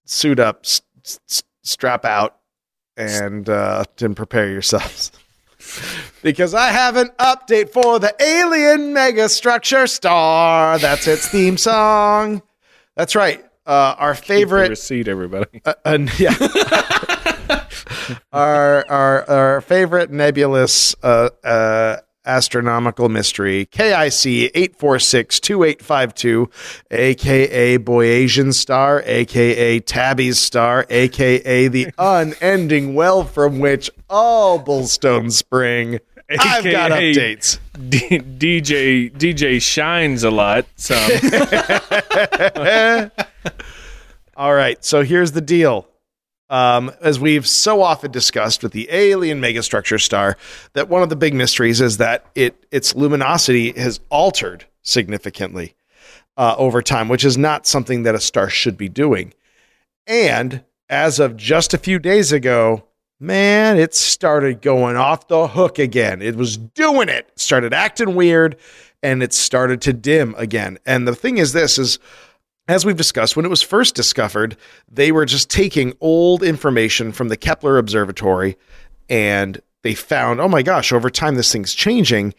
suit 0.04 0.38
up, 0.40 0.60
s- 0.64 0.82
s- 1.04 1.42
strap 1.62 2.04
out, 2.04 2.36
and 2.96 3.48
uh, 3.48 3.84
then 3.96 4.14
prepare 4.14 4.50
yourselves. 4.50 5.10
because 6.22 6.54
I 6.54 6.68
have 6.68 6.96
an 6.96 7.08
update 7.18 7.70
for 7.70 7.98
the 7.98 8.14
Alien 8.22 8.94
Megastructure 8.94 9.88
Star. 9.88 10.78
That's 10.78 11.06
its 11.06 11.26
theme 11.28 11.56
song. 11.58 12.42
That's 12.94 13.14
right. 13.16 13.44
Uh, 13.66 13.94
our 13.98 14.14
Keep 14.14 14.22
the 14.22 14.26
favorite 14.26 14.68
receipt, 14.70 15.08
everybody. 15.08 15.60
uh, 15.64 15.74
uh, 15.84 15.98
yeah. 16.18 16.34
Our 18.32 18.84
our 18.88 19.28
our 19.30 19.60
favorite 19.60 20.10
nebulous 20.10 20.94
uh, 21.02 21.30
uh, 21.44 21.96
astronomical 22.24 23.08
mystery, 23.08 23.66
KIC 23.72 24.50
eight 24.54 24.76
four 24.76 24.98
six 24.98 25.40
two 25.40 25.64
eight 25.64 25.82
five 25.82 26.14
two, 26.14 26.50
aka 26.90 27.78
Boyajian 27.78 28.52
Star, 28.54 29.02
aka 29.06 29.80
Tabby's 29.80 30.38
Star, 30.38 30.86
aka 30.90 31.68
the 31.68 31.88
unending 31.98 32.94
well 32.94 33.24
from 33.24 33.58
which 33.58 33.90
all 34.10 34.62
bullstones 34.62 35.32
spring. 35.32 35.98
I've 36.38 36.64
got 36.64 36.90
updates. 36.90 37.58
D- 37.88 38.18
DJ 38.18 39.10
DJ 39.10 39.62
shines 39.62 40.24
a 40.24 40.30
lot. 40.30 40.66
So 40.76 40.94
All 44.36 44.54
right, 44.54 44.84
so 44.84 45.02
here's 45.02 45.32
the 45.32 45.40
deal. 45.40 45.88
Um, 46.50 46.90
as 47.02 47.20
we've 47.20 47.46
so 47.46 47.82
often 47.82 48.10
discussed 48.10 48.62
with 48.62 48.72
the 48.72 48.88
alien 48.90 49.40
megastructure 49.40 50.00
star, 50.00 50.36
that 50.72 50.88
one 50.88 51.02
of 51.02 51.10
the 51.10 51.16
big 51.16 51.34
mysteries 51.34 51.80
is 51.80 51.98
that 51.98 52.24
it 52.34 52.66
its 52.70 52.94
luminosity 52.94 53.72
has 53.72 54.00
altered 54.08 54.64
significantly 54.82 55.74
uh, 56.38 56.54
over 56.56 56.80
time, 56.80 57.08
which 57.08 57.24
is 57.24 57.36
not 57.36 57.66
something 57.66 58.04
that 58.04 58.14
a 58.14 58.20
star 58.20 58.48
should 58.48 58.78
be 58.78 58.88
doing. 58.88 59.34
And 60.06 60.64
as 60.88 61.20
of 61.20 61.36
just 61.36 61.74
a 61.74 61.78
few 61.78 61.98
days 61.98 62.32
ago, 62.32 62.84
man, 63.20 63.76
it 63.76 63.94
started 63.94 64.62
going 64.62 64.96
off 64.96 65.28
the 65.28 65.48
hook 65.48 65.78
again. 65.78 66.22
It 66.22 66.36
was 66.36 66.56
doing 66.56 67.08
it, 67.08 67.30
started 67.36 67.74
acting 67.74 68.14
weird, 68.14 68.56
and 69.02 69.22
it 69.22 69.32
started 69.32 69.82
to 69.82 69.92
dim 69.92 70.34
again. 70.38 70.78
And 70.86 71.06
the 71.06 71.14
thing 71.14 71.38
is, 71.38 71.52
this 71.52 71.78
is 71.78 71.98
as 72.68 72.84
we've 72.84 72.96
discussed, 72.96 73.34
when 73.34 73.46
it 73.46 73.50
was 73.50 73.62
first 73.62 73.94
discovered, 73.94 74.56
they 74.90 75.10
were 75.10 75.24
just 75.24 75.50
taking 75.50 75.94
old 76.00 76.42
information 76.42 77.12
from 77.12 77.28
the 77.28 77.36
Kepler 77.36 77.78
Observatory 77.78 78.56
and 79.08 79.60
they 79.82 79.94
found, 79.94 80.40
oh 80.40 80.48
my 80.48 80.62
gosh, 80.62 80.92
over 80.92 81.08
time 81.08 81.34
this 81.34 81.50
thing's 81.50 81.74
changing. 81.74 82.34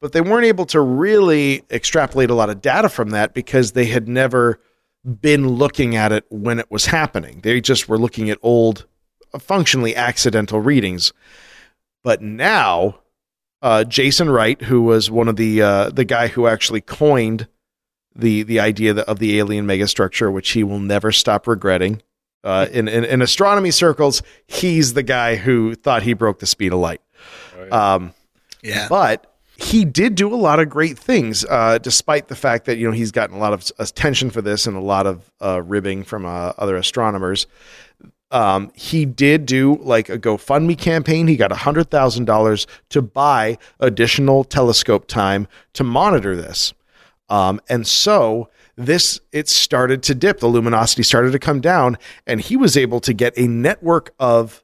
But 0.00 0.12
they 0.12 0.20
weren't 0.20 0.46
able 0.46 0.66
to 0.66 0.80
really 0.80 1.62
extrapolate 1.70 2.30
a 2.30 2.34
lot 2.34 2.50
of 2.50 2.60
data 2.60 2.88
from 2.88 3.10
that 3.10 3.34
because 3.34 3.72
they 3.72 3.86
had 3.86 4.08
never 4.08 4.58
been 5.20 5.48
looking 5.48 5.96
at 5.96 6.12
it 6.12 6.24
when 6.30 6.58
it 6.58 6.70
was 6.70 6.86
happening. 6.86 7.40
They 7.42 7.60
just 7.60 7.88
were 7.88 7.98
looking 7.98 8.30
at 8.30 8.38
old, 8.42 8.86
functionally 9.38 9.94
accidental 9.94 10.60
readings. 10.60 11.12
But 12.02 12.22
now, 12.22 13.00
uh, 13.62 13.84
Jason 13.84 14.30
Wright, 14.30 14.60
who 14.62 14.82
was 14.82 15.10
one 15.10 15.28
of 15.28 15.36
the 15.36 15.62
uh, 15.62 15.90
the 15.90 16.04
guy 16.04 16.28
who 16.28 16.46
actually 16.46 16.82
coined 16.82 17.48
the 18.16 18.42
the 18.44 18.60
idea 18.60 18.94
of 18.94 19.18
the 19.18 19.38
alien 19.38 19.66
megastructure, 19.66 20.32
which 20.32 20.50
he 20.50 20.62
will 20.64 20.78
never 20.78 21.12
stop 21.12 21.46
regretting. 21.46 22.02
Uh, 22.42 22.66
in, 22.72 22.88
in 22.88 23.04
in 23.04 23.22
astronomy 23.22 23.70
circles, 23.70 24.22
he's 24.46 24.92
the 24.94 25.02
guy 25.02 25.36
who 25.36 25.74
thought 25.74 26.02
he 26.02 26.12
broke 26.12 26.38
the 26.40 26.46
speed 26.46 26.72
of 26.72 26.78
light. 26.78 27.00
Um, 27.72 28.12
Yeah. 28.62 28.86
but 28.88 29.30
he 29.56 29.84
did 29.84 30.14
do 30.14 30.32
a 30.32 30.36
lot 30.36 30.58
of 30.60 30.68
great 30.68 30.98
things, 30.98 31.44
uh, 31.48 31.78
despite 31.78 32.28
the 32.28 32.34
fact 32.36 32.66
that 32.66 32.76
you 32.76 32.86
know 32.86 32.92
he's 32.92 33.12
gotten 33.12 33.36
a 33.36 33.38
lot 33.38 33.52
of 33.52 33.70
attention 33.78 34.28
for 34.30 34.42
this 34.42 34.66
and 34.66 34.76
a 34.76 34.80
lot 34.80 35.06
of 35.06 35.30
uh, 35.40 35.62
ribbing 35.62 36.02
from 36.04 36.26
uh, 36.26 36.52
other 36.58 36.76
astronomers. 36.76 37.46
Um, 38.30 38.72
he 38.74 39.04
did 39.06 39.46
do 39.46 39.76
like 39.80 40.08
a 40.08 40.18
GoFundMe 40.18 40.76
campaign. 40.76 41.28
He 41.28 41.36
got 41.36 41.52
hundred 41.52 41.88
thousand 41.90 42.24
dollars 42.24 42.66
to 42.90 43.00
buy 43.00 43.58
additional 43.80 44.44
telescope 44.44 45.06
time 45.06 45.46
to 45.74 45.84
monitor 45.84 46.34
this. 46.36 46.74
Um, 47.28 47.60
and 47.68 47.86
so 47.86 48.48
this 48.76 49.20
it 49.32 49.48
started 49.48 50.02
to 50.04 50.14
dip. 50.14 50.40
The 50.40 50.46
luminosity 50.46 51.02
started 51.02 51.32
to 51.32 51.38
come 51.38 51.60
down, 51.60 51.96
and 52.26 52.40
he 52.40 52.56
was 52.56 52.76
able 52.76 53.00
to 53.00 53.12
get 53.12 53.36
a 53.38 53.46
network 53.46 54.14
of 54.18 54.62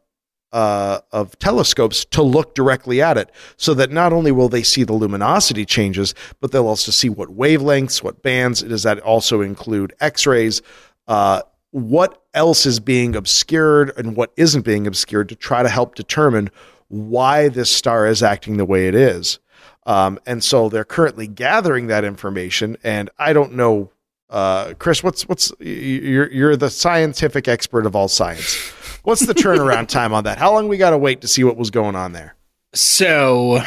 uh, 0.53 1.01
of 1.12 1.39
telescopes 1.39 2.05
to 2.07 2.23
look 2.23 2.55
directly 2.55 3.01
at 3.01 3.16
it, 3.16 3.31
so 3.57 3.73
that 3.74 3.91
not 3.91 4.12
only 4.12 4.32
will 4.32 4.49
they 4.49 4.65
see 4.65 4.82
the 4.82 4.93
luminosity 4.93 5.65
changes, 5.65 6.15
but 6.41 6.51
they'll 6.51 6.66
also 6.66 6.91
see 6.91 7.09
what 7.09 7.37
wavelengths, 7.37 8.03
what 8.03 8.23
bands. 8.23 8.62
Does 8.62 8.82
that 8.82 8.99
also 9.01 9.41
include 9.41 9.95
X-rays? 10.01 10.61
Uh, 11.07 11.43
what 11.70 12.23
else 12.35 12.66
is 12.66 12.81
being 12.81 13.15
obscured 13.15 13.93
and 13.97 14.16
what 14.16 14.32
isn't 14.37 14.62
being 14.62 14.87
obscured 14.87 15.28
to 15.28 15.37
try 15.37 15.62
to 15.62 15.69
help 15.69 15.95
determine 15.95 16.51
why 16.89 17.49
this 17.49 17.74
star 17.74 18.07
is 18.07 18.23
acting 18.23 18.57
the 18.57 18.65
way 18.65 18.89
it 18.89 18.95
is. 18.95 19.39
Um, 19.86 20.19
and 20.27 20.44
so 20.44 20.69
they're 20.69 20.85
currently 20.85 21.27
gathering 21.27 21.86
that 21.89 22.05
information. 22.05 22.77
And 22.85 23.11
I 23.19 23.32
don't 23.32 23.55
know, 23.55 23.90
uh, 24.28 24.74
Chris, 24.78 25.02
what's 25.02 25.28
what's 25.28 25.52
you're 25.59 26.31
you're 26.31 26.57
the 26.57 26.70
scientific 26.70 27.48
expert 27.48 27.86
of 27.86 27.97
all 27.97 28.09
science. 28.09 28.57
What's 29.02 29.27
the 29.27 29.35
turnaround 29.35 29.89
time 29.89 30.12
on 30.12 30.24
that? 30.24 30.39
How 30.39 30.52
long 30.52 30.69
we 30.69 30.77
got 30.77 30.90
to 30.90 30.98
wait 30.98 31.23
to 31.23 31.28
see 31.28 31.44
what 31.44 31.57
was 31.57 31.70
going 31.70 31.97
on 31.97 32.12
there? 32.12 32.36
So 32.74 33.61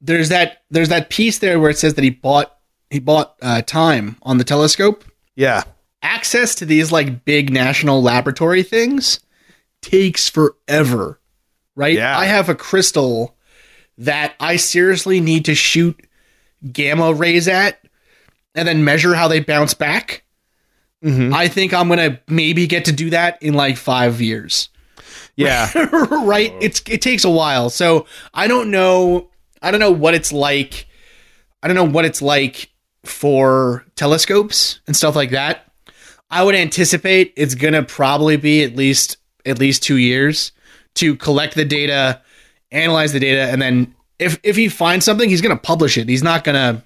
there's 0.00 0.28
that 0.28 0.62
there's 0.70 0.90
that 0.90 1.10
piece 1.10 1.38
there 1.38 1.58
where 1.58 1.70
it 1.70 1.78
says 1.78 1.94
that 1.94 2.04
he 2.04 2.10
bought 2.10 2.56
he 2.90 3.00
bought 3.00 3.36
uh, 3.42 3.62
time 3.62 4.16
on 4.22 4.38
the 4.38 4.44
telescope. 4.44 5.04
Yeah, 5.34 5.64
Access 6.02 6.54
to 6.56 6.64
these 6.64 6.92
like 6.92 7.24
big 7.24 7.50
national 7.52 8.02
laboratory 8.02 8.62
things 8.62 9.18
takes 9.82 10.28
forever, 10.30 11.20
right? 11.74 11.96
Yeah. 11.96 12.16
I 12.16 12.26
have 12.26 12.48
a 12.48 12.54
crystal 12.54 13.36
that 13.98 14.34
I 14.40 14.56
seriously 14.56 15.20
need 15.20 15.44
to 15.46 15.54
shoot 15.54 15.98
gamma 16.72 17.12
rays 17.12 17.48
at 17.48 17.80
and 18.54 18.66
then 18.66 18.84
measure 18.84 19.14
how 19.14 19.28
they 19.28 19.40
bounce 19.40 19.74
back. 19.74 20.24
Mhm. 21.04 21.32
I 21.32 21.48
think 21.48 21.72
I'm 21.72 21.88
gonna 21.88 22.20
maybe 22.28 22.66
get 22.66 22.86
to 22.86 22.92
do 22.92 23.10
that 23.10 23.40
in 23.42 23.54
like 23.54 23.76
five 23.76 24.20
years. 24.20 24.68
yeah, 25.36 25.70
right? 26.24 26.52
It's 26.60 26.82
it 26.88 27.00
takes 27.02 27.24
a 27.24 27.30
while. 27.30 27.70
So 27.70 28.06
I 28.34 28.48
don't 28.48 28.70
know 28.70 29.28
I 29.62 29.70
don't 29.70 29.80
know 29.80 29.92
what 29.92 30.14
it's 30.14 30.32
like. 30.32 30.86
I 31.62 31.68
don't 31.68 31.76
know 31.76 31.84
what 31.84 32.04
it's 32.04 32.22
like 32.22 32.70
for 33.04 33.84
telescopes 33.96 34.80
and 34.86 34.96
stuff 34.96 35.14
like 35.16 35.30
that. 35.30 35.70
I 36.30 36.42
would 36.44 36.54
anticipate 36.56 37.32
it's 37.36 37.54
gonna 37.54 37.82
probably 37.84 38.36
be 38.36 38.62
at 38.64 38.74
least 38.76 39.16
at 39.46 39.58
least 39.60 39.82
two 39.84 39.96
years 39.96 40.50
to 40.96 41.14
collect 41.16 41.54
the 41.54 41.64
data, 41.64 42.20
analyze 42.70 43.12
the 43.12 43.20
data, 43.20 43.42
and 43.42 43.60
then 43.60 43.94
if 44.18 44.38
if 44.42 44.56
he 44.56 44.68
finds 44.68 45.04
something, 45.04 45.28
he's 45.28 45.40
gonna 45.40 45.56
publish 45.56 45.96
it. 45.98 46.08
He's 46.08 46.22
not 46.22 46.44
gonna 46.44 46.82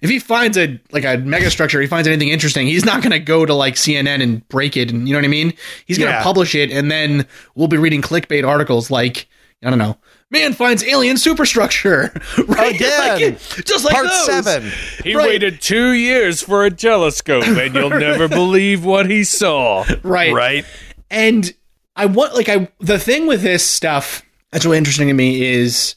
if 0.00 0.08
he 0.10 0.18
finds 0.18 0.56
a 0.56 0.78
like 0.92 1.04
a 1.04 1.16
megastructure, 1.18 1.80
he 1.80 1.86
finds 1.88 2.06
anything 2.06 2.28
interesting, 2.28 2.66
he's 2.66 2.84
not 2.84 3.02
gonna 3.02 3.18
go 3.18 3.44
to 3.46 3.54
like 3.54 3.74
CNN 3.74 4.22
and 4.22 4.46
break 4.48 4.76
it 4.76 4.90
and 4.90 5.08
you 5.08 5.12
know 5.14 5.18
what 5.18 5.24
I 5.24 5.28
mean? 5.28 5.52
He's 5.86 5.98
gonna 5.98 6.12
Yeah. 6.12 6.22
publish 6.22 6.54
it 6.54 6.70
and 6.70 6.90
then 6.90 7.26
we'll 7.54 7.66
be 7.68 7.76
reading 7.76 8.02
clickbait 8.02 8.46
articles 8.46 8.90
like 8.90 9.26
I 9.64 9.70
don't 9.70 9.78
know. 9.78 9.96
Man 10.30 10.52
finds 10.52 10.84
alien 10.84 11.16
superstructure. 11.16 12.12
Right? 12.46 12.74
Again. 12.74 13.32
Like, 13.32 13.64
just 13.64 13.84
like 13.84 13.94
part 13.94 14.06
those. 14.06 14.26
seven. 14.26 14.70
He 15.02 15.14
Right. 15.16 15.26
waited 15.28 15.60
two 15.62 15.92
years 15.92 16.42
for 16.42 16.64
a 16.64 16.70
telescope, 16.70 17.46
and 17.46 17.74
you'll 17.74 17.90
never 18.08 18.28
believe 18.28 18.84
what 18.84 19.08
he 19.10 19.24
saw. 19.24 19.84
Right. 20.02 20.32
Right. 20.34 20.64
And 21.10 21.52
I 21.96 22.06
want 22.06 22.34
like 22.34 22.48
I 22.48 22.68
the 22.80 22.98
thing 22.98 23.26
with 23.26 23.42
this 23.42 23.64
stuff 23.64 24.22
that's 24.56 24.64
really 24.64 24.78
interesting 24.78 25.08
to 25.08 25.12
me 25.12 25.44
is 25.44 25.96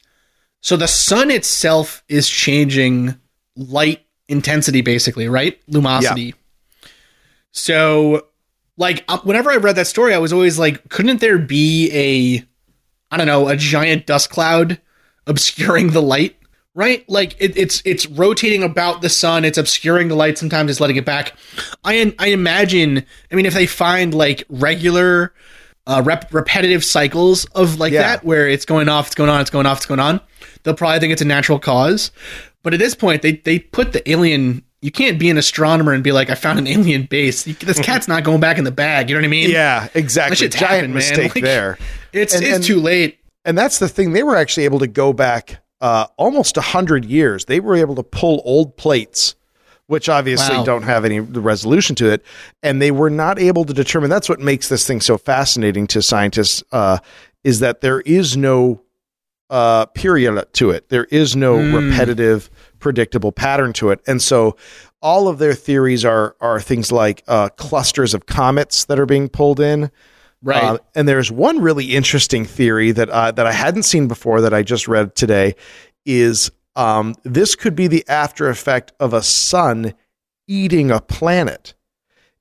so 0.60 0.76
the 0.76 0.86
sun 0.86 1.32
itself 1.32 2.04
is 2.10 2.28
changing 2.28 3.18
light 3.56 4.06
intensity 4.28 4.82
basically, 4.82 5.30
right? 5.30 5.66
Lumosity. 5.68 6.34
So 7.52 8.28
like 8.76 9.06
uh, 9.08 9.20
whenever 9.20 9.50
I 9.50 9.56
read 9.56 9.78
that 9.78 9.88
story 9.88 10.14
I 10.14 10.18
was 10.18 10.34
always 10.34 10.60
like 10.60 10.90
couldn't 10.90 11.22
there 11.22 11.38
be 11.38 11.90
a 11.94 12.46
I 13.14 13.16
don't 13.16 13.28
know, 13.28 13.48
a 13.48 13.56
giant 13.56 14.06
dust 14.06 14.30
cloud 14.30 14.82
obscuring 15.26 15.92
the 15.92 16.02
light? 16.02 16.36
Right? 16.76 17.08
Like 17.10 17.38
it, 17.40 17.56
it's 17.56 17.82
it's 17.86 18.08
rotating 18.08 18.62
about 18.62 19.02
the 19.02 19.08
sun, 19.08 19.46
it's 19.46 19.58
obscuring 19.58 20.10
the 20.10 20.16
light, 20.16 20.38
sometimes 20.38 20.70
it's 20.70 20.82
letting 20.82 20.98
it 20.98 21.06
back. 21.06 21.32
I 21.86 22.14
I 22.20 22.28
imagine, 22.28 23.06
I 23.32 23.36
mean 23.36 23.46
if 23.46 23.54
they 23.54 23.68
find 23.68 24.14
like 24.14 24.44
regular 24.50 25.34
uh, 25.88 26.02
rep- 26.06 26.34
repetitive 26.34 26.84
cycles 26.84 27.46
of 27.56 27.80
like 27.80 27.94
Yeah. 27.94 28.02
that 28.04 28.24
where 28.26 28.48
it's 28.48 28.66
going 28.66 28.90
off, 28.90 29.08
it's 29.08 29.16
going 29.16 29.30
on, 29.30 29.42
it's 29.42 29.50
going 29.50 29.66
off, 29.66 29.78
it's 29.78 29.86
going 29.86 30.00
on, 30.00 30.20
they'll 30.64 30.74
probably 30.76 31.00
think 31.00 31.14
it's 31.14 31.22
a 31.22 31.26
natural 31.26 31.60
cause. 31.60 32.12
But 32.64 32.74
at 32.74 32.80
this 32.80 32.94
point, 32.96 33.22
they 33.22 33.34
they 33.34 33.60
put 33.60 33.94
the 33.94 34.10
alien 34.10 34.64
you 34.82 34.92
can't 34.92 35.20
be 35.20 35.30
an 35.30 35.38
astronomer 35.38 35.92
and 35.92 36.04
be 36.06 36.14
like, 36.14 36.30
I 36.30 36.36
found 36.36 36.58
an 36.58 36.66
alien 36.66 37.04
base. 37.04 37.44
This 37.44 37.80
cat's 37.80 38.08
not 38.08 38.24
going 38.24 38.40
back 38.40 38.58
in 38.58 38.64
the 38.64 38.72
bag. 38.72 39.10
You 39.10 39.16
know 39.16 39.20
what 39.22 39.26
I 39.26 39.30
mean? 39.30 39.50
Yeah, 39.50 39.82
That 39.82 39.96
exactly. 39.98 40.38
shit's 40.38 40.56
Giant 40.56 40.74
happened, 40.76 40.94
mistake 40.94 41.36
Like, 41.36 41.44
there. 41.44 41.78
It's 42.14 42.34
And- 42.34 42.44
it's 42.46 42.56
and- 42.58 42.64
too 42.64 42.80
late. 42.80 43.18
And 43.44 43.58
that's 43.58 43.80
the 43.80 43.90
thing. 43.90 44.14
They 44.14 44.24
were 44.24 44.38
actually 44.38 44.64
able 44.66 44.80
to 44.80 44.88
go 44.88 45.12
back 45.12 45.60
uh, 45.82 46.06
almost 46.18 46.56
a 46.56 46.62
100 46.62 47.04
years. 47.06 47.46
They 47.46 47.60
were 47.60 47.76
able 47.76 47.96
to 47.96 48.04
pull 48.04 48.42
old 48.46 48.78
plates, 48.78 49.36
which 49.90 50.08
obviously 50.08 50.56
Wow. 50.56 50.64
don't 50.64 50.84
have 50.84 51.04
any 51.04 51.20
resolution 51.20 51.96
to 51.96 52.12
it. 52.12 52.24
And 52.62 52.80
they 52.80 52.92
were 52.92 53.10
not 53.10 53.40
able 53.40 53.66
to 53.66 53.74
determine. 53.74 54.12
That's 54.12 54.30
what 54.30 54.40
makes 54.40 54.70
this 54.70 54.86
thing 54.86 55.02
so 55.02 55.18
fascinating 55.18 55.88
to 55.88 56.04
scientists 56.04 56.64
uh, 56.72 57.00
is 57.44 57.60
that 57.62 57.82
there 57.82 58.02
is 58.02 58.38
no 58.38 58.84
uh, 59.50 59.88
period 59.88 60.46
to 60.54 60.70
it. 60.70 60.90
There 60.90 61.06
is 61.06 61.36
no 61.36 61.56
repetitive, 61.58 62.52
predictable 62.78 63.32
pattern 63.32 63.74
to 63.74 63.90
it. 63.90 64.00
And 64.06 64.22
so 64.22 64.56
all 65.02 65.28
of 65.28 65.40
their 65.40 65.56
theories 65.56 66.06
are, 66.06 66.36
are 66.40 66.62
things 66.62 66.92
like 66.92 67.24
uh, 67.28 67.50
clusters 67.50 68.14
of 68.14 68.28
comets 68.28 68.86
that 68.86 69.00
are 69.00 69.08
being 69.08 69.28
pulled 69.28 69.60
in. 69.60 69.90
Right. 70.44 70.64
Uh, 70.64 70.78
and 70.94 71.08
there's 71.08 71.32
one 71.32 71.62
really 71.62 71.96
interesting 71.96 72.46
theory 72.46 72.92
that 72.92 73.10
uh, 73.10 73.32
that 73.32 73.48
I 73.48 73.54
hadn't 73.54 73.84
seen 73.84 74.08
before 74.08 74.42
that 74.42 74.54
I 74.54 74.62
just 74.62 74.88
read 74.88 75.16
today. 75.16 75.56
Is 76.06 76.52
um, 76.80 77.16
this 77.24 77.56
could 77.56 77.76
be 77.76 77.88
the 77.88 78.04
after 78.08 78.50
effect 78.50 78.92
of 79.00 79.14
a 79.14 79.22
sun 79.22 79.94
eating 80.48 80.90
a 80.92 81.00
planet, 81.02 81.74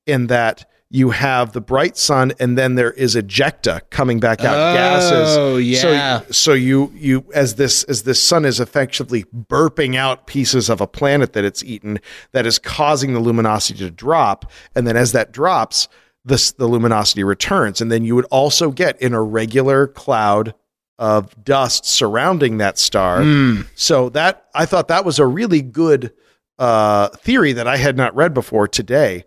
in 0.07 0.29
that 0.29 0.65
you 0.91 1.11
have 1.11 1.53
the 1.53 1.61
bright 1.61 1.99
sun 1.99 2.33
and 2.41 2.57
then 2.57 2.75
there 2.75 2.93
is 2.93 3.15
ejecta 3.15 3.83
coming 3.91 4.19
back 4.21 4.41
out 4.41 4.55
Oh, 4.57 4.75
gases. 4.75 5.67
yeah. 5.67 6.21
So, 6.21 6.33
so 6.33 6.53
you 6.55 6.91
you 6.95 7.25
as 7.35 7.57
this 7.57 7.85
as 7.85 8.05
this 8.05 8.23
sun 8.23 8.47
is 8.47 8.59
effectively 8.59 9.25
burping 9.25 9.97
out 9.97 10.27
pieces 10.27 10.71
of 10.71 10.81
a 10.81 10.87
planet 10.87 11.35
that 11.35 11.45
it's 11.45 11.63
eaten 11.63 11.99
that 12.33 12.47
is 12.47 12.59
causing 12.59 13.13
the 13.13 13.21
luminosity 13.21 13.81
to 13.81 13.91
drop, 13.91 14.51
and 14.75 14.87
then 14.87 14.97
as 14.97 15.13
that 15.13 15.31
drops, 15.31 15.89
this 16.25 16.53
the 16.53 16.67
luminosity 16.67 17.23
returns, 17.23 17.83
and 17.83 17.93
then 17.93 18.03
you 18.05 18.15
would 18.15 18.25
also 18.31 18.71
get 18.71 18.99
an 19.03 19.13
irregular 19.13 19.87
cloud 19.89 20.55
of 20.99 21.45
dust 21.45 21.85
surrounding 21.85 22.59
that 22.59 22.79
star. 22.79 23.23
Hmm. 23.23 23.61
So 23.75 24.09
that 24.11 24.47
I 24.55 24.67
thought 24.67 24.89
that 24.89 25.05
was 25.05 25.19
a 25.19 25.27
really 25.27 25.63
good 25.63 26.13
uh, 26.59 27.09
theory 27.09 27.53
that 27.53 27.69
I 27.69 27.77
had 27.77 27.97
not 27.97 28.15
read 28.17 28.35
before 28.35 28.67
today. 28.69 29.25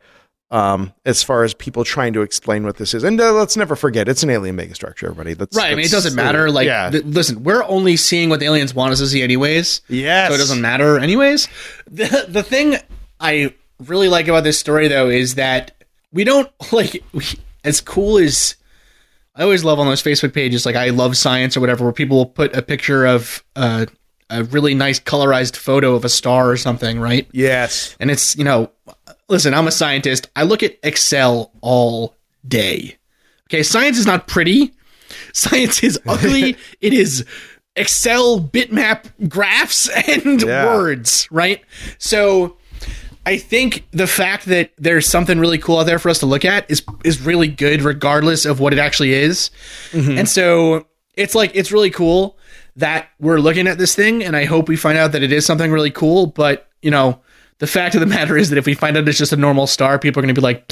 Um, 0.49 0.91
as 1.06 1.23
far 1.23 1.45
as 1.45 1.53
people 1.53 1.85
trying 1.85 2.11
to 2.11 2.23
explain 2.23 2.65
what 2.65 2.76
this 2.76 2.93
is, 2.93 3.06
and 3.06 3.22
uh, 3.22 3.31
let's 3.31 3.56
never 3.56 3.73
forget, 3.77 4.10
it's 4.10 4.22
an 4.22 4.30
alien 4.30 4.57
megastructure. 4.57 5.03
Everybody, 5.03 5.34
that's 5.34 5.56
Right. 5.56 5.72
I 5.72 5.76
mean, 5.76 5.85
it 5.85 5.91
doesn't 5.91 6.14
matter. 6.14 6.52
Like, 6.52 6.65
yeah, 6.65 6.89
th- 6.89 7.06
listen, 7.06 7.45
we're 7.45 7.64
only 7.64 7.95
seeing 7.95 8.30
what 8.30 8.41
the 8.41 8.48
aliens 8.48 8.76
want 8.76 8.91
us 8.91 8.99
to 8.99 9.07
see, 9.07 9.22
anyways. 9.22 9.80
yes, 9.88 10.27
So 10.27 10.35
it 10.35 10.39
doesn't 10.39 10.60
matter, 10.60 10.99
anyways. 10.99 11.48
The 11.89 12.26
the 12.27 12.43
thing 12.43 12.76
I 13.18 13.56
really 13.80 14.10
like 14.10 14.27
about 14.27 14.43
this 14.43 14.60
story, 14.60 14.89
though, 14.89 15.07
is 15.07 15.35
that 15.35 15.72
we 16.11 16.26
don't 16.26 16.52
like 16.73 17.02
we, 17.14 17.23
as 17.64 17.80
cool 17.80 18.18
as 18.18 18.57
I 19.36 19.44
always 19.44 19.64
love 19.64 19.80
on 19.80 19.88
those 19.88 20.03
Facebook 20.03 20.34
pages, 20.34 20.66
like 20.66 20.76
I 20.76 20.90
love 20.90 21.16
science 21.16 21.56
or 21.56 21.62
whatever, 21.62 21.84
where 21.86 21.94
people 21.94 22.18
will 22.18 22.26
put 22.26 22.56
a 22.56 22.62
picture 22.62 23.06
of 23.06 23.44
uh, 23.56 23.86
a 24.30 24.44
really 24.45 24.74
nice 24.76 24.99
colorized 24.99 25.56
photo 25.56 25.95
of 25.95 26.03
a 26.03 26.10
star 26.10 26.49
or 26.49 26.58
something, 26.58 26.99
right? 26.99 27.28
Yes, 27.32 27.95
And 27.99 28.12
it's, 28.12 28.36
you 28.36 28.44
know, 28.44 28.72
listen, 29.30 29.53
I'm 29.53 29.68
a 29.68 29.72
scientist. 29.72 30.30
I 30.36 30.44
look 30.44 30.64
at 30.64 30.78
Excel 30.84 31.52
all 31.62 32.16
day. 32.48 32.98
Okay, 33.49 33.64
science 33.64 33.98
is 33.98 34.06
not 34.06 34.28
pretty. 34.28 34.74
Science 35.34 35.84
is 35.84 35.99
ugly. 36.08 36.58
it 36.82 36.94
is 36.94 37.26
Excel 37.78 38.40
bitmap 38.41 39.06
graphs 39.30 39.90
and 40.08 40.41
Yeah. 40.41 40.66
words, 40.66 41.28
right? 41.32 41.62
So 41.99 42.58
I 43.26 43.38
think 43.38 43.85
the 43.91 44.07
fact 44.07 44.45
that 44.48 44.72
there's 44.77 45.07
something 45.07 45.39
really 45.39 45.57
cool 45.60 45.80
out 45.80 45.85
there 45.85 45.99
for 45.99 46.10
us 46.10 46.19
to 46.19 46.26
look 46.26 46.43
at 46.43 46.69
is 46.69 46.84
is 47.06 47.22
really 47.22 47.48
good 47.48 47.81
regardless 47.84 48.45
of 48.45 48.60
what 48.60 48.73
it 48.73 48.80
actually 48.80 49.14
is. 49.14 49.52
Mm-hmm. 49.91 50.18
And 50.19 50.30
so 50.30 50.88
it's 51.15 51.35
like 51.35 51.52
it's 51.53 51.72
really 51.72 51.91
cool 51.91 52.38
that 52.77 53.10
we're 53.19 53.39
looking 53.39 53.68
at 53.68 53.77
this 53.77 53.93
thing 53.95 54.23
and 54.23 54.35
I 54.35 54.45
hope 54.45 54.68
we 54.69 54.76
find 54.76 54.98
out 54.98 55.11
that 55.11 55.22
it 55.23 55.31
is 55.31 55.45
something 55.45 55.72
really 55.72 55.91
cool, 55.91 56.27
but 56.27 56.69
you 56.81 56.89
know, 56.89 57.22
the 57.60 57.68
fact 57.68 57.93
of 57.95 58.02
the 58.02 58.07
matter 58.07 58.38
is 58.38 58.49
that 58.49 58.57
if 58.57 58.65
we 58.65 58.73
find 58.73 58.98
out 58.98 59.07
it's 59.07 59.18
just 59.18 59.34
a 59.34 59.38
normal 59.38 59.68
star, 59.68 59.99
people 59.99 60.19
are 60.19 60.23
going 60.23 60.34
to 60.34 60.41
be 60.41 60.43
like 60.43 60.72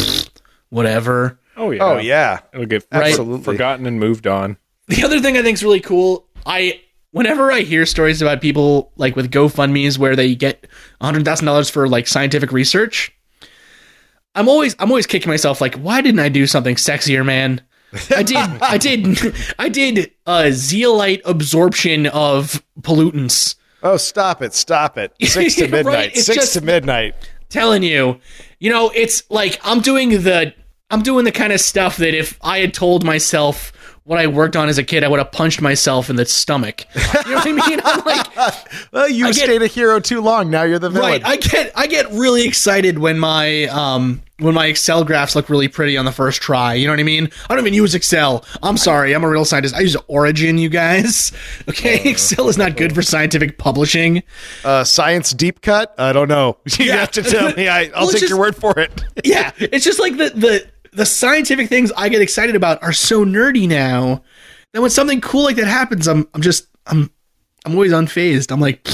whatever. 0.70 1.40
Oh 1.56 1.72
yeah. 1.72 1.84
oh 1.84 1.98
yeah, 1.98 2.40
It'll 2.54 2.66
get 2.66 2.88
Right. 2.92 3.10
Absolutely. 3.10 3.44
forgotten 3.44 3.86
and 3.86 4.00
moved 4.00 4.26
on. 4.28 4.58
The 4.88 5.04
other 5.04 5.20
thing 5.20 5.38
I 5.38 5.44
think 5.44 5.54
is 5.56 5.64
really 5.64 5.82
cool, 5.82 6.26
I 6.48 6.82
whenever 7.12 7.52
I 7.52 7.62
hear 7.62 7.86
stories 7.86 8.22
about 8.22 8.42
people 8.42 8.92
like 8.96 9.16
with 9.16 9.32
GoFundMe's 9.32 9.98
where 10.00 10.16
they 10.16 10.36
get 10.36 10.68
hundred 11.02 11.26
thousand 11.26 11.46
dollars 11.46 11.70
for 11.70 11.88
like 11.88 12.08
scientific 12.08 12.52
research, 12.52 13.12
I'm 14.36 14.48
always 14.48 14.76
I'm 14.80 14.90
always 14.90 15.08
kicking 15.08 15.30
myself 15.30 15.62
like, 15.62 15.76
why 15.76 16.02
didn't 16.02 16.20
I 16.20 16.30
do 16.30 16.46
something 16.48 16.76
sexier, 16.76 17.26
man? 17.26 17.62
I 18.16 18.24
did 18.24 18.38
I 18.38 18.78
did 18.80 19.34
I 19.58 19.70
did 19.70 20.12
a 20.28 20.52
zeolite 20.52 21.22
absorption 21.26 22.08
of 22.08 22.64
pollutants. 22.82 23.56
Oh, 23.82 23.98
stop 23.98 24.42
it! 24.42 24.54
Stop 24.54 24.98
it! 24.98 25.14
Six 25.22 25.56
to 25.56 25.68
midnight. 25.68 26.12
it's 26.16 26.26
Six 26.26 26.36
just- 26.38 26.54
to 26.54 26.62
midnight. 26.62 27.16
telling 27.50 27.82
you, 27.82 28.20
you 28.60 28.70
know, 28.70 28.92
it's 28.94 29.24
like 29.32 29.60
I'm 29.64 29.80
doing 29.82 30.10
the 30.10 30.54
I'm 30.92 31.02
doing 31.02 31.24
the 31.26 31.32
kind 31.32 31.54
of 31.54 31.62
stuff 31.62 31.98
that 31.98 32.14
if 32.14 32.38
I 32.42 32.60
had 32.60 32.74
told 32.74 33.04
myself 33.04 33.72
what 34.10 34.18
I 34.20 34.26
worked 34.26 34.56
on 34.56 34.70
as 34.70 34.80
a 34.80 34.84
kid, 34.84 35.04
I 35.04 35.08
would 35.08 35.20
have 35.20 35.32
punched 35.32 35.62
myself 35.62 36.10
in 36.10 36.16
the 36.16 36.26
stomach. 36.26 36.84
You 36.96 37.02
know 37.32 37.36
what 37.36 37.48
I 37.48 37.52
mean? 37.52 37.80
I'm 37.86 38.04
like, 38.06 38.28
Well, 38.92 39.08
you 39.08 39.26
I 39.28 39.32
get- 39.34 39.44
stayed 39.44 39.62
a 39.62 39.68
hero 39.68 40.00
too 40.00 40.20
long. 40.20 40.50
Now 40.50 40.64
you're 40.64 40.80
the 40.80 40.90
villain. 40.90 41.22
right? 41.22 41.26
I 41.26 41.38
get 41.38 41.72
I 41.76 41.86
get 41.86 42.10
really 42.12 42.46
excited 42.48 42.98
when 42.98 43.20
my 43.20 43.66
um 43.66 44.24
when 44.40 44.56
my 44.56 44.66
Excel 44.68 45.04
graphs 45.04 45.36
look 45.36 45.50
really 45.50 45.68
pretty 45.68 45.96
on 45.98 46.06
the 46.06 46.12
first 46.12 46.42
try. 46.42 46.74
You 46.74 46.88
know 46.88 46.94
what 46.94 47.00
I 47.02 47.04
mean? 47.04 47.30
I 47.50 47.56
don't 47.56 47.60
even 47.64 47.74
use 47.76 47.94
Excel. 47.94 48.46
I'm 48.64 48.78
sorry, 48.78 49.14
I'm 49.14 49.24
a 49.24 49.30
real 49.30 49.46
scientist. 49.46 49.76
I 49.76 49.82
use 49.82 49.96
Origin, 50.08 50.58
you 50.58 50.70
guys. 50.70 51.32
Okay, 51.70 52.10
Excel 52.10 52.50
is 52.50 52.58
not 52.58 52.78
good 52.78 52.96
for 52.96 53.04
scientific 53.04 53.60
publishing. 53.60 54.24
uh, 54.66 54.84
science 54.86 55.34
deep 55.34 55.62
cut. 55.62 55.94
I 56.00 56.14
don't 56.14 56.28
know. 56.30 56.58
You 56.80 56.86
Yeah. 56.86 56.96
have 56.98 57.12
to 57.12 57.22
tell 57.22 57.54
me. 57.54 57.68
I, 57.68 57.84
I'll 57.94 58.06
Well, 58.06 58.08
take 58.10 58.22
just- 58.22 58.30
your 58.32 58.40
word 58.40 58.56
for 58.56 58.74
it. 58.80 59.04
yeah, 59.24 59.52
it's 59.60 59.86
just 59.86 60.00
like 60.00 60.18
the 60.18 60.30
the 60.32 60.68
the 60.92 61.06
scientific 61.06 61.70
things 61.70 61.92
I 61.96 62.10
get 62.10 62.22
excited 62.22 62.56
about 62.56 62.82
are 62.84 62.94
so 62.94 63.26
nerdy 63.26 63.68
now 63.68 64.24
that 64.74 64.82
when 64.82 64.90
something 64.92 65.22
cool 65.22 65.44
like 65.44 65.56
that 65.58 65.68
happens, 65.68 66.08
I'm 66.08 66.28
I'm 66.34 66.42
just 66.42 66.68
I'm 66.88 67.12
I'm 67.66 67.74
always 67.74 67.92
unfazed. 67.92 68.52
I'm 68.52 68.60
like, 68.60 68.88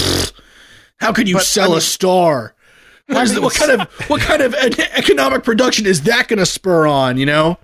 how 0.98 1.12
could 1.12 1.28
you 1.28 1.36
But, 1.36 1.44
sell 1.44 1.66
I 1.66 1.68
mean- 1.68 1.78
a 1.78 1.82
star? 1.82 2.52
What, 3.08 3.22
is 3.22 3.34
the, 3.34 3.40
what 3.40 3.54
kind 3.54 3.70
of 3.70 3.88
what 4.10 4.20
kind 4.20 4.42
of 4.42 4.52
economic 4.54 5.44
production 5.44 5.86
is 5.86 6.02
that 6.02 6.26
going 6.26 6.40
to 6.40 6.46
spur 6.46 6.88
on? 6.88 7.18
You 7.18 7.26
know? 7.26 7.56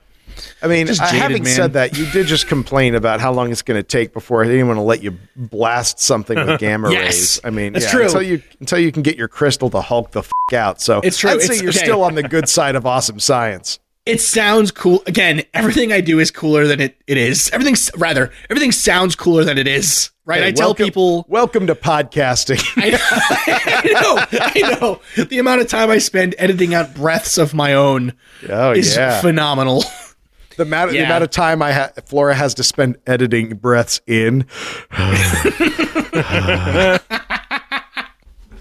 I 0.63 0.69
mean, 0.69 0.87
jaded, 0.87 1.01
having 1.01 1.43
man. 1.43 1.53
said 1.55 1.73
that, 1.75 1.99
you 1.99 2.07
did 2.13 2.27
just 2.29 2.47
complain 2.47 2.95
about 2.95 3.21
how 3.21 3.33
long 3.33 3.51
it's 3.51 3.61
going 3.61 3.79
to 3.79 3.83
take 3.83 4.13
before 4.13 4.45
anyone 4.45 4.77
will 4.79 4.85
let 4.87 5.03
you 5.03 5.19
blast 5.37 5.99
something 5.99 6.37
with 6.39 6.59
gamma 6.61 6.91
Yes, 6.93 7.05
rays. 7.13 7.41
I 7.45 7.51
mean, 7.51 7.73
that's 7.73 7.87
yeah, 7.87 7.91
true. 7.91 8.05
Until 8.05 8.23
you 8.23 8.43
until 8.61 8.79
you 8.79 8.93
can 8.93 9.03
get 9.03 9.17
your 9.19 9.27
crystal 9.29 9.69
to 9.71 9.81
Hulk 9.81 10.13
the 10.13 10.21
f- 10.21 10.31
out. 10.55 10.81
So 10.81 11.01
It's 11.01 11.19
true. 11.19 11.31
I'd 11.31 11.41
say 11.41 11.47
It's- 11.55 11.61
you're 11.61 11.71
okay. 11.71 11.79
still 11.79 12.03
on 12.05 12.15
the 12.15 12.23
good 12.23 12.49
side 12.49 12.77
of 12.77 12.87
awesome 12.87 13.19
science. 13.19 13.81
It 14.05 14.21
sounds 14.21 14.73
cool. 14.73 15.01
Again, 15.07 15.43
everything 15.55 15.93
I 15.93 16.01
do 16.01 16.19
is 16.19 16.33
cooler 16.33 16.67
than 16.67 16.81
it, 16.81 17.01
it 17.07 17.17
is. 17.17 17.49
Everything 17.51 17.77
rather 17.97 18.33
everything 18.51 18.73
sounds 18.73 19.15
cooler 19.15 19.45
than 19.45 19.59
it 19.59 19.69
is. 19.69 20.11
Right? 20.25 20.41
Hey, 20.43 20.49
I 20.49 20.53
tell 20.53 20.69
welcome- 20.71 20.87
people 20.87 21.25
welcome 21.29 21.67
to 21.69 21.77
podcasting. 21.77 22.61
I, 22.77 22.99
I 23.85 23.93
know, 23.93 24.41
I 24.41 24.81
know. 24.81 25.01
The 25.25 25.39
amount 25.39 25.61
of 25.61 25.69
time 25.69 25.89
I 25.89 25.99
spend 25.99 26.35
editing 26.39 26.75
out 26.75 26.95
breaths 26.95 27.39
of 27.39 27.55
my 27.55 27.75
own 27.75 28.15
oh 28.49 28.73
is 28.73 28.97
yeah, 28.97 29.21
phenomenal. 29.21 29.85
the 30.57 30.65
amount 30.65 30.91
the 30.91 30.99
amount 31.05 31.23
of 31.23 31.31
time 31.31 31.63
I 31.63 31.73
ha- 31.73 31.91
Flora 32.05 32.35
has 32.35 32.55
to 32.55 32.65
spend 32.65 32.99
editing 33.07 33.51
breaths 33.57 34.01
in. 34.09 34.47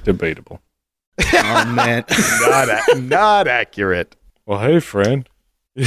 Debatable. 0.03 0.61
oh 1.33 1.65
man. 1.65 2.03
Not 2.41 2.69
a- 2.69 2.99
not 3.01 3.47
accurate. 3.47 4.15
Well, 4.51 4.59
hey, 4.59 4.81
friend. 4.81 5.29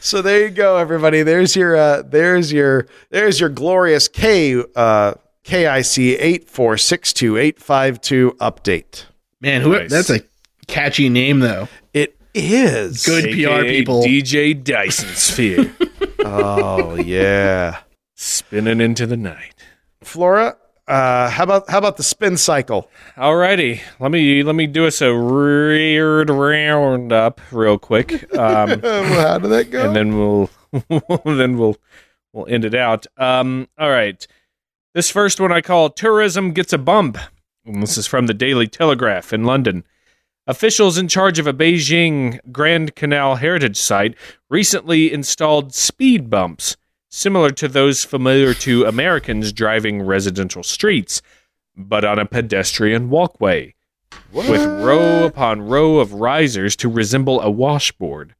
So 0.00 0.22
there 0.22 0.42
you 0.42 0.50
go, 0.50 0.76
everybody. 0.76 1.22
There's 1.22 1.54
your 1.56 1.76
uh, 1.76 2.02
there's 2.02 2.52
your 2.52 2.86
there's 3.10 3.40
your 3.40 3.48
glorious 3.48 4.06
K 4.08 4.62
uh, 4.76 5.14
KIC 5.44 6.16
eight 6.20 6.48
four 6.48 6.76
six 6.76 7.12
two 7.12 7.36
eight 7.36 7.60
five 7.60 8.00
two 8.00 8.36
update. 8.40 9.04
Man, 9.40 9.62
who 9.62 9.72
Nice. 9.72 9.90
that's 9.90 10.10
a 10.10 10.20
catchy 10.68 11.08
name 11.08 11.40
though. 11.40 11.68
It 11.92 12.16
is 12.34 13.04
Good 13.04 13.24
PR 13.24 13.62
people. 13.64 14.02
DJ 14.02 14.62
Dyson 14.62 15.08
Sphere. 15.10 15.74
Oh 16.24 16.94
yeah, 16.96 17.78
Spinning 18.14 18.80
into 18.80 19.06
the 19.06 19.16
night. 19.16 19.54
Flora. 20.02 20.56
Uh, 20.88 21.28
how 21.30 21.42
about 21.42 21.68
how 21.68 21.78
about 21.78 21.96
the 21.96 22.02
spin 22.02 22.36
cycle? 22.36 22.88
Alrighty, 23.16 23.80
let 23.98 24.10
me 24.12 24.42
let 24.44 24.54
me 24.54 24.66
do 24.68 24.86
us 24.86 25.02
a 25.02 25.12
weird 25.14 26.30
roundup 26.30 27.40
real 27.50 27.76
quick, 27.78 28.32
um, 28.38 28.70
Um, 28.70 28.80
how 28.82 29.38
did 29.38 29.48
that 29.50 29.70
go? 29.70 29.86
and 29.86 29.96
then 29.96 30.16
we'll 30.16 30.50
then 31.24 31.58
we'll 31.58 31.76
we'll 32.32 32.46
end 32.46 32.64
it 32.64 32.74
out. 32.74 33.06
Um, 33.16 33.68
all 33.76 33.90
right, 33.90 34.24
this 34.94 35.10
first 35.10 35.40
one 35.40 35.50
I 35.50 35.60
call 35.60 35.90
tourism 35.90 36.52
gets 36.52 36.72
a 36.72 36.78
bump. 36.78 37.18
And 37.64 37.82
this 37.82 37.98
is 37.98 38.06
from 38.06 38.26
the 38.28 38.34
Daily 38.34 38.68
Telegraph 38.68 39.32
in 39.32 39.42
London. 39.42 39.82
Officials 40.46 40.96
in 40.96 41.08
charge 41.08 41.40
of 41.40 41.48
a 41.48 41.52
Beijing 41.52 42.38
Grand 42.52 42.94
Canal 42.94 43.34
heritage 43.36 43.76
site 43.76 44.14
recently 44.48 45.12
installed 45.12 45.74
speed 45.74 46.30
bumps, 46.30 46.76
similar 47.16 47.48
to 47.48 47.66
those 47.66 48.04
familiar 48.04 48.52
to 48.52 48.84
Americans 48.84 49.50
driving 49.50 50.02
residential 50.02 50.62
streets, 50.62 51.22
but 51.74 52.04
on 52.04 52.18
a 52.18 52.26
pedestrian 52.26 53.08
walkway, 53.08 53.74
with 54.34 54.62
row 54.84 55.24
upon 55.24 55.62
row 55.62 55.96
of 55.98 56.12
risers 56.12 56.76
to 56.76 56.90
resemble 56.90 57.40
a 57.40 57.50
washboard. 57.50 58.34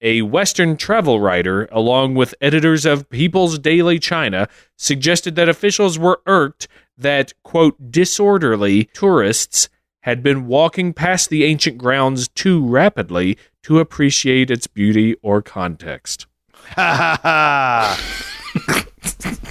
A 0.00 0.22
Western 0.22 0.76
travel 0.76 1.18
writer, 1.18 1.68
along 1.72 2.14
with 2.14 2.36
editors 2.40 2.86
of 2.86 3.10
People's 3.10 3.58
Daily 3.58 3.98
China, 3.98 4.48
suggested 4.76 5.34
that 5.34 5.48
officials 5.48 5.98
were 5.98 6.20
irked 6.24 6.68
that, 6.96 7.32
quote, 7.42 7.90
disorderly 7.90 8.84
tourists 8.92 9.68
had 10.02 10.22
been 10.22 10.46
walking 10.46 10.92
past 10.92 11.30
the 11.30 11.42
ancient 11.42 11.78
grounds 11.78 12.28
too 12.28 12.64
rapidly 12.64 13.36
to 13.64 13.80
appreciate 13.80 14.52
its 14.52 14.68
beauty 14.68 15.16
or 15.20 15.42
context. 15.42 16.28
Ha 16.76 16.94
ha 16.96 17.18
ha. 17.22 18.00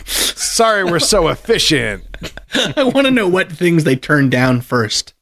Sorry, 0.06 0.84
we're 0.84 1.00
so 1.00 1.28
efficient. 1.30 2.04
I 2.78 2.84
want 2.84 3.06
to 3.08 3.12
know 3.12 3.28
what 3.28 3.52
things 3.52 3.84
they 3.84 3.96
turn 3.96 4.30
down 4.30 4.62
first. 4.62 5.14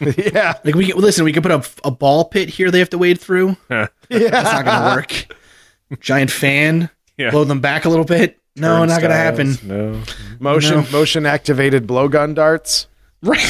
yeah. 0.00 0.54
Like 0.64 0.74
we 0.74 0.86
can, 0.88 0.96
listen, 0.98 1.24
we 1.24 1.32
can 1.32 1.42
put 1.42 1.52
a, 1.52 1.64
a 1.84 1.90
ball 1.90 2.24
pit 2.26 2.48
here 2.48 2.70
they 2.70 2.80
have 2.80 2.90
to 2.90 2.98
wade 2.98 3.20
through. 3.20 3.56
Yeah. 3.70 3.86
That's 4.30 4.52
not 4.52 4.64
going 4.64 4.80
to 4.82 4.96
work. 4.96 6.00
Giant 6.00 6.30
fan, 6.30 6.90
Yeah. 7.16 7.30
blow 7.30 7.42
them 7.44 7.60
back 7.60 7.84
a 7.84 7.88
little 7.88 8.04
bit. 8.04 8.40
No, 8.54 8.84
not 8.84 9.00
going 9.00 9.10
to 9.10 9.16
happen. 9.16 9.56
No. 9.64 10.00
Motion 10.38 10.76
No. 10.84 10.86
motion 10.92 11.26
activated 11.26 11.86
blowgun 11.88 12.34
darts. 12.34 12.86
Right. 13.22 13.40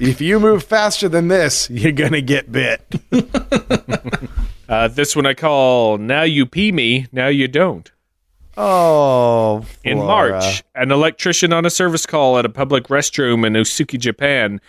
If 0.00 0.20
you 0.20 0.40
move 0.40 0.64
faster 0.64 1.08
than 1.08 1.28
this, 1.28 1.70
you're 1.70 1.92
gonna 1.92 2.20
get 2.20 2.50
bit. 2.50 2.82
Uh, 4.68 4.88
this 4.88 5.14
one 5.14 5.26
I 5.26 5.34
call 5.34 5.96
Now 5.98 6.22
You 6.22 6.44
Pee 6.46 6.72
Me, 6.72 7.06
Now 7.12 7.28
You 7.28 7.46
Don't. 7.48 7.90
Oh, 8.56 9.64
In 9.84 9.98
March, 9.98 10.62
an 10.74 10.90
electrician 10.90 11.52
on 11.52 11.66
a 11.66 11.70
service 11.70 12.06
call 12.06 12.38
at 12.38 12.46
a 12.46 12.48
public 12.48 12.84
restroom 12.84 13.46
in 13.46 13.52
Osuki, 13.52 13.98
Japan, 13.98 14.60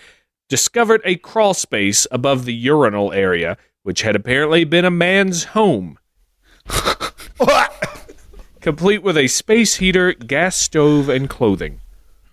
discovered 0.49 1.01
a 1.05 1.15
crawl 1.15 1.53
space 1.53 2.05
above 2.11 2.43
the 2.45 2.53
urinal 2.53 3.13
area, 3.13 3.57
which 3.83 4.01
had 4.01 4.15
apparently 4.15 4.65
been 4.65 4.83
a 4.83 4.91
man's 4.91 5.45
home. 5.45 5.97
Complete 8.59 9.03
with 9.03 9.17
a 9.17 9.27
space 9.27 9.75
heater, 9.77 10.11
gas 10.13 10.57
stove, 10.57 11.07
and 11.07 11.29
clothing. 11.29 11.79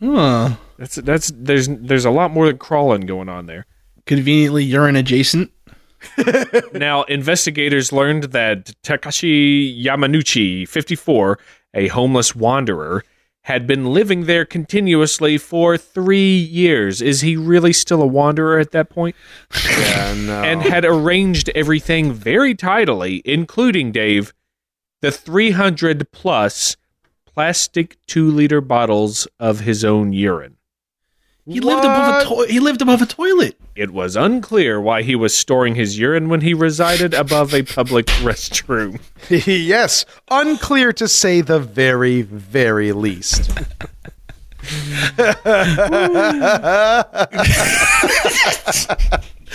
Huh. 0.01 0.57
That's 0.77 0.97
that's 0.97 1.31
there's 1.33 1.69
there's 1.69 2.05
a 2.05 2.11
lot 2.11 2.33
more 2.33 2.47
than 2.49 2.59
crawling 2.59 3.03
going 3.03 3.29
on 3.29 3.47
there. 3.47 3.67
Conveniently 4.07 4.65
urine 4.65 4.97
adjacent. 4.97 5.53
Now, 6.73 7.03
investigators 7.05 7.93
learned 7.93 8.25
that 8.25 8.73
Takashi 8.83 9.83
Yamanuchi, 9.85 10.67
54, 10.69 11.39
a 11.75 11.89
homeless 11.89 12.35
wanderer, 12.35 13.05
had 13.43 13.67
been 13.67 13.87
living 13.87 14.25
there 14.25 14.45
continuously 14.47 15.37
for 15.37 15.77
three 15.77 16.35
years. 16.37 17.03
Is 17.03 17.21
he 17.21 17.37
really 17.37 17.73
still 17.75 18.01
a 18.01 18.07
wanderer 18.07 18.59
at 18.59 18.71
that 18.71 18.89
point? 18.89 19.15
Yeah, 19.69 20.15
no. 20.15 20.43
And 20.43 20.63
had 20.63 20.85
arranged 20.85 21.51
everything 21.55 22.13
very 22.13 22.55
tidily, 22.55 23.21
including, 23.25 23.93
Dave, 23.93 24.33
the 25.03 25.11
300 25.11 26.11
plus 26.11 26.77
plastic 27.27 27.99
two 28.07 28.31
liter 28.31 28.61
bottles 28.63 29.29
of 29.39 29.61
his 29.61 29.85
own 29.85 30.13
urine. 30.15 30.57
He 31.47 31.61
lived 31.61 31.85
above 31.85 32.23
a 32.23 32.47
to- 32.47 32.51
he 32.53 32.61
lived 32.61 32.81
above 32.81 33.03
a 33.03 33.07
toilet. 33.07 33.61
It 33.77 33.91
was 33.91 34.15
unclear 34.15 34.81
why 34.81 35.03
he 35.03 35.17
was 35.17 35.35
storing 35.37 35.75
his 35.75 35.99
urine 35.99 36.29
when 36.29 36.43
he 36.43 36.55
resided 36.55 37.13
above 37.13 37.53
a 37.53 37.65
public 37.65 38.07
restroom. 38.23 39.01
yes, 39.69 40.05
unclear 40.31 40.93
to 40.93 41.09
say 41.09 41.41
the 41.41 41.59
very, 41.59 42.23
very 42.23 42.93
least. 42.93 43.51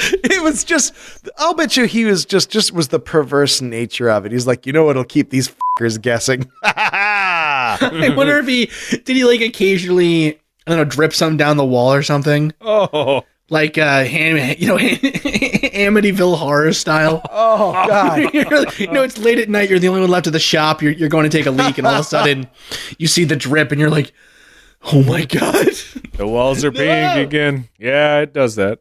it 0.02 0.44
was 0.44 0.64
just 0.64 0.94
I'll 1.38 1.54
bet 1.54 1.76
you 1.78 1.86
he 1.86 2.06
was 2.06 2.26
just 2.26 2.50
just 2.50 2.72
was 2.74 2.90
the 2.90 3.00
perverse 3.00 3.62
nature 3.62 4.10
of 4.10 4.26
it. 4.26 4.32
He's 4.32 4.46
like, 4.48 4.66
you 4.66 4.74
know 4.74 4.84
what'll 4.84 5.04
keep 5.04 5.30
these 5.30 5.50
fuckers 5.50 6.00
guessing? 6.00 6.50
I 6.64 8.14
wonder 8.16 8.38
if 8.38 8.48
he 8.48 8.70
did 8.98 9.16
he 9.16 9.24
like 9.24 9.42
occasionally 9.42 10.36
I 10.68 10.72
don't 10.72 10.78
know 10.78 10.86
drip 10.86 11.14
something 11.14 11.38
down 11.38 11.58
the 11.58 11.66
wall 11.66 11.94
or 11.94 12.04
something 12.04 12.54
Oh, 12.62 13.24
like 13.50 13.78
uh 13.78 14.04
Han- 14.06 14.56
you 14.58 14.68
know 14.68 14.78
Amityville 15.80 16.38
horror 16.38 16.74
style. 16.74 17.22
oh 17.32 17.72
god. 17.88 18.34
You're 18.34 18.46
like- 18.66 18.80
you 18.80 18.88
know, 18.92 19.04
it's 19.04 19.18
late 19.18 19.40
at 19.40 19.50
night. 19.50 19.70
You're 19.70 19.80
the 19.80 19.88
only 19.88 20.02
one 20.02 20.10
left 20.10 20.28
at 20.28 20.34
the 20.34 20.40
shop. 20.40 20.82
You're, 20.82 20.92
you're 20.92 21.10
going 21.10 21.30
to 21.30 21.36
take 21.38 21.46
a 21.46 21.52
leak, 21.52 21.78
and 21.78 21.88
all 21.88 21.94
of 21.96 22.00
a 22.02 22.04
sudden, 22.04 22.48
you 22.98 23.08
see 23.08 23.24
the 23.24 23.36
drip, 23.36 23.72
and 23.72 23.80
you're 23.80 23.90
like, 23.90 24.12
"Oh 24.92 25.04
my 25.04 25.26
god!" 25.26 25.68
the 26.14 26.28
walls 26.28 26.64
are 26.66 26.72
pink 26.72 27.18
again. 27.28 27.70
Yeah, 27.78 28.20
it 28.20 28.34
does 28.34 28.56
that. 28.56 28.80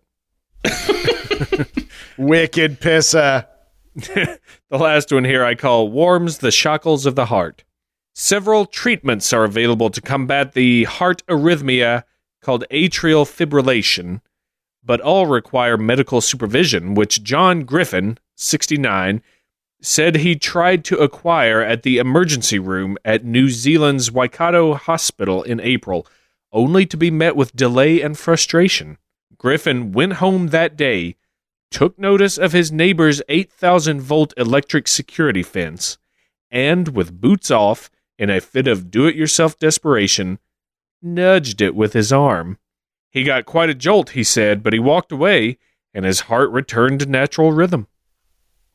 Wicked 2.18 2.80
pisser. 2.80 3.46
The 3.94 4.38
last 4.70 5.12
one 5.12 5.24
here 5.24 5.44
I 5.44 5.54
call 5.54 5.88
warms 5.90 6.38
the 6.38 6.50
shackles 6.50 7.06
of 7.06 7.14
the 7.14 7.26
heart. 7.26 7.64
Several 8.14 8.66
treatments 8.66 9.32
are 9.32 9.44
available 9.44 9.90
to 9.90 10.00
combat 10.00 10.52
the 10.52 10.84
heart 10.84 11.24
arrhythmia 11.28 12.02
called 12.42 12.64
atrial 12.70 13.24
fibrillation, 13.24 14.20
but 14.84 15.00
all 15.00 15.26
require 15.26 15.76
medical 15.76 16.20
supervision, 16.20 16.94
which 16.94 17.22
John 17.22 17.64
Griffin, 17.64 18.18
69, 18.36 19.22
said 19.80 20.16
he 20.16 20.34
tried 20.34 20.84
to 20.84 20.98
acquire 20.98 21.60
at 21.60 21.82
the 21.82 21.98
emergency 21.98 22.58
room 22.58 22.96
at 23.04 23.24
New 23.24 23.48
Zealand's 23.48 24.10
Waikato 24.10 24.74
Hospital 24.74 25.42
in 25.42 25.60
April, 25.60 26.06
only 26.52 26.86
to 26.86 26.96
be 26.96 27.10
met 27.10 27.36
with 27.36 27.54
delay 27.54 28.00
and 28.00 28.18
frustration. 28.18 28.98
Griffin 29.36 29.92
went 29.92 30.14
home 30.14 30.48
that 30.48 30.76
day, 30.76 31.16
took 31.70 31.98
notice 31.98 32.38
of 32.38 32.52
his 32.52 32.72
neighbor's 32.72 33.22
8,000 33.28 34.00
volt 34.00 34.34
electric 34.36 34.88
security 34.88 35.42
fence, 35.42 35.98
and, 36.50 36.88
with 36.88 37.20
boots 37.20 37.50
off, 37.50 37.90
in 38.18 38.30
a 38.30 38.40
fit 38.40 38.66
of 38.66 38.90
do 38.90 39.06
it 39.06 39.14
yourself 39.14 39.58
desperation, 39.58 40.38
nudged 41.00 41.60
it 41.60 41.74
with 41.74 41.92
his 41.92 42.12
arm. 42.12 42.58
He 43.10 43.22
got 43.24 43.46
quite 43.46 43.70
a 43.70 43.74
jolt, 43.74 44.10
he 44.10 44.22
said, 44.24 44.62
but 44.62 44.72
he 44.72 44.78
walked 44.78 45.12
away, 45.12 45.58
and 45.94 46.04
his 46.04 46.20
heart 46.20 46.50
returned 46.50 47.00
to 47.00 47.06
natural 47.06 47.52
rhythm. 47.52 47.86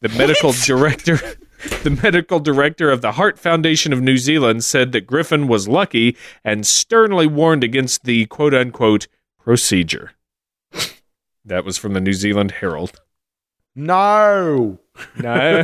The 0.02 0.10
medical 0.10 0.52
director. 0.52 1.20
The 1.84 1.98
medical 2.04 2.42
director 2.42 2.92
of 2.92 3.02
the 3.02 3.14
Heart 3.14 3.40
Foundation 3.40 3.94
of 3.94 4.02
New 4.02 4.18
Zealand 4.18 4.66
said 4.66 4.92
that 4.92 5.08
Griffin 5.08 5.48
was 5.48 5.70
lucky 5.70 6.18
and 6.44 6.68
sternly 6.68 7.26
warned 7.26 7.64
against 7.64 8.04
the 8.04 8.26
quote 8.26 8.54
unquote 8.54 9.08
procedure. 9.40 10.12
That 11.46 11.64
was 11.64 11.78
from 11.78 11.94
the 11.94 12.02
New 12.02 12.12
Zealand 12.12 12.52
Herald. 12.52 13.00
No. 13.76 14.80
No. 15.18 15.64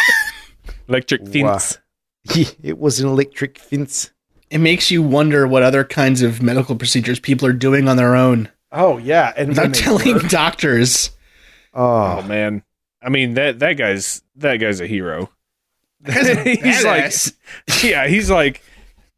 Electric 0.88 1.26
fence. 1.26 1.78
It 2.62 2.78
was 2.78 3.00
an 3.00 3.08
electric 3.08 3.58
fence. 3.58 4.12
It 4.50 4.58
makes 4.58 4.90
you 4.90 5.02
wonder 5.02 5.46
what 5.46 5.62
other 5.62 5.84
kinds 5.84 6.22
of 6.22 6.42
medical 6.42 6.74
procedures 6.76 7.20
people 7.20 7.46
are 7.48 7.52
doing 7.52 7.88
on 7.88 7.96
their 7.96 8.14
own 8.16 8.48
Oh 8.72 8.98
yeah, 8.98 9.32
and 9.36 9.48
without 9.50 9.62
when 9.64 9.72
telling 9.72 10.14
work- 10.14 10.28
doctors. 10.28 11.10
Oh 11.74 12.18
Oh, 12.18 12.22
man. 12.22 12.62
I 13.02 13.08
mean 13.08 13.34
that 13.34 13.58
that 13.60 13.74
guy's 13.74 14.22
that 14.36 14.56
guy's 14.56 14.80
a 14.80 14.86
hero. 14.86 15.30
he's 16.06 16.84
like 16.84 17.12
Yeah, 17.82 18.06
he's 18.08 18.30
like 18.30 18.62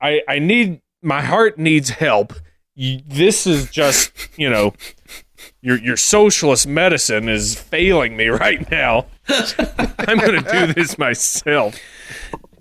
I 0.00 0.22
I 0.28 0.38
need 0.38 0.80
my 1.02 1.20
heart 1.22 1.58
needs 1.58 1.90
help. 1.90 2.32
You, 2.74 3.00
this 3.06 3.46
is 3.46 3.70
just, 3.70 4.12
you 4.38 4.48
know, 4.48 4.72
your 5.60 5.76
your 5.78 5.96
socialist 5.96 6.66
medicine 6.66 7.28
is 7.28 7.54
failing 7.54 8.16
me 8.16 8.28
right 8.28 8.68
now. 8.70 9.06
I'm 9.28 10.18
going 10.18 10.42
to 10.42 10.48
do 10.66 10.72
this 10.72 10.96
myself. 10.98 11.78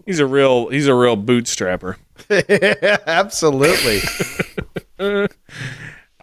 He's 0.05 0.19
a 0.19 0.25
real 0.25 0.67
he's 0.69 0.87
a 0.87 0.93
real 0.95 1.15
bootstrapper. 1.17 1.95
absolutely. 3.07 3.99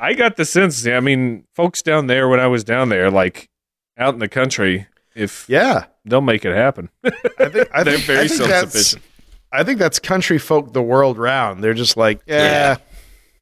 I 0.00 0.14
got 0.14 0.36
the 0.36 0.44
sense. 0.44 0.86
I 0.86 1.00
mean, 1.00 1.44
folks 1.54 1.82
down 1.82 2.06
there 2.06 2.28
when 2.28 2.40
I 2.40 2.46
was 2.46 2.64
down 2.64 2.88
there, 2.88 3.10
like 3.10 3.48
out 3.96 4.14
in 4.14 4.20
the 4.20 4.28
country, 4.28 4.86
if 5.14 5.46
Yeah, 5.48 5.86
they'll 6.04 6.20
make 6.20 6.44
it 6.44 6.54
happen. 6.54 6.88
I 7.04 7.10
think 7.48 7.68
I 7.72 7.82
They're 7.82 7.94
think, 7.94 8.04
very 8.06 8.28
that's- 8.28 8.36
self-sufficient. 8.36 9.02
I 9.50 9.64
think 9.64 9.78
that's 9.78 9.98
country 9.98 10.36
folk 10.38 10.74
the 10.74 10.82
world 10.82 11.16
round. 11.16 11.64
They're 11.64 11.72
just 11.72 11.96
like, 11.96 12.20
eh, 12.28 12.36
yeah, 12.36 12.76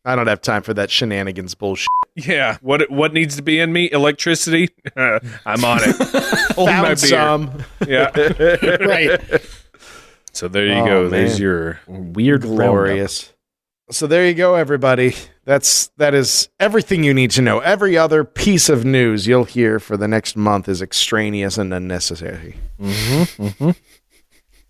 I 0.04 0.14
don't 0.14 0.28
have 0.28 0.40
time 0.40 0.62
for 0.62 0.72
that 0.74 0.88
shenanigans 0.88 1.56
bullshit. 1.56 1.88
yeah. 2.14 2.58
What 2.60 2.88
what 2.92 3.12
needs 3.12 3.34
to 3.36 3.42
be 3.42 3.58
in 3.58 3.72
me? 3.72 3.90
Electricity. 3.90 4.68
I'm 4.96 5.64
on 5.64 5.80
it. 5.82 5.96
Hold 6.54 6.68
my 6.68 6.74
Found 6.74 6.86
beer. 6.86 6.96
some. 6.96 7.64
Yeah. 7.88 8.86
right. 8.86 9.20
So 10.36 10.48
there 10.48 10.66
you 10.66 10.74
Oh, 10.74 10.86
go. 10.86 11.08
There's 11.08 11.40
your 11.40 11.80
weird 11.86 12.44
roundup. 12.44 12.58
Glorious. 12.58 13.32
So 13.90 14.06
there 14.06 14.26
you 14.26 14.34
go, 14.34 14.54
everybody. 14.56 15.14
That's 15.44 15.88
that 15.96 16.12
is 16.12 16.48
everything 16.58 17.04
you 17.04 17.14
need 17.14 17.30
to 17.32 17.42
know. 17.42 17.60
Every 17.60 17.96
other 17.96 18.24
piece 18.24 18.68
of 18.68 18.84
news 18.84 19.26
you'll 19.28 19.44
hear 19.44 19.78
for 19.78 19.96
the 19.96 20.08
next 20.08 20.36
month 20.36 20.68
is 20.68 20.82
extraneous 20.82 21.56
and 21.56 21.72
unnecessary. 21.72 22.56
Mm-hmm, 22.80 23.70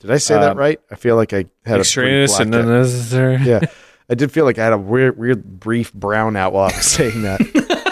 Did 0.00 0.10
I 0.10 0.18
say 0.18 0.34
that 0.34 0.52
Um, 0.52 0.58
right? 0.58 0.78
I 0.90 0.96
feel 0.96 1.16
like 1.16 1.32
I 1.32 1.46
had 1.64 1.80
Extraneous 1.80 2.38
a 2.38 2.42
and 2.42 2.54
unnecessary. 2.54 3.38
Yeah, 3.38 3.60
I 4.10 4.14
did 4.14 4.30
feel 4.30 4.44
like 4.44 4.58
I 4.58 4.64
had 4.64 4.74
a 4.74 4.78
weird, 4.78 5.16
weird 5.18 5.58
brief 5.60 5.92
brownout 5.94 6.52
while 6.52 6.64
I 6.70 6.76
was 6.76 6.84
saying 6.86 7.22
that. 7.22 7.40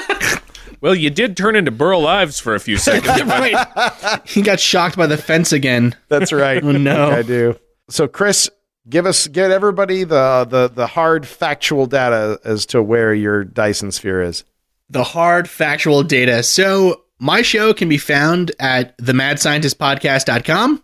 Well, 0.84 0.94
you 0.94 1.08
did 1.08 1.34
turn 1.34 1.56
into 1.56 1.70
Burl 1.70 2.06
Ives 2.06 2.38
for 2.38 2.54
a 2.54 2.60
few 2.60 2.76
seconds. 2.90 3.22
right. 3.24 4.20
He 4.28 4.42
got 4.42 4.60
shocked 4.60 4.98
by 4.98 5.06
the 5.06 5.16
fence 5.16 5.50
again. 5.50 5.96
That's 6.08 6.30
right. 6.30 6.62
Oh, 6.62 6.72
no. 6.72 7.10
I 7.10 7.22
do. 7.22 7.58
So, 7.88 8.06
Chris, 8.06 8.50
give 8.86 9.06
us, 9.06 9.26
get 9.28 9.50
everybody 9.50 10.04
the 10.04 10.46
the 10.48 10.68
the 10.68 10.86
hard 10.86 11.26
factual 11.26 11.86
data 11.86 12.38
as 12.44 12.66
to 12.66 12.82
where 12.82 13.14
your 13.14 13.44
Dyson 13.44 13.92
sphere 13.92 14.20
is. 14.20 14.44
the 14.90 15.04
hard 15.04 15.48
factual 15.48 16.02
data. 16.02 16.42
So 16.42 17.00
my 17.18 17.40
show 17.40 17.72
can 17.72 17.88
be 17.88 17.96
found 17.96 18.52
at 18.60 18.96
themadscientistpodcast.com. 18.98 20.82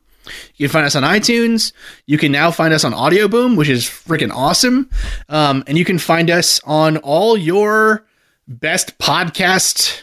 You 0.57 0.69
can 0.69 0.73
find 0.73 0.87
us 0.87 0.97
on 0.97 1.03
iTunes. 1.03 1.73
You 2.07 2.17
can 2.17 2.33
now 2.33 2.51
find 2.51 2.73
us 2.73 2.85
on 2.85 2.95
Audio 2.95 3.29
Boom, 3.29 3.57
which 3.57 3.69
is 3.69 3.85
freaking 3.85 4.33
awesome. 4.33 4.89
Um, 5.29 5.65
and 5.67 5.77
you 5.77 5.85
can 5.85 5.99
find 5.99 6.31
us 6.31 6.61
on 6.65 6.97
all 6.99 7.37
your 7.37 8.07
best 8.51 8.99
podcast 8.99 10.03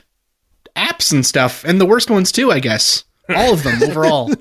apps 0.76 1.12
and 1.12 1.26
stuff, 1.26 1.64
and 1.64 1.80
the 1.80 1.86
worst 1.86 2.10
ones 2.10 2.32
too, 2.32 2.52
I 2.52 2.60
guess. 2.60 3.04
All 3.30 3.54
of 3.54 3.64
them 3.64 3.84
overall. 3.90 4.32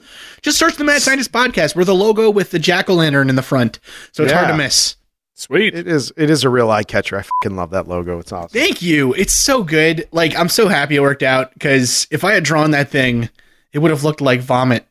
Just 0.43 0.59
search 0.59 0.77
the 0.77 0.85
Mad 0.85 1.03
Scientist 1.03 1.33
Podcast. 1.33 1.75
We're 1.75 1.85
the 1.85 1.95
logo 1.95 2.31
with 2.31 2.53
the 2.53 2.59
jack 2.59 2.89
o' 2.89 2.95
lantern 2.95 3.29
in 3.29 3.35
the 3.37 3.43
front, 3.43 3.81
so 4.13 4.23
it's 4.23 4.33
hard 4.33 4.49
to 4.49 4.57
miss. 4.57 4.97
Sweet. 5.35 5.75
It 5.75 5.87
is 5.87 6.13
it 6.17 6.31
is 6.31 6.45
a 6.45 6.49
real 6.49 6.71
eye 6.71 6.85
catcher. 6.85 7.19
I 7.19 7.23
fucking 7.23 7.57
love 7.57 7.71
that 7.71 7.89
logo. 7.89 8.19
It's 8.19 8.33
awesome. 8.33 8.59
Thank 8.59 8.81
you. 8.81 9.13
It's 9.15 9.35
so 9.35 9.63
good. 9.65 10.09
Like 10.11 10.35
I'm 10.35 10.49
so 10.49 10.69
happy 10.69 10.97
it 10.97 11.01
worked 11.01 11.23
out 11.23 11.53
because 11.53 12.07
if 12.11 12.25
I 12.25 12.33
had 12.33 12.43
drawn 12.45 12.71
that 12.71 12.89
thing, 12.89 13.29
it 13.73 13.81
would 13.81 13.91
have 13.91 14.03
looked 14.05 14.23
like 14.23 14.41
vomit. 14.41 14.87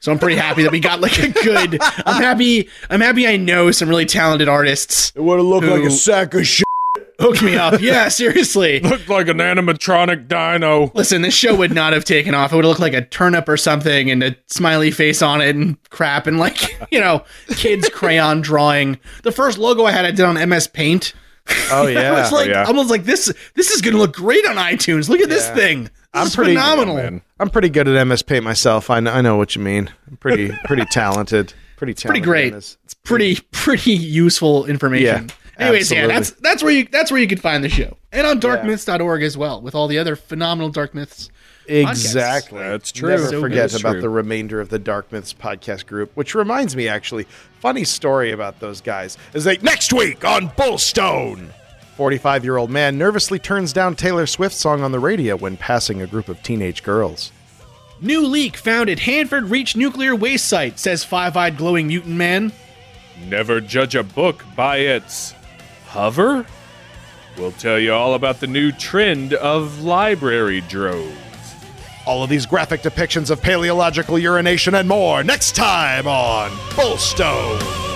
So 0.00 0.12
I'm 0.12 0.18
pretty 0.18 0.36
happy 0.36 0.64
that 0.64 0.72
we 0.72 0.80
got 0.80 1.00
like 1.00 1.18
a 1.18 1.28
good. 1.28 1.78
I'm 2.04 2.22
happy. 2.22 2.68
I'm 2.90 3.00
happy. 3.00 3.26
I 3.26 3.36
know 3.38 3.70
some 3.70 3.88
really 3.88 4.06
talented 4.06 4.48
artists. 4.48 5.12
It 5.14 5.22
would 5.22 5.38
have 5.38 5.46
looked 5.46 5.66
like 5.66 5.84
a 5.84 5.90
sack 5.90 6.34
of 6.34 6.46
shit. 6.46 6.66
Hook 7.20 7.42
me 7.42 7.56
up. 7.56 7.80
Yeah, 7.80 8.08
seriously. 8.08 8.80
Looked 8.80 9.08
like 9.08 9.28
an 9.28 9.38
animatronic 9.38 10.26
dino. 10.26 10.90
Listen, 10.94 11.22
this 11.22 11.34
show 11.34 11.54
would 11.54 11.72
not 11.72 11.92
have 11.92 12.04
taken 12.04 12.34
off. 12.34 12.52
It 12.52 12.56
would 12.56 12.64
have 12.64 12.70
looked 12.70 12.80
like 12.80 12.94
a 12.94 13.04
turnip 13.04 13.48
or 13.48 13.56
something 13.56 14.10
and 14.10 14.22
a 14.22 14.36
smiley 14.46 14.90
face 14.90 15.20
on 15.20 15.40
it 15.42 15.54
and 15.54 15.76
crap 15.90 16.26
and 16.26 16.38
like, 16.38 16.78
you 16.90 16.98
know, 16.98 17.24
kids 17.50 17.88
crayon 17.90 18.40
drawing. 18.40 18.98
The 19.22 19.32
first 19.32 19.58
logo 19.58 19.84
I 19.84 19.92
had 19.92 20.04
I 20.06 20.10
did 20.12 20.24
on 20.24 20.48
MS 20.48 20.68
Paint. 20.68 21.12
Oh 21.70 21.86
I 21.86 21.90
yeah. 21.90 22.12
was 22.12 22.32
like, 22.32 22.48
yeah. 22.48 22.64
I 22.66 22.70
was 22.70 22.86
oh, 22.86 22.90
like, 22.90 23.04
this 23.04 23.32
this 23.54 23.70
is 23.70 23.82
gonna 23.82 23.98
look 23.98 24.14
great 24.14 24.46
on 24.46 24.56
iTunes. 24.56 25.08
Look 25.08 25.20
at 25.20 25.28
this 25.28 25.48
thing. 25.50 25.84
This 25.84 25.92
I'm 26.14 26.26
is 26.26 26.34
pretty- 26.36 26.54
phenomenal. 26.54 26.96
Man. 26.96 27.22
I'm 27.38 27.50
pretty 27.50 27.68
good 27.68 27.86
at 27.86 28.06
MS 28.06 28.22
Paint 28.22 28.44
myself. 28.44 28.88
I 28.90 29.00
know, 29.00 29.12
I 29.12 29.20
know 29.20 29.36
what 29.36 29.54
you 29.54 29.62
mean. 29.62 29.90
I'm 30.10 30.16
pretty 30.16 30.52
pretty 30.64 30.84
talented. 30.86 31.52
Pretty 31.76 31.94
talented. 31.94 32.08
pretty 32.08 32.20
great. 32.24 32.54
It's 32.54 32.94
pretty 33.04 33.36
pretty 33.52 33.92
useful 33.92 34.66
information. 34.66 35.28
Yeah, 35.28 35.34
Anyways, 35.60 35.90
yeah, 35.92 36.06
that's 36.06 36.30
that's 36.32 36.62
where 36.62 36.72
you 36.72 36.86
that's 36.90 37.10
where 37.10 37.20
you 37.20 37.26
can 37.26 37.38
find 37.38 37.62
the 37.62 37.68
show. 37.68 37.96
And 38.12 38.26
on 38.26 38.40
darkmyths.org 38.40 39.22
as 39.22 39.36
well, 39.36 39.60
with 39.60 39.74
all 39.74 39.86
the 39.88 39.98
other 39.98 40.16
phenomenal 40.16 40.70
dark 40.70 40.94
myths. 40.94 41.30
Exactly. 41.66 42.58
That's 42.58 42.90
true. 42.90 43.10
Never 43.10 43.28
So 43.28 43.40
forget 43.40 43.70
good. 43.70 43.80
about 43.80 43.92
True. 43.92 44.00
the 44.00 44.08
remainder 44.08 44.60
of 44.60 44.70
the 44.70 44.78
Dark 44.80 45.12
Myths 45.12 45.32
podcast 45.32 45.86
group, 45.86 46.10
which 46.16 46.34
reminds 46.34 46.74
me, 46.74 46.88
actually, 46.88 47.24
funny 47.60 47.84
story 47.84 48.32
about 48.32 48.58
those 48.58 48.80
guys 48.80 49.16
is 49.34 49.44
they 49.44 49.58
Next 49.58 49.92
week 49.92 50.24
on 50.24 50.48
Bullstone. 50.50 51.50
45 51.96 52.44
year 52.44 52.56
old 52.56 52.70
man 52.70 52.98
nervously 52.98 53.38
turns 53.38 53.72
down 53.72 53.94
Taylor 53.94 54.26
Swift 54.26 54.54
song 54.54 54.82
on 54.82 54.90
the 54.90 54.98
radio 54.98 55.36
when 55.36 55.56
passing 55.56 56.02
a 56.02 56.06
group 56.08 56.28
of 56.28 56.42
teenage 56.42 56.82
girls. 56.82 57.30
New 58.00 58.26
leak 58.26 58.56
found 58.56 58.88
at 58.88 58.98
Hanford 59.00 59.44
Reach 59.44 59.76
nuclear 59.76 60.16
waste 60.16 60.48
site, 60.48 60.78
says 60.78 61.04
five-eyed 61.04 61.56
glowing 61.58 61.86
mutant 61.88 62.16
man. 62.16 62.52
Never 63.28 63.60
judge 63.60 63.94
a 63.94 64.02
book 64.02 64.42
by 64.56 64.78
its 64.78 65.34
hover. 65.90 66.46
We'll 67.36 67.52
tell 67.52 67.78
you 67.78 67.92
all 67.92 68.14
about 68.14 68.40
the 68.40 68.46
new 68.46 68.70
trend 68.72 69.34
of 69.34 69.82
library 69.82 70.60
droves. 70.62 71.16
All 72.06 72.22
of 72.22 72.30
these 72.30 72.46
graphic 72.46 72.82
depictions 72.82 73.30
of 73.30 73.42
paleological 73.42 74.18
urination 74.18 74.74
and 74.74 74.88
more 74.88 75.22
next 75.22 75.54
time 75.54 76.06
on 76.06 76.50
Bullstone. 76.70 77.89